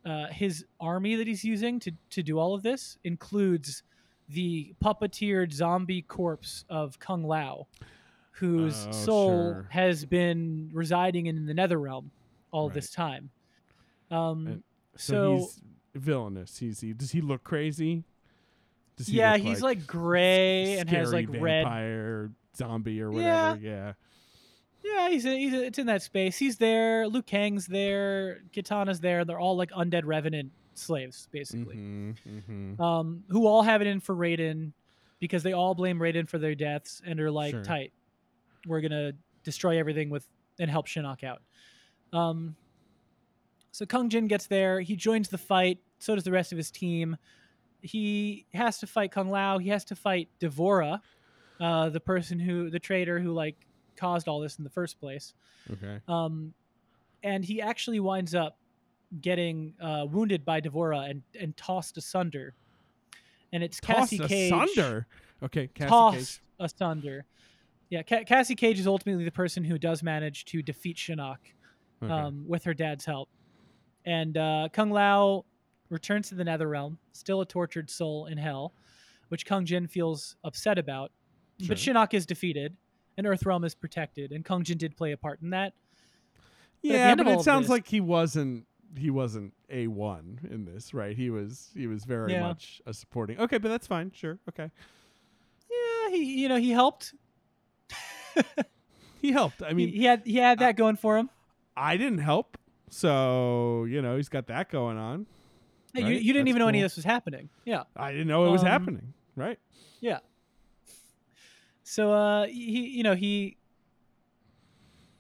uh, 0.07 0.29
his 0.29 0.65
army 0.81 1.17
that 1.17 1.27
he's 1.27 1.45
using 1.45 1.79
to, 1.81 1.93
to 2.09 2.23
do 2.23 2.39
all 2.39 2.55
of 2.55 2.63
this 2.63 2.97
includes 3.05 3.83
the 4.31 4.75
puppeteered 4.83 5.53
zombie 5.53 6.01
corpse 6.01 6.65
of 6.71 6.99
Kung 6.99 7.25
Lao, 7.25 7.67
whose 8.31 8.87
Oh, 8.89 8.93
soul 8.93 9.53
sure. 9.53 9.67
has 9.69 10.07
been 10.07 10.71
residing 10.73 11.27
in 11.27 11.45
the 11.45 11.53
Netherrealm 11.53 12.09
all 12.53 12.69
Right. 12.69 12.75
this 12.75 12.91
time. 12.91 13.29
Um, 14.11 14.65
so, 14.97 15.13
so, 15.13 15.37
he's 15.37 15.61
villainous. 15.95 16.57
He's 16.57 16.81
he, 16.81 16.95
does 16.95 17.11
he 17.13 17.21
look 17.21 17.45
crazy? 17.45 18.05
Does 18.97 19.09
he 19.09 19.19
yeah, 19.19 19.33
look 19.33 19.43
he's 19.43 19.61
like, 19.61 19.87
gray 19.87 20.79
and 20.79 20.89
has 20.89 21.13
like 21.13 21.29
red 21.29 21.65
vampire 21.65 22.31
zombie 22.57 23.03
or 23.03 23.11
whatever. 23.11 23.59
Yeah. 23.61 23.71
Yeah, 23.71 23.93
he's, 25.09 25.25
he's 25.25 25.53
it's 25.53 25.79
in 25.79 25.87
that 25.87 26.03
space. 26.03 26.37
He's 26.37 26.57
there. 26.59 27.07
Liu 27.09 27.23
Kang's 27.23 27.67
there. 27.67 28.41
Kitana's 28.53 29.01
there. 29.01 29.25
They're 29.25 29.39
all 29.39 29.57
like 29.57 29.71
undead 29.71 30.03
revenant 30.05 30.51
slaves, 30.75 31.29
basically, 31.31 31.77
Mhm, 31.77 32.17
mhm. 32.49 32.81
um, 32.81 33.25
who 33.29 33.47
all 33.47 33.63
have 33.63 33.81
it 33.81 33.87
in 33.87 34.01
for 34.01 34.15
Raiden 34.15 34.73
because 35.21 35.43
they 35.43 35.53
all 35.53 35.75
blame 35.75 35.99
Raiden 35.99 36.29
for 36.29 36.39
their 36.39 36.55
deaths 36.55 37.01
and 37.07 37.21
are 37.21 37.31
like, 37.31 37.53
Sure. 37.53 37.63
tight. 37.65 37.93
We're 38.67 38.81
gonna 38.81 39.13
destroy 39.45 39.79
everything 39.79 40.11
with 40.11 40.27
and 40.59 40.71
help 40.71 40.87
Shinnok 40.87 41.23
out. 41.25 41.43
Um, 42.13 42.57
so 43.73 43.87
Kung 43.87 44.09
Jin 44.09 44.27
gets 44.29 44.47
there. 44.47 44.81
He 44.81 44.97
joins 44.97 45.29
the 45.29 45.39
fight. 45.39 45.79
So 45.99 46.15
does 46.15 46.25
the 46.25 46.31
rest 46.33 46.53
of 46.53 46.59
his 46.59 46.71
team. 46.71 47.17
He 47.83 48.47
has 48.55 48.79
to 48.79 48.87
fight 48.87 49.11
Kung 49.13 49.31
Lao. 49.31 49.59
He 49.59 49.69
has 49.71 49.85
to 49.87 49.97
fight 49.97 50.29
D'Vorah, 50.41 51.01
uh, 51.61 51.89
the 51.91 52.01
person 52.01 52.39
who, 52.39 52.71
the 52.71 52.79
traitor 52.79 53.19
who 53.19 53.33
like 53.33 53.57
caused 53.97 54.29
all 54.29 54.41
this 54.41 54.59
in 54.59 54.65
the 54.65 54.71
first 54.71 55.01
place. 55.01 55.35
Okay. 55.73 56.01
Um, 56.09 56.53
and 57.23 57.45
he 57.45 57.61
actually 57.61 58.01
winds 58.01 58.35
up 58.35 58.59
getting 59.21 59.75
uh, 59.81 60.07
wounded 60.11 60.45
by 60.45 60.61
D'Vorah 60.61 61.09
and, 61.11 61.23
and 61.39 61.57
tossed 61.57 61.97
asunder. 61.97 62.55
And 63.53 63.63
it's 63.63 63.81
Cassie 63.81 64.19
Cage 64.19 64.53
asunder. 64.53 65.07
Okay, 65.43 65.69
Cassie 65.69 65.89
tossed 65.89 66.17
Cage. 66.17 66.41
asunder. 66.59 67.25
Yeah, 67.91 68.03
Ca- 68.03 68.25
Cassie 68.25 68.57
Cage 68.57 68.81
is 68.81 68.87
ultimately 68.87 69.25
the 69.25 69.31
person 69.31 69.63
who 69.63 69.79
does 69.79 70.03
manage 70.03 70.45
to 70.47 70.63
defeat 70.63 70.97
Shinnok 70.97 71.37
Okay. 72.03 72.13
um, 72.13 72.45
with 72.49 72.65
her 72.65 72.75
dad's 72.75 73.05
help. 73.05 73.29
And 74.05 74.37
uh, 74.37 74.69
Kung 74.73 74.91
Lao 74.91 75.45
returns 75.89 76.29
to 76.31 76.35
the 76.35 76.45
Netherrealm, 76.45 76.97
still 77.13 77.41
a 77.41 77.47
tortured 77.47 77.89
soul 77.89 78.27
in 78.27 78.37
hell, 78.37 78.75
which 79.29 79.47
Kung 79.47 79.65
Jin 79.65 79.87
feels 79.87 80.37
upset 80.45 80.79
about. 80.79 81.13
But 81.69 81.79
Sure. 81.79 81.95
Shinnok 81.95 82.13
is 82.15 82.27
defeated, 82.27 82.77
and 83.17 83.27
Earthrealm 83.27 83.65
is 83.65 83.75
protected, 83.75 84.33
and 84.33 84.45
Kung 84.45 84.63
Jin 84.65 84.79
did 84.79 84.97
play 84.97 85.13
a 85.13 85.17
part 85.17 85.41
in 85.43 85.51
that. 85.51 85.69
at 85.69 85.73
yeah, 86.83 87.15
but 87.15 87.27
it 87.29 87.41
sounds 87.43 87.65
this- 87.65 87.71
like 87.71 87.87
he 87.87 88.01
wasn't 88.01 88.67
he 88.97 89.11
wasn't 89.11 89.53
a 89.71 89.87
one 89.89 90.39
in 90.51 90.65
this, 90.67 90.95
right? 90.95 91.17
He 91.17 91.29
was 91.31 91.71
he 91.75 91.87
was 91.87 92.05
very 92.05 92.33
Yeah. 92.33 92.43
much 92.43 92.81
a 92.87 92.93
supporting. 92.95 93.39
Okay, 93.41 93.59
but 93.59 93.69
that's 93.69 93.87
fine. 93.87 94.13
Sure. 94.15 94.39
Okay. 94.49 94.71
Yeah, 95.71 96.11
he 96.11 96.43
you 96.43 96.49
know 96.49 96.57
he 96.59 96.71
helped. 96.71 97.15
He 99.21 99.33
helped. 99.33 99.63
I 99.63 99.69
I 99.69 99.73
mean, 99.73 99.87
mean, 99.87 99.95
he 99.95 100.05
had 100.05 100.23
he 100.27 100.37
had 100.37 100.59
that 100.59 100.77
going 100.77 100.97
for 100.97 101.17
him. 101.17 101.31
I 101.77 101.97
didn't 101.97 102.19
help, 102.19 102.59
so 102.91 103.85
you 103.85 104.03
know 104.03 104.17
he's 104.17 104.29
got 104.29 104.49
that 104.49 104.71
going 104.71 104.99
on. 104.99 105.27
Hey, 105.95 106.01
You, 106.01 106.07
right? 106.09 106.21
you 106.21 106.33
didn't 106.33 106.45
That's 106.47 106.49
even 106.51 106.61
know 106.61 106.69
any 106.69 106.81
of 106.81 106.85
this 106.85 106.97
was 106.97 107.05
happening. 107.05 107.49
Yeah. 107.65 107.85
I 107.97 108.11
didn't 108.13 108.27
know 108.27 108.45
it 108.47 108.51
was 108.51 108.63
Um, 108.63 108.67
happening. 108.69 109.15
Right. 109.37 109.59
Yeah. 110.01 110.19
So 111.85 112.13
uh 112.13 112.47
he 112.47 112.89
you 112.89 113.03
know 113.03 113.15
he 113.15 113.59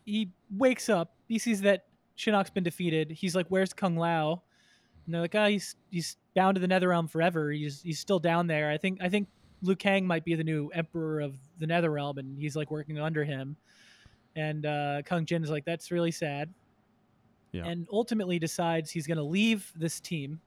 he 0.05 0.32
wakes 0.51 0.89
up, 0.89 1.15
he 1.28 1.39
sees 1.39 1.61
that 1.61 1.86
Shinnok's 2.19 2.51
been 2.51 2.65
defeated. 2.65 3.11
He's 3.11 3.36
like, 3.36 3.47
Where's 3.49 3.73
Kung 3.73 3.97
Lao? 3.97 4.43
And 5.05 5.15
they're 5.15 5.20
like, 5.20 5.35
Oh, 5.35 5.47
he's 5.47 5.77
he's 5.91 6.16
bound 6.35 6.57
to 6.57 6.61
the 6.61 6.66
Netherrealm 6.66 7.09
forever. 7.09 7.51
He's 7.51 7.82
he's 7.82 8.01
still 8.01 8.19
down 8.19 8.47
there. 8.47 8.70
I 8.70 8.78
think 8.78 8.99
I 9.03 9.09
think 9.09 9.28
Liu 9.62 9.77
Kang 9.77 10.07
might 10.07 10.24
be 10.24 10.35
the 10.35 10.45
new 10.45 10.69
emperor 10.69 11.20
of 11.20 11.36
the 11.59 11.66
Netherrealm 11.66 12.19
and 12.19 12.39
he's 12.39 12.57
like 12.57 12.70
working 12.70 12.99
under 12.99 13.24
him. 13.24 13.57
And 14.35 14.65
uh 14.65 15.03
Kung 15.05 15.27
Jin 15.27 15.45
is 15.45 15.51
like, 15.51 15.66
That's 15.66 15.91
really 15.91 16.11
sad. 16.11 16.53
Yeah. 17.53 17.66
And 17.66 17.86
ultimately 17.93 18.39
decides 18.39 18.91
he's 18.91 19.07
gonna 19.07 19.23
leave 19.23 19.70
this 19.77 20.01
team 20.01 20.41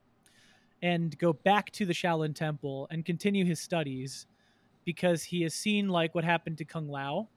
and 0.81 1.17
go 1.17 1.33
back 1.33 1.71
to 1.71 1.85
the 1.85 1.93
Shaolin 1.93 2.35
Temple 2.35 2.87
and 2.89 3.05
continue 3.05 3.45
his 3.45 3.59
studies 3.59 4.27
because 4.87 5.21
he 5.21 5.41
has 5.41 5.53
seen 5.53 5.89
like 5.89 6.15
what 6.15 6.23
happened 6.23 6.57
to 6.57 6.63
Kung 6.63 6.87
Lao, 6.87 7.27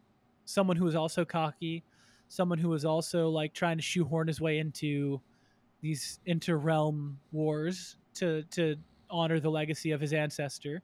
someone 0.45 0.77
who 0.77 0.85
was 0.85 0.95
also 0.95 1.25
cocky, 1.25 1.83
someone 2.29 2.59
who 2.59 2.69
was 2.69 2.85
also 2.85 3.29
like 3.29 3.53
trying 3.53 3.77
to 3.77 3.83
shoehorn 3.83 4.29
his 4.29 4.41
way 4.41 4.59
into 4.59 5.21
these 5.81 6.21
inter-realm 6.27 7.19
wars 7.33 7.97
to 8.15 8.45
to 8.53 8.77
honor 9.11 9.41
the 9.41 9.51
legacy 9.51 9.91
of 9.91 10.01
his 10.01 10.13
ancestor. 10.13 10.81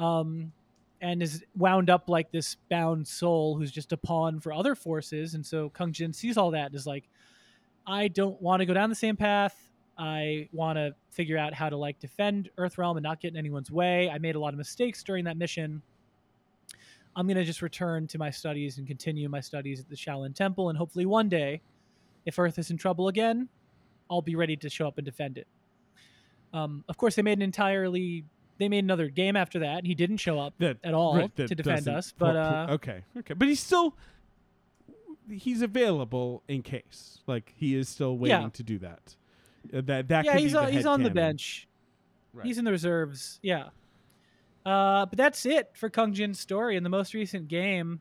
Um 0.00 0.52
and 1.00 1.22
is 1.22 1.44
wound 1.56 1.88
up 1.88 2.08
like 2.08 2.32
this 2.32 2.56
bound 2.68 3.06
soul 3.06 3.56
who's 3.56 3.70
just 3.70 3.92
a 3.92 3.96
pawn 3.96 4.40
for 4.40 4.52
other 4.52 4.74
forces 4.74 5.34
and 5.34 5.46
so 5.46 5.68
Kung 5.70 5.92
Jin 5.92 6.12
sees 6.12 6.36
all 6.36 6.50
that 6.50 6.66
and 6.66 6.74
is 6.74 6.86
like 6.86 7.04
I 7.86 8.08
don't 8.08 8.42
want 8.42 8.58
to 8.58 8.66
go 8.66 8.74
down 8.74 8.90
the 8.90 8.96
same 8.96 9.16
path. 9.16 9.68
I 9.96 10.48
want 10.52 10.78
to 10.78 10.96
figure 11.10 11.38
out 11.38 11.54
how 11.54 11.68
to 11.68 11.76
like 11.76 12.00
defend 12.00 12.50
Earthrealm 12.58 12.96
and 12.96 13.04
not 13.04 13.20
get 13.20 13.34
in 13.34 13.36
anyone's 13.36 13.70
way. 13.70 14.10
I 14.10 14.18
made 14.18 14.34
a 14.34 14.40
lot 14.40 14.52
of 14.52 14.58
mistakes 14.58 15.04
during 15.04 15.24
that 15.26 15.36
mission. 15.36 15.80
I'm 17.14 17.26
going 17.26 17.36
to 17.36 17.44
just 17.44 17.62
return 17.62 18.06
to 18.08 18.18
my 18.18 18.30
studies 18.30 18.78
and 18.78 18.86
continue 18.86 19.28
my 19.28 19.40
studies 19.40 19.80
at 19.80 19.88
the 19.88 19.96
Shaolin 19.96 20.34
Temple. 20.34 20.68
And 20.70 20.78
hopefully, 20.78 21.06
one 21.06 21.28
day, 21.28 21.60
if 22.24 22.38
Earth 22.38 22.58
is 22.58 22.70
in 22.70 22.76
trouble 22.76 23.08
again, 23.08 23.48
I'll 24.10 24.22
be 24.22 24.34
ready 24.34 24.56
to 24.56 24.70
show 24.70 24.86
up 24.88 24.98
and 24.98 25.04
defend 25.04 25.38
it. 25.38 25.46
Um, 26.54 26.84
of 26.88 26.96
course, 26.96 27.14
they 27.16 27.22
made 27.22 27.38
an 27.38 27.42
entirely. 27.42 28.24
They 28.58 28.68
made 28.68 28.84
another 28.84 29.08
game 29.08 29.36
after 29.36 29.58
that. 29.60 29.78
And 29.78 29.86
he 29.86 29.94
didn't 29.94 30.18
show 30.18 30.38
up 30.38 30.54
That 30.58 30.78
at 30.84 30.94
all 30.94 31.16
right, 31.16 31.36
to 31.36 31.54
defend 31.54 31.88
us. 31.88 32.12
But 32.16 32.36
uh, 32.36 32.66
okay, 32.70 33.02
okay, 33.18 33.34
but 33.34 33.48
he's 33.48 33.60
still 33.60 33.96
he's 35.30 35.62
available 35.62 36.42
in 36.48 36.62
case. 36.62 37.20
Like 37.26 37.52
he 37.56 37.74
is 37.74 37.88
still 37.88 38.16
waiting 38.18 38.42
Yeah. 38.42 38.48
to 38.50 38.62
do 38.62 38.78
that. 38.78 39.16
Uh, 39.72 39.80
that 39.82 40.08
that 40.08 40.24
yeah, 40.24 40.32
could 40.32 40.40
he's 40.40 40.52
the 40.52 40.66
he's 40.66 40.86
on 40.86 41.02
the 41.02 41.10
bench. 41.10 41.66
Right. 42.34 42.46
He's 42.46 42.58
in 42.58 42.64
the 42.64 42.70
reserves. 42.70 43.38
Yeah. 43.42 43.68
Uh, 44.64 45.06
but 45.06 45.16
that's 45.16 45.44
it 45.44 45.70
for 45.74 45.90
Kung 45.90 46.12
Jin's 46.12 46.38
story. 46.40 46.76
In 46.76 46.82
the 46.82 46.88
most 46.88 47.14
recent 47.14 47.48
game, 47.48 48.00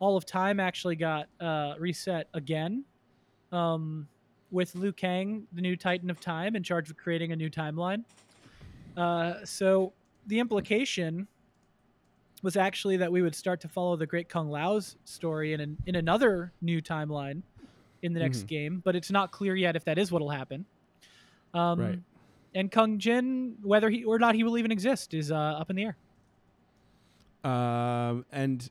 all 0.00 0.16
of 0.16 0.26
time 0.26 0.58
actually 0.60 0.96
got 0.96 1.28
uh, 1.40 1.74
reset 1.78 2.28
again, 2.34 2.84
um, 3.52 4.08
with 4.50 4.74
Liu 4.74 4.92
Kang, 4.92 5.46
the 5.52 5.60
new 5.62 5.76
Titan 5.76 6.10
of 6.10 6.20
Time, 6.20 6.56
in 6.56 6.62
charge 6.62 6.90
of 6.90 6.96
creating 6.96 7.32
a 7.32 7.36
new 7.36 7.48
timeline. 7.50 8.04
Uh, 8.96 9.44
so 9.44 9.92
the 10.26 10.38
implication 10.38 11.26
was 12.42 12.56
actually 12.56 12.96
that 12.98 13.10
we 13.10 13.22
would 13.22 13.34
start 13.34 13.60
to 13.62 13.68
follow 13.68 13.96
the 13.96 14.06
Great 14.06 14.28
Kung 14.28 14.50
Lao's 14.50 14.96
story 15.04 15.52
in 15.54 15.60
an, 15.60 15.78
in 15.86 15.94
another 15.96 16.52
new 16.60 16.82
timeline 16.82 17.42
in 18.02 18.12
the 18.12 18.20
next 18.20 18.42
Mhm. 18.44 18.48
game, 18.48 18.82
but 18.84 18.94
it's 18.94 19.10
not 19.10 19.30
clear 19.32 19.56
yet 19.56 19.76
if 19.76 19.84
that 19.84 19.96
is 19.98 20.12
what'll 20.12 20.28
happen. 20.30 20.66
Um, 21.54 21.78
Right. 21.80 21.98
And 22.54 22.70
Kung 22.70 22.98
Jin, 22.98 23.56
whether 23.62 23.90
he 23.90 24.04
or 24.04 24.18
not 24.18 24.34
he 24.34 24.44
will 24.44 24.56
even 24.58 24.70
exist, 24.70 25.12
is 25.14 25.32
uh, 25.32 25.34
up 25.34 25.70
in 25.70 25.76
the 25.76 25.82
air. 25.84 25.96
Um, 27.42 28.24
and 28.32 28.70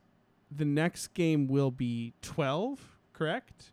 the 0.56 0.66
next 0.66 1.14
game 1.14 1.48
will 1.48 1.72
be 1.72 2.14
twelve, 2.22 2.80
correct? 3.14 3.72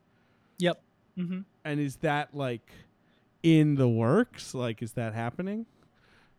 Yep. 0.59 0.83
hmm 1.17 1.41
And 1.65 1.81
is 1.81 1.97
that 1.97 2.35
like 2.35 2.71
in 3.43 3.77
the 3.77 3.89
works? 3.89 4.53
Like, 4.55 4.83
is 4.83 4.93
that 4.93 5.15
happening? 5.15 5.67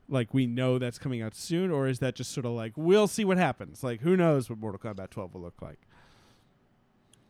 Like 0.10 0.34
we 0.34 0.46
know 0.46 0.78
that's 0.78 1.00
coming 1.00 1.22
out 1.22 1.34
soon, 1.34 1.72
or 1.72 1.88
is 1.88 2.00
that 2.00 2.16
just 2.16 2.32
sort 2.34 2.46
of 2.46 2.52
like 2.52 2.74
we'll 2.76 3.08
see 3.08 3.24
what 3.26 3.38
happens? 3.38 3.84
Like, 3.84 4.02
who 4.02 4.18
knows 4.18 4.50
what 4.50 4.60
Mortal 4.60 4.80
Kombat 4.80 5.10
12 5.10 5.34
will 5.34 5.42
look 5.42 5.62
like? 5.62 5.80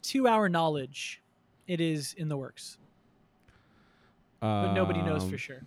To 0.03 0.27
our 0.27 0.49
knowledge, 0.49 1.21
it 1.67 1.79
is 1.79 2.13
in 2.17 2.27
the 2.27 2.35
works, 2.35 2.77
but 4.41 4.73
nobody 4.73 5.01
knows 5.03 5.23
Um, 5.23 5.29
for 5.29 5.37
sure. 5.37 5.61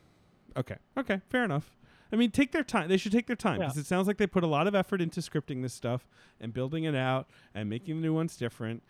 Okay. 0.57 0.77
Okay. 0.97 1.21
Fair 1.29 1.45
enough. 1.45 1.77
I 2.13 2.17
mean, 2.17 2.31
take 2.31 2.53
their 2.53 2.63
time. 2.63 2.89
They 2.89 2.97
should 2.97 3.13
take 3.13 3.27
their 3.27 3.35
time 3.37 3.61
Yeah. 3.61 3.67
because 3.67 3.79
it 3.79 3.87
sounds 3.87 4.07
like 4.07 4.19
they 4.19 4.27
put 4.27 4.45
a 4.45 4.47
lot 4.47 4.67
of 4.67 4.75
effort 4.75 5.01
into 5.01 5.21
scripting 5.21 5.63
this 5.63 5.75
stuff 5.75 6.07
and 6.41 6.53
building 6.53 6.85
it 6.85 6.95
out 6.95 7.29
and 7.55 7.69
making 7.69 7.97
the 7.97 8.03
new 8.03 8.15
ones 8.15 8.37
different. 8.37 8.83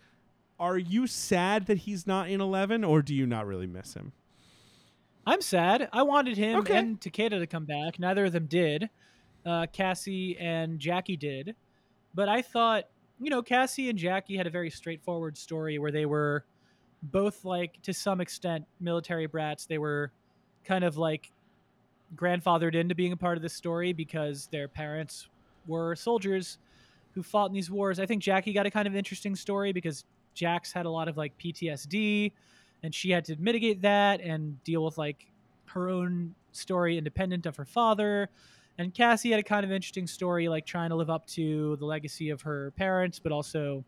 Are 0.59 0.77
you 0.77 1.07
sad 1.07 1.65
that 1.65 1.79
he's 1.79 2.05
not 2.05 2.29
in 2.29 2.39
11 2.39 2.83
or 2.83 3.01
do 3.01 3.15
you 3.15 3.25
not 3.25 3.47
really 3.47 3.67
miss 3.67 3.93
him? 3.95 4.13
I'm 5.25 5.41
sad. 5.41 5.89
I 5.91 6.03
wanted 6.03 6.37
him 6.37 6.59
Okay. 6.59 6.77
and 6.77 7.01
Takeda 7.01 7.39
to 7.39 7.47
come 7.47 7.65
back. 7.65 7.97
Neither 7.99 8.25
of 8.25 8.31
them 8.31 8.45
did. 8.45 8.89
Uh, 9.45 9.65
Cassie 9.73 10.37
and 10.37 10.79
Jackie 10.79 11.17
did. 11.17 11.55
But 12.13 12.29
I 12.29 12.41
thought, 12.43 12.85
you 13.19 13.29
know, 13.31 13.41
Cassie 13.41 13.89
and 13.89 13.97
Jackie 13.97 14.37
had 14.37 14.45
a 14.45 14.51
very 14.51 14.69
straightforward 14.69 15.35
story 15.37 15.79
where 15.79 15.91
they 15.91 16.05
were 16.05 16.45
both, 17.01 17.43
like, 17.43 17.81
to 17.81 17.93
some 17.93 18.21
extent, 18.21 18.65
military 18.79 19.25
brats. 19.25 19.65
They 19.65 19.77
were 19.79 20.11
kind 20.63 20.83
of 20.83 20.97
like 20.97 21.31
grandfathered 22.15 22.75
into 22.75 22.95
being 22.95 23.11
a 23.11 23.17
part 23.17 23.37
of 23.37 23.41
this 23.41 23.53
story 23.53 23.93
because 23.93 24.47
their 24.51 24.67
parents 24.67 25.27
were 25.67 25.95
soldiers 25.95 26.57
who 27.13 27.23
fought 27.23 27.47
in 27.47 27.53
these 27.53 27.71
wars. 27.71 27.99
I 27.99 28.05
think 28.05 28.21
Jackie 28.21 28.53
got 28.53 28.65
a 28.65 28.71
kind 28.71 28.87
of 28.87 28.95
interesting 28.95 29.35
story 29.35 29.71
because 29.71 30.05
Jax 30.33 30.71
had 30.71 30.85
a 30.85 30.89
lot 30.89 31.07
of 31.07 31.17
like 31.17 31.37
PTSD 31.37 32.31
and 32.83 32.93
she 32.93 33.09
had 33.09 33.25
to 33.25 33.35
mitigate 33.37 33.81
that 33.81 34.21
and 34.21 34.61
deal 34.63 34.83
with 34.83 34.97
like 34.97 35.27
her 35.67 35.89
own 35.89 36.35
story 36.51 36.97
independent 36.97 37.45
of 37.45 37.55
her 37.55 37.65
father. 37.65 38.29
And 38.77 38.93
Cassie 38.93 39.31
had 39.31 39.39
a 39.39 39.43
kind 39.43 39.63
of 39.65 39.71
interesting 39.71 40.05
story, 40.05 40.49
like 40.49 40.65
trying 40.65 40.89
to 40.89 40.95
live 40.95 41.09
up 41.09 41.25
to 41.27 41.77
the 41.77 41.85
legacy 41.85 42.29
of 42.29 42.41
her 42.41 42.71
parents, 42.71 43.19
but 43.19 43.31
also 43.31 43.83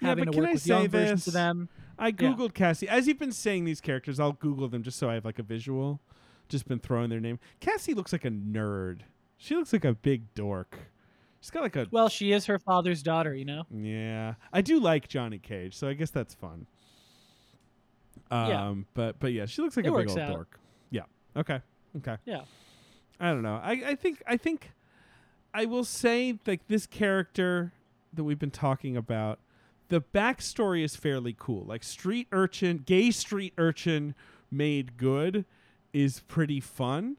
Yeah, 0.00 0.08
having 0.08 0.26
but 0.26 0.32
to 0.32 0.38
work 0.38 0.48
I 0.50 0.52
with 0.52 0.66
young 0.66 0.88
versions 0.88 1.26
of 1.26 1.32
them. 1.32 1.68
I 1.98 2.12
googled 2.12 2.52
Cassie. 2.54 2.88
As 2.88 3.08
you've 3.08 3.18
been 3.18 3.32
saying 3.32 3.64
these 3.64 3.80
characters, 3.80 4.20
I'll 4.20 4.32
Google 4.32 4.68
them 4.68 4.82
just 4.82 4.98
so 4.98 5.08
I 5.08 5.14
have 5.14 5.24
like 5.24 5.38
a 5.38 5.42
visual. 5.42 6.00
Just 6.52 6.68
been 6.68 6.78
throwing 6.78 7.10
their 7.10 7.18
name. 7.20 7.38
Cassie 7.60 7.94
looks 7.94 8.12
like 8.12 8.24
a 8.24 8.30
nerd. 8.30 9.00
She 9.38 9.56
looks 9.56 9.72
like 9.72 9.84
a 9.84 9.94
big 9.94 10.32
dork. 10.34 10.78
She's 11.40 11.50
got 11.50 11.62
like 11.64 11.74
a 11.74 11.88
Well, 11.90 12.08
she 12.08 12.30
is 12.32 12.46
her 12.46 12.58
father's 12.60 13.02
daughter, 13.02 13.34
you 13.34 13.44
know. 13.44 13.64
yeah. 13.74 14.34
I 14.52 14.60
do 14.60 14.78
like 14.78 15.08
Johnny 15.08 15.38
Cage, 15.38 15.74
so 15.74 15.88
I 15.88 15.94
guess 15.94 16.10
that's 16.10 16.34
fun. 16.34 16.66
Um, 18.30 18.48
Yeah. 18.48 18.74
but 18.94 19.18
but 19.18 19.32
yeah, 19.32 19.46
she 19.46 19.62
looks 19.62 19.76
like 19.76 19.86
It 19.86 19.92
a 19.92 19.96
big 19.96 20.08
old 20.10 20.18
out. 20.18 20.32
dork. 20.32 20.60
Yeah. 20.90 21.02
Okay. 21.36 21.60
Okay. 21.98 22.16
Yeah. 22.24 22.42
I 23.18 23.30
don't 23.32 23.42
know. 23.42 23.60
I, 23.62 23.72
I 23.88 23.94
think 23.94 24.22
I 24.26 24.36
think 24.36 24.70
I 25.54 25.64
will 25.64 25.84
say 25.84 26.38
like 26.46 26.66
this 26.68 26.86
character 26.86 27.72
that 28.12 28.24
we've 28.24 28.38
been 28.38 28.50
talking 28.50 28.96
about, 28.96 29.38
the 29.88 30.00
backstory 30.00 30.84
is 30.84 30.96
fairly 30.96 31.34
cool. 31.38 31.64
Like 31.64 31.82
street 31.82 32.28
urchin, 32.32 32.78
gay 32.86 33.10
street 33.10 33.52
urchin 33.58 34.14
made 34.50 34.96
good 34.96 35.44
is 35.92 36.20
pretty 36.20 36.60
fun, 36.60 37.16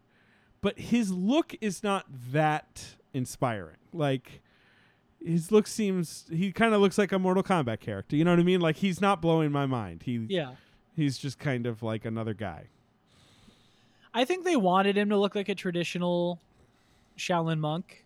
but 0.61 0.79
his 0.79 1.11
look 1.11 1.55
is 1.61 1.83
not 1.83 2.05
that 2.31 2.95
inspiring. 3.13 3.77
Like 3.93 4.41
his 5.23 5.51
look 5.51 5.67
seems 5.67 6.25
he 6.31 6.51
kind 6.51 6.73
of 6.73 6.81
looks 6.81 6.97
like 6.97 7.11
a 7.11 7.19
Mortal 7.19 7.43
Kombat 7.43 7.79
character. 7.79 8.15
You 8.15 8.23
know 8.25 8.31
what 8.31 8.39
I 8.39 8.43
mean? 8.43 8.61
Like 8.61 8.77
he's 8.77 8.99
not 8.99 9.21
blowing 9.21 9.51
my 9.51 9.65
mind. 9.65 10.03
He 10.03 10.25
Yeah. 10.29 10.53
he's 10.95 11.17
just 11.17 11.39
kind 11.39 11.65
of 11.65 11.83
like 11.83 12.05
another 12.05 12.33
guy. 12.33 12.67
I 14.13 14.25
think 14.25 14.43
they 14.45 14.55
wanted 14.55 14.97
him 14.97 15.09
to 15.09 15.17
look 15.17 15.33
like 15.35 15.49
a 15.49 15.55
traditional 15.55 16.39
Shaolin 17.17 17.59
monk. 17.59 18.05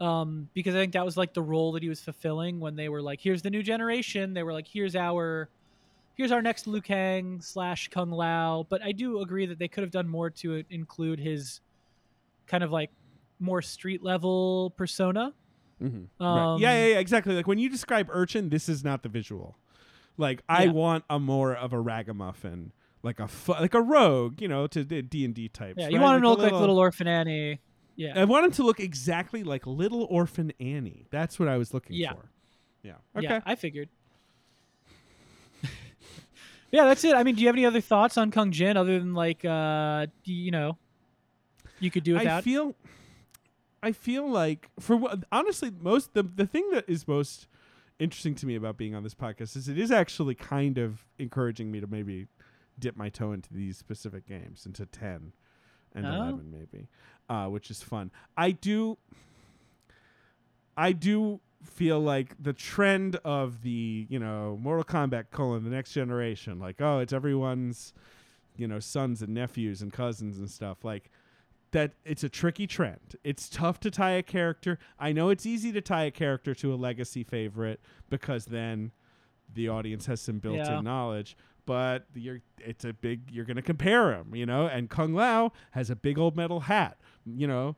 Um, 0.00 0.48
because 0.54 0.74
I 0.74 0.78
think 0.78 0.94
that 0.94 1.04
was 1.04 1.16
like 1.18 1.34
the 1.34 1.42
role 1.42 1.72
that 1.72 1.82
he 1.82 1.88
was 1.90 2.00
fulfilling 2.00 2.58
when 2.58 2.74
they 2.74 2.88
were 2.88 3.02
like, 3.02 3.20
here's 3.20 3.42
the 3.42 3.50
new 3.50 3.62
generation. 3.62 4.32
They 4.32 4.42
were 4.42 4.52
like, 4.52 4.66
here's 4.66 4.96
our 4.96 5.50
here's 6.14 6.32
our 6.32 6.42
next 6.42 6.66
Liu 6.66 6.80
Kang 6.80 7.40
slash 7.40 7.88
Kung 7.88 8.10
Lao. 8.10 8.66
But 8.68 8.82
I 8.82 8.92
do 8.92 9.20
agree 9.20 9.46
that 9.46 9.58
they 9.58 9.68
could 9.68 9.82
have 9.82 9.90
done 9.90 10.08
more 10.08 10.30
to 10.30 10.64
include 10.70 11.18
his 11.20 11.60
kind 12.46 12.62
of 12.64 12.70
like 12.70 12.90
more 13.38 13.62
street 13.62 14.02
level 14.02 14.72
persona. 14.76 15.32
Mm-hmm. 15.82 16.22
Um, 16.22 16.60
Yeah, 16.60 16.72
yeah, 16.74 16.86
yeah, 16.94 16.98
exactly. 16.98 17.34
Like 17.34 17.46
when 17.46 17.58
you 17.58 17.68
describe 17.70 18.08
urchin, 18.10 18.50
this 18.50 18.68
is 18.68 18.84
not 18.84 19.02
the 19.02 19.08
visual. 19.08 19.56
Like 20.18 20.42
I 20.48 20.64
Yeah. 20.64 20.72
want 20.72 21.04
a 21.08 21.18
more 21.18 21.54
of 21.54 21.72
a 21.72 21.80
ragamuffin, 21.80 22.72
like 23.02 23.18
a 23.20 23.28
fu- 23.28 23.52
like 23.52 23.72
a 23.74 23.80
rogue, 23.80 24.42
you 24.42 24.48
know, 24.48 24.66
to 24.66 24.84
the 24.84 25.00
D 25.00 25.24
and 25.24 25.34
D 25.34 25.48
types. 25.48 25.76
Yeah, 25.78 25.88
you 25.88 25.96
right? 25.96 26.02
want 26.02 26.16
him 26.16 26.22
to 26.22 26.28
a 26.28 26.30
look 26.30 26.38
like 26.40 26.52
little 26.52 26.78
Orphan 26.78 27.08
Annie. 27.08 27.60
Yeah. 27.96 28.18
I 28.20 28.24
want 28.24 28.46
him 28.46 28.52
to 28.52 28.62
look 28.62 28.80
exactly 28.80 29.42
like 29.42 29.66
Little 29.66 30.04
Orphan 30.10 30.52
Annie. 30.58 31.06
That's 31.10 31.38
what 31.38 31.48
I 31.48 31.56
was 31.58 31.74
looking 31.74 31.96
Yeah. 31.96 32.12
for. 32.14 32.30
Yeah. 32.82 32.92
Okay. 33.14 33.26
Yeah, 33.26 33.40
I 33.44 33.54
figured. 33.56 33.88
Yeah, 36.72 36.84
that's 36.84 37.04
it. 37.04 37.14
I 37.14 37.22
mean, 37.22 37.34
do 37.34 37.40
you 37.42 37.46
have 37.48 37.56
any 37.56 37.66
other 37.66 37.80
thoughts 37.80 38.16
on 38.18 38.30
Kung 38.30 38.50
Jin 38.52 38.76
other 38.76 38.98
than 38.98 39.14
like, 39.14 39.44
uh, 39.44 40.06
you 40.24 40.50
know, 40.50 40.76
you 41.80 41.90
could 41.90 42.04
do 42.04 42.14
without? 42.14 42.38
I 42.38 42.40
feel 42.42 42.74
I 43.82 43.92
feel 43.92 44.28
like 44.28 44.68
for 44.78 44.96
what 44.96 45.24
honestly 45.32 45.70
most 45.80 46.14
the 46.14 46.22
the 46.22 46.46
thing 46.46 46.68
that 46.72 46.84
is 46.88 47.08
most 47.08 47.46
interesting 47.98 48.34
to 48.36 48.46
me 48.46 48.54
about 48.54 48.76
being 48.76 48.94
on 48.94 49.02
this 49.02 49.14
podcast 49.14 49.56
is 49.56 49.68
it 49.68 49.78
is 49.78 49.90
actually 49.90 50.34
kind 50.34 50.78
of 50.78 51.04
encouraging 51.18 51.70
me 51.70 51.80
to 51.80 51.86
maybe 51.86 52.26
dip 52.78 52.96
my 52.96 53.08
toe 53.10 53.32
into 53.32 53.52
these 53.52 53.76
specific 53.76 54.26
games 54.26 54.64
into 54.64 54.86
10 54.86 55.32
and 55.94 56.06
Oh. 56.06 56.14
11 56.14 56.50
maybe 56.50 56.88
uh, 57.28 57.46
which 57.48 57.70
is 57.70 57.82
fun 57.82 58.10
i 58.38 58.52
do 58.52 58.96
i 60.78 60.92
do 60.92 61.40
feel 61.62 62.00
like 62.00 62.34
the 62.42 62.52
trend 62.52 63.16
of 63.24 63.62
the 63.62 64.06
you 64.08 64.18
know 64.18 64.58
mortal 64.60 64.84
kombat 64.84 65.24
colon 65.30 65.62
the 65.64 65.70
next 65.70 65.92
generation 65.92 66.58
like 66.58 66.80
oh 66.80 67.00
it's 67.00 67.12
everyone's 67.12 67.92
you 68.56 68.66
know 68.66 68.78
sons 68.80 69.20
and 69.20 69.34
nephews 69.34 69.82
and 69.82 69.92
cousins 69.92 70.38
and 70.38 70.50
stuff 70.50 70.84
like 70.84 71.10
that 71.72 71.92
it's 72.04 72.24
a 72.24 72.28
tricky 72.28 72.66
trend. 72.66 73.14
It's 73.22 73.48
tough 73.48 73.78
to 73.80 73.92
tie 73.92 74.10
a 74.12 74.24
character. 74.24 74.76
I 74.98 75.12
know 75.12 75.28
it's 75.28 75.46
easy 75.46 75.70
to 75.70 75.80
tie 75.80 76.02
a 76.06 76.10
character 76.10 76.52
to 76.52 76.74
a 76.74 76.76
legacy 76.76 77.22
favorite 77.22 77.80
because 78.08 78.46
then 78.46 78.90
the 79.54 79.68
audience 79.68 80.06
has 80.06 80.20
some 80.20 80.40
built-in 80.40 80.64
Yeah. 80.64 80.80
knowledge. 80.80 81.36
But 81.66 82.06
you're 82.12 82.40
it's 82.58 82.84
a 82.84 82.92
big 82.92 83.30
you're 83.30 83.44
gonna 83.44 83.62
compare 83.62 84.08
them, 84.10 84.34
you 84.34 84.46
know. 84.46 84.66
And 84.66 84.90
Kung 84.90 85.14
Lao 85.14 85.52
has 85.70 85.90
a 85.90 85.94
big 85.94 86.18
old 86.18 86.34
metal 86.34 86.58
hat, 86.60 86.98
you 87.24 87.46
know. 87.46 87.76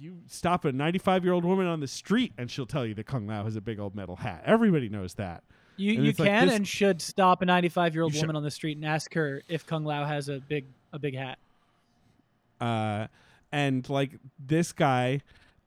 You 0.00 0.16
stop 0.28 0.64
a 0.64 0.72
95 0.72 1.24
year 1.24 1.34
old 1.34 1.44
woman 1.44 1.66
on 1.66 1.80
the 1.80 1.86
street 1.86 2.32
and 2.38 2.50
she'll 2.50 2.64
tell 2.66 2.86
you 2.86 2.94
that 2.94 3.04
Kung 3.04 3.26
Lao 3.26 3.44
has 3.44 3.54
a 3.56 3.60
big 3.60 3.78
old 3.78 3.94
metal 3.94 4.16
hat. 4.16 4.42
Everybody 4.46 4.88
knows 4.88 5.14
that. 5.14 5.44
you 5.76 5.94
and 5.94 6.04
you 6.04 6.10
it's 6.10 6.18
like 6.18 6.28
can 6.30 6.46
this- 6.46 6.56
and 6.56 6.66
should 6.66 7.02
stop 7.02 7.42
a 7.42 7.44
95 7.46 7.94
year 7.94 8.02
old 8.02 8.12
You 8.14 8.18
should- 8.20 8.26
woman 8.26 8.36
on 8.36 8.42
the 8.42 8.50
street 8.50 8.76
and 8.78 8.86
ask 8.86 9.12
her 9.14 9.42
if 9.48 9.66
Kung 9.66 9.84
Lao 9.84 10.04
has 10.06 10.28
a 10.30 10.40
big 10.40 10.64
a 10.92 10.98
big 10.98 11.14
hat. 11.16 11.38
uh, 12.60 13.06
and 13.52 13.88
like 13.88 14.12
this 14.38 14.72
guy 14.72 15.20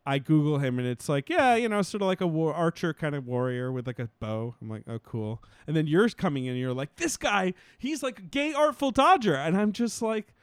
i 0.05 0.19
google 0.19 0.57
him 0.59 0.79
and 0.79 0.87
it's 0.87 1.07
like 1.07 1.29
yeah 1.29 1.55
you 1.55 1.69
know 1.69 1.81
sort 1.81 2.01
of 2.01 2.07
like 2.07 2.19
a 2.19 2.27
war 2.27 2.53
archer 2.53 2.93
kind 2.93 3.15
of 3.15 3.25
warrior 3.25 3.71
with 3.71 3.87
like 3.87 3.99
a 3.99 4.09
bow 4.19 4.53
i'm 4.61 4.69
like 4.69 4.83
oh 4.87 4.99
cool 4.99 5.41
and 5.65 5.75
then 5.77 5.87
yours 5.87 6.13
coming 6.13 6.43
in 6.45 6.51
and 6.51 6.59
you're 6.59 6.73
like 6.73 6.93
this 6.97 7.15
guy 7.15 7.53
he's 7.77 8.03
like 8.03 8.19
a 8.19 8.23
gay 8.23 8.53
artful 8.53 8.91
dodger 8.91 9.33
and 9.35 9.55
i'm 9.55 9.71
just 9.71 10.01
like 10.01 10.33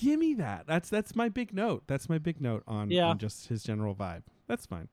give 0.00 0.18
me 0.18 0.34
that 0.34 0.64
that's 0.66 0.88
that's 0.88 1.14
my 1.14 1.28
big 1.28 1.52
note 1.54 1.82
that's 1.86 2.08
my 2.08 2.18
big 2.18 2.40
note 2.40 2.62
on, 2.66 2.90
Yeah. 2.90 3.06
on 3.08 3.18
just 3.18 3.48
his 3.48 3.62
general 3.62 3.94
vibe 3.94 4.22
that's 4.48 4.66
fine 4.66 4.88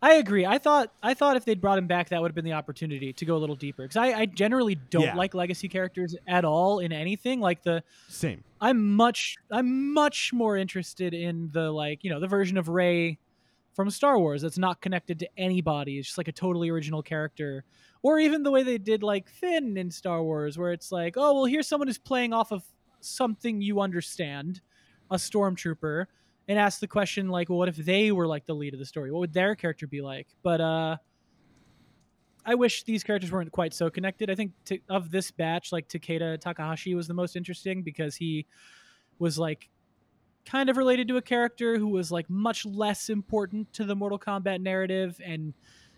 I 0.00 0.14
agree. 0.14 0.46
I 0.46 0.58
thought 0.58 0.92
I 1.02 1.12
thought 1.14 1.36
if 1.36 1.44
they'd 1.44 1.60
brought 1.60 1.76
him 1.76 1.88
back, 1.88 2.10
that 2.10 2.20
would 2.22 2.30
have 2.30 2.34
been 2.36 2.44
the 2.44 2.52
opportunity 2.52 3.12
to 3.12 3.24
go 3.24 3.36
a 3.36 3.38
little 3.38 3.56
deeper. 3.56 3.82
Because 3.82 3.96
I, 3.96 4.12
I 4.20 4.26
generally 4.26 4.76
don't 4.76 5.02
Yeah. 5.02 5.16
like 5.16 5.34
legacy 5.34 5.66
characters 5.66 6.14
at 6.28 6.44
all 6.44 6.78
in 6.78 6.92
anything. 6.92 7.40
Like 7.40 7.64
the 7.64 7.82
same 8.08 8.44
I'm 8.60 8.94
much 8.94 9.34
I'm 9.50 9.92
much 9.92 10.32
more 10.32 10.56
interested 10.56 11.14
in 11.14 11.50
the 11.52 11.72
like 11.72 12.04
you 12.04 12.10
know 12.10 12.20
the 12.20 12.28
version 12.28 12.56
of 12.58 12.68
Rey 12.68 13.18
from 13.74 13.90
Star 13.90 14.16
Wars 14.20 14.40
that's 14.42 14.56
not 14.56 14.80
connected 14.80 15.18
to 15.18 15.28
anybody. 15.36 15.98
It's 15.98 16.06
just 16.06 16.18
like 16.18 16.28
a 16.28 16.32
totally 16.32 16.68
original 16.68 17.02
character, 17.02 17.64
or 18.00 18.20
even 18.20 18.44
the 18.44 18.52
way 18.52 18.62
they 18.62 18.78
did 18.78 19.02
like 19.02 19.28
Finn 19.28 19.76
in 19.76 19.90
Star 19.90 20.22
Wars, 20.22 20.56
where 20.56 20.70
it's 20.72 20.92
like 20.92 21.16
oh 21.16 21.34
well 21.34 21.44
here's 21.46 21.66
someone 21.66 21.88
who's 21.88 21.98
playing 21.98 22.32
off 22.32 22.52
of 22.52 22.62
something 23.00 23.60
you 23.60 23.80
understand, 23.80 24.60
a 25.10 25.16
stormtrooper, 25.16 26.06
and 26.48 26.58
ask 26.58 26.80
the 26.80 26.88
question 26.88 27.28
like 27.28 27.48
well 27.48 27.58
what 27.58 27.68
if 27.68 27.76
they 27.76 28.10
were 28.10 28.26
like 28.26 28.46
the 28.46 28.54
lead 28.54 28.74
of 28.74 28.80
the 28.80 28.86
story? 28.86 29.10
What 29.10 29.20
would 29.20 29.32
their 29.32 29.54
character 29.54 29.86
be 29.86 30.00
like? 30.00 30.28
But 30.42 30.60
uh. 30.60 30.96
I 32.46 32.54
wish 32.54 32.84
these 32.84 33.04
characters 33.04 33.30
weren't 33.30 33.52
quite 33.52 33.74
so 33.74 33.90
connected. 33.90 34.30
I 34.30 34.34
think 34.34 34.52
to, 34.66 34.78
of 34.88 35.10
this 35.10 35.30
batch, 35.30 35.70
like 35.70 35.86
Takeda 35.86 36.40
Takahashi 36.40 36.94
was 36.94 37.06
the 37.06 37.12
most 37.12 37.36
interesting 37.36 37.82
because 37.82 38.16
he 38.16 38.46
was 39.18 39.38
like 39.38 39.68
kind 40.46 40.70
of 40.70 40.78
related 40.78 41.08
to 41.08 41.18
a 41.18 41.22
character 41.22 41.78
who 41.78 41.88
was 41.88 42.10
like 42.10 42.30
much 42.30 42.64
less 42.64 43.10
important 43.10 43.70
to 43.74 43.84
the 43.84 43.94
Mortal 43.94 44.18
Kombat 44.18 44.62
narrative 44.62 45.20
and 45.22 45.52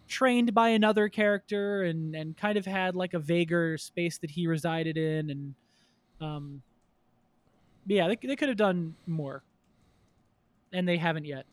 trained 0.09 0.53
by 0.53 0.71
another 0.71 1.09
character 1.09 1.85
and 1.85 2.17
and 2.17 2.37
kind 2.37 2.59
of 2.59 2.67
had 2.67 2.97
like 2.97 3.15
a 3.15 3.19
vaguer 3.21 3.79
space 3.79 4.19
that 4.19 4.31
he 4.31 4.49
resided 4.49 4.97
in 4.97 5.31
and 5.31 5.55
um 6.21 6.63
yeah 7.87 8.09
they, 8.09 8.17
they 8.23 8.37
could 8.37 8.49
have 8.49 8.59
done 8.59 8.95
more. 9.07 9.43
And 10.73 10.87
they 10.87 10.97
haven't 10.99 11.25
yet. 11.25 11.47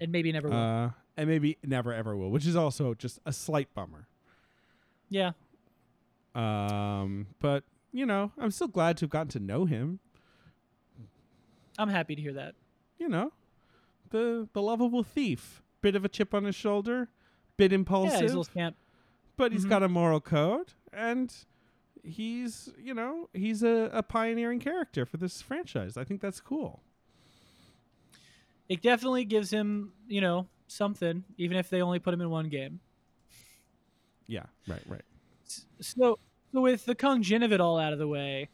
And 0.00 0.12
maybe 0.12 0.30
never 0.32 0.48
will. 0.48 0.56
Uh, 0.56 0.90
and 1.16 1.28
maybe 1.28 1.58
never 1.64 1.92
ever 1.92 2.16
will 2.16 2.30
which 2.30 2.46
is 2.46 2.56
also 2.56 2.94
just 2.94 3.18
a 3.26 3.32
slight 3.32 3.72
bummer. 3.74 4.08
Yeah. 5.08 5.32
Um 6.34 7.26
but 7.40 7.64
you 7.92 8.06
know 8.06 8.32
i'm 8.38 8.50
still 8.50 8.68
glad 8.68 8.96
to 8.98 9.04
have 9.04 9.10
gotten 9.10 9.28
to 9.28 9.40
know 9.40 9.64
him. 9.66 10.00
I'm 11.78 11.88
happy 11.88 12.14
to 12.14 12.20
hear 12.22 12.34
that. 12.34 12.54
You 12.98 13.08
know, 13.08 13.32
the 14.10 14.48
the 14.52 14.62
lovable 14.62 15.02
thief. 15.02 15.62
Bit 15.80 15.96
of 15.96 16.04
a 16.04 16.08
chip 16.08 16.32
on 16.34 16.44
his 16.44 16.54
shoulder, 16.54 17.08
bit 17.56 17.72
impulsive, 17.72 18.12
yeah 18.12 18.18
impulsive, 18.18 18.22
his 18.22 18.30
little 18.32 18.44
scamp. 18.44 18.76
But 19.36 19.52
he's 19.52 19.64
Mhm. 19.64 19.68
got 19.70 19.82
a 19.82 19.88
moral 19.88 20.20
code, 20.20 20.74
and 20.92 21.34
he's 22.02 22.70
you 22.78 22.94
know 22.94 23.28
he's 23.32 23.62
a, 23.62 23.90
a 23.92 24.02
pioneering 24.02 24.60
character 24.60 25.06
for 25.06 25.16
this 25.18 25.42
franchise. 25.42 25.96
I 25.96 26.04
think 26.04 26.20
that's 26.20 26.40
cool. 26.40 26.82
it 28.68 28.82
definitely 28.82 29.24
gives 29.24 29.50
him 29.52 29.92
you 30.08 30.20
know 30.20 30.46
something 30.68 31.24
even 31.36 31.56
if 31.56 31.68
they 31.68 31.82
only 31.82 31.98
put 31.98 32.14
him 32.14 32.20
in 32.20 32.30
one 32.30 32.48
game 32.48 32.80
Yeah, 34.26 34.44
right, 34.68 34.82
right. 34.86 35.02
So, 35.80 36.18
so 36.52 36.60
with 36.60 36.84
the 36.86 36.94
Kung 36.94 37.22
Jin 37.22 37.42
of 37.42 37.52
it 37.52 37.60
all 37.60 37.78
out 37.78 37.92
of 37.92 37.98
the 37.98 38.08
way, 38.08 38.48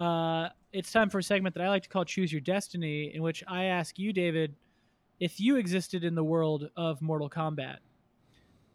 uh, 0.00 0.48
it's 0.72 0.90
time 0.90 1.10
for 1.10 1.18
a 1.18 1.22
segment 1.22 1.54
that 1.54 1.62
I 1.62 1.68
like 1.68 1.82
to 1.82 1.88
call 1.88 2.04
"Choose 2.04 2.32
Your 2.32 2.40
Destiny," 2.40 3.14
in 3.14 3.22
which 3.22 3.44
I 3.46 3.64
ask 3.64 3.98
you, 3.98 4.12
David, 4.12 4.54
if 5.20 5.38
you 5.40 5.56
existed 5.56 6.04
in 6.04 6.14
the 6.14 6.24
world 6.24 6.70
of 6.76 7.02
Mortal 7.02 7.28
Kombat, 7.28 7.78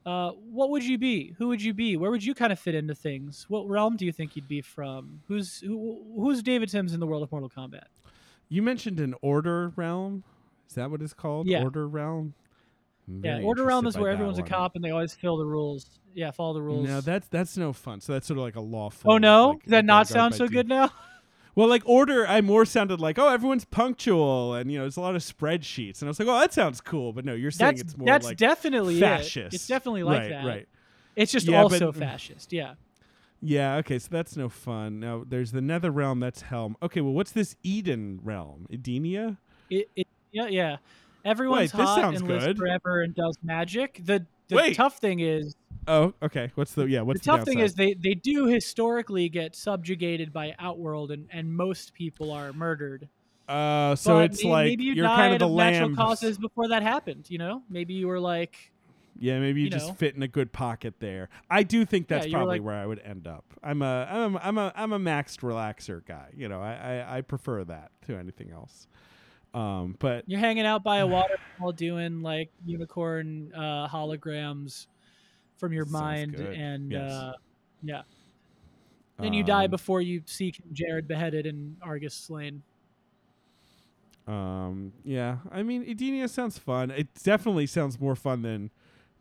uh, 0.06 0.32
what 0.32 0.70
would 0.70 0.84
you 0.84 0.98
be? 0.98 1.34
Who 1.38 1.48
would 1.50 1.62
you 1.62 1.74
be? 1.74 1.98
Where 1.98 2.12
would 2.12 2.24
you 2.24 2.34
kind 2.34 2.52
of 2.52 2.60
fit 2.60 2.76
into 2.76 2.96
things? 2.96 3.46
What 3.50 3.68
realm 3.68 3.98
do 3.98 4.06
you 4.06 4.12
think 4.12 4.36
you'd 4.36 4.48
be 4.48 4.62
from? 4.62 5.22
Who's 5.28 5.60
who, 5.60 6.02
who's 6.16 6.42
David 6.42 6.70
Sims 6.70 6.94
in 6.94 7.00
the 7.00 7.08
world 7.08 7.24
of 7.24 7.32
Mortal 7.32 7.50
Kombat? 7.50 7.86
You 8.48 8.62
mentioned 8.62 9.00
an 9.00 9.14
order 9.22 9.72
realm. 9.76 10.24
Is 10.68 10.76
that 10.76 10.90
what 10.90 11.02
it's 11.02 11.14
called? 11.14 11.48
Yeah. 11.48 11.64
Order 11.64 11.88
realm. 11.88 12.34
Yeah, 13.24 13.42
Order 13.42 13.64
Realm 13.64 13.88
is 13.88 13.98
where 13.98 14.12
everyone's 14.12 14.38
a 14.38 14.44
cop 14.44 14.76
and 14.76 14.84
they 14.84 14.92
always 14.92 15.14
follow 15.16 15.40
the 15.40 15.46
rules. 15.46 16.00
Yeah, 16.14 16.32
follow 16.32 16.54
the 16.54 16.62
rules. 16.62 16.88
No, 16.88 17.02
that's 17.02 17.28
that's 17.28 17.58
no 17.58 17.74
fun. 17.74 18.02
So 18.02 18.14
that's 18.14 18.28
sort 18.28 18.38
of 18.38 18.44
like 18.44 18.56
a 18.56 18.62
lawful. 18.62 19.14
oh 19.14 19.18
no, 19.18 19.50
like, 19.50 19.64
does 19.64 19.72
that 19.72 19.86
not 19.86 20.08
sound 20.08 20.36
so 20.36 20.48
good 20.48 20.68
now? 20.68 20.92
Well, 21.60 21.68
like 21.68 21.84
order, 21.86 22.26
I 22.26 22.40
more 22.40 22.64
sounded 22.64 23.02
like, 23.02 23.20
oh, 23.20 23.28
everyone's 23.28 23.66
punctual, 23.66 24.54
and 24.54 24.72
you 24.72 24.78
know, 24.78 24.86
there's 24.86 24.96
a 24.96 25.02
lot 25.02 25.18
of 25.18 25.22
spreadsheets, 25.22 26.00
and 26.00 26.08
I 26.08 26.10
was 26.10 26.18
like, 26.18 26.30
oh, 26.30 26.40
that 26.40 26.54
sounds 26.54 26.80
cool, 26.80 27.12
but 27.12 27.26
no, 27.26 27.34
you're 27.34 27.52
saying 27.52 27.76
That's 27.76 27.82
it's 27.82 27.98
more 27.98 28.06
that's 28.06 28.28
like 28.28 28.38
definitely 28.38 28.98
fascist. 28.98 29.36
it. 29.36 29.54
It's 29.56 29.68
definitely 29.68 30.04
like 30.04 30.20
right, 30.20 30.30
that. 30.30 30.46
Right. 30.46 30.70
It's 31.18 31.34
just 31.34 31.48
Yeah, 31.48 31.64
but- 31.64 31.74
also 31.74 31.92
fascist. 31.92 32.54
Yeah. 32.54 32.76
Yeah. 33.42 33.76
Okay. 33.76 34.00
So 34.00 34.08
that's 34.10 34.38
no 34.38 34.48
fun. 34.48 35.02
Now 35.02 35.26
there's 35.28 35.52
the 35.52 35.60
Nether 35.60 35.92
realm. 35.92 36.22
That's 36.22 36.44
Helm. 36.44 36.78
Okay. 36.82 37.02
Well, 37.02 37.12
what's 37.12 37.34
this 37.34 37.58
Eden 37.62 38.22
realm? 38.24 38.66
Edenia. 38.72 39.36
It, 39.70 39.90
it 39.98 40.08
yeah 40.32 40.48
yeah. 40.48 40.78
Everyone's 41.26 41.74
Wait, 41.74 41.86
hot 41.86 42.16
and 42.16 42.26
lives 42.26 42.58
forever 42.58 43.02
and 43.02 43.14
does 43.14 43.38
magic. 43.44 44.00
The 44.06 44.26
the 44.48 44.56
Wait. 44.56 44.76
tough 44.78 45.00
thing 45.00 45.20
is 45.20 45.58
Oh, 45.88 46.14
okay. 46.22 46.52
What's 46.56 46.74
the 46.74 46.86
yeah? 46.86 47.02
What's 47.02 47.22
the 47.22 47.32
What's 47.32 47.40
tough 47.40 47.48
thing 47.48 47.60
is 47.60 47.74
they 47.74 47.94
they 47.94 48.14
do 48.14 48.46
historically 48.46 49.28
get 49.30 49.56
subjugated 49.56 50.32
by 50.32 50.56
Outworld, 50.60 51.12
and 51.12 51.28
and 51.32 51.52
most 51.56 51.94
people 51.94 52.32
are 52.32 52.54
murdered. 52.54 53.08
Uh, 53.48 53.96
so 53.96 54.16
But 54.16 54.26
it's 54.32 54.44
may- 54.44 54.50
like 54.52 54.66
maybe 54.66 54.84
you 54.84 54.94
you're 54.94 55.06
died 55.08 55.16
kind 55.16 55.34
of 55.34 55.40
the 55.40 55.48
of 55.48 55.52
natural 55.56 55.96
causes 55.96 56.38
before 56.38 56.68
that 56.70 56.84
happened. 56.84 57.26
You 57.30 57.40
know, 57.40 57.64
maybe 57.70 57.96
you 57.96 58.08
were 58.08 58.20
like, 58.20 58.72
Yeah, 59.18 59.40
maybe 59.40 59.62
you, 59.62 59.66
you 59.66 59.72
just 59.72 59.88
know. 59.88 59.94
fit 59.96 60.16
in 60.16 60.22
a 60.22 60.28
good 60.28 60.52
pocket 60.52 60.94
there. 61.00 61.30
I 61.50 61.64
do 61.64 61.84
think 61.86 62.08
that's 62.08 62.28
Yeah, 62.28 62.34
probably 62.38 62.60
like- 62.60 62.66
where 62.66 62.76
I 62.76 62.86
would 62.86 63.00
end 63.00 63.26
up. 63.28 63.46
I'm 63.64 63.82
a 63.82 64.08
I'm 64.10 64.36
a, 64.36 64.40
I'm 64.44 64.58
a 64.60 64.74
I'm 64.76 64.94
a 64.94 65.00
maxed 65.00 65.40
relaxer 65.40 66.06
guy. 66.06 66.28
You 66.38 66.48
know, 66.48 66.62
I, 66.62 66.74
I 67.02 67.18
I 67.18 67.22
prefer 67.22 67.64
that 67.64 67.90
to 68.06 68.16
anything 68.16 68.52
else. 68.52 68.86
Um, 69.56 69.96
but 69.98 70.26
you're 70.28 70.40
hanging 70.40 70.68
out 70.68 70.84
by 70.84 70.98
a 70.98 71.08
waterfall 71.08 71.72
doing 71.72 72.22
like 72.22 72.52
unicorn 72.68 73.52
uh, 73.56 73.88
holograms 73.88 74.86
from 75.60 75.74
your 75.74 75.86
Sounds 75.86 75.94
mind, 75.94 76.36
good. 76.36 76.56
and 76.56 76.92
Yes. 76.92 77.12
uh, 77.12 77.34
yeah, 77.84 78.02
then 79.20 79.34
you 79.34 79.44
die 79.44 79.66
um, 79.66 79.72
before 79.72 80.02
you 80.02 80.22
see 80.26 80.54
Jerrod 80.74 81.08
beheaded 81.08 81.46
and 81.46 81.76
Argus 81.82 82.16
slain. 82.16 82.64
Um, 84.28 84.94
yeah, 85.04 85.38
I 85.52 85.64
mean, 85.64 85.84
Edenia 85.86 86.30
sounds 86.30 86.58
fun. 86.58 86.92
It 86.92 87.08
definitely 87.24 87.66
sounds 87.66 88.00
more 88.00 88.16
fun 88.16 88.44
than 88.44 88.70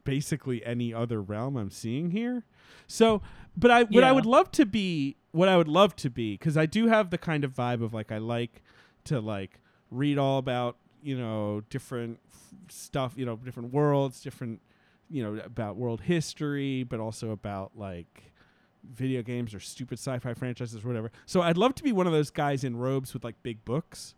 basically 0.05 0.65
any 0.65 0.93
other 0.93 1.21
realm 1.23 1.57
I'm 1.57 1.71
seeing 1.71 2.11
here. 2.11 2.45
So, 2.87 3.23
but 3.57 3.71
I 3.71 3.85
what 3.85 4.05
I 4.05 4.13
would 4.13 4.27
love 4.27 4.51
to 4.53 4.67
be, 4.67 5.17
what 5.33 5.49
I 5.49 5.57
would 5.57 5.69
love 5.69 5.97
to 5.97 6.11
be, 6.11 6.35
because 6.35 6.57
I 6.57 6.67
do 6.67 6.89
have 6.89 7.11
the 7.11 7.19
kind 7.19 7.43
of 7.45 7.55
vibe 7.55 7.83
of 7.83 7.95
like 7.95 8.13
I 8.13 8.19
like 8.19 8.63
to 9.05 9.21
like 9.21 9.61
read 9.91 10.19
all 10.19 10.39
about 10.39 10.77
you 11.03 11.17
know 11.19 11.63
different 11.71 12.19
f- 12.31 12.55
stuff, 12.69 13.15
you 13.17 13.25
know, 13.25 13.37
different 13.37 13.73
worlds, 13.73 14.21
different 14.21 14.61
you 15.11 15.23
know 15.23 15.41
about 15.45 15.77
world 15.77 16.01
history, 16.03 16.83
but 16.85 17.01
also 17.01 17.31
about 17.31 17.73
like 17.77 18.33
video 18.91 19.23
games 19.23 19.55
or 19.55 19.61
stupid 19.61 19.99
sci-fi 19.99 20.35
franchises 20.35 20.85
or 20.85 20.89
whatever. 20.89 21.11
So 21.27 21.43
I'd 21.43 21.57
love 21.57 21.75
to 21.77 21.83
be 21.83 21.93
one 21.93 22.07
of 22.07 22.13
those 22.13 22.31
guys 22.31 22.65
in 22.65 22.77
robes 22.77 23.13
with 23.15 23.25
like 23.25 23.43
big 23.43 23.65
books. 23.65 24.15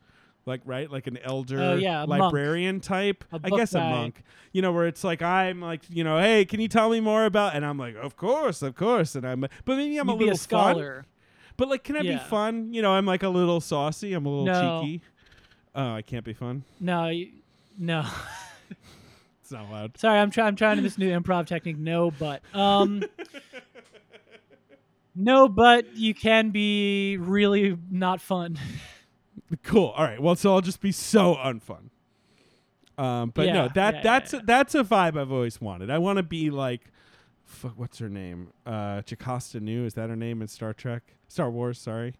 Like 0.46 0.62
right, 0.64 0.90
like 0.90 1.06
an 1.06 1.18
elder 1.22 1.60
Oh, 1.60 1.74
yeah, 1.76 2.02
a 2.02 2.06
monk. 2.06 2.22
librarian 2.22 2.80
type. 2.80 3.24
I 3.44 3.50
guess 3.50 3.74
a 3.74 3.80
monk. 3.80 4.22
You 4.52 4.62
know, 4.62 4.72
where 4.72 4.86
it's 4.86 5.04
like 5.04 5.20
I'm 5.20 5.60
like, 5.60 5.82
you 5.90 6.02
know, 6.02 6.18
hey, 6.18 6.46
can 6.46 6.60
you 6.60 6.68
tell 6.68 6.88
me 6.88 6.98
more 7.00 7.26
about? 7.26 7.54
And 7.54 7.64
I'm 7.64 7.76
like, 7.76 7.94
of 7.94 8.16
course, 8.16 8.62
of 8.62 8.74
course. 8.74 9.14
And 9.14 9.26
I'm, 9.26 9.40
but 9.42 9.50
maybe 9.66 9.98
I'm 9.98 10.08
You'd 10.08 10.14
a 10.14 10.16
little 10.16 10.34
a 10.34 10.38
scholar. 10.38 11.02
fun. 11.02 11.06
But 11.58 11.68
like, 11.68 11.84
can 11.84 11.94
I 11.96 12.00
Yeah. 12.02 12.12
be 12.14 12.18
fun? 12.30 12.72
You 12.72 12.80
know, 12.80 12.92
I'm 12.92 13.04
like 13.04 13.22
a 13.22 13.28
little 13.28 13.60
saucy. 13.60 14.14
I'm 14.14 14.24
a 14.24 14.30
little 14.30 14.46
No. 14.46 14.80
cheeky. 14.80 15.02
Oh, 15.74 15.92
I 15.94 16.02
can't 16.02 16.24
be 16.24 16.32
fun. 16.32 16.64
No, 16.80 17.08
you, 17.08 17.28
no. 17.78 18.04
Not 19.50 19.68
allowed. 19.68 19.98
Sorry, 19.98 20.18
I'm 20.18 20.30
trying. 20.30 20.48
I'm 20.48 20.56
trying 20.56 20.82
this 20.82 20.98
new 20.98 21.10
improv 21.10 21.46
technique. 21.46 21.78
No, 21.78 22.10
but 22.10 22.42
um, 22.54 23.02
no, 25.14 25.48
but 25.48 25.96
you 25.96 26.14
can 26.14 26.50
be 26.50 27.16
really 27.18 27.76
not 27.90 28.20
fun. 28.20 28.58
Cool. 29.64 29.88
All 29.88 30.04
right. 30.04 30.20
Well, 30.20 30.36
so 30.36 30.54
I'll 30.54 30.60
just 30.60 30.80
be 30.80 30.92
so 30.92 31.34
unfun. 31.34 31.90
Um, 32.96 33.32
but 33.34 33.46
no, 33.46 33.68
that 33.74 33.94
yeah, 33.94 34.00
that's 34.02 34.32
yeah, 34.32 34.40
A, 34.40 34.42
that's 34.44 34.74
a 34.74 34.84
vibe 34.84 35.18
I've 35.18 35.32
always 35.32 35.60
wanted. 35.60 35.90
I 35.90 35.98
want 35.98 36.18
to 36.18 36.22
be 36.22 36.50
like, 36.50 36.82
fuck, 37.44 37.72
what's 37.76 37.98
her 37.98 38.10
name? 38.10 38.52
Uh, 38.66 39.00
Jocasta 39.02 39.58
Nu 39.58 39.86
is 39.86 39.94
that 39.94 40.10
her 40.10 40.16
name 40.16 40.42
in 40.42 40.48
Star 40.48 40.74
Trek, 40.74 41.14
Star 41.26 41.50
Wars? 41.50 41.80
Sorry. 41.80 42.14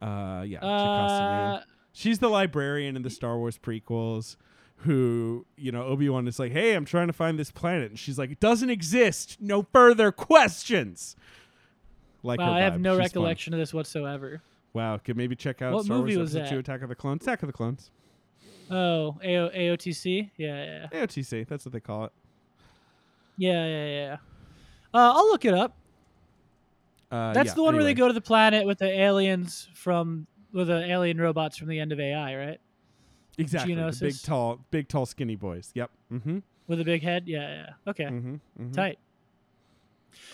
Uh, 0.00 0.44
yeah, 0.46 0.60
Jocasta 0.60 1.20
Nu. 1.20 1.56
Uh, 1.56 1.62
She's 1.92 2.20
the 2.20 2.28
librarian 2.28 2.96
in 2.96 3.02
the 3.02 3.10
Star 3.10 3.36
Wars 3.36 3.58
prequels. 3.58 4.36
Who 4.82 5.46
you 5.56 5.70
know 5.72 5.84
Obi 5.84 6.08
Wan 6.08 6.26
is 6.26 6.38
like, 6.38 6.52
hey, 6.52 6.74
I'm 6.74 6.84
trying 6.84 7.06
to 7.06 7.12
find 7.12 7.38
this 7.38 7.50
planet, 7.50 7.90
and 7.90 7.98
she's 7.98 8.18
like, 8.18 8.30
it 8.30 8.40
doesn't 8.40 8.70
exist. 8.70 9.36
No 9.40 9.62
further 9.72 10.10
questions. 10.12 11.16
Like 12.22 12.38
wow, 12.40 12.52
I 12.52 12.60
have 12.60 12.80
no 12.80 12.92
She's 12.92 12.98
fun. 12.98 13.04
recollection 13.04 13.54
of 13.54 13.60
this 13.60 13.72
whatsoever. 13.74 14.42
Wow, 14.74 14.98
could 14.98 15.16
maybe 15.16 15.36
check 15.36 15.60
out 15.62 15.74
What 15.74 15.84
Star 15.84 15.98
movie 15.98 16.16
Wars 16.16 16.30
was 16.30 16.36
Episode 16.36 16.48
that? 16.48 16.54
Two: 16.54 16.58
Attack 16.60 16.82
of 16.82 16.88
the 16.88 16.94
Clones. 16.94 17.22
Attack 17.22 17.42
of 17.42 17.46
the 17.48 17.52
Clones. 17.52 17.90
Oh, 18.70 19.18
AO, 19.22 19.50
AOTC. 19.50 20.30
Yeah, 20.36 20.64
yeah. 20.92 21.00
AOTC, 21.04 21.46
that's 21.46 21.64
what 21.64 21.72
they 21.72 21.80
call 21.80 22.04
it. 22.06 22.12
yeah, 23.36 23.66
yeah, 23.66 23.86
yeah. 23.86 24.16
Uh, 24.94 25.12
I'll 25.14 25.28
look 25.28 25.44
it 25.44 25.54
up. 25.54 25.76
Uh, 27.10 27.32
That's 27.34 27.48
yeah, 27.48 27.54
the 27.54 27.62
one 27.62 27.74
where 27.74 27.84
they 27.84 27.92
go 27.94 28.08
to 28.08 28.14
the 28.14 28.22
planet 28.22 28.66
with 28.66 28.78
the 28.78 28.88
aliens 28.88 29.68
from 29.74 30.26
with 30.52 30.68
the 30.68 30.82
alien 30.90 31.18
robots 31.20 31.58
from 31.58 31.68
the 31.68 31.78
end 31.78 31.92
of 31.92 32.00
AI, 32.00 32.36
right? 32.36 32.60
Exactly 33.38 33.74
the 33.74 33.96
big 34.00 34.20
tall, 34.22 34.60
big 34.70 34.88
tall, 34.88 35.06
skinny 35.06 35.36
boys. 35.36 35.70
Yep. 35.74 35.90
Mm-hmm. 36.12 36.38
With 36.66 36.80
a 36.80 36.84
big 36.84 37.02
head. 37.02 37.24
Yeah, 37.26 37.48
yeah. 37.54 37.90
Okay, 37.90 38.04
Mm-hmm. 38.04 38.34
mm-hmm. 38.34 38.72
tight. 38.72 38.98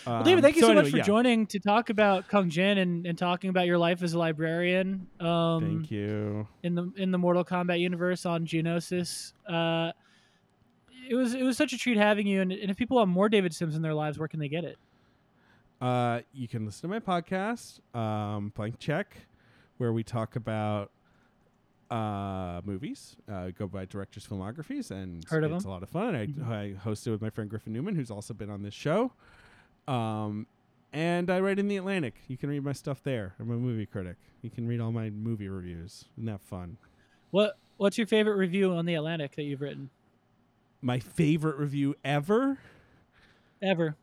Well, 0.05 0.23
David, 0.23 0.43
thank 0.43 0.55
you 0.55 0.61
so, 0.61 0.73
much 0.73 0.89
for 0.89 0.99
joining 0.99 1.47
to 1.47 1.59
talk 1.59 1.89
about 1.89 2.27
Kung 2.27 2.49
Jin 2.49 2.77
and, 2.77 3.05
and 3.05 3.17
talking 3.17 3.49
about 3.49 3.65
your 3.65 3.77
life 3.77 4.03
as 4.03 4.13
a 4.13 4.19
librarian. 4.19 5.07
Um, 5.19 5.61
Thank 5.61 5.91
you. 5.91 6.47
in 6.63 6.75
the 6.75 6.91
in 6.97 7.11
the 7.11 7.17
Mortal 7.17 7.45
Kombat 7.45 7.79
universe 7.79 8.25
on 8.25 8.45
Geonosis. 8.45 9.33
Uh, 9.47 9.91
it 11.09 11.15
was 11.15 11.33
it 11.33 11.43
was 11.43 11.57
such 11.57 11.73
a 11.73 11.77
treat 11.77 11.97
having 11.97 12.27
you. 12.27 12.41
And, 12.41 12.51
and 12.51 12.69
if 12.69 12.77
people 12.77 12.97
want 12.97 13.09
more 13.09 13.29
David 13.29 13.53
Sims 13.53 13.75
in 13.75 13.81
their 13.81 13.93
lives, 13.93 14.19
where 14.19 14.27
can 14.27 14.39
they 14.39 14.49
get 14.49 14.63
it? 14.63 14.77
Uh, 15.81 16.21
you 16.33 16.47
can 16.47 16.65
listen 16.65 16.81
to 16.81 16.87
my 16.87 16.99
podcast, 16.99 17.79
um, 17.95 18.51
Blank 18.55 18.79
Check, 18.79 19.15
where 19.77 19.93
we 19.93 20.03
talk 20.03 20.35
about 20.35 20.91
uh, 21.89 22.61
movies. 22.65 23.15
Uh, 23.31 23.49
go 23.49 23.67
by 23.67 23.85
directors' 23.85 24.27
filmographies, 24.27 24.91
and 24.91 25.23
Heard 25.25 25.43
of 25.43 25.51
it's 25.51 25.63
them. 25.63 25.71
a 25.71 25.73
lot 25.73 25.83
of 25.83 25.89
fun. 25.89 26.15
I, 26.15 26.27
Mhm. 26.27 26.47
I 26.47 26.73
host 26.79 27.05
it 27.07 27.11
with 27.11 27.21
my 27.21 27.29
friend 27.29 27.49
Griffin 27.49 27.73
Newman, 27.73 27.95
who's 27.95 28.11
also 28.11 28.33
been 28.33 28.49
on 28.49 28.61
this 28.63 28.73
show. 28.73 29.11
Um, 29.87 30.45
and 30.93 31.29
I 31.29 31.39
write 31.39 31.59
in 31.59 31.67
the 31.67 31.77
Atlantic. 31.77 32.15
You 32.27 32.37
can 32.37 32.49
read 32.49 32.63
my 32.63 32.73
stuff 32.73 33.01
there. 33.03 33.33
I'm 33.39 33.49
a 33.51 33.55
movie 33.57 33.85
critic. 33.85 34.17
You 34.41 34.49
can 34.49 34.67
read 34.67 34.79
all 34.79 34.91
my 34.91 35.09
movie 35.09 35.49
reviews. 35.49 36.05
Isn't 36.17 36.25
that 36.25 36.41
fun? 36.41 36.77
What 37.31 37.57
What's 37.77 37.97
your 37.97 38.07
favorite 38.07 38.35
review 38.35 38.73
on 38.73 38.85
the 38.85 38.95
Atlantic 38.95 39.35
that 39.35 39.43
you've 39.43 39.61
written 39.61 39.89
My 40.81 40.99
favorite 40.99 41.57
review 41.57 41.95
ever. 42.03 42.57
ever? 43.61 43.95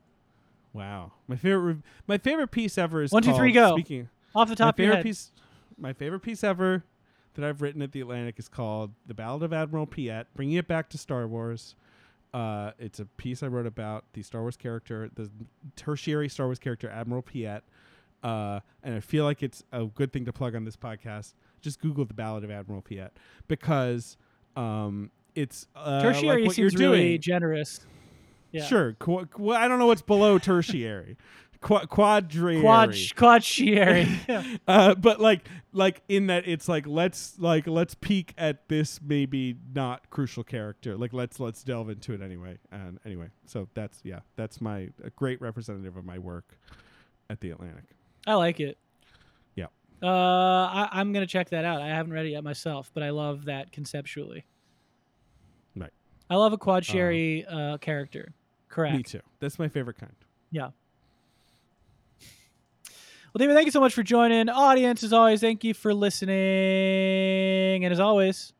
Wow, 0.73 1.13
my 1.29 1.37
favorite 1.37 1.61
rev- 1.61 1.83
my 2.07 2.19
favorite 2.19 2.49
piece 2.51 2.77
ever 2.79 3.03
is 3.03 3.13
One, 3.13 3.23
two, 3.23 3.35
three, 3.35 3.53
go. 3.53 3.75
Speaking 3.77 4.09
Off 4.35 4.49
the 4.49 4.53
my 4.53 4.55
top 4.57 4.75
of 4.75 4.79
your 4.79 4.89
favorite 4.93 4.97
head. 4.97 5.03
piece 5.05 5.33
my 5.79 5.93
favorite 5.93 6.21
piece 6.21 6.43
ever 6.45 6.85
that 7.37 7.45
I've 7.45 7.63
written 7.63 7.83
at 7.83 7.93
the 7.93 8.01
Atlantic 8.01 8.39
is 8.39 8.49
called 8.49 8.93
"The 9.07 9.15
Ballad 9.15 9.43
of 9.43 9.53
Admiral 9.53 9.87
Piett," 9.87 10.27
bringing 10.35 10.57
it 10.57 10.67
back 10.67 10.89
to 10.91 10.99
Star 10.99 11.27
Wars. 11.27 11.77
Uh, 12.35 12.73
it's 12.79 12.99
a 12.99 13.05
piece 13.05 13.43
I 13.43 13.47
wrote 13.47 13.67
about 13.67 14.05
the 14.13 14.23
Star 14.23 14.43
Wars 14.43 14.57
character, 14.57 15.11
the 15.15 15.31
tertiary 15.77 16.29
Star 16.29 16.47
Wars 16.47 16.59
character 16.59 16.89
Admiral 16.91 17.23
Piett, 17.23 17.63
uh, 18.23 18.61
and 18.83 18.95
I 18.95 19.01
feel 19.01 19.25
like 19.25 19.43
it's 19.43 19.63
a 19.73 19.85
good 19.85 20.13
thing 20.13 20.25
to 20.25 20.33
plug 20.33 20.55
on 20.55 20.65
this 20.65 20.77
podcast. 20.77 21.35
Just 21.61 21.81
Google 21.81 22.05
"The 22.05 22.15
Ballad 22.15 22.45
of 22.45 22.51
Admiral 22.51 22.83
Piett" 22.83 23.11
because 23.49 24.17
um, 24.57 25.11
it's 25.35 25.67
uh, 25.77 26.03
Tertiary 26.03 26.41
like 26.41 26.49
what 26.49 26.59
you're 26.59 26.71
seems 26.71 26.81
really 26.81 27.19
generous. 27.19 27.81
Yeah. 28.53 28.65
Sure. 28.65 28.93
Qu- 28.99 29.53
I 29.53 29.69
don't 29.69 29.79
know 29.79 29.87
what's 29.87 30.03
below 30.03 30.39
tertiary. 30.39 31.17
Qu- 31.66 31.86
quadrary. 31.88 32.60
Quad 32.60 32.94
quadriary. 33.16 34.06
Yeah. 34.28 34.44
Uh, 34.68 34.94
but 34.94 35.20
like, 35.20 35.48
like 35.72 36.02
in 36.09 36.28
that 36.28 36.47
it's 36.47 36.68
like 36.68 36.86
let's 36.86 37.36
like 37.38 37.66
let's 37.66 37.94
peek 37.94 38.34
at 38.38 38.68
this 38.68 39.01
maybe 39.02 39.56
not 39.74 40.09
crucial 40.10 40.44
character. 40.44 40.97
Like 40.97 41.12
let's 41.12 41.40
let's 41.40 41.64
delve 41.64 41.90
into 41.90 42.12
it 42.12 42.22
anyway. 42.22 42.59
And 42.70 43.01
anyway, 43.05 43.30
so 43.47 43.68
that's 43.74 44.01
yeah, 44.05 44.20
that's 44.36 44.60
my 44.60 44.90
a 45.02 45.10
great 45.16 45.40
representative 45.40 45.97
of 45.97 46.05
my 46.05 46.18
work 46.18 46.56
at 47.28 47.40
the 47.40 47.51
Atlantic. 47.51 47.84
I 48.28 48.34
like 48.34 48.60
it. 48.60 48.78
Yeah. 49.56 49.66
Uh, 50.01 50.06
I, 50.06 50.88
I'm 50.93 51.12
gonna 51.12 51.26
check 51.26 51.51
that 51.51 51.64
out. 51.64 51.82
I 51.82 51.88
haven't 51.88 52.12
read 52.12 52.26
it 52.26 52.30
yet 52.30 52.44
myself, 52.44 52.93
but 52.94 53.02
I 53.02 53.10
love 53.10 53.47
that 53.47 53.72
conceptually. 53.72 54.44
Right. 55.76 55.93
I 56.30 56.36
love 56.36 56.52
a 56.52 56.59
quadriary 56.59 57.44
uh, 57.44 57.78
character. 57.78 58.34
Correct. 58.68 58.97
Me 58.97 59.02
too. 59.02 59.20
That's 59.40 59.59
my 59.59 59.66
favorite 59.66 59.98
kind. 59.98 60.14
Yeah. 60.52 60.70
Well, 63.37 63.45
David, 63.45 63.55
thank 63.55 63.67
you 63.67 63.73
so 63.73 63.81
much 63.81 63.93
for 63.93 64.03
joining. 64.03 64.49
Audience, 64.49 65.03
as 65.03 65.13
always, 65.13 65.43
thank 65.43 65.63
you 65.63 65.75
for 65.75 65.93
listening. 65.93 67.85
And 67.85 67.93
as 67.93 68.01
always, 68.01 68.55